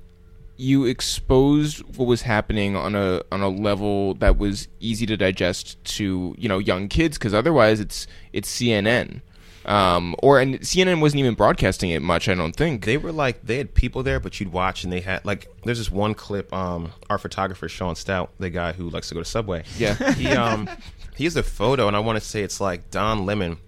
you 0.56 0.84
exposed 0.84 1.80
what 1.96 2.06
was 2.06 2.22
happening 2.22 2.76
on 2.76 2.94
a 2.94 3.22
on 3.32 3.40
a 3.40 3.48
level 3.48 4.14
that 4.14 4.38
was 4.38 4.68
easy 4.80 5.06
to 5.06 5.16
digest 5.16 5.82
to 5.84 6.34
you 6.38 6.48
know 6.48 6.58
young 6.58 6.88
kids 6.88 7.18
because 7.18 7.34
otherwise 7.34 7.80
it's 7.80 8.06
it's 8.32 8.50
CNN 8.50 9.22
um, 9.64 10.16
or 10.18 10.40
and 10.40 10.60
CNN 10.60 11.00
wasn't 11.00 11.20
even 11.20 11.34
broadcasting 11.34 11.90
it 11.90 12.02
much 12.02 12.28
I 12.28 12.34
don't 12.34 12.54
think 12.54 12.84
They 12.84 12.96
were 12.96 13.12
like 13.12 13.44
they 13.44 13.58
had 13.58 13.74
people 13.74 14.02
there, 14.02 14.18
but 14.18 14.38
you'd 14.40 14.52
watch 14.52 14.84
and 14.84 14.92
they 14.92 15.00
had 15.00 15.24
like 15.24 15.48
there's 15.64 15.78
this 15.78 15.90
one 15.90 16.14
clip. 16.14 16.52
Um, 16.52 16.92
our 17.08 17.18
photographer 17.18 17.68
Sean 17.68 17.94
Stout, 17.94 18.30
the 18.38 18.50
guy 18.50 18.72
who 18.72 18.90
likes 18.90 19.08
to 19.08 19.14
go 19.14 19.20
to 19.20 19.24
Subway. 19.24 19.64
Yeah. 19.78 20.12
he 20.14 20.28
um 20.28 20.68
he 21.16 21.24
has 21.24 21.36
a 21.36 21.42
photo, 21.42 21.86
and 21.86 21.96
I 21.96 22.00
want 22.00 22.18
to 22.18 22.24
say 22.24 22.42
it's 22.42 22.60
like 22.60 22.90
Don 22.90 23.24
Lemon 23.24 23.58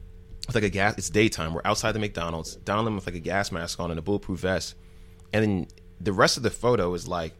with 0.46 0.54
like 0.54 0.64
a 0.64 0.70
gas. 0.70 0.98
It's 0.98 1.10
daytime. 1.10 1.54
We're 1.54 1.62
outside 1.64 1.92
the 1.92 2.00
McDonald's. 2.00 2.56
Don 2.56 2.78
Lemon 2.78 2.96
with 2.96 3.06
like 3.06 3.16
a 3.16 3.20
gas 3.20 3.52
mask 3.52 3.78
on 3.78 3.90
and 3.90 3.98
a 3.98 4.02
bulletproof 4.02 4.40
vest, 4.40 4.74
and 5.32 5.44
then 5.44 5.66
the 6.04 6.12
rest 6.12 6.36
of 6.36 6.42
the 6.42 6.50
photo 6.50 6.92
is 6.94 7.08
like 7.08 7.32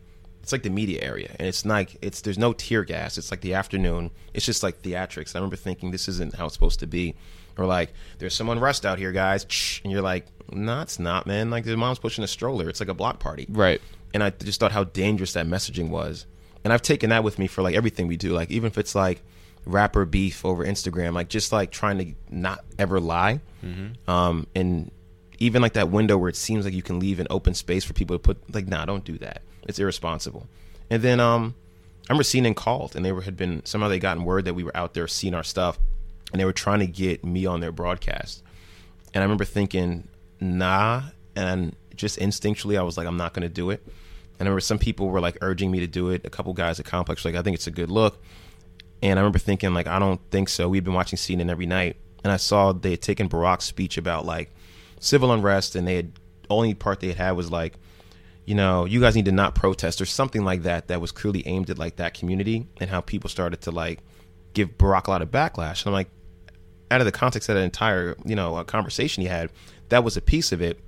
it's 0.43 0.53
like 0.53 0.63
the 0.63 0.71
media 0.71 1.01
area, 1.03 1.35
and 1.39 1.47
it's 1.49 1.65
like 1.65 1.97
it's 2.03 2.21
there's 2.21 2.39
no 2.39 2.53
tear 2.53 2.85
gas. 2.85 3.17
It's 3.19 3.31
like 3.31 3.41
the 3.41 3.55
afternoon. 3.55 4.11
It's 4.35 4.45
just 4.45 4.63
like 4.63 4.83
theatrics. 4.83 5.35
I 5.35 5.39
remember 5.39 5.57
thinking 5.57 5.91
this 5.91 6.09
isn't 6.09 6.35
how 6.35 6.47
it's 6.47 6.55
supposed 6.55 6.81
to 6.81 6.87
be, 6.87 7.15
or 7.57 7.65
like 7.67 7.93
there's 8.19 8.35
some 8.35 8.49
unrest 8.51 8.85
out 8.85 8.99
here, 8.99 9.13
guys, 9.13 9.47
and 9.85 9.93
you're 9.93 10.03
like, 10.03 10.27
no, 10.53 10.81
it's 10.83 10.99
not, 10.99 11.27
man. 11.27 11.49
Like 11.51 11.65
the 11.65 11.77
mom's 11.77 11.99
pushing 11.99 12.25
a 12.25 12.27
stroller. 12.27 12.69
It's 12.69 12.81
like 12.81 12.91
a 12.91 12.95
block 12.95 13.21
party, 13.21 13.47
Right. 13.49 13.81
and 14.13 14.23
I 14.23 14.31
just 14.31 14.61
thought 14.61 14.73
how 14.73 14.85
dangerous 14.85 15.33
that 15.33 15.47
messaging 15.47 15.89
was. 15.89 16.27
And 16.63 16.73
I've 16.73 16.83
taken 16.83 17.11
that 17.11 17.25
with 17.25 17.39
me 17.39 17.47
for 17.47 17.63
like 17.63 17.75
everything 17.75 18.07
we 18.07 18.17
do. 18.19 18.33
Like 18.33 18.51
even 18.51 18.67
if 18.69 18.77
it's 18.79 18.95
like 18.95 19.23
rapper 19.67 20.05
beef 20.05 20.45
over 20.45 20.63
Instagram, 20.65 21.15
like 21.15 21.29
just 21.31 21.53
like 21.53 21.71
trying 21.71 21.99
to 21.99 22.15
not 22.31 22.63
ever 22.79 23.01
lie. 23.01 23.41
Um, 24.07 24.47
and 24.55 24.91
even 25.39 25.63
like 25.63 25.75
that 25.75 25.91
window 25.91 26.17
where 26.17 26.29
it 26.29 26.37
seems 26.37 26.65
like 26.65 26.75
you 26.75 26.83
can 26.83 27.01
leave 27.01 27.21
an 27.21 27.27
open 27.31 27.55
space 27.55 27.85
for 27.85 27.93
people 27.93 28.15
to 28.15 28.21
put 28.21 28.55
like, 28.55 28.67
nah, 28.67 28.85
don't 28.85 29.05
do 29.05 29.19
that. 29.19 29.43
It's 29.67 29.79
irresponsible. 29.79 30.47
And 30.91 31.03
then 31.03 31.21
um, 31.21 31.55
I 32.09 32.13
remember 32.13 32.25
seeing 32.25 32.47
and 32.47 32.57
called 32.57 32.95
and 32.95 33.05
they 33.05 33.13
were, 33.13 33.23
had 33.23 33.37
been 33.37 33.65
somehow 33.65 33.89
they 33.89 33.99
gotten 33.99 34.25
word 34.25 34.45
that 34.45 34.55
we 34.55 34.65
were 34.65 34.77
out 34.77 34.95
there 34.95 35.09
seeing 35.09 35.35
our 35.35 35.43
stuff, 35.43 35.79
and 36.33 36.41
they 36.41 36.45
were 36.45 36.53
trying 36.53 36.81
to 36.81 36.87
get 36.87 37.25
me 37.25 37.47
on 37.47 37.61
their 37.61 37.73
broadcast. 37.73 38.43
And 39.13 39.23
I 39.23 39.25
remember 39.25 39.45
thinking, 39.45 40.09
nah. 40.41 41.03
And 41.37 41.75
just 41.95 42.19
instinctually, 42.19 42.79
I 42.79 42.83
was 42.83 42.97
like, 42.97 43.07
I'm 43.07 43.17
not 43.17 43.33
going 43.33 43.43
to 43.43 43.49
do 43.49 43.71
it. 43.71 43.83
And 44.39 44.49
I 44.49 44.51
remember 44.51 44.61
some 44.61 44.79
people 44.79 45.09
were 45.09 45.21
like 45.21 45.39
urging 45.41 45.71
me 45.71 45.81
to 45.81 45.87
do 45.87 46.11
it. 46.11 46.25
A 46.25 46.31
couple 46.31 46.53
guys 46.53 46.81
at 46.81 46.87
Complex 46.87 47.25
were 47.25 47.31
like, 47.31 47.39
I 47.39 47.43
think 47.43 47.55
it's 47.55 47.67
a 47.67 47.73
good 47.73 47.91
look. 47.91 48.23
And 49.03 49.19
I 49.19 49.23
remember 49.23 49.39
thinking, 49.39 49.73
like, 49.75 49.87
I 49.87 49.99
don't 49.99 50.21
think 50.31 50.49
so. 50.49 50.69
we'd 50.69 50.85
been 50.85 50.95
watching 50.95 51.17
CNN 51.17 51.51
every 51.51 51.67
night. 51.67 51.97
And 52.25 52.33
I 52.33 52.37
saw 52.37 52.73
they 52.73 52.93
had 52.93 53.03
taken 53.03 53.29
Barack's 53.29 53.65
speech 53.65 53.97
about 53.97 54.25
like 54.25 54.51
civil 55.05 55.33
unrest, 55.33 55.75
and 55.75 55.87
they 55.87 55.97
had 55.97 56.13
only 56.51 56.75
part 56.75 57.01
they 57.01 57.09
had 57.09 57.17
had 57.17 57.33
was 57.33 57.51
like, 57.51 57.75
you 58.45 58.55
know, 58.55 58.85
you 58.85 59.01
guys 59.01 59.17
need 59.17 59.25
to 59.25 59.33
not 59.33 59.55
protest 59.55 60.01
or 60.01 60.07
something 60.07 60.45
like 60.45 60.63
that. 60.63 60.89
That 60.89 61.01
was 61.01 61.13
clearly 61.13 61.47
aimed 61.47 61.71
at 61.71 61.79
like 61.79 61.97
that 61.97 62.15
community 62.15 62.67
and 62.79 62.91
how 62.91 63.01
people 63.01 63.31
started 63.31 63.63
to 63.63 63.71
like 63.71 64.01
give 64.53 64.77
Barack 64.77 65.07
a 65.07 65.11
lot 65.11 65.23
of 65.23 65.31
backlash. 65.31 65.83
And 65.83 65.89
I'm 65.89 65.93
like, 65.93 66.11
out 66.91 67.01
of 67.01 67.07
the 67.07 67.13
context 67.13 67.49
of 67.49 67.57
that 67.57 67.63
entire 67.63 68.17
you 68.25 68.37
know 68.37 68.57
uh, 68.57 68.65
conversation 68.65 69.23
he 69.23 69.29
had, 69.29 69.51
that 69.89 70.05
was 70.05 70.17
a 70.17 70.21
piece 70.21 70.53
of 70.53 70.61
it. 70.61 70.79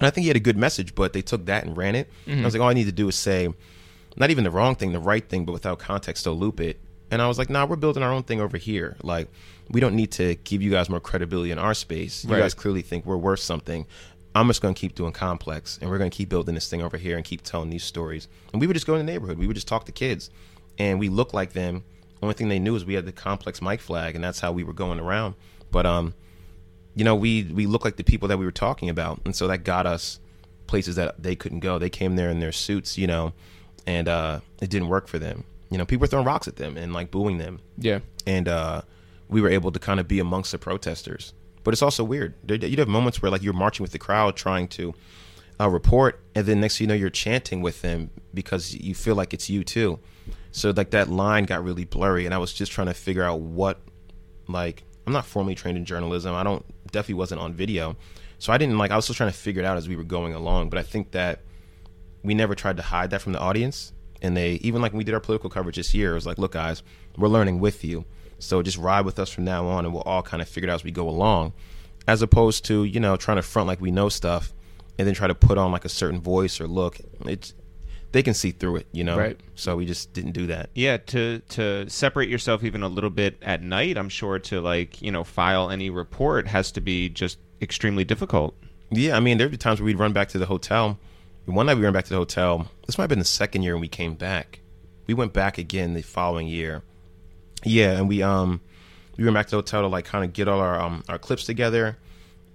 And 0.00 0.06
I 0.06 0.10
think 0.10 0.22
he 0.22 0.28
had 0.28 0.36
a 0.36 0.40
good 0.40 0.56
message, 0.56 0.94
but 0.94 1.12
they 1.12 1.22
took 1.22 1.46
that 1.46 1.64
and 1.64 1.76
ran 1.76 1.94
it. 1.94 2.10
And 2.32 2.40
I 2.42 2.44
was 2.44 2.54
like, 2.54 2.60
all 2.60 2.68
I 2.68 2.74
need 2.74 2.86
to 2.86 2.92
do 2.92 3.06
is 3.08 3.14
say, 3.14 3.48
not 4.16 4.30
even 4.30 4.42
the 4.42 4.50
wrong 4.50 4.74
thing, 4.74 4.92
the 4.92 4.98
right 4.98 5.26
thing, 5.28 5.44
but 5.44 5.52
without 5.52 5.78
context, 5.78 6.22
still 6.22 6.36
loop 6.36 6.60
it. 6.60 6.80
And 7.14 7.22
I 7.22 7.28
was 7.28 7.38
like, 7.38 7.48
nah, 7.48 7.64
we're 7.64 7.76
building 7.76 8.02
our 8.02 8.10
own 8.12 8.24
thing 8.24 8.40
over 8.40 8.56
here. 8.56 8.96
Like, 9.04 9.28
we 9.70 9.80
don't 9.80 9.94
need 9.94 10.10
to 10.12 10.34
give 10.34 10.62
you 10.62 10.70
guys 10.72 10.90
more 10.90 10.98
credibility 10.98 11.52
in 11.52 11.60
our 11.60 11.72
space. 11.72 12.24
You 12.24 12.30
Right. 12.32 12.40
guys 12.40 12.54
clearly 12.54 12.82
think 12.82 13.06
we're 13.06 13.16
worth 13.16 13.38
something. 13.38 13.86
I'm 14.34 14.48
just 14.48 14.60
going 14.60 14.74
to 14.74 14.80
keep 14.80 14.96
doing 14.96 15.12
complex, 15.12 15.78
and 15.80 15.88
we're 15.88 15.98
going 15.98 16.10
to 16.10 16.16
keep 16.16 16.28
building 16.28 16.56
this 16.56 16.68
thing 16.68 16.82
over 16.82 16.96
here 16.96 17.14
and 17.16 17.24
keep 17.24 17.42
telling 17.42 17.70
these 17.70 17.84
stories. 17.84 18.26
And 18.52 18.60
we 18.60 18.66
would 18.66 18.74
just 18.74 18.84
go 18.84 18.94
in 18.96 19.06
the 19.06 19.12
neighborhood. 19.12 19.38
We 19.38 19.46
would 19.46 19.54
just 19.54 19.68
talk 19.68 19.84
to 19.84 19.92
kids, 19.92 20.28
and 20.76 20.98
we 20.98 21.08
looked 21.08 21.32
like 21.34 21.52
them. 21.52 21.84
Only 22.20 22.34
thing 22.34 22.48
they 22.48 22.58
knew 22.58 22.74
is 22.74 22.84
we 22.84 22.94
had 22.94 23.06
the 23.06 23.12
complex 23.12 23.62
mic 23.62 23.80
flag, 23.80 24.16
and 24.16 24.24
that's 24.24 24.40
how 24.40 24.50
we 24.50 24.64
were 24.64 24.72
going 24.72 24.98
around. 24.98 25.36
But 25.70 25.86
um, 25.86 26.14
you 26.96 27.04
know, 27.04 27.14
we 27.14 27.44
we 27.44 27.66
looked 27.66 27.84
like 27.84 27.94
the 27.96 28.02
people 28.02 28.26
that 28.26 28.38
we 28.38 28.44
were 28.44 28.50
talking 28.50 28.88
about, 28.90 29.20
and 29.24 29.36
so 29.36 29.46
that 29.46 29.58
got 29.58 29.86
us 29.86 30.18
places 30.66 30.96
that 30.96 31.22
they 31.22 31.36
couldn't 31.36 31.60
go. 31.60 31.78
They 31.78 31.90
came 31.90 32.16
there 32.16 32.28
in 32.30 32.40
their 32.40 32.50
suits, 32.50 32.98
you 32.98 33.06
know, 33.06 33.34
and 33.86 34.08
uh, 34.08 34.40
it 34.60 34.68
didn't 34.68 34.88
work 34.88 35.06
for 35.06 35.20
them. 35.20 35.44
You 35.70 35.78
know, 35.78 35.84
people 35.84 36.02
were 36.02 36.06
throwing 36.06 36.26
rocks 36.26 36.46
at 36.48 36.56
them 36.56 36.76
and 36.76 36.92
like 36.92 37.10
booing 37.10 37.38
them, 37.38 37.60
Yeah. 37.78 38.00
and 38.26 38.46
uh, 38.48 38.82
we 39.28 39.40
were 39.40 39.48
able 39.48 39.72
to 39.72 39.78
kind 39.78 39.98
of 39.98 40.06
be 40.06 40.20
amongst 40.20 40.52
the 40.52 40.58
protesters. 40.58 41.32
But 41.64 41.72
it's 41.74 41.82
also 41.82 42.04
weird. 42.04 42.34
You'd 42.48 42.78
have 42.78 42.88
moments 42.88 43.22
where 43.22 43.30
like 43.30 43.42
you're 43.42 43.54
marching 43.54 43.82
with 43.82 43.92
the 43.92 43.98
crowd, 43.98 44.36
trying 44.36 44.68
to 44.68 44.94
uh, 45.58 45.68
report, 45.68 46.20
and 46.34 46.46
then 46.46 46.60
next 46.60 46.78
thing 46.78 46.84
you 46.84 46.88
know, 46.88 46.94
you're 46.94 47.10
chanting 47.10 47.62
with 47.62 47.80
them 47.82 48.10
because 48.34 48.74
you 48.74 48.94
feel 48.94 49.14
like 49.14 49.32
it's 49.32 49.48
you 49.48 49.64
too. 49.64 49.98
So 50.52 50.72
like 50.76 50.90
that 50.90 51.08
line 51.08 51.44
got 51.44 51.64
really 51.64 51.84
blurry, 51.84 52.26
and 52.26 52.34
I 52.34 52.38
was 52.38 52.52
just 52.52 52.70
trying 52.70 52.86
to 52.88 52.94
figure 52.94 53.22
out 53.24 53.40
what, 53.40 53.80
like, 54.46 54.84
I'm 55.06 55.12
not 55.12 55.24
formally 55.26 55.54
trained 55.54 55.76
in 55.78 55.84
journalism. 55.84 56.34
I 56.34 56.42
don't 56.42 56.64
definitely 56.92 57.14
wasn't 57.14 57.40
on 57.40 57.54
video, 57.54 57.96
so 58.38 58.52
I 58.52 58.58
didn't 58.58 58.78
like. 58.78 58.90
I 58.90 58.96
was 58.96 59.04
still 59.06 59.14
trying 59.14 59.30
to 59.32 59.36
figure 59.36 59.62
it 59.62 59.66
out 59.66 59.76
as 59.76 59.88
we 59.88 59.96
were 59.96 60.04
going 60.04 60.34
along. 60.34 60.68
But 60.70 60.78
I 60.78 60.82
think 60.82 61.10
that 61.12 61.40
we 62.22 62.34
never 62.34 62.54
tried 62.54 62.76
to 62.76 62.82
hide 62.82 63.10
that 63.10 63.22
from 63.22 63.32
the 63.32 63.40
audience. 63.40 63.92
And 64.24 64.34
they 64.34 64.52
even 64.62 64.80
like 64.80 64.92
when 64.92 64.98
we 64.98 65.04
did 65.04 65.12
our 65.12 65.20
political 65.20 65.50
coverage 65.50 65.76
this 65.76 65.92
year, 65.92 66.12
it 66.12 66.14
was 66.14 66.24
like, 66.24 66.38
look, 66.38 66.52
guys, 66.52 66.82
we're 67.18 67.28
learning 67.28 67.60
with 67.60 67.84
you. 67.84 68.06
So 68.38 68.62
just 68.62 68.78
ride 68.78 69.04
with 69.04 69.18
us 69.18 69.28
from 69.28 69.44
now 69.44 69.66
on, 69.66 69.84
and 69.84 69.92
we'll 69.92 70.02
all 70.02 70.22
kind 70.22 70.40
of 70.40 70.48
figure 70.48 70.68
it 70.68 70.72
out 70.72 70.76
as 70.76 70.84
we 70.84 70.90
go 70.90 71.06
along, 71.06 71.52
as 72.08 72.22
opposed 72.22 72.64
to 72.66 72.84
you 72.84 73.00
know 73.00 73.16
trying 73.16 73.36
to 73.36 73.42
front 73.42 73.68
like 73.68 73.82
we 73.82 73.90
know 73.90 74.08
stuff, 74.08 74.54
and 74.98 75.06
then 75.06 75.14
try 75.14 75.26
to 75.26 75.34
put 75.34 75.58
on 75.58 75.72
like 75.72 75.84
a 75.84 75.90
certain 75.90 76.22
voice 76.22 76.58
or 76.58 76.66
look. 76.66 76.98
It's 77.26 77.52
they 78.12 78.22
can 78.22 78.32
see 78.32 78.50
through 78.52 78.76
it, 78.76 78.86
you 78.92 79.04
know. 79.04 79.18
Right. 79.18 79.38
So 79.56 79.76
we 79.76 79.84
just 79.84 80.14
didn't 80.14 80.32
do 80.32 80.46
that. 80.46 80.70
Yeah, 80.74 80.96
to 80.96 81.40
to 81.50 81.86
separate 81.90 82.30
yourself 82.30 82.64
even 82.64 82.82
a 82.82 82.88
little 82.88 83.10
bit 83.10 83.36
at 83.42 83.62
night, 83.62 83.98
I'm 83.98 84.08
sure 84.08 84.38
to 84.38 84.62
like 84.62 85.02
you 85.02 85.12
know 85.12 85.22
file 85.22 85.68
any 85.68 85.90
report 85.90 86.48
has 86.48 86.72
to 86.72 86.80
be 86.80 87.10
just 87.10 87.38
extremely 87.60 88.04
difficult. 88.04 88.54
Yeah, 88.90 89.18
I 89.18 89.20
mean, 89.20 89.36
there'd 89.36 89.50
be 89.50 89.58
times 89.58 89.80
where 89.80 89.86
we'd 89.86 89.98
run 89.98 90.14
back 90.14 90.30
to 90.30 90.38
the 90.38 90.46
hotel. 90.46 90.98
One 91.46 91.66
night 91.66 91.76
we 91.76 91.82
went 91.82 91.94
back 91.94 92.04
to 92.04 92.10
the 92.10 92.16
hotel. 92.16 92.70
This 92.86 92.96
might 92.96 93.02
have 93.02 93.10
been 93.10 93.18
the 93.18 93.24
second 93.24 93.62
year 93.62 93.74
when 93.74 93.82
we 93.82 93.88
came 93.88 94.14
back. 94.14 94.60
We 95.06 95.14
went 95.14 95.32
back 95.32 95.58
again 95.58 95.92
the 95.94 96.02
following 96.02 96.48
year. 96.48 96.82
Yeah, 97.64 97.92
and 97.92 98.08
we 98.08 98.22
um 98.22 98.60
we 99.16 99.24
went 99.24 99.34
back 99.34 99.46
to 99.46 99.50
the 99.50 99.56
hotel 99.56 99.82
to 99.82 99.88
like 99.88 100.06
kind 100.06 100.24
of 100.24 100.32
get 100.32 100.48
all 100.48 100.60
our 100.60 100.80
um 100.80 101.04
our 101.08 101.18
clips 101.18 101.44
together. 101.44 101.98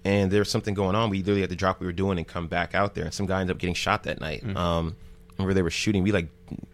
And 0.05 0.31
there 0.31 0.39
was 0.39 0.49
something 0.49 0.73
going 0.73 0.95
on. 0.95 1.09
We 1.09 1.19
literally 1.19 1.41
had 1.41 1.49
to 1.49 1.55
drop 1.55 1.75
what 1.77 1.81
we 1.81 1.85
were 1.87 1.91
doing 1.93 2.17
and 2.17 2.27
come 2.27 2.47
back 2.47 2.73
out 2.73 2.95
there. 2.95 3.03
And 3.03 3.13
some 3.13 3.25
guy 3.25 3.41
ended 3.41 3.55
up 3.55 3.59
getting 3.59 3.75
shot 3.75 4.03
that 4.03 4.21
night. 4.21 4.43
Um, 4.55 4.95
where 5.37 5.53
they 5.53 5.61
were 5.61 5.69
shooting, 5.69 6.03
we 6.03 6.11
like 6.11 6.29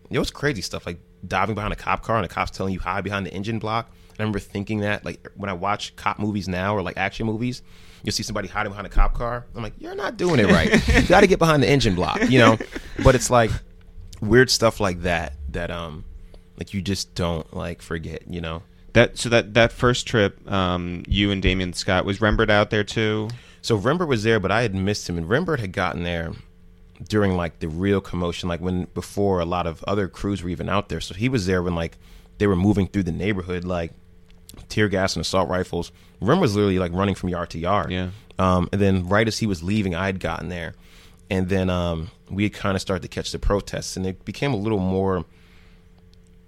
it 0.09 0.19
was 0.19 0.31
crazy 0.31 0.61
stuff 0.61 0.85
like 0.85 0.99
diving 1.27 1.55
behind 1.55 1.73
a 1.73 1.75
cop 1.75 2.03
car 2.03 2.17
and 2.17 2.23
the 2.23 2.29
cops 2.29 2.51
telling 2.51 2.73
you 2.73 2.79
hide 2.79 3.03
behind 3.03 3.25
the 3.25 3.33
engine 3.33 3.59
block. 3.59 3.89
And 4.11 4.19
I 4.19 4.23
remember 4.23 4.39
thinking 4.39 4.79
that 4.81 5.03
like 5.03 5.27
when 5.35 5.49
I 5.49 5.53
watch 5.53 5.95
cop 5.95 6.19
movies 6.19 6.47
now 6.47 6.75
or 6.75 6.81
like 6.81 6.97
action 6.97 7.25
movies, 7.25 7.61
you'll 8.05 8.13
see 8.13 8.23
somebody 8.23 8.47
hiding 8.47 8.71
behind 8.71 8.87
a 8.87 8.89
cop 8.89 9.13
car. 9.13 9.45
I'm 9.55 9.63
like, 9.63 9.73
you're 9.79 9.95
not 9.95 10.17
doing 10.17 10.39
it 10.39 10.45
right. 10.45 10.87
you 10.87 11.07
got 11.07 11.21
to 11.21 11.27
get 11.27 11.39
behind 11.39 11.63
the 11.63 11.69
engine 11.69 11.95
block, 11.95 12.29
you 12.29 12.39
know. 12.39 12.57
But 13.03 13.13
it's 13.13 13.29
like 13.29 13.51
weird 14.21 14.49
stuff 14.49 14.79
like 14.79 15.01
that 15.01 15.33
that 15.49 15.69
um 15.69 16.05
like 16.57 16.73
you 16.73 16.81
just 16.81 17.13
don't 17.13 17.53
like 17.53 17.81
forget, 17.81 18.23
you 18.29 18.39
know. 18.39 18.63
That 18.93 19.17
so 19.17 19.27
that 19.29 19.53
that 19.55 19.73
first 19.73 20.07
trip, 20.07 20.49
um, 20.49 21.03
you 21.07 21.31
and 21.31 21.41
Damien 21.41 21.73
Scott 21.73 22.05
was 22.05 22.19
Rembert 22.19 22.49
out 22.49 22.69
there 22.69 22.85
too. 22.85 23.29
So 23.61 23.77
Rembert 23.77 24.07
was 24.07 24.23
there, 24.23 24.39
but 24.39 24.51
I 24.51 24.61
had 24.61 24.73
missed 24.73 25.09
him, 25.09 25.17
and 25.17 25.27
Rembert 25.27 25.59
had 25.59 25.73
gotten 25.73 26.03
there 26.03 26.31
during 27.09 27.35
like 27.35 27.59
the 27.59 27.67
real 27.67 27.99
commotion, 27.99 28.47
like 28.47 28.61
when 28.61 28.85
before 28.93 29.39
a 29.41 29.45
lot 29.45 29.67
of 29.67 29.83
other 29.83 30.07
crews 30.07 30.41
were 30.41 30.49
even 30.49 30.69
out 30.69 30.87
there. 30.87 31.01
So 31.01 31.13
he 31.13 31.27
was 31.27 31.45
there 31.45 31.61
when 31.61 31.75
like 31.75 31.97
they 32.37 32.47
were 32.47 32.55
moving 32.55 32.87
through 32.87 33.03
the 33.03 33.11
neighborhood, 33.11 33.65
like 33.65 33.91
tear 34.69 34.87
gas 34.87 35.15
and 35.15 35.21
assault 35.21 35.49
rifles. 35.49 35.91
Rembert 36.21 36.41
was 36.41 36.55
literally 36.55 36.79
like 36.79 36.93
running 36.93 37.15
from 37.15 37.29
yard 37.29 37.49
to 37.51 37.59
yard. 37.59 37.91
Yeah. 37.91 38.09
Um, 38.37 38.69
and 38.71 38.81
then 38.81 39.07
right 39.07 39.27
as 39.27 39.37
he 39.39 39.47
was 39.47 39.63
leaving, 39.63 39.95
I 39.95 40.05
had 40.05 40.19
gotten 40.19 40.49
there, 40.49 40.73
and 41.29 41.47
then 41.47 41.69
um, 41.69 42.11
we 42.29 42.43
had 42.43 42.53
kind 42.53 42.75
of 42.75 42.81
started 42.81 43.01
to 43.03 43.07
catch 43.07 43.31
the 43.31 43.39
protests, 43.39 43.95
and 43.95 44.05
it 44.05 44.25
became 44.25 44.53
a 44.53 44.57
little 44.57 44.79
more. 44.79 45.25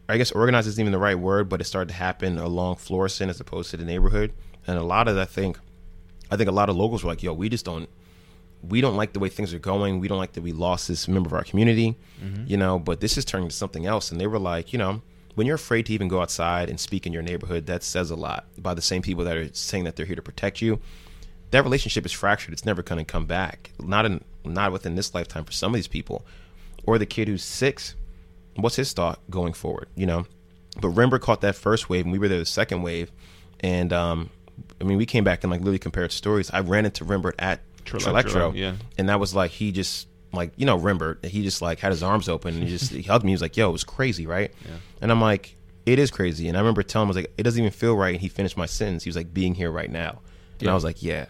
I 0.10 0.18
guess 0.18 0.32
organized 0.32 0.68
isn't 0.70 0.82
even 0.82 0.92
the 0.94 1.00
right 1.00 1.20
word, 1.20 1.50
but 1.50 1.60
it 1.60 1.66
started 1.66 1.90
to 1.90 1.94
happen 1.96 2.38
along 2.38 2.78
Florissant 2.78 3.30
as 3.30 3.40
opposed 3.40 3.72
to 3.72 3.78
the 3.78 3.86
neighborhood, 3.86 4.34
and 4.66 4.78
a 4.78 4.84
lot 4.84 5.08
of 5.08 5.16
that, 5.16 5.22
I 5.22 5.26
think, 5.26 5.60
I 6.32 6.38
think 6.38 6.50
a 6.50 6.54
lot 6.54 6.70
of 6.70 6.76
locals 6.76 7.04
were 7.04 7.10
like, 7.10 7.24
"Yo, 7.24 7.34
we 7.34 7.50
just 7.50 7.66
don't, 7.66 7.90
we 8.62 8.82
don't 8.82 8.96
like 8.96 9.14
the 9.14 9.20
way 9.20 9.30
things 9.30 9.54
are 9.54 9.60
going. 9.60 10.00
We 10.00 10.08
don't 10.10 10.18
like 10.18 10.34
that 10.34 10.42
we 10.42 10.52
lost 10.52 10.88
this 10.88 11.08
member 11.08 11.28
of 11.28 11.34
our 11.34 11.44
community, 11.44 11.96
you 12.46 12.58
know. 12.58 12.80
But 12.80 13.00
this 13.00 13.18
is 13.18 13.24
turning 13.26 13.50
to 13.50 13.56
something 13.56 13.86
else." 13.86 14.12
And 14.12 14.20
they 14.20 14.28
were 14.28 14.40
like, 14.40 14.74
you 14.74 14.80
know, 14.80 15.02
when 15.38 15.46
you're 15.46 15.56
afraid 15.56 15.86
to 15.86 15.94
even 15.94 16.08
go 16.08 16.20
outside 16.20 16.68
and 16.68 16.80
speak 16.80 17.06
in 17.06 17.14
your 17.14 17.22
neighborhood, 17.22 17.68
that 17.68 17.84
says 17.84 18.10
a 18.10 18.16
lot 18.16 18.48
by 18.58 18.74
the 18.74 18.82
same 18.82 19.04
people 19.04 19.24
that 19.24 19.38
are 19.38 19.54
saying 19.54 19.84
that 19.84 19.96
they're 19.96 20.08
here 20.08 20.16
to 20.16 20.22
protect 20.22 20.64
you. 20.64 20.80
That 21.52 21.64
relationship 21.64 22.08
is 22.08 22.12
fractured. 22.12 22.54
It's 22.54 22.66
never 22.66 22.82
going 22.82 22.98
to 22.98 23.06
come 23.06 23.28
back. 23.28 23.70
Not 23.80 24.08
in, 24.08 24.24
not 24.44 24.72
within 24.72 24.96
this 24.96 25.14
lifetime 25.14 25.46
for 25.46 25.52
some 25.52 25.72
of 25.72 25.76
these 25.76 25.88
people, 25.88 26.26
or 26.86 26.98
the 26.98 27.06
kid 27.06 27.28
who's 27.28 27.44
six. 27.44 27.94
What's 28.56 28.78
his 28.78 28.94
thought 28.94 29.20
going 29.30 29.54
forward? 29.54 29.90
You 29.96 30.08
know. 30.08 30.26
But 30.82 30.96
Rembert 30.96 31.22
caught 31.22 31.42
that 31.42 31.56
first 31.56 31.88
wave, 31.88 32.06
and 32.06 32.12
we 32.12 32.18
were 32.18 32.28
there 32.28 32.40
the 32.40 32.46
second 32.46 32.82
wave, 32.82 33.12
and 33.60 33.94
um, 33.94 34.32
I 34.82 34.86
mean, 34.86 34.98
we 34.98 35.06
came 35.06 35.24
back 35.24 35.44
and 35.44 35.52
like 35.52 35.60
literally 35.60 35.78
compared 35.78 36.12
stories. 36.12 36.50
I 36.50 36.62
ran 36.62 36.86
into 36.86 37.06
Rembert 37.06 37.34
at 37.38 37.62
Trillectro, 37.86 38.24
Trillectro, 38.24 38.56
yeah. 38.56 38.74
and 38.98 39.08
that 39.10 39.20
was 39.20 39.36
like 39.36 39.52
he 39.52 39.72
just 39.72 40.08
like 40.38 40.54
you 40.56 40.66
know 40.66 40.78
Rembert. 40.80 41.26
He 41.26 41.44
just 41.44 41.62
like 41.62 41.80
had 41.80 41.92
his 41.92 42.02
arms 42.04 42.30
open 42.30 42.54
and 42.56 42.64
he 42.64 42.70
just 42.70 42.92
he 42.92 43.02
hugged 43.02 43.26
me. 43.26 43.32
He 43.32 43.36
was 43.36 43.42
like, 43.42 43.58
"Yo, 43.58 43.70
it 43.70 43.72
was 43.74 43.84
crazy, 43.84 44.26
right?" 44.26 44.54
And 45.02 45.12
I'm 45.12 45.20
like, 45.22 45.56
"It 45.86 46.00
is 46.00 46.12
crazy." 46.12 46.48
And 46.48 46.56
I 46.58 46.62
remember 46.62 46.84
telling 46.84 47.06
him, 47.06 47.08
"I 47.08 47.12
was 47.12 47.18
like, 47.18 47.34
it 47.38 47.44
doesn't 47.44 47.60
even 47.60 47.72
feel 47.72 47.96
right." 47.96 48.14
And 48.14 48.22
he 48.22 48.30
finished 48.30 48.56
my 48.58 48.66
sentence. 48.68 49.04
He 49.04 49.10
was 49.10 49.16
like, 49.18 49.34
"Being 49.34 49.54
here 49.56 49.70
right 49.72 49.90
now," 49.92 50.22
and 50.60 50.64
Yeah. 50.68 50.72
I 50.72 50.74
was 50.74 50.84
like, 50.84 51.04
"Yeah." 51.04 51.26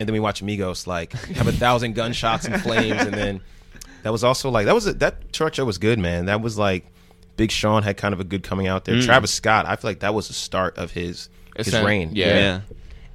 And 0.00 0.08
then 0.08 0.12
we 0.12 0.20
watch 0.20 0.42
Amigos 0.42 0.86
like 0.86 1.12
have 1.12 1.46
a 1.48 1.52
thousand 1.52 1.94
gunshots 1.94 2.44
and 2.46 2.60
flames, 2.62 3.00
and 3.00 3.14
then 3.14 3.40
that 4.02 4.10
was 4.12 4.24
also 4.24 4.50
like 4.50 4.66
that 4.66 4.74
was 4.74 4.86
a, 4.86 4.92
that 4.94 5.32
Trillectro 5.32 5.66
was 5.66 5.78
good, 5.78 5.98
man. 5.98 6.26
That 6.26 6.40
was 6.40 6.56
like 6.58 6.86
Big 7.36 7.50
Sean 7.50 7.82
had 7.82 7.96
kind 7.96 8.12
of 8.14 8.20
a 8.20 8.24
good 8.24 8.42
coming 8.42 8.66
out 8.66 8.84
there. 8.84 9.00
Travis 9.02 9.32
Scott, 9.32 9.66
I 9.66 9.76
feel 9.76 9.90
like 9.90 10.00
that 10.00 10.14
was 10.14 10.28
the 10.28 10.34
start 10.34 10.78
of 10.78 10.92
his 10.92 11.28
his 11.56 11.68
Ascent, 11.68 11.86
reign. 11.86 12.10
yeah. 12.12 12.60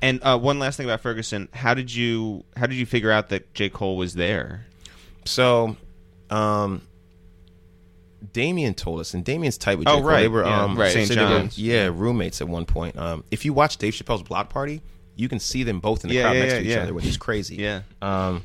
And 0.02 0.20
uh, 0.22 0.38
one 0.38 0.60
last 0.60 0.76
thing 0.76 0.86
about 0.86 1.00
Ferguson, 1.00 1.48
how 1.54 1.74
did 1.74 1.94
you 1.96 2.44
how 2.58 2.66
did 2.68 2.76
you 2.76 2.86
figure 2.86 3.10
out 3.12 3.30
that 3.30 3.54
J 3.54 3.70
Cole 3.70 3.96
was 3.96 4.16
there? 4.16 4.66
So, 5.26 5.76
um, 6.30 6.82
Damien 8.32 8.74
told 8.74 9.00
us, 9.00 9.14
and 9.14 9.24
Damien's 9.26 9.58
tight 9.58 9.78
with 9.78 9.88
Oh, 9.88 9.96
J. 9.98 10.02
Cole. 10.02 10.10
right, 10.10 10.22
They 10.22 10.28
were, 10.30 10.44
yeah, 10.46 10.64
um, 10.64 10.78
right. 10.78 10.92
St. 10.94 11.08
So 11.08 11.16
they 11.16 11.22
were- 11.22 11.28
John's. 11.40 11.58
yeah, 11.58 11.90
roommates 11.94 12.42
at 12.42 12.48
one 12.48 12.66
point. 12.66 12.98
Um, 12.98 13.24
if 13.32 13.44
you 13.46 13.54
watch 13.54 13.78
Dave 13.78 13.94
Chappelle's 13.94 14.24
Block 14.24 14.50
Party, 14.50 14.82
you 15.16 15.28
can 15.30 15.40
see 15.40 15.64
them 15.64 15.80
both 15.80 16.04
in 16.04 16.10
the 16.10 16.16
Yeah, 16.16 16.24
crowd 16.24 16.34
yeah, 16.36 16.42
next 16.44 16.54
to 16.54 16.62
each 16.62 16.78
other, 16.78 16.94
which 16.94 17.06
is 17.06 17.18
crazy. 17.18 17.56
Yeah. 17.58 17.82
Um, 18.02 18.44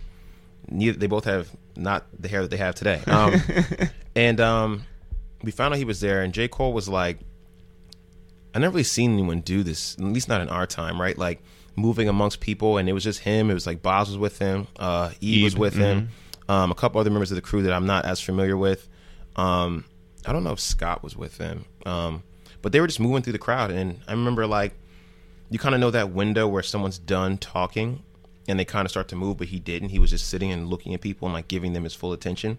neither 0.68 0.98
they 0.98 1.06
both 1.06 1.24
have 1.24 1.48
not 1.76 2.06
the 2.18 2.28
hair 2.28 2.42
that 2.42 2.50
they 2.50 2.56
have 2.56 2.74
today. 2.74 3.00
Um, 3.06 3.40
and 4.16 4.40
um, 4.40 4.82
we 5.42 5.50
found 5.52 5.72
out 5.74 5.78
he 5.78 5.84
was 5.84 6.00
there, 6.00 6.22
and 6.22 6.34
J. 6.34 6.48
Cole 6.48 6.72
was 6.72 6.88
like, 6.88 7.18
I 8.54 8.58
never 8.58 8.72
really 8.72 8.82
seen 8.84 9.12
anyone 9.12 9.40
do 9.40 9.62
this, 9.62 9.94
at 9.98 10.04
least 10.04 10.28
not 10.28 10.40
in 10.40 10.48
our 10.48 10.66
time, 10.66 11.00
right? 11.00 11.16
Like 11.16 11.40
moving 11.76 12.08
amongst 12.08 12.40
people, 12.40 12.76
and 12.78 12.88
it 12.88 12.92
was 12.92 13.04
just 13.04 13.20
him. 13.20 13.50
It 13.50 13.54
was 13.54 13.66
like 13.66 13.80
Bas 13.80 14.08
was 14.08 14.18
with 14.18 14.38
him, 14.40 14.66
uh, 14.78 15.10
Eve 15.20 15.44
was 15.44 15.52
Eve, 15.54 15.58
with 15.60 15.74
him, 15.74 16.08
um, 16.48 16.70
a 16.70 16.74
couple 16.74 17.00
other 17.00 17.10
members 17.10 17.30
of 17.30 17.36
the 17.36 17.42
crew 17.42 17.62
that 17.62 17.72
I'm 17.72 17.86
not 17.86 18.04
as 18.04 18.20
familiar 18.20 18.56
with. 18.56 18.88
Um, 19.36 19.84
I 20.26 20.32
don't 20.32 20.44
know 20.44 20.52
if 20.52 20.60
Scott 20.60 21.02
was 21.02 21.16
with 21.16 21.38
them, 21.38 21.64
um, 21.86 22.22
but 22.62 22.72
they 22.72 22.80
were 22.80 22.86
just 22.86 23.00
moving 23.00 23.22
through 23.22 23.34
the 23.34 23.38
crowd, 23.38 23.70
and 23.70 24.00
I 24.08 24.12
remember 24.12 24.46
like 24.46 24.74
you 25.50 25.58
kind 25.58 25.74
of 25.74 25.80
know 25.80 25.90
that 25.90 26.10
window 26.10 26.46
where 26.46 26.62
someone's 26.62 26.98
done 26.98 27.38
talking 27.38 28.02
and 28.48 28.58
they 28.58 28.64
kind 28.64 28.84
of 28.86 28.90
start 28.90 29.08
to 29.08 29.16
move, 29.16 29.36
but 29.38 29.48
he 29.48 29.58
didn't. 29.58 29.90
He 29.90 29.98
was 29.98 30.10
just 30.10 30.28
sitting 30.28 30.50
and 30.52 30.68
looking 30.68 30.94
at 30.94 31.00
people 31.00 31.26
and 31.26 31.34
like 31.34 31.48
giving 31.48 31.72
them 31.72 31.84
his 31.84 31.94
full 31.94 32.12
attention. 32.12 32.58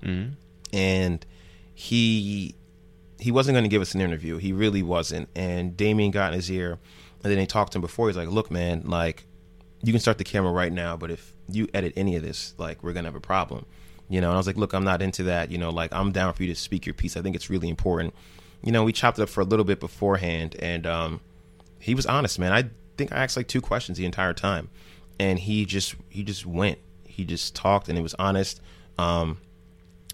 And 0.73 1.25
he 1.73 2.55
he 3.19 3.31
wasn't 3.31 3.53
going 3.55 3.63
to 3.65 3.69
give 3.69 3.81
us 3.81 3.93
an 3.95 4.01
interview. 4.01 4.37
He 4.37 4.53
really 4.53 4.81
wasn't. 4.81 5.29
And 5.35 5.75
Damien 5.75 6.11
got 6.11 6.31
in 6.31 6.37
his 6.37 6.49
ear, 6.51 6.71
and 7.23 7.31
then 7.31 7.37
they 7.37 7.45
talked 7.45 7.73
to 7.73 7.77
him 7.77 7.81
before. 7.81 8.07
He's 8.07 8.17
like, 8.17 8.29
"Look, 8.29 8.49
man, 8.51 8.83
like 8.85 9.25
you 9.83 9.91
can 9.91 9.99
start 9.99 10.17
the 10.17 10.23
camera 10.23 10.51
right 10.51 10.71
now, 10.71 10.95
but 10.95 11.11
if 11.11 11.33
you 11.51 11.67
edit 11.73 11.93
any 11.95 12.15
of 12.15 12.23
this, 12.23 12.53
like 12.57 12.83
we're 12.83 12.93
gonna 12.93 13.07
have 13.07 13.15
a 13.15 13.19
problem." 13.21 13.65
You 14.09 14.21
know, 14.21 14.29
and 14.29 14.33
I 14.33 14.37
was 14.37 14.47
like, 14.47 14.57
"Look, 14.57 14.73
I'm 14.73 14.83
not 14.83 15.01
into 15.01 15.23
that. 15.23 15.51
You 15.51 15.59
know, 15.59 15.69
like 15.69 15.93
I'm 15.93 16.11
down 16.11 16.33
for 16.33 16.43
you 16.43 16.49
to 16.49 16.59
speak 16.59 16.85
your 16.85 16.95
piece. 16.95 17.15
I 17.15 17.21
think 17.21 17.35
it's 17.35 17.49
really 17.49 17.69
important." 17.69 18.13
You 18.63 18.71
know, 18.71 18.83
we 18.83 18.91
chopped 18.91 19.19
it 19.19 19.21
up 19.21 19.29
for 19.29 19.41
a 19.41 19.45
little 19.45 19.63
bit 19.63 19.79
beforehand, 19.79 20.55
and 20.59 20.85
um, 20.85 21.21
he 21.79 21.95
was 21.95 22.05
honest, 22.05 22.39
man. 22.39 22.51
I 22.51 22.69
think 22.97 23.11
I 23.11 23.23
asked 23.23 23.37
like 23.37 23.47
two 23.47 23.61
questions 23.61 23.97
the 23.97 24.05
entire 24.05 24.33
time, 24.33 24.69
and 25.19 25.39
he 25.39 25.65
just 25.65 25.95
he 26.09 26.23
just 26.23 26.45
went. 26.45 26.79
He 27.05 27.23
just 27.23 27.55
talked, 27.55 27.87
and 27.87 27.97
it 27.97 28.01
was 28.01 28.15
honest. 28.15 28.61
Um, 28.97 29.37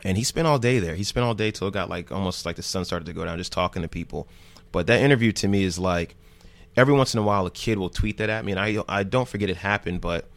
and 0.04 0.18
he 0.18 0.24
spent 0.24 0.46
all 0.48 0.60
day 0.60 0.80
there. 0.80 0.96
He 0.96 1.04
spent 1.04 1.26
all 1.26 1.34
day 1.34 1.50
till 1.52 1.70
it 1.70 1.74
got 1.74 1.90
like 1.90 2.12
almost 2.12 2.46
like 2.46 2.58
the 2.58 2.64
sun 2.64 2.86
started 2.86 3.06
to 3.06 3.14
go 3.14 3.26
down, 3.26 3.38
just 3.38 3.52
talking 3.52 3.82
to 3.82 3.88
people. 3.88 4.28
But 4.72 4.88
that 4.88 5.02
interview 5.02 5.32
to 5.34 5.48
me 5.48 5.64
is 5.64 5.80
like 5.80 6.16
every 6.76 6.94
once 6.94 7.14
in 7.14 7.20
a 7.20 7.24
while 7.24 7.46
a 7.46 7.52
kid 7.52 7.80
will 7.80 7.90
tweet 7.90 8.18
that 8.18 8.30
at 8.30 8.44
me, 8.44 8.52
and 8.52 8.60
I 8.60 8.84
I 8.88 9.04
don't 9.04 9.28
forget 9.28 9.50
it 9.50 9.58
happened, 9.58 10.02
but. 10.02 10.30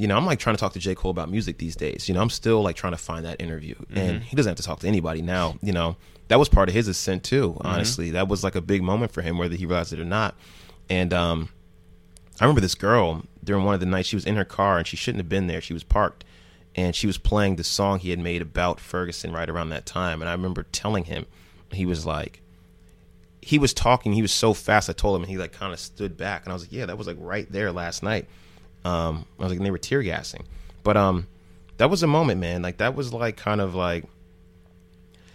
You 0.00 0.06
know, 0.06 0.16
I'm 0.16 0.24
like 0.24 0.38
trying 0.38 0.56
to 0.56 0.60
talk 0.60 0.72
to 0.72 0.78
J. 0.78 0.94
Cole 0.94 1.10
about 1.10 1.30
music 1.30 1.58
these 1.58 1.76
days. 1.76 2.08
You 2.08 2.14
know, 2.14 2.22
I'm 2.22 2.30
still 2.30 2.62
like 2.62 2.74
trying 2.74 2.94
to 2.94 2.98
find 2.98 3.26
that 3.26 3.38
interview. 3.38 3.74
And 3.94 4.22
he 4.22 4.34
doesn't 4.34 4.48
have 4.48 4.56
to 4.56 4.62
talk 4.62 4.80
to 4.80 4.88
anybody 4.88 5.20
now. 5.20 5.56
You 5.60 5.72
know, 5.72 5.96
that 6.28 6.38
was 6.38 6.48
part 6.48 6.70
of 6.70 6.74
his 6.74 6.88
ascent 6.88 7.22
too, 7.22 7.58
honestly. 7.60 8.10
That 8.12 8.26
was 8.26 8.42
like 8.42 8.54
a 8.54 8.62
big 8.62 8.82
moment 8.82 9.12
for 9.12 9.20
him, 9.20 9.36
whether 9.36 9.56
he 9.56 9.66
realized 9.66 9.92
it 9.92 10.00
or 10.00 10.06
not. 10.06 10.34
And 10.88 11.12
um, 11.12 11.50
I 12.40 12.44
remember 12.44 12.62
this 12.62 12.74
girl 12.74 13.24
during 13.44 13.64
one 13.64 13.74
of 13.74 13.80
the 13.80 13.86
nights. 13.86 14.08
She 14.08 14.16
was 14.16 14.24
in 14.24 14.36
her 14.36 14.44
car 14.44 14.78
and 14.78 14.86
she 14.86 14.96
shouldn't 14.96 15.20
have 15.20 15.28
been 15.28 15.48
there. 15.48 15.60
She 15.60 15.74
was 15.74 15.84
parked, 15.84 16.24
and 16.74 16.96
she 16.96 17.06
was 17.06 17.18
playing 17.18 17.56
the 17.56 17.64
song 17.64 17.98
he 17.98 18.08
had 18.08 18.18
made 18.18 18.40
about 18.40 18.80
Ferguson 18.80 19.32
right 19.32 19.50
around 19.50 19.68
that 19.68 19.84
time. 19.84 20.22
And 20.22 20.30
I 20.30 20.32
remember 20.32 20.62
telling 20.62 21.04
him, 21.04 21.26
he 21.72 21.84
was 21.84 22.06
like, 22.06 22.40
he 23.42 23.58
was 23.58 23.74
talking. 23.74 24.14
He 24.14 24.22
was 24.22 24.32
so 24.32 24.54
fast. 24.54 24.88
I 24.88 24.94
told 24.94 25.16
him, 25.16 25.24
and 25.24 25.30
he 25.30 25.36
like 25.36 25.52
kind 25.52 25.74
of 25.74 25.78
stood 25.78 26.16
back. 26.16 26.44
And 26.44 26.52
I 26.52 26.54
was 26.54 26.62
like, 26.62 26.72
yeah, 26.72 26.86
that 26.86 26.96
was 26.96 27.06
like 27.06 27.18
right 27.20 27.50
there 27.52 27.70
last 27.70 28.02
night. 28.02 28.28
Um, 28.84 29.26
I 29.38 29.42
was 29.42 29.50
like, 29.50 29.58
and 29.58 29.66
they 29.66 29.70
were 29.70 29.78
tear 29.78 30.02
gassing, 30.02 30.44
but 30.82 30.96
um, 30.96 31.26
that 31.76 31.90
was 31.90 32.02
a 32.02 32.06
moment, 32.06 32.40
man. 32.40 32.62
Like 32.62 32.78
that 32.78 32.94
was 32.94 33.12
like 33.12 33.36
kind 33.36 33.60
of 33.60 33.74
like 33.74 34.04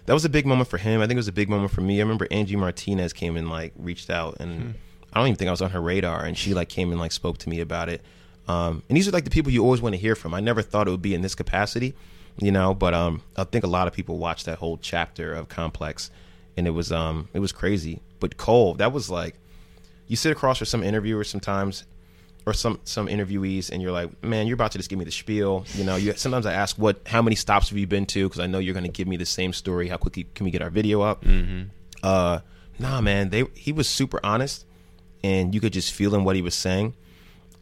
that 0.06 0.14
was 0.14 0.26
a 0.26 0.30
big 0.30 0.46
moment 0.46 0.70
for 0.70 0.78
him. 0.78 1.02
I 1.02 1.06
think 1.06 1.14
it 1.14 1.18
was 1.18 1.28
a 1.28 1.34
big 1.34 1.50
moment 1.50 1.72
for 1.72 1.82
me. 1.82 2.00
I 2.00 2.04
remember 2.04 2.28
Angie 2.32 2.56
Martinez 2.56 3.14
came 3.14 3.38
and 3.38 3.50
like 3.50 3.74
reached 3.78 4.10
out, 4.10 4.38
and 4.40 4.76
I 5.14 5.20
don't 5.20 5.28
even 5.28 5.38
think 5.38 5.48
I 5.48 5.52
was 5.52 5.62
on 5.62 5.72
her 5.72 5.82
radar, 5.82 6.24
and 6.24 6.38
she 6.38 6.54
like 6.54 6.70
came 6.70 6.92
and 6.92 7.00
like 7.00 7.12
spoke 7.12 7.38
to 7.40 7.50
me 7.50 7.60
about 7.60 7.90
it. 7.90 8.02
Um, 8.48 8.84
and 8.90 8.96
these 8.96 9.08
are 9.08 9.12
like 9.12 9.24
the 9.24 9.32
people 9.32 9.52
you 9.52 9.64
always 9.64 9.82
want 9.82 9.96
to 9.96 10.02
hear 10.02 10.16
from. 10.16 10.34
I 10.34 10.40
never 10.40 10.62
thought 10.62 10.88
it 10.88 10.92
would 10.92 11.02
be 11.02 11.16
in 11.16 11.22
this 11.22 11.36
capacity, 11.36 11.96
you 12.38 12.52
know. 12.52 12.74
But 12.74 12.94
um, 12.94 13.22
I 13.36 13.44
think 13.44 13.64
a 13.64 13.68
lot 13.68 13.88
of 13.88 13.94
people 13.94 14.18
watched 14.18 14.46
that 14.46 14.60
whole 14.60 14.78
chapter 14.78 15.34
of 15.34 15.50
Complex, 15.50 16.12
and 16.56 16.68
it 16.68 16.72
was 16.72 16.92
um, 16.92 17.30
it 17.34 17.40
was 17.40 17.52
crazy. 17.52 18.02
But 18.20 18.38
Cole, 18.38 18.76
that 18.76 18.92
was 18.92 19.10
like, 19.10 19.36
you 20.08 20.16
sit 20.16 20.32
across 20.32 20.60
from 20.60 20.68
some 20.68 20.84
interviewers 20.84 21.30
sometimes, 21.30 21.86
or 22.46 22.54
some 22.54 22.80
some 22.84 23.08
interviewees, 23.08 23.72
and 23.72 23.82
you're 23.82 23.92
like, 23.92 24.24
man, 24.24 24.46
you're 24.48 24.54
about 24.54 24.72
to 24.74 24.78
just 24.78 24.90
give 24.90 25.00
me 25.00 25.06
the 25.06 25.12
spiel. 25.12 25.66
You 25.74 25.84
know, 25.84 25.96
you 25.96 26.14
sometimes 26.14 26.46
I 26.46 26.54
ask 26.54 26.78
what, 26.78 27.02
how 27.08 27.22
many 27.22 27.36
stops 27.36 27.70
have 27.70 27.78
you 27.78 27.88
been 27.88 28.06
to? 28.08 28.28
Because 28.28 28.40
I 28.40 28.48
know 28.48 28.60
you're 28.60 28.74
going 28.74 28.86
to 28.86 28.92
give 28.92 29.08
me 29.08 29.18
the 29.18 29.26
same 29.26 29.52
story. 29.54 29.88
How 29.88 29.98
quickly 29.98 30.28
can 30.36 30.44
we 30.46 30.52
get 30.52 30.62
our 30.62 30.70
video 30.70 31.02
up? 31.02 31.24
Mm-hmm. 31.24 31.70
Uh, 32.04 32.40
nah, 32.78 33.02
man, 33.02 33.30
they 33.30 33.46
he 33.56 33.72
was 33.72 33.90
super 33.90 34.20
honest, 34.24 34.66
and 35.24 35.56
you 35.56 35.62
could 35.62 35.74
just 35.74 35.92
feel 35.94 36.14
in 36.14 36.24
what 36.24 36.36
he 36.36 36.42
was 36.42 36.54
saying, 36.56 36.94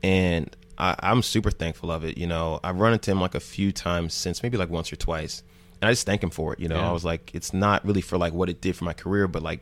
and 0.02 0.56
I, 0.78 0.96
I'm 1.00 1.22
super 1.22 1.52
thankful 1.52 1.92
of 1.92 2.04
it. 2.04 2.18
You 2.18 2.28
know, 2.28 2.60
I've 2.64 2.78
run 2.78 2.94
into 2.94 3.12
him 3.12 3.22
like 3.22 3.36
a 3.36 3.40
few 3.40 3.72
times 3.72 4.14
since, 4.14 4.44
maybe 4.44 4.58
like 4.58 4.70
once 4.70 4.92
or 4.92 4.96
twice, 4.98 5.44
and 5.82 5.88
I 5.88 5.92
just 5.92 6.06
thank 6.06 6.22
him 6.22 6.30
for 6.30 6.54
it. 6.54 6.60
You 6.60 6.68
know, 6.68 6.76
Yeah. 6.78 6.90
I 6.90 6.92
was 6.92 7.06
like, 7.06 7.32
it's 7.34 7.54
not 7.54 7.86
really 7.86 8.02
for 8.02 8.18
like 8.18 8.34
what 8.34 8.50
it 8.50 8.60
did 8.62 8.76
for 8.76 8.84
my 8.84 8.94
career, 8.94 9.28
but 9.28 9.42
like 9.44 9.62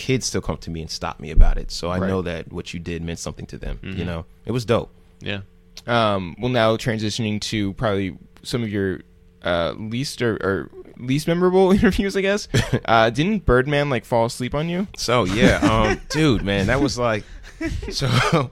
kids 0.00 0.24
still 0.26 0.40
come 0.40 0.56
to 0.56 0.70
me 0.70 0.80
and 0.80 0.90
stop 0.90 1.20
me 1.20 1.30
about 1.30 1.58
it. 1.58 1.70
So 1.70 1.90
I 1.90 1.98
Right. 1.98 2.08
know 2.08 2.22
that 2.22 2.50
what 2.52 2.72
you 2.72 2.80
did 2.80 3.02
meant 3.02 3.18
something 3.18 3.46
to 3.46 3.58
them. 3.58 3.78
You 3.82 4.04
know, 4.04 4.24
it 4.46 4.52
was 4.52 4.64
dope. 4.64 4.90
Yeah. 5.20 5.40
Um, 5.86 6.34
well, 6.38 6.48
now 6.50 6.76
transitioning 6.76 7.40
to 7.52 7.72
probably 7.74 8.16
some 8.42 8.62
of 8.62 8.68
your 8.70 9.00
uh, 9.42 9.74
least 9.78 10.20
or, 10.22 10.34
or 10.42 10.70
least 10.98 11.26
memorable 11.28 11.70
interviews, 11.78 12.16
I 12.16 12.22
guess. 12.22 12.48
Uh, 12.84 13.10
didn't 13.10 13.44
Birdman 13.46 13.88
like 13.90 14.04
fall 14.04 14.24
asleep 14.26 14.54
on 14.54 14.68
you? 14.68 14.86
So 14.96 15.24
yeah, 15.24 15.58
um, 15.62 16.00
dude, 16.10 16.42
man, 16.42 16.66
that 16.68 16.80
was 16.80 16.98
like, 16.98 17.24
so, 17.90 18.50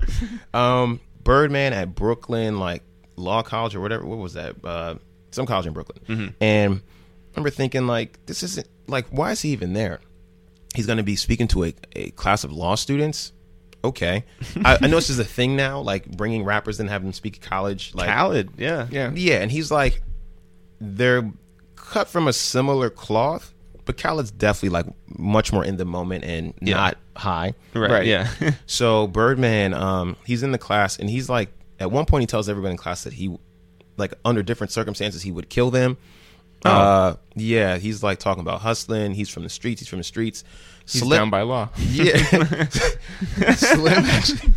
um, 0.55 1.01
Birdman 1.25 1.73
at 1.73 1.95
Brooklyn, 1.95 2.59
like 2.59 2.83
Law 3.17 3.43
College 3.43 3.75
or 3.75 3.81
whatever. 3.81 4.05
What 4.05 4.19
was 4.19 4.35
that? 4.35 4.57
Uh, 4.65 4.95
some 5.31 5.47
college 5.47 5.67
in 5.67 5.73
Brooklyn. 5.73 6.35
And 6.41 6.75
I 6.81 7.37
remember 7.37 7.51
thinking 7.51 7.87
like, 7.87 8.19
this 8.27 8.43
isn't 8.43 8.67
like, 8.87 9.07
why 9.09 9.33
is 9.33 9.43
he 9.43 9.51
even 9.51 9.73
there? 9.73 10.01
He's 10.75 10.87
going 10.87 10.99
to 10.99 11.03
be 11.03 11.17
speaking 11.17 11.49
to 11.49 11.65
a, 11.65 11.75
a 11.97 12.11
class 12.11 12.45
of 12.45 12.53
law 12.53 12.75
students. 12.75 13.33
Okay, 13.85 14.25
I, 14.65 14.79
I 14.83 14.87
know 14.89 14.97
this 14.97 15.09
is 15.09 15.21
a 15.21 15.25
thing 15.25 15.55
now, 15.55 15.81
like 15.81 16.05
bringing 16.11 16.45
rappers 16.45 16.81
and 16.81 16.91
having 16.91 17.07
them 17.07 17.13
speak 17.13 17.37
at 17.37 17.43
college. 17.43 17.95
Like, 17.95 18.09
Khaled. 18.09 18.51
Yeah. 18.59 18.89
Yeah. 18.91 19.13
yeah, 19.15 19.37
and 19.37 19.53
he's 19.53 19.71
like, 19.71 20.03
they're 20.81 21.31
cut 21.77 22.09
from 22.09 22.27
a 22.27 22.33
similar 22.33 22.91
cloth, 22.91 23.55
but 23.85 23.97
Khaled's 23.97 24.33
definitely 24.33 24.71
like 24.71 24.87
much 25.17 25.53
more 25.53 25.65
in 25.65 25.77
the 25.77 25.85
moment 25.85 26.25
and 26.25 26.55
Yeah. 26.61 26.75
not 26.75 26.99
high. 27.17 27.55
Right. 27.73 27.91
Right. 27.91 28.07
Yeah. 28.07 28.29
So 28.67 29.07
Birdman, 29.07 29.75
um, 29.75 30.17
he's 30.27 30.43
in 30.43 30.51
the 30.51 30.59
class 30.59 30.99
and 30.99 31.09
he's 31.09 31.29
like, 31.29 31.51
at 31.79 31.91
one 31.93 32.05
point 32.05 32.23
he 32.23 32.27
tells 32.27 32.49
everyone 32.49 32.73
in 32.73 32.77
class 32.77 33.05
that 33.05 33.13
he, 33.13 33.39
like 33.97 34.13
under 34.25 34.43
different 34.43 34.73
circumstances, 34.73 35.23
he 35.23 35.31
would 35.31 35.49
kill 35.49 35.71
them. 35.71 35.97
Oh. 36.65 36.71
Uh, 36.71 37.17
yeah, 37.37 37.79
he's 37.79 38.03
like 38.03 38.19
talking 38.19 38.41
about 38.41 38.61
hustling. 38.61 39.15
He's 39.15 39.29
from 39.29 39.45
the 39.45 39.49
streets. 39.49 39.81
He's 39.81 39.89
from 39.89 39.99
the 39.99 40.05
streets. 40.05 40.43
He's 40.87 41.03
Slim- 41.03 41.19
down 41.19 41.31
by 41.31 41.43
law. 41.43 41.69
yeah. 41.79 42.17
Slim 43.55 44.05
actually, 44.05 44.53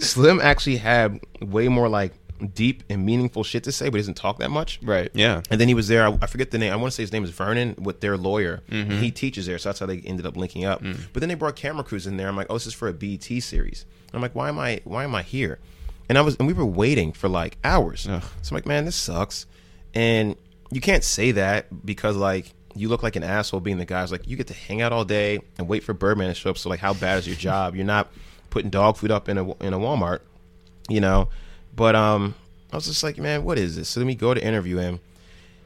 Slim 0.00 0.40
actually 0.40 0.76
had 0.76 1.20
way 1.40 1.68
more 1.68 1.88
like 1.88 2.14
deep 2.54 2.82
and 2.88 3.06
meaningful 3.06 3.44
shit 3.44 3.62
to 3.64 3.72
say, 3.72 3.88
but 3.88 3.96
he 3.98 4.00
doesn't 4.00 4.14
talk 4.16 4.38
that 4.40 4.50
much. 4.50 4.80
Right. 4.82 5.10
yeah. 5.14 5.42
And 5.50 5.60
then 5.60 5.68
he 5.68 5.74
was 5.74 5.86
there. 5.88 6.04
I, 6.06 6.18
I 6.22 6.26
forget 6.26 6.50
the 6.50 6.58
name. 6.58 6.72
I 6.72 6.76
want 6.76 6.90
to 6.90 6.96
say 6.96 7.02
his 7.02 7.12
name 7.12 7.22
is 7.24 7.30
Vernon 7.30 7.76
with 7.78 8.00
their 8.00 8.16
lawyer. 8.16 8.62
And 8.68 8.92
he 8.94 9.10
teaches 9.10 9.46
there, 9.46 9.58
so 9.58 9.68
that's 9.68 9.78
how 9.78 9.86
they 9.86 9.98
ended 10.00 10.26
up 10.26 10.36
linking 10.36 10.64
up. 10.64 10.82
But 11.12 11.20
then 11.20 11.28
they 11.28 11.34
brought 11.36 11.56
camera 11.56 11.84
crews 11.84 12.06
in 12.06 12.16
there. 12.16 12.28
I'm 12.28 12.36
like, 12.36 12.48
oh, 12.50 12.54
this 12.54 12.66
is 12.66 12.74
for 12.74 12.88
a 12.88 12.92
BT 12.92 13.40
series. 13.40 13.84
And 14.08 14.16
I'm 14.16 14.22
like, 14.22 14.34
why 14.34 14.48
am 14.48 14.58
I 14.58 14.80
why 14.84 15.04
am 15.04 15.14
I 15.14 15.22
here? 15.22 15.58
And 16.08 16.18
I 16.18 16.20
was 16.22 16.36
and 16.36 16.46
we 16.48 16.52
were 16.52 16.66
waiting 16.66 17.12
for 17.12 17.28
like 17.28 17.58
hours. 17.64 18.06
Ugh. 18.08 18.22
So 18.42 18.52
I'm 18.52 18.56
like, 18.56 18.66
man, 18.66 18.84
this 18.86 18.96
sucks. 18.96 19.46
And 19.94 20.36
you 20.72 20.80
can't 20.80 21.04
say 21.04 21.32
that 21.32 21.84
because 21.84 22.16
like 22.16 22.52
you 22.74 22.88
look 22.88 23.02
like 23.02 23.16
an 23.16 23.22
asshole 23.22 23.60
being 23.60 23.76
the 23.76 23.84
guy 23.84 24.00
who's 24.00 24.10
like 24.10 24.26
you 24.26 24.36
get 24.36 24.46
to 24.46 24.54
hang 24.54 24.80
out 24.80 24.92
all 24.92 25.04
day 25.04 25.40
and 25.58 25.68
wait 25.68 25.82
for 25.82 25.92
Birdman 25.92 26.28
to 26.28 26.34
show 26.34 26.50
up. 26.50 26.58
So 26.58 26.68
like, 26.70 26.80
how 26.80 26.94
bad 26.94 27.18
is 27.18 27.26
your 27.26 27.36
job? 27.36 27.76
You're 27.76 27.84
not 27.84 28.10
putting 28.50 28.70
dog 28.70 28.96
food 28.96 29.10
up 29.10 29.28
in 29.28 29.38
a 29.38 29.50
in 29.62 29.74
a 29.74 29.78
Walmart, 29.78 30.20
you 30.88 31.00
know. 31.00 31.28
But 31.76 31.94
um, 31.94 32.34
I 32.72 32.76
was 32.76 32.86
just 32.86 33.02
like, 33.02 33.18
man, 33.18 33.44
what 33.44 33.58
is 33.58 33.76
this? 33.76 33.90
So 33.90 34.00
then 34.00 34.06
we 34.06 34.14
go 34.14 34.32
to 34.32 34.42
interview 34.44 34.78
him. 34.78 35.00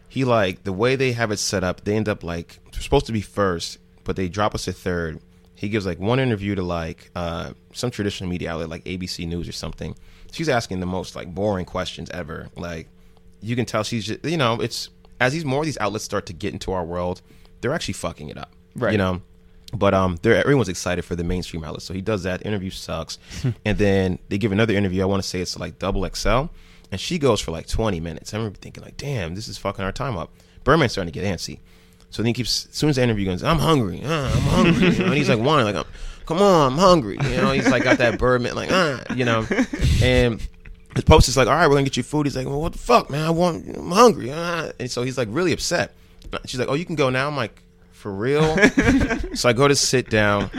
He 0.08 0.24
like 0.24 0.64
the 0.64 0.72
way 0.72 0.96
they 0.96 1.12
have 1.12 1.30
it 1.30 1.38
set 1.38 1.62
up. 1.62 1.84
They 1.84 1.94
end 1.94 2.08
up 2.08 2.24
like 2.24 2.58
supposed 2.72 3.06
to 3.06 3.12
be 3.12 3.20
first, 3.20 3.78
but 4.04 4.16
they 4.16 4.28
drop 4.28 4.54
us 4.54 4.64
to 4.64 4.72
third. 4.72 5.20
He 5.54 5.68
gives 5.68 5.86
like 5.86 6.00
one 6.00 6.18
interview 6.18 6.56
to 6.56 6.62
like 6.62 7.10
uh, 7.14 7.52
some 7.72 7.90
traditional 7.90 8.28
media 8.28 8.50
outlet 8.50 8.68
like 8.68 8.84
ABC 8.84 9.26
News 9.26 9.48
or 9.48 9.52
something. 9.52 9.96
She's 10.32 10.48
asking 10.48 10.80
the 10.80 10.86
most 10.86 11.14
like 11.14 11.32
boring 11.32 11.64
questions 11.64 12.10
ever. 12.10 12.48
Like 12.56 12.88
you 13.40 13.56
can 13.56 13.64
tell 13.64 13.84
she's 13.84 14.06
just 14.06 14.24
you 14.24 14.36
know 14.36 14.60
it's 14.60 14.88
as 15.20 15.32
these 15.32 15.44
more 15.44 15.60
of 15.60 15.66
these 15.66 15.78
outlets 15.78 16.04
start 16.04 16.26
to 16.26 16.32
get 16.32 16.52
into 16.52 16.72
our 16.72 16.84
world, 16.84 17.22
they're 17.60 17.72
actually 17.72 17.94
fucking 17.94 18.28
it 18.28 18.38
up. 18.38 18.52
Right. 18.74 18.92
You 18.92 18.98
know. 18.98 19.22
But 19.72 19.94
um, 19.94 20.16
they're, 20.22 20.36
everyone's 20.36 20.68
excited 20.68 21.04
for 21.04 21.16
the 21.16 21.24
mainstream 21.24 21.64
outlets, 21.64 21.84
so 21.84 21.92
he 21.92 22.00
does 22.00 22.22
that. 22.22 22.46
Interview 22.46 22.70
sucks, 22.70 23.18
and 23.64 23.76
then 23.76 24.18
they 24.28 24.38
give 24.38 24.52
another 24.52 24.74
interview. 24.74 25.02
I 25.02 25.06
want 25.06 25.22
to 25.22 25.28
say 25.28 25.40
it's 25.40 25.58
like 25.58 25.78
double 25.80 26.08
XL, 26.08 26.44
and 26.92 27.00
she 27.00 27.18
goes 27.18 27.40
for 27.40 27.50
like 27.50 27.66
twenty 27.66 27.98
minutes. 27.98 28.32
I 28.32 28.36
remember 28.36 28.58
thinking 28.58 28.84
like, 28.84 28.96
damn, 28.96 29.34
this 29.34 29.48
is 29.48 29.58
fucking 29.58 29.84
our 29.84 29.90
time 29.92 30.16
up. 30.16 30.30
Birdman's 30.62 30.92
starting 30.92 31.12
to 31.12 31.18
get 31.18 31.26
antsy, 31.26 31.60
So 32.10 32.22
then 32.22 32.28
he 32.28 32.32
keeps, 32.32 32.66
as 32.66 32.74
soon 32.74 32.90
as 32.90 32.96
the 32.96 33.02
interview 33.02 33.26
goes, 33.26 33.42
I'm 33.42 33.58
hungry, 33.58 34.02
uh, 34.04 34.30
I'm 34.32 34.42
hungry, 34.42 34.88
you 34.88 34.98
know, 34.98 35.04
and 35.06 35.14
he's 35.14 35.28
like 35.28 35.38
whining, 35.38 35.72
like, 35.74 35.86
come 36.26 36.42
on, 36.42 36.72
I'm 36.72 36.78
hungry, 36.78 37.18
you 37.22 37.36
know. 37.36 37.52
He's 37.52 37.68
like 37.68 37.84
got 37.84 37.98
that 37.98 38.18
Birdman, 38.18 38.56
like, 38.56 38.70
uh, 38.72 38.98
you 39.14 39.24
know, 39.24 39.46
and 40.02 40.40
his 40.96 41.04
post 41.04 41.28
is 41.28 41.36
like, 41.36 41.48
all 41.48 41.54
right, 41.54 41.66
we're 41.66 41.74
gonna 41.74 41.84
get 41.84 41.96
you 41.96 42.02
food. 42.02 42.26
He's 42.26 42.36
like, 42.36 42.46
well, 42.46 42.60
what 42.60 42.72
the 42.72 42.78
fuck, 42.78 43.10
man? 43.10 43.24
I 43.24 43.30
want, 43.30 43.76
I'm 43.76 43.90
hungry, 43.90 44.32
uh, 44.32 44.72
and 44.80 44.90
so 44.90 45.02
he's 45.02 45.16
like 45.18 45.28
really 45.30 45.52
upset. 45.52 45.92
She's 46.46 46.58
like, 46.58 46.68
oh, 46.68 46.74
you 46.74 46.84
can 46.84 46.96
go 46.96 47.10
now. 47.10 47.28
I'm 47.28 47.36
like, 47.36 47.62
for 47.92 48.12
real? 48.12 48.56
so 49.34 49.48
I 49.48 49.52
go 49.52 49.68
to 49.68 49.76
sit 49.76 50.10
down. 50.10 50.50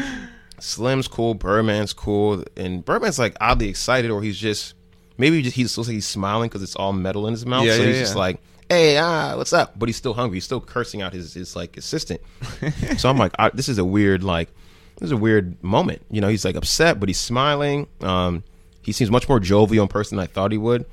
Slim's 0.59 1.07
cool, 1.07 1.35
Birdman's 1.35 1.93
cool, 1.93 2.43
and 2.55 2.83
Birdman's 2.83 3.19
like 3.19 3.35
oddly 3.39 3.69
excited, 3.69 4.09
or 4.09 4.21
he's 4.21 4.37
just 4.37 4.73
maybe 5.17 5.41
he 5.41 5.63
just 5.63 5.77
looks 5.77 5.87
like 5.87 5.95
he's 5.95 6.07
smiling 6.07 6.49
because 6.49 6.63
it's 6.63 6.75
all 6.75 6.93
metal 6.93 7.27
in 7.27 7.33
his 7.33 7.45
mouth. 7.45 7.65
Yeah, 7.65 7.75
so 7.75 7.81
yeah, 7.81 7.87
he's 7.87 7.99
just 7.99 8.15
like, 8.15 8.39
"Hey, 8.69 8.97
ah, 8.97 9.37
what's 9.37 9.53
up?" 9.53 9.77
But 9.77 9.89
he's 9.89 9.97
still 9.97 10.13
hungry. 10.13 10.37
He's 10.37 10.45
still 10.45 10.61
cursing 10.61 11.01
out 11.01 11.13
his 11.13 11.33
his 11.33 11.55
like 11.55 11.77
assistant. 11.77 12.21
so 12.97 13.09
I'm 13.09 13.17
like, 13.17 13.33
I, 13.37 13.49
this 13.49 13.69
is 13.69 13.77
a 13.77 13.85
weird 13.85 14.23
like 14.23 14.49
this 14.97 15.07
is 15.07 15.11
a 15.11 15.17
weird 15.17 15.61
moment. 15.63 16.01
You 16.09 16.21
know, 16.21 16.27
he's 16.27 16.43
like 16.43 16.55
upset, 16.55 16.99
but 16.99 17.07
he's 17.07 17.19
smiling. 17.19 17.87
Um, 18.01 18.43
he 18.87 18.93
seems 18.93 19.11
much 19.11 19.27
more 19.27 19.37
jovial 19.41 19.83
in 19.83 19.89
person 19.89 20.15
than 20.15 20.23
I 20.23 20.27
thought 20.27 20.53
he 20.53 20.57
would. 20.57 20.85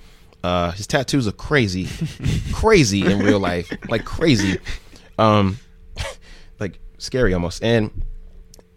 Uh, 0.42 0.72
his 0.72 0.84
tattoos 0.84 1.28
are 1.28 1.32
crazy, 1.32 1.88
crazy 2.52 3.06
in 3.06 3.20
real 3.20 3.38
life, 3.38 3.72
like 3.88 4.04
crazy, 4.04 4.58
um, 5.16 5.58
like 6.58 6.80
scary 6.98 7.32
almost. 7.32 7.62
And 7.62 8.02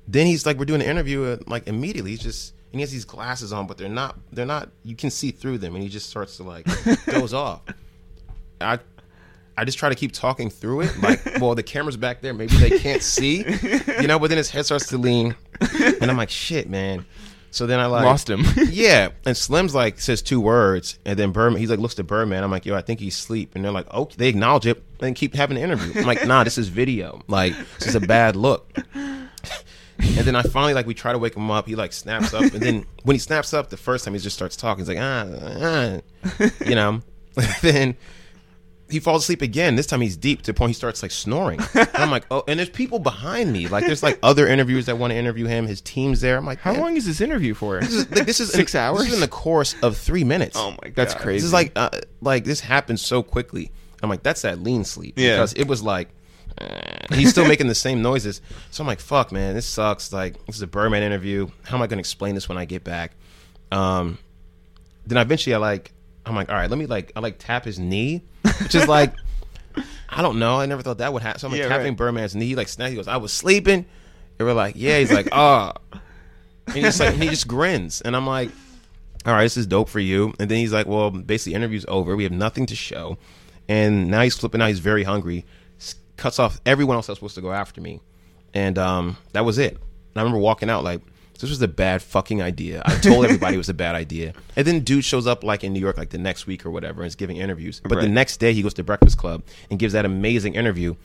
then 0.07 0.27
he's 0.27 0.45
like, 0.45 0.60
we're 0.60 0.65
doing 0.65 0.81
an 0.81 0.88
interview, 0.88 1.23
uh, 1.23 1.38
like 1.48 1.68
immediately 1.68 2.11
he's 2.11 2.22
just, 2.22 2.53
and 2.72 2.80
he 2.80 2.81
has 2.81 2.91
these 2.91 3.06
glasses 3.06 3.52
on, 3.52 3.65
but 3.65 3.80
they're 3.80 3.89
not, 3.89 4.19
they're 4.31 4.45
not, 4.45 4.69
you 4.84 4.95
can 4.95 5.10
see 5.10 5.31
through 5.31 5.57
them, 5.57 5.73
and 5.73 5.84
he 5.84 5.89
just 5.89 6.11
starts 6.11 6.38
to 6.38 6.44
like 6.44 6.68
goes 7.07 7.34
off. 7.34 7.64
I, 8.61 8.77
I 9.57 9.65
just 9.65 9.80
try 9.80 9.89
to 9.89 9.95
keep 9.95 10.11
talking 10.11 10.52
through 10.52 10.81
it, 10.81 11.02
like, 11.02 11.41
well, 11.41 11.56
the 11.56 11.64
camera's 11.64 11.98
back 11.98 12.22
there, 12.22 12.35
maybe 12.35 12.56
they 12.57 12.77
can't 12.77 13.02
see, 13.02 13.44
you 13.99 14.06
know. 14.07 14.19
But 14.19 14.27
then 14.30 14.38
his 14.38 14.52
head 14.52 14.65
starts 14.65 14.88
to 14.89 14.99
lean, 14.99 15.35
and 15.99 16.11
I'm 16.11 16.18
like, 16.18 16.30
shit, 16.30 16.69
man. 16.69 17.03
So 17.51 17.65
then 17.65 17.79
I 17.79 17.85
like 17.87 18.05
Lost 18.05 18.29
him. 18.29 18.43
yeah, 18.69 19.09
and 19.25 19.35
Slim's 19.35 19.73
like 19.73 19.99
says 19.99 20.21
two 20.21 20.39
words, 20.39 20.99
and 21.05 21.17
then 21.17 21.31
Birdman 21.31 21.59
he's 21.59 21.69
like 21.69 21.79
looks 21.79 21.97
at 21.97 22.07
Birdman. 22.07 22.43
I'm 22.43 22.51
like, 22.51 22.65
yo, 22.65 22.75
I 22.75 22.81
think 22.81 22.99
he's 22.99 23.15
asleep, 23.15 23.55
and 23.55 23.63
they're 23.63 23.71
like, 23.71 23.87
oh, 23.91 24.09
they 24.17 24.27
acknowledge 24.27 24.67
it 24.67 24.83
and 24.99 25.15
keep 25.15 25.33
having 25.33 25.55
the 25.55 25.61
interview. 25.61 25.99
I'm 25.99 26.07
like, 26.07 26.25
nah, 26.25 26.43
this 26.43 26.57
is 26.57 26.67
video. 26.67 27.21
Like, 27.27 27.53
this 27.79 27.87
is 27.87 27.95
a 27.95 27.99
bad 28.01 28.35
look. 28.35 28.77
And 29.99 30.27
then 30.27 30.35
I 30.35 30.43
finally 30.43 30.75
like 30.75 30.85
we 30.85 30.93
try 30.93 31.11
to 31.11 31.17
wake 31.17 31.35
him 31.35 31.49
up. 31.49 31.67
He 31.67 31.75
like 31.75 31.91
snaps 31.91 32.31
up, 32.31 32.41
and 32.41 32.61
then 32.61 32.85
when 33.01 33.15
he 33.15 33.19
snaps 33.19 33.51
up 33.51 33.71
the 33.71 33.77
first 33.77 34.05
time, 34.05 34.13
he 34.13 34.19
just 34.19 34.35
starts 34.35 34.55
talking. 34.55 34.85
He's 34.85 34.89
like, 34.89 34.99
ah, 34.99 35.99
ah. 36.39 36.65
you 36.65 36.75
know. 36.75 37.01
then 37.61 37.95
he 38.89 38.99
falls 38.99 39.23
asleep 39.23 39.41
again. 39.41 39.76
This 39.76 39.88
time 39.88 40.01
he's 40.01 40.18
deep 40.18 40.41
to 40.43 40.51
the 40.51 40.53
point 40.53 40.69
he 40.69 40.73
starts 40.73 41.01
like 41.01 41.11
snoring. 41.11 41.59
And 41.73 42.03
I'm 42.03 42.11
like, 42.11 42.26
oh, 42.30 42.43
and 42.47 42.59
there's 42.59 42.69
people 42.69 42.99
behind 42.99 43.51
me. 43.51 43.68
Like 43.68 43.85
there's 43.85 44.03
like 44.03 44.19
other 44.22 44.47
interviewers 44.47 44.85
that 44.85 44.97
want 44.97 45.11
to 45.11 45.18
interview 45.18 45.45
him. 45.45 45.65
His 45.65 45.81
team's 45.81 46.22
there. 46.22 46.38
I'm 46.38 46.45
like, 46.45 46.59
How 46.59 46.73
man, 46.73 46.81
long 46.81 46.97
is 46.97 47.05
this 47.05 47.22
interview 47.22 47.53
for? 47.55 47.80
This 47.80 47.93
is, 47.93 48.11
like, 48.11 48.26
this 48.26 48.39
is 48.39 48.51
Six 48.53 48.76
in, 48.76 48.81
hours? 48.81 48.99
This 48.99 49.07
is 49.09 49.14
in 49.15 49.22
the 49.22 49.27
course 49.27 49.76
of 49.81 49.97
three 49.97 50.23
minutes. 50.23 50.57
Oh 50.57 50.72
my 50.72 50.89
god, 50.89 50.95
That's 50.95 51.15
crazy. 51.15 51.38
This 51.38 51.45
is 51.45 51.53
like 51.53 51.72
uh, 51.76 51.89
like 52.22 52.43
this 52.43 52.59
happens 52.59 53.01
so 53.01 53.23
quickly. 53.23 53.72
I'm 54.03 54.09
like, 54.09 54.22
that's 54.22 54.43
that 54.43 54.61
lean 54.61 54.84
sleep. 54.84 55.15
Yeah. 55.18 55.35
Because 55.35 55.53
it 55.53 55.68
was 55.68 55.81
like 55.81 56.09
uh, 56.59 57.15
he's 57.15 57.30
still 57.30 57.47
making 57.47 57.68
the 57.68 57.76
same 57.76 58.01
noises. 58.01 58.41
So 58.72 58.84
I'm 58.84 58.88
like, 58.88 58.99
fuck, 58.99 59.31
man, 59.31 59.55
this 59.55 59.65
sucks. 59.65 60.14
Like 60.14 60.43
this 60.45 60.55
is 60.55 60.61
a 60.61 60.68
Birdman 60.68 61.03
interview. 61.03 61.47
How 61.64 61.77
am 61.77 61.81
I 61.81 61.88
going 61.88 61.97
to 61.97 62.01
explain 62.01 62.35
this 62.35 62.47
when 62.47 62.57
I 62.57 62.65
get 62.65 62.84
back? 62.84 63.14
Um, 63.72 64.18
then 65.05 65.18
eventually 65.18 65.53
I 65.53 65.57
like, 65.57 65.91
I'm 66.27 66.35
like, 66.35 66.49
all 66.49 66.55
right, 66.55 66.69
let 66.69 66.77
me 66.77 66.85
like, 66.85 67.11
I 67.15 67.19
like 67.19 67.37
tap 67.39 67.65
his 67.65 67.79
knee, 67.79 68.23
which 68.61 68.75
is 68.75 68.87
like, 68.87 69.13
I 70.09 70.21
don't 70.21 70.39
know. 70.39 70.59
I 70.59 70.65
never 70.65 70.81
thought 70.81 70.99
that 70.99 71.13
would 71.13 71.21
happen. 71.21 71.39
So 71.39 71.47
I'm 71.47 71.51
like 71.51 71.61
Yeah, 71.61 71.67
tapping 71.67 71.87
right. 71.87 71.97
Birdman's 71.97 72.35
knee, 72.35 72.55
like 72.55 72.67
snap. 72.67 72.89
He 72.89 72.95
goes, 72.95 73.07
I 73.07 73.17
was 73.17 73.33
sleeping. 73.33 73.85
They 74.37 74.43
were 74.43 74.53
like, 74.53 74.75
yeah. 74.77 74.99
He's 74.99 75.11
like, 75.11 75.29
oh. 75.31 75.73
And 75.91 76.75
he's 76.75 76.99
like, 76.99 77.13
and 77.13 77.23
he 77.23 77.29
just 77.29 77.47
grins, 77.47 78.01
and 78.01 78.15
I'm 78.15 78.27
like, 78.27 78.49
all 79.25 79.33
right, 79.33 79.43
this 79.43 79.57
is 79.57 79.67
dope 79.67 79.89
for 79.89 79.99
you. 79.99 80.33
And 80.39 80.49
then 80.49 80.57
he's 80.57 80.73
like, 80.73 80.85
well, 80.85 81.11
basically, 81.11 81.53
interview's 81.53 81.85
over. 81.87 82.15
We 82.15 82.23
have 82.23 82.31
nothing 82.31 82.65
to 82.67 82.75
show. 82.75 83.17
And 83.69 84.09
now 84.09 84.21
he's 84.21 84.37
flipping 84.37 84.61
out. 84.61 84.67
He's 84.67 84.79
very 84.79 85.03
hungry. 85.03 85.45
Cuts 86.15 86.39
off 86.39 86.59
everyone 86.65 86.95
else 86.95 87.07
that's 87.07 87.19
supposed 87.19 87.35
to 87.35 87.41
go 87.41 87.51
after 87.51 87.81
me. 87.81 87.99
And 88.53 88.77
um, 88.77 89.17
that 89.33 89.45
was 89.45 89.57
it. 89.57 89.73
And 89.73 89.81
I 90.15 90.21
remember 90.21 90.39
walking 90.39 90.69
out 90.69 90.83
like, 90.83 91.01
this 91.38 91.49
was 91.49 91.61
a 91.61 91.68
bad 91.68 92.01
fucking 92.01 92.41
idea. 92.41 92.81
I 92.85 92.97
told 92.97 93.26
everybody 93.26 93.55
it 93.55 93.59
was 93.59 93.69
a 93.69 93.73
bad 93.73 93.95
idea. 93.95 94.34
And 94.55 94.65
then 94.65 94.81
dude 94.81 95.05
shows 95.05 95.27
up 95.27 95.43
like 95.43 95.64
in 95.64 95.73
New 95.73 95.80
York 95.80 95.97
like 95.97 96.09
the 96.09 96.18
next 96.18 96.47
week 96.47 96.65
or 96.65 96.72
whatever 96.72 97.01
and 97.01 97.07
is 97.07 97.15
giving 97.15 97.38
interviews. 97.38 97.81
But 97.84 98.01
the 98.01 98.09
next 98.09 98.38
day 98.38 98.53
he 98.53 98.61
goes 98.61 98.73
to 98.76 98.84
Breakfast 98.84 99.18
Club 99.18 99.43
and 99.69 99.80
gives 99.80 99.93
that 99.93 100.05
amazing 100.05 100.55
interview. 100.55 100.95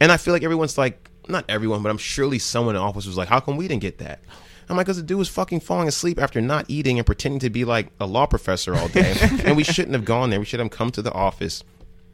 And 0.00 0.10
I 0.10 0.16
feel 0.16 0.32
like 0.32 0.42
everyone's 0.42 0.78
like, 0.78 1.10
not 1.28 1.44
everyone, 1.48 1.82
but 1.82 1.90
I'm 1.90 1.98
surely 1.98 2.38
someone 2.38 2.74
in 2.74 2.80
the 2.80 2.86
office 2.86 3.06
was 3.06 3.16
like, 3.16 3.28
how 3.28 3.40
come 3.40 3.56
we 3.56 3.68
didn't 3.68 3.82
get 3.82 3.98
that? 3.98 4.20
I'm 4.68 4.76
like, 4.76 4.86
because 4.86 4.96
the 4.96 5.02
dude 5.02 5.18
was 5.18 5.28
fucking 5.28 5.60
falling 5.60 5.88
asleep 5.88 6.18
after 6.20 6.40
not 6.40 6.64
eating 6.68 6.98
and 6.98 7.06
pretending 7.06 7.40
to 7.40 7.50
be 7.50 7.64
like 7.64 7.88
a 8.00 8.06
law 8.06 8.26
professor 8.26 8.74
all 8.74 8.88
day. 8.88 9.14
and 9.44 9.56
we 9.56 9.64
shouldn't 9.64 9.92
have 9.92 10.04
gone 10.04 10.30
there. 10.30 10.38
We 10.38 10.46
should 10.46 10.60
have 10.60 10.70
come 10.70 10.90
to 10.92 11.02
the 11.02 11.12
office. 11.12 11.62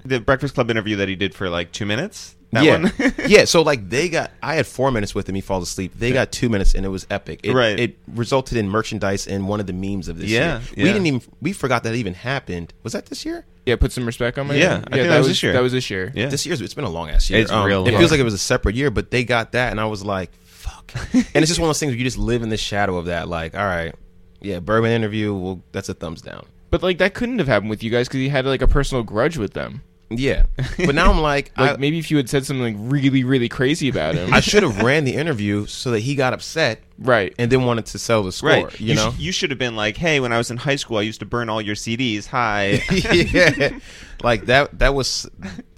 the 0.05 0.21
Breakfast 0.21 0.55
Club 0.55 0.71
interview 0.71 0.97
that 0.97 1.09
he 1.09 1.17
did 1.17 1.35
for 1.35 1.49
like 1.49 1.73
two 1.73 1.87
minutes. 1.87 2.35
That 2.53 2.65
yeah. 2.65 2.73
one. 2.81 3.15
yeah. 3.29 3.45
So 3.45 3.61
like 3.62 3.89
they 3.91 4.09
got, 4.09 4.31
I 4.43 4.55
had 4.55 4.66
four 4.66 4.91
minutes 4.91 5.15
with 5.15 5.29
him. 5.29 5.35
He 5.35 5.41
falls 5.43 5.65
asleep. 5.69 5.93
They 5.97 6.12
got 6.12 6.33
two 6.33 6.49
minutes 6.49 6.75
and 6.75 6.87
it 6.87 6.89
was 6.89 7.07
epic. 7.11 7.41
It, 7.43 7.53
Right. 7.53 7.79
It 7.79 7.99
resulted 8.09 8.57
in 8.57 8.69
merchandise 8.70 9.27
and 9.27 9.47
one 9.49 9.61
of 9.61 9.66
the 9.66 9.75
memes 9.75 10.09
of 10.09 10.16
this 10.19 10.31
Yeah, 10.31 10.61
year. 10.61 10.62
yeah. 10.77 10.85
We 10.85 10.93
didn't 10.93 11.07
even, 11.07 11.23
we 11.43 11.53
forgot 11.53 11.83
that 11.85 11.95
even 11.95 12.15
happened. 12.15 12.73
Was 12.83 12.95
that 12.95 13.07
this 13.07 13.25
year? 13.27 13.45
yeah, 13.66 13.77
put 13.77 13.93
some 13.93 14.07
respect 14.07 14.39
on 14.39 14.47
my 14.47 14.55
Yeah, 14.55 14.77
name. 14.79 14.85
I 14.87 14.91
think 14.97 15.03
that 15.03 15.09
that 15.09 15.19
was 15.19 15.27
was 15.27 15.29
this 15.29 15.43
year. 15.43 15.53
That 15.53 15.62
was 15.62 15.73
this 15.73 15.91
year. 15.91 16.11
Yeah. 16.15 16.29
This 16.29 16.47
year's, 16.47 16.62
it's 16.62 16.73
been 16.73 16.85
a 16.85 16.89
long 16.89 17.11
ass 17.11 17.29
year. 17.29 17.41
Um, 17.41 17.43
It's 17.43 17.53
real 17.53 17.87
It 17.87 17.91
long. 17.93 18.01
feels 18.01 18.11
like 18.11 18.20
it 18.20 18.25
was 18.25 18.33
a 18.35 18.39
separate 18.39 18.75
year, 18.77 18.91
but 18.91 19.11
they 19.11 19.25
got 19.25 19.53
that 19.53 19.70
and 19.70 19.79
I 19.79 19.85
was 19.85 20.03
like, 20.03 20.33
fuck. 20.45 20.91
and 21.12 21.27
it's 21.35 21.49
just 21.49 21.61
one 21.61 21.66
of 21.66 21.69
those 21.69 21.81
things 21.81 21.91
where 21.91 21.99
you 21.99 22.05
just 22.05 22.16
live 22.16 22.43
in 22.43 22.49
the 22.49 22.57
shadow 22.57 22.97
of 22.97 23.05
that. 23.07 23.29
Like, 23.29 23.55
all 23.55 23.66
right, 23.66 23.95
yeah, 24.41 24.61
Bourbon 24.61 24.91
interview, 24.91 25.35
well, 25.35 25.62
that's 25.73 25.91
a 25.91 25.95
thumbs 25.95 26.23
down. 26.23 26.47
But 26.70 26.83
like 26.83 26.97
that 26.99 27.12
couldn't 27.12 27.39
have 27.41 27.49
happened 27.49 27.69
with 27.70 27.83
you 27.83 27.91
guys 27.91 28.09
because 28.09 28.20
you 28.20 28.31
had 28.31 28.47
like 28.47 28.62
a 28.62 28.66
personal 28.69 29.03
grudge 29.03 29.37
with 29.37 29.53
them. 29.53 29.83
Yeah. 30.11 30.45
But 30.79 30.95
now 30.95 31.11
I'm 31.11 31.21
like, 31.21 31.53
Like 31.59 31.73
I, 31.73 31.77
maybe 31.77 31.99
if 31.99 32.11
you 32.11 32.17
had 32.17 32.29
said 32.29 32.47
something 32.47 32.79
like 32.79 32.91
really, 32.93 33.25
really 33.25 33.49
crazy 33.49 33.89
about 33.89 34.15
him, 34.15 34.33
I 34.33 34.41
should 34.41 34.63
have 34.63 34.83
ran 34.83 35.05
the 35.05 35.15
interview 35.15 35.67
so 35.67 35.91
that 35.91 36.01
he 36.01 36.15
got 36.15 36.33
upset 36.33 36.81
right? 36.99 37.35
and 37.39 37.51
then 37.51 37.65
wanted 37.65 37.87
to 37.87 37.99
sell 37.99 38.23
the 38.23 38.33
score. 38.33 38.51
Right. 38.51 38.81
You, 38.81 38.95
know? 38.95 39.11
sh- 39.13 39.19
you 39.19 39.33
should 39.33 39.51
have 39.51 39.59
been 39.59 39.77
like, 39.77 39.97
hey, 39.97 40.21
when 40.21 40.33
I 40.33 40.39
was 40.39 40.51
in 40.51 40.57
high 40.57 40.77
school, 40.77 40.99
I 40.99 41.03
used 41.03 41.21
to 41.21 41.27
burn 41.27 41.49
all 41.49 41.61
your 41.61 41.75
CDs. 41.75 42.27
Hi. 42.27 42.83
yeah. 42.91 43.79
Like 44.23 44.47
that 44.47 44.79
that 44.79 44.95
was 44.95 45.29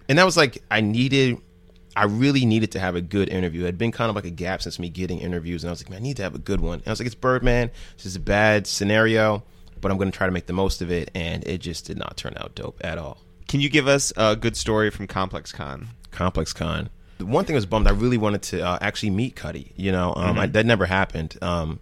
and 0.09 0.19
that 0.19 0.25
was 0.25 0.37
like 0.37 0.63
I 0.71 0.81
needed 0.81 1.39
I 1.97 2.05
really 2.05 2.47
needed 2.47 2.73
to 2.73 2.81
have 2.81 2.95
a 2.95 3.01
good 3.01 3.29
interview. 3.29 3.63
It 3.63 3.67
had 3.67 3.79
been 3.79 3.93
kind 3.93 4.09
of 4.09 4.17
like 4.17 4.25
a 4.25 4.31
gap 4.31 4.63
since 4.63 4.79
me 4.79 4.89
getting 4.89 5.19
interviews 5.19 5.65
and 5.65 5.69
I 5.69 5.73
was 5.73 5.83
like, 5.83 5.91
man, 5.91 5.99
I 5.99 6.03
need 6.03 6.17
to 6.19 6.23
have 6.23 6.35
a 6.35 6.39
good 6.39 6.61
one. 6.61 6.79
And 6.79 6.89
I 6.89 6.91
was 6.91 7.01
like, 7.01 7.07
it's 7.07 7.15
Birdman. 7.15 7.71
This 7.97 8.07
is 8.07 8.17
a 8.17 8.21
bad 8.21 8.67
scenario, 8.67 9.43
but 9.81 9.91
I'm 9.91 9.99
gonna 9.99 10.11
try 10.11 10.27
to 10.27 10.33
make 10.33 10.47
the 10.47 10.53
most 10.53 10.83
of 10.83 10.91
it 10.91 11.11
and 11.15 11.47
it 11.47 11.59
just 11.59 11.87
did 11.87 11.99
not 11.99 12.17
turn 12.17 12.35
out 12.37 12.55
dope 12.55 12.81
at 12.83 12.97
all. 12.99 13.19
Can 13.51 13.59
you 13.61 13.69
give 13.69 13.89
us 13.89 14.13
a 14.17 14.37
good 14.37 14.57
story 14.57 14.91
from 14.91 15.09
Complex 15.09 15.51
Con? 15.51 15.89
Complex 16.13 16.53
Con. 16.53 16.89
The 17.19 17.27
one 17.27 17.45
thing 17.45 17.57
I 17.57 17.59
was 17.59 17.67
bummed. 17.67 17.89
I 17.89 17.91
really 17.91 18.17
wanted 18.17 18.43
to 18.43 18.65
uh, 18.65 18.79
actually 18.81 19.11
meet 19.11 19.35
Cudi. 19.35 19.73
You 19.75 19.91
know, 19.91 20.15
um, 20.17 20.39
I, 20.39 20.47
that 20.47 20.65
never 20.67 20.87
happened. 20.87 21.37
Um, 21.43 21.81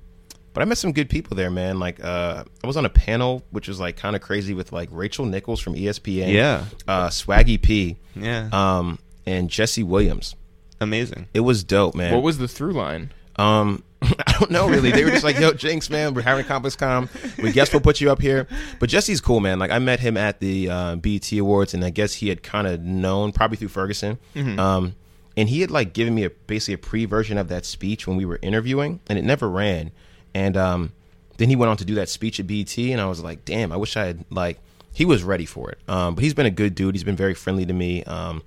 but 0.54 0.62
I 0.62 0.64
met 0.64 0.78
some 0.78 0.92
good 0.92 1.10
people 1.10 1.36
there, 1.36 1.50
man. 1.50 1.78
Like 1.78 2.02
uh, 2.02 2.44
I 2.64 2.66
was 2.66 2.78
on 2.78 2.86
a 2.86 2.88
panel, 2.88 3.42
which 3.50 3.68
was 3.68 3.78
like 3.78 3.98
kind 3.98 4.16
of 4.16 4.22
crazy 4.22 4.54
with 4.54 4.72
like 4.72 4.88
Rachel 4.90 5.26
Nichols 5.26 5.60
from 5.60 5.74
ESPN, 5.74 6.32
Yeah. 6.32 6.64
uh, 6.88 7.08
Swaggy 7.08 7.60
P, 7.60 7.98
Yeah. 8.16 8.48
um, 8.50 8.98
and 9.26 9.50
Jesse 9.50 9.82
Williams. 9.82 10.36
Amazing. 10.80 11.26
It 11.34 11.40
was 11.40 11.64
dope, 11.64 11.94
man. 11.94 12.14
What 12.14 12.22
was 12.22 12.38
the 12.38 12.48
through 12.48 12.72
line? 12.72 13.10
Um, 13.38 13.82
I 14.02 14.32
don't 14.38 14.50
know 14.50 14.68
really. 14.68 14.90
They 14.90 15.04
were 15.04 15.10
just 15.10 15.24
like, 15.24 15.38
"Yo, 15.38 15.52
Jinx, 15.52 15.90
man, 15.90 16.14
we're 16.14 16.22
having 16.22 16.44
Con. 16.44 17.08
We 17.42 17.52
guess 17.52 17.72
we'll 17.72 17.80
put 17.80 18.00
you 18.00 18.10
up 18.10 18.20
here." 18.20 18.46
But 18.78 18.90
Jesse's 18.90 19.20
cool, 19.20 19.40
man. 19.40 19.58
Like 19.58 19.70
I 19.70 19.78
met 19.78 20.00
him 20.00 20.16
at 20.16 20.40
the 20.40 20.70
uh, 20.70 20.96
BET 20.96 21.32
Awards, 21.32 21.74
and 21.74 21.84
I 21.84 21.90
guess 21.90 22.14
he 22.14 22.28
had 22.28 22.42
kind 22.42 22.66
of 22.66 22.80
known 22.80 23.32
probably 23.32 23.56
through 23.56 23.68
Ferguson. 23.68 24.18
Um, 24.58 24.94
and 25.36 25.48
he 25.48 25.60
had 25.60 25.70
like 25.70 25.92
given 25.92 26.14
me 26.14 26.24
a 26.24 26.30
basically 26.30 26.74
a 26.74 26.78
pre 26.78 27.04
version 27.06 27.38
of 27.38 27.48
that 27.48 27.64
speech 27.64 28.06
when 28.06 28.16
we 28.16 28.24
were 28.24 28.38
interviewing, 28.42 29.00
and 29.08 29.18
it 29.18 29.24
never 29.24 29.48
ran. 29.48 29.90
And 30.34 30.56
um, 30.56 30.92
then 31.38 31.48
he 31.48 31.56
went 31.56 31.70
on 31.70 31.76
to 31.78 31.84
do 31.84 31.94
that 31.96 32.08
speech 32.08 32.38
at 32.38 32.46
BET, 32.46 32.76
and 32.78 33.00
I 33.00 33.06
was 33.06 33.22
like, 33.22 33.44
"Damn, 33.44 33.72
I 33.72 33.76
wish 33.76 33.96
I 33.96 34.06
had 34.06 34.24
like." 34.30 34.58
He 34.94 35.04
was 35.04 35.22
ready 35.22 35.44
for 35.44 35.70
it. 35.70 35.78
Um, 35.86 36.16
but 36.16 36.24
he's 36.24 36.34
been 36.34 36.46
a 36.46 36.50
good 36.50 36.74
dude. 36.74 36.94
He's 36.94 37.04
been 37.04 37.14
very 37.14 37.34
friendly 37.34 37.64
to 37.66 37.72
me. 37.72 38.02
Um, 38.02 38.42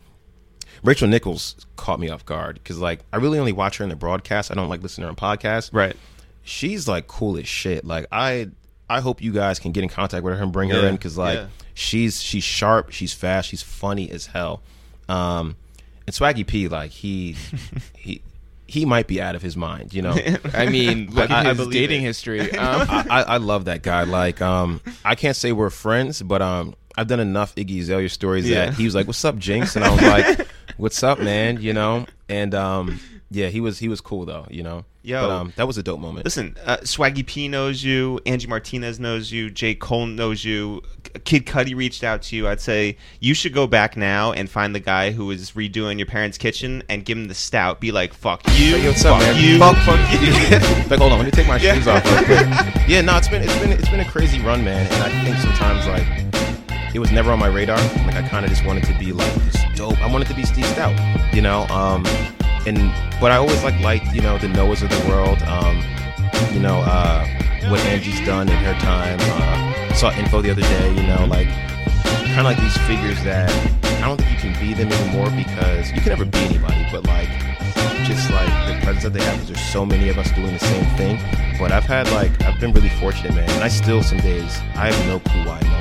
Rachel 0.84 1.08
Nichols 1.08 1.56
caught 1.76 2.00
me 2.00 2.10
off 2.10 2.26
guard 2.26 2.56
because 2.56 2.80
like 2.80 3.02
I 3.14 3.18
really 3.18 3.38
only 3.40 3.52
watch 3.54 3.78
her 3.78 3.84
in 3.84 3.90
the 3.90 3.96
broadcast. 3.96 4.52
I 4.52 4.56
don't 4.56 4.70
like 4.70 4.82
listen 4.82 5.02
to 5.04 5.06
her 5.06 5.10
on 5.10 5.16
podcasts. 5.16 5.70
Right. 5.74 5.96
She's 6.44 6.88
like 6.88 7.08
cool 7.08 7.38
as 7.38 7.48
shit. 7.48 7.86
Like 7.86 8.08
I 8.12 8.50
I 8.90 9.00
hope 9.02 9.22
you 9.22 9.32
guys 9.32 9.60
can 9.60 9.72
get 9.72 9.84
in 9.84 9.90
contact 9.90 10.24
with 10.24 10.36
her 10.36 10.44
and 10.44 10.52
bring 10.52 10.70
her 10.72 10.82
Yeah, 10.82 10.90
in 10.90 10.96
because 10.96 11.18
like 11.18 11.38
yeah. 11.38 11.48
she's 11.74 12.22
she's 12.22 12.44
sharp, 12.44 12.92
she's 12.92 13.14
fast, 13.14 13.50
she's 13.50 13.62
funny 13.62 14.10
as 14.12 14.28
hell. 14.28 14.62
Um, 15.08 15.56
and 16.08 16.16
Swaggy 16.16 16.46
P 16.48 16.68
like 16.68 16.92
he 16.92 17.36
he 17.96 18.22
he 18.66 18.86
might 18.86 19.06
be 19.06 19.22
out 19.22 19.36
of 19.36 19.42
his 19.42 19.56
mind. 19.58 19.94
You 19.94 20.02
know. 20.02 20.16
I 20.54 20.66
mean, 20.68 21.12
look 21.14 21.30
I- 21.30 21.42
at 21.42 21.46
I 21.48 21.54
his 21.54 21.68
dating 21.68 22.02
it. 22.02 22.06
history. 22.06 22.52
Um, 22.58 22.88
I, 22.90 23.06
I 23.10 23.22
I 23.22 23.38
love 23.38 23.66
that 23.66 23.84
guy. 23.84 24.04
Like, 24.04 24.42
um, 24.42 24.82
I 25.06 25.14
can't 25.16 25.36
say 25.36 25.52
we're 25.52 25.70
friends, 25.70 26.22
but 26.22 26.42
um, 26.42 26.74
I've 26.98 27.08
done 27.08 27.20
enough 27.20 27.56
Iggy 27.56 27.80
Azalea 27.82 28.10
stories 28.10 28.48
Yeah. 28.50 28.66
that 28.66 28.74
he 28.76 28.86
was 28.86 28.96
like, 28.96 29.08
"What's 29.08 29.24
up, 29.26 29.38
Jinx?" 29.38 29.76
And 29.76 29.86
I 29.86 29.92
was 29.92 30.02
like, 30.02 30.48
"What's 30.78 31.02
up, 31.04 31.20
man?" 31.20 31.62
You 31.62 31.74
know, 31.74 32.06
and 32.30 32.54
um, 32.56 33.00
yeah, 33.30 33.48
he 33.48 33.62
was 33.62 33.80
he 33.80 33.88
was 33.88 34.02
cool 34.02 34.26
though. 34.26 34.46
You 34.50 34.64
know, 34.64 34.86
but 35.06 35.30
um, 35.30 35.54
that 35.56 35.68
was 35.68 35.78
a 35.78 35.84
dope 35.84 36.00
moment. 36.02 36.26
Listen, 36.26 36.58
uh, 36.66 36.78
Swaggy 36.78 37.26
P 37.26 37.48
knows 37.48 37.84
you. 37.84 38.20
Angie 38.26 38.48
Martinez 38.48 39.00
knows 39.00 39.32
you. 39.32 39.50
J. 39.50 39.74
Cole 39.76 40.06
knows 40.08 40.44
you. 40.44 40.82
Kid 41.26 41.46
Cudi 41.46 41.76
reached 41.76 42.04
out 42.06 42.22
to 42.24 42.36
you. 42.38 42.48
I'd 42.48 42.62
say 42.62 42.98
you 43.20 43.34
should 43.34 43.54
go 43.54 43.68
back 43.68 43.98
now 43.98 44.32
and 44.32 44.50
find 44.50 44.74
the 44.74 44.80
guy 44.80 45.12
who 45.12 45.30
is 45.32 45.52
redoing 45.52 45.98
your 45.98 46.06
parents' 46.08 46.38
kitchen 46.38 46.84
and 46.90 47.04
give 47.04 47.18
him 47.18 47.28
the 47.28 47.34
stout. 47.34 47.82
Be 47.82 47.92
like, 47.92 48.14
fuck 48.14 48.42
you. 48.48 48.78
Hey, 48.78 48.88
what's 48.88 49.04
fuck 49.04 49.14
up, 49.16 49.20
man? 49.22 49.44
you. 49.44 49.60
Fuck, 49.60 49.76
fuck 49.78 50.12
you. 50.22 50.32
like, 50.90 51.00
hold 51.00 51.12
on, 51.12 51.20
let 51.20 51.26
me 51.26 51.32
take 51.32 51.48
my 51.48 51.58
Yeah. 51.58 51.74
shoes 51.76 51.88
off 51.88 52.06
real. 52.06 52.88
Yeah, 52.88 53.02
no, 53.02 53.18
it's 53.18 53.28
been 53.28 53.42
it's 53.44 53.58
been 53.60 53.72
it's 53.72 53.90
been 53.90 54.00
a 54.02 54.06
crazy 54.10 54.40
run, 54.42 54.64
man. 54.64 54.88
And 54.94 55.04
I 55.04 55.24
think 55.26 55.38
sometimes 55.38 55.86
like 55.88 56.31
it 56.94 57.00
was 57.00 57.12
never 57.12 57.32
on 57.32 57.40
my 57.40 57.48
radar. 57.48 57.78
Like 58.06 58.16
I 58.16 58.28
kind 58.28 58.46
of 58.46 58.52
just 58.52 58.66
wanted 58.66 58.84
to 58.86 58.98
be 58.98 59.12
like 59.14 59.34
this 59.46 59.58
dope. 59.76 60.02
I 60.02 60.12
wanted 60.12 60.28
to 60.28 60.34
be 60.34 60.44
Steve 60.44 60.66
Stoute, 60.66 61.34
you 61.34 61.42
know. 61.42 61.64
Um, 61.68 62.06
and 62.66 62.78
but 63.20 63.32
I 63.32 63.38
always 63.38 63.64
like 63.64 63.80
liked 63.82 64.14
you 64.14 64.22
know 64.22 64.38
the 64.38 64.48
Noahs 64.48 64.84
of 64.84 64.90
the 64.90 65.10
world. 65.10 65.42
Um, 65.44 65.84
you 66.54 66.60
know 66.60 66.80
uh, 66.82 67.26
what 67.70 67.80
Angie's 67.82 68.26
done 68.26 68.50
in 68.50 68.56
her 68.56 68.74
time. 68.80 69.18
Uh, 69.22 69.94
saw 69.94 70.12
info 70.14 70.42
the 70.42 70.52
other 70.52 70.62
day. 70.62 70.96
You 70.96 71.04
know, 71.04 71.26
like 71.26 71.48
kind 72.34 72.40
of 72.40 72.46
like 72.46 72.60
these 72.60 72.78
figures 72.88 73.22
that 73.24 73.52
I 74.02 74.08
don't 74.08 74.18
think 74.18 74.32
you 74.32 74.52
can 74.52 74.60
be 74.60 74.74
them 74.74 74.92
anymore 74.92 75.30
because 75.32 75.92
you 75.92 76.02
can 76.02 76.10
never 76.10 76.26
be 76.26 76.40
anybody, 76.40 76.86
but 76.92 77.06
like 77.06 77.30
just 78.06 78.32
like 78.32 78.50
the 78.68 78.80
presence 78.84 79.04
that 79.04 79.14
they 79.14 79.22
have 79.22 79.46
there's 79.48 79.60
so 79.60 79.86
many 79.86 80.10
of 80.10 80.18
us 80.18 80.32
doing 80.32 80.54
the 80.54 80.60
same 80.60 80.86
thing. 80.98 81.20
But 81.60 81.72
I've 81.72 81.84
had 81.84 82.10
like 82.12 82.42
I've 82.44 82.60
been 82.60 82.74
really 82.74 82.90
fortunate, 82.90 83.34
man, 83.34 83.50
and 83.52 83.64
I 83.64 83.68
still 83.68 84.02
some 84.02 84.20
days 84.20 84.58
I 84.76 84.92
have 84.92 85.08
no 85.08 85.20
clue 85.20 85.46
why 85.46 85.60
no 85.64 85.81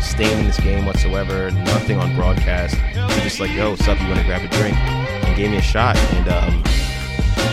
stain 0.00 0.38
in 0.38 0.46
this 0.46 0.58
game 0.60 0.84
whatsoever, 0.86 1.50
nothing 1.50 1.98
on 1.98 2.14
broadcast. 2.14 2.76
They're 2.94 3.20
just 3.20 3.40
like, 3.40 3.50
yo, 3.52 3.70
what's 3.70 3.86
up? 3.88 4.00
You 4.00 4.08
want 4.08 4.20
to 4.20 4.26
grab 4.26 4.42
a 4.42 4.48
drink? 4.56 4.76
And 4.76 5.36
gave 5.36 5.50
me 5.50 5.58
a 5.58 5.62
shot, 5.62 5.96
and 5.96 6.28
um, 6.28 6.62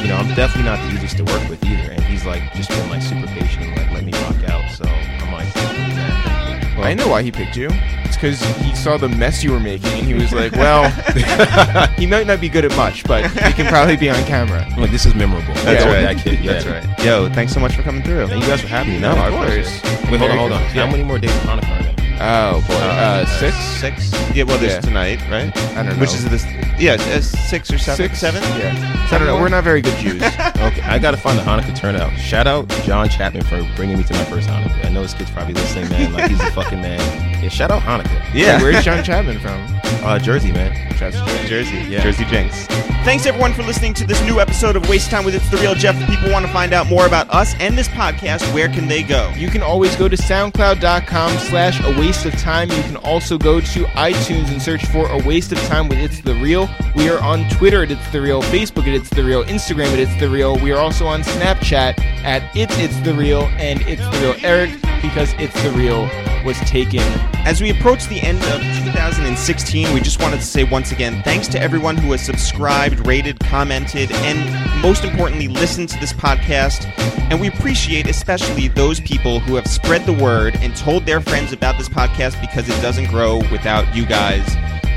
you 0.01 0.07
know, 0.09 0.17
I'm 0.17 0.27
definitely 0.35 0.63
not 0.63 0.79
the 0.87 0.95
easiest 0.95 1.17
to 1.17 1.23
work 1.23 1.49
with 1.49 1.63
either. 1.65 1.91
And 1.91 2.03
he's 2.03 2.25
like 2.25 2.53
just 2.53 2.69
been 2.69 2.89
like 2.89 3.01
super 3.01 3.27
patient 3.27 3.65
and 3.65 3.77
like 3.77 3.91
let 3.91 4.03
me 4.03 4.11
rock 4.13 4.49
out. 4.49 4.69
So 4.71 4.85
I'm 4.85 5.31
like, 5.33 5.53
you. 5.55 6.83
I 6.83 6.93
know 6.93 7.07
why 7.07 7.23
he 7.23 7.31
picked 7.31 7.55
you. 7.55 7.69
It's 8.03 8.15
because 8.15 8.41
he 8.57 8.75
saw 8.75 8.97
the 8.97 9.09
mess 9.09 9.43
you 9.43 9.51
were 9.51 9.59
making, 9.59 9.91
and 9.91 10.05
he 10.05 10.13
was 10.13 10.31
like, 10.31 10.51
"Well, 10.53 10.89
he 11.97 12.05
might 12.05 12.27
not 12.27 12.39
be 12.39 12.49
good 12.49 12.65
at 12.65 12.75
much, 12.75 13.03
but 13.05 13.25
he 13.31 13.53
can 13.53 13.65
probably 13.67 13.97
be 13.97 14.09
on 14.09 14.23
camera." 14.25 14.63
I'm 14.71 14.81
like, 14.81 14.91
this 14.91 15.05
is 15.05 15.15
memorable. 15.15 15.53
That's 15.55 15.83
with 15.85 15.93
right. 15.93 16.15
That 16.15 16.17
kid. 16.17 16.39
Yeah. 16.43 16.53
That's 16.53 16.65
right. 16.65 17.05
Yo, 17.05 17.29
thanks 17.29 17.53
so 17.53 17.59
much 17.59 17.75
for 17.75 17.81
coming 17.81 18.03
through. 18.03 18.27
Thank 18.27 18.43
you 18.43 18.49
guys 18.49 18.61
for 18.61 18.67
having 18.67 18.93
me. 18.93 18.99
No, 18.99 19.11
of 19.11 19.33
course. 19.33 19.81
Wait, 20.11 20.19
hold 20.19 20.31
on, 20.31 20.37
hold 20.37 20.51
on. 20.51 20.61
Yeah. 20.61 20.85
How 20.85 20.91
many 20.91 21.03
more 21.03 21.17
days 21.17 21.35
of 21.35 21.41
Hanukkah? 21.41 21.94
Oh 22.19 22.63
boy, 22.67 22.73
uh, 22.75 23.25
six. 23.25 23.55
Six. 23.57 24.11
Yeah. 24.35 24.43
Well, 24.43 24.57
there's 24.57 24.73
Yeah. 24.73 24.81
tonight, 24.81 25.19
right? 25.29 25.55
I 25.77 25.83
don't 25.83 25.89
know. 25.95 25.95
Which 25.95 26.13
is 26.13 26.27
this? 26.29 26.45
Yeah, 26.79 26.93
uh, 26.93 27.21
six 27.21 27.71
or 27.71 27.77
seven. 27.77 27.97
Six, 28.07 28.19
Seven. 28.19 28.41
Yeah. 28.59 29.07
I 29.11 29.17
don't 29.17 29.27
know. 29.27 29.35
We're 29.35 29.49
not 29.49 29.63
very 29.63 29.81
good 29.81 29.97
Jews. 29.99 30.21
Okay, 30.65 30.81
I 30.81 30.97
gotta 30.97 31.17
find 31.17 31.37
the 31.37 31.43
Hanukkah 31.43 31.75
turnout. 31.75 32.17
Shout 32.17 32.47
out 32.47 32.67
John 32.83 33.07
Chapman 33.07 33.43
for 33.43 33.61
bringing 33.75 33.97
me 33.97 34.03
to 34.03 34.13
my 34.13 34.23
first 34.25 34.47
Hanukkah. 34.49 34.83
I 34.85 34.89
know 34.89 35.03
this 35.03 35.13
kid's 35.13 35.29
probably 35.29 35.53
listening, 35.53 35.89
man. 35.89 36.11
Like 36.13 36.29
he's 36.31 36.39
a 36.39 36.49
fucking 36.51 36.81
man. 36.81 36.99
Yeah, 37.43 37.49
shout 37.49 37.69
out 37.71 37.81
Hanukkah. 37.83 38.23
Yeah. 38.33 38.59
Where's 38.61 38.83
John 38.83 39.03
Chapman 39.03 39.39
from? 39.39 39.61
Uh, 40.03 40.17
Jersey, 40.17 40.51
man. 40.51 40.73
Jersey. 40.97 41.19
Jersey. 41.47 41.77
Yeah. 41.89 42.01
Jersey 42.01 42.25
Jinx. 42.25 42.65
Thanks 43.05 43.25
everyone 43.27 43.53
for 43.53 43.61
listening 43.61 43.93
to 43.95 44.05
this 44.07 44.19
new 44.23 44.39
episode 44.39 44.75
of 44.75 44.89
Waste 44.89 45.11
Time 45.11 45.23
with 45.25 45.35
It's 45.35 45.47
the 45.51 45.57
Real 45.57 45.75
Jeff. 45.75 45.95
If 46.01 46.07
people 46.09 46.31
want 46.31 46.45
to 46.47 46.51
find 46.51 46.73
out 46.73 46.87
more 46.87 47.05
about 47.05 47.29
us 47.29 47.53
and 47.59 47.77
this 47.77 47.87
podcast, 47.89 48.51
where 48.53 48.67
can 48.67 48.87
they 48.87 49.03
go? 49.03 49.31
You 49.35 49.49
can 49.49 49.61
always 49.61 49.95
go 49.95 50.07
to 50.09 50.15
soundcloud.com 50.17 51.37
slash 51.37 51.79
a 51.81 51.99
waste 52.05 52.25
of 52.27 52.37
time. 52.39 52.69
You 52.69 52.83
can 52.83 52.97
also 52.97 53.35
go 53.35 53.59
to 53.59 53.83
iTunes 53.95 54.51
and 54.51 54.61
search 54.61 54.85
for 54.87 55.07
a 55.07 55.17
waste 55.25 55.51
of 55.51 55.57
time 55.63 55.89
with 55.89 55.97
It's 55.97 56.21
the 56.21 56.35
Real. 56.35 56.69
We 56.95 57.09
are 57.09 57.19
on 57.23 57.49
Twitter 57.49 57.81
at 57.81 57.89
It's 57.89 58.11
the 58.11 58.21
Real, 58.21 58.43
Facebook 58.43 58.83
at 58.83 58.93
It's 58.93 59.09
the 59.09 59.23
Real, 59.23 59.43
Instagram 59.45 59.87
at 59.87 59.97
It's 59.97 60.15
the 60.19 60.29
Real. 60.29 60.55
We 60.59 60.71
are 60.71 60.77
also 60.77 61.07
on 61.07 61.23
Snapchat 61.23 61.99
at 62.23 62.55
It's 62.55 62.77
It's 62.77 62.99
the 62.99 63.13
Real 63.15 63.45
and 63.57 63.81
It's 63.87 64.03
the 64.03 64.19
Real 64.19 64.35
Eric 64.43 64.79
because 65.01 65.33
It's 65.39 65.59
the 65.63 65.71
Real 65.71 66.07
was 66.45 66.59
taken. 66.59 67.34
As 67.45 67.61
we 67.61 67.69
approach 67.69 68.07
the 68.07 68.19
end 68.21 68.39
of 68.45 68.59
2016, 68.85 69.93
we 69.93 69.99
just 69.99 70.19
wanted 70.19 70.37
to 70.37 70.45
say 70.45 70.63
once 70.63 70.91
again 70.91 71.21
thanks 71.21 71.47
to 71.49 71.61
everyone 71.61 71.95
who 71.95 72.11
has 72.11 72.25
subscribed, 72.25 73.05
rated, 73.05 73.39
commented, 73.39 74.11
and 74.11 74.81
most 74.81 75.03
importantly, 75.03 75.47
listened 75.47 75.89
to 75.89 75.99
this 75.99 76.11
podcast. 76.11 76.85
And 77.29 77.39
we 77.39 77.47
appreciate 77.47 78.09
especially 78.09 78.69
those 78.69 78.99
people 78.99 79.39
who 79.39 79.53
have 79.55 79.67
spread 79.67 80.07
the 80.07 80.13
word 80.13 80.55
and 80.61 80.75
told 80.75 81.05
their 81.05 81.21
friends 81.21 81.53
about 81.53 81.77
this 81.77 81.87
podcast 81.87 82.41
because 82.41 82.67
it 82.67 82.81
doesn't 82.81 83.09
grow 83.09 83.37
without 83.51 83.95
you 83.95 84.07
guys. 84.07 84.43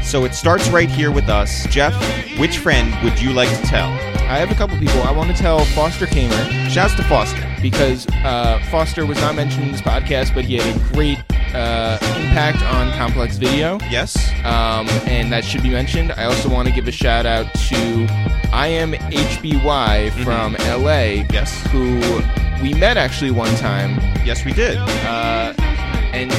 So 0.02 0.24
it 0.24 0.32
starts 0.32 0.70
right 0.70 0.88
here 0.88 1.10
with 1.10 1.28
us. 1.28 1.66
Jeff, 1.66 1.94
which 2.38 2.56
friend 2.56 2.94
would 3.04 3.20
you 3.20 3.34
like 3.34 3.50
to 3.50 3.62
tell? 3.66 3.88
I 3.90 4.38
have 4.38 4.50
a 4.50 4.54
couple 4.54 4.78
people. 4.78 5.02
I 5.02 5.10
want 5.10 5.30
to 5.30 5.36
tell 5.36 5.62
Foster 5.66 6.06
Kamer 6.06 6.70
Shouts 6.70 6.94
to 6.94 7.02
Foster. 7.04 7.44
because 7.60 8.06
uh, 8.24 8.58
Foster 8.70 9.04
was 9.04 9.20
not 9.20 9.34
mentioned 9.34 9.64
in 9.64 9.72
this 9.72 9.82
podcast, 9.82 10.34
but 10.34 10.46
he 10.46 10.56
had 10.56 10.74
a 10.74 10.78
great 10.94 11.18
uh, 11.54 11.98
impact 12.16 12.62
on 12.62 12.92
Complex 12.98 13.36
Video. 13.36 13.78
Yes. 13.90 14.16
um, 14.44 14.88
and 15.08 15.32
that 15.32 15.44
should 15.44 15.62
be 15.62 15.70
mentioned. 15.70 16.12
I 16.12 16.24
also 16.24 16.48
want 16.48 16.68
to 16.68 16.74
give 16.74 16.88
a 16.88 16.92
shout 16.92 17.26
out 17.26 17.52
to 17.54 18.06
I 18.52 18.68
am 18.68 18.92
HBY 18.92 20.10
from 20.24 20.54
LA, 20.82 21.24
Yes. 21.32 21.64
who 21.68 22.00
we 22.62 22.74
met 22.74 22.96
actually 22.96 23.30
one 23.30 23.54
time. 23.56 23.98
Yes, 24.24 24.44
we 24.44 24.52
did. 24.52 24.76
Uh, 24.78 25.54
and 26.12 26.30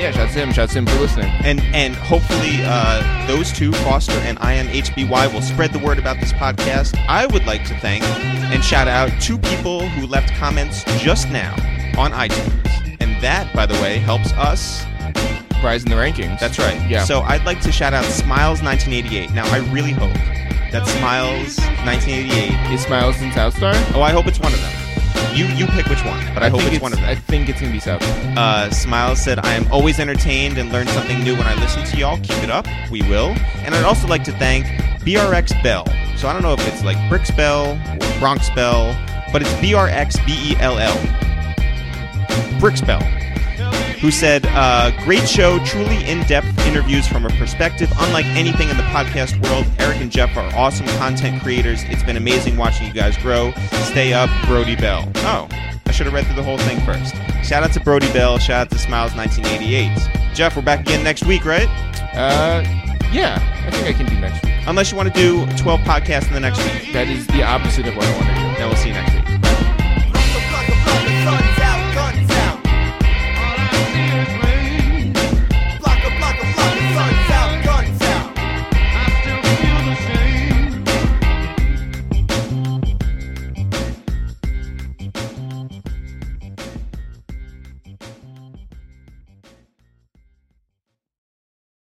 yeah, 0.00 0.10
shouts 0.10 0.34
to 0.34 0.40
him. 0.40 0.52
Shouts 0.52 0.72
to 0.72 0.78
him 0.78 0.86
for 0.86 0.98
listening. 0.98 1.30
and 1.44 1.60
and 1.74 1.94
hopefully 1.94 2.58
uh, 2.62 3.26
those 3.28 3.52
two, 3.52 3.72
Foster 3.72 4.12
and 4.12 4.36
I 4.40 4.54
am 4.54 4.66
HBY, 4.66 5.32
will 5.32 5.42
spread 5.42 5.72
the 5.72 5.78
word 5.78 5.98
about 5.98 6.18
this 6.20 6.32
podcast. 6.32 6.98
I 7.08 7.26
would 7.26 7.46
like 7.46 7.64
to 7.68 7.78
thank 7.78 8.02
and 8.04 8.62
shout 8.64 8.88
out 8.88 9.10
two 9.22 9.38
people 9.38 9.86
who 9.90 10.06
left 10.06 10.34
comments 10.34 10.82
just 11.00 11.28
now 11.30 11.52
on 11.96 12.10
iTunes, 12.12 12.81
that, 13.22 13.52
by 13.54 13.66
the 13.66 13.74
way, 13.74 13.98
helps 13.98 14.32
us. 14.32 14.84
Rise 15.62 15.84
in 15.84 15.90
the 15.90 15.96
rankings. 15.96 16.40
That's 16.40 16.58
right. 16.58 16.80
Yeah. 16.90 17.04
So 17.04 17.20
I'd 17.20 17.44
like 17.44 17.60
to 17.62 17.72
shout 17.72 17.94
out 17.94 18.04
Smiles1988. 18.04 19.32
Now 19.32 19.46
I 19.52 19.58
really 19.72 19.92
hope 19.92 20.12
that 20.72 20.82
Smiles1988. 20.88 22.72
Is 22.72 22.82
Smiles 22.82 23.20
in 23.22 23.30
South 23.32 23.56
Star? 23.56 23.72
Oh, 23.94 24.02
I 24.02 24.10
hope 24.10 24.26
it's 24.26 24.40
one 24.40 24.52
of 24.52 24.60
them. 24.60 24.82
You 25.36 25.46
you 25.46 25.66
pick 25.68 25.86
which 25.86 26.04
one, 26.04 26.20
but 26.34 26.42
I, 26.42 26.50
hope 26.50 26.60
think 26.60 26.74
it's, 26.74 26.82
one 26.82 26.92
of 26.92 26.98
them. 26.98 27.08
I 27.08 27.14
think 27.14 27.48
it's 27.48 27.60
gonna 27.60 27.72
be 27.72 27.80
South 27.80 28.02
Uh, 28.36 28.70
Smiles 28.70 29.22
said, 29.22 29.38
I 29.38 29.54
am 29.54 29.70
always 29.72 29.98
entertained 29.98 30.58
and 30.58 30.70
learn 30.72 30.86
something 30.88 31.22
new 31.22 31.34
when 31.34 31.46
I 31.46 31.54
listen 31.54 31.84
to 31.84 31.96
y'all. 31.96 32.18
Keep 32.18 32.42
it 32.42 32.50
up. 32.50 32.66
We 32.90 33.02
will. 33.02 33.28
And 33.64 33.74
I'd 33.74 33.84
also 33.84 34.08
like 34.08 34.24
to 34.24 34.32
thank 34.32 34.66
BRX 35.00 35.62
Bell. 35.62 35.86
So 36.16 36.28
I 36.28 36.32
don't 36.32 36.42
know 36.42 36.52
if 36.52 36.66
it's 36.68 36.84
like 36.84 36.98
Bricks 37.08 37.30
Bell 37.30 37.72
or 37.72 38.18
Bronx 38.18 38.50
Bell, 38.50 38.94
but 39.32 39.42
it's 39.42 39.52
BRX 39.54 40.24
B 40.26 40.52
E 40.52 40.56
L 40.60 40.78
L. 40.78 40.96
Bricks 42.62 42.80
Bell. 42.80 43.02
Who 44.00 44.12
said, 44.12 44.46
uh, 44.50 44.92
Great 45.04 45.28
show, 45.28 45.58
truly 45.64 46.04
in 46.04 46.22
depth 46.28 46.46
interviews 46.64 47.08
from 47.08 47.26
a 47.26 47.30
perspective 47.30 47.92
unlike 47.98 48.24
anything 48.26 48.68
in 48.68 48.76
the 48.76 48.84
podcast 48.84 49.42
world. 49.42 49.66
Eric 49.80 50.00
and 50.00 50.12
Jeff 50.12 50.36
are 50.36 50.48
awesome 50.54 50.86
content 50.98 51.42
creators. 51.42 51.82
It's 51.86 52.04
been 52.04 52.16
amazing 52.16 52.56
watching 52.56 52.86
you 52.86 52.92
guys 52.92 53.16
grow. 53.16 53.52
Stay 53.90 54.12
up, 54.12 54.30
Brody 54.46 54.76
Bell. 54.76 55.10
Oh, 55.16 55.48
I 55.86 55.90
should 55.90 56.06
have 56.06 56.14
read 56.14 56.24
through 56.26 56.36
the 56.36 56.44
whole 56.44 56.58
thing 56.58 56.80
first. 56.82 57.16
Shout 57.44 57.64
out 57.64 57.72
to 57.72 57.80
Brody 57.80 58.10
Bell. 58.12 58.38
Shout 58.38 58.68
out 58.68 58.70
to 58.70 58.78
Smiles 58.78 59.12
1988. 59.16 60.32
Jeff, 60.32 60.54
we're 60.54 60.62
back 60.62 60.80
again 60.80 61.02
next 61.02 61.24
week, 61.24 61.44
right? 61.44 61.68
Uh, 62.14 62.62
yeah, 63.10 63.42
I 63.66 63.72
think 63.72 63.88
I 63.88 63.92
can 63.92 64.06
do 64.06 64.20
next 64.20 64.44
week. 64.44 64.54
Unless 64.68 64.92
you 64.92 64.96
want 64.96 65.12
to 65.12 65.20
do 65.20 65.46
12 65.56 65.80
podcasts 65.80 66.28
in 66.28 66.34
the 66.34 66.40
next 66.40 66.58
week. 66.58 66.92
That 66.92 67.08
is 67.08 67.26
the 67.26 67.42
opposite 67.42 67.88
of 67.88 67.96
what 67.96 68.06
I 68.06 68.12
want 68.12 68.26
to 68.26 68.34
do. 68.34 68.40
Then 68.56 68.68
we'll 68.68 68.76
see 68.76 68.88
you 68.90 68.94
next 68.94 69.14
week. 69.14 69.22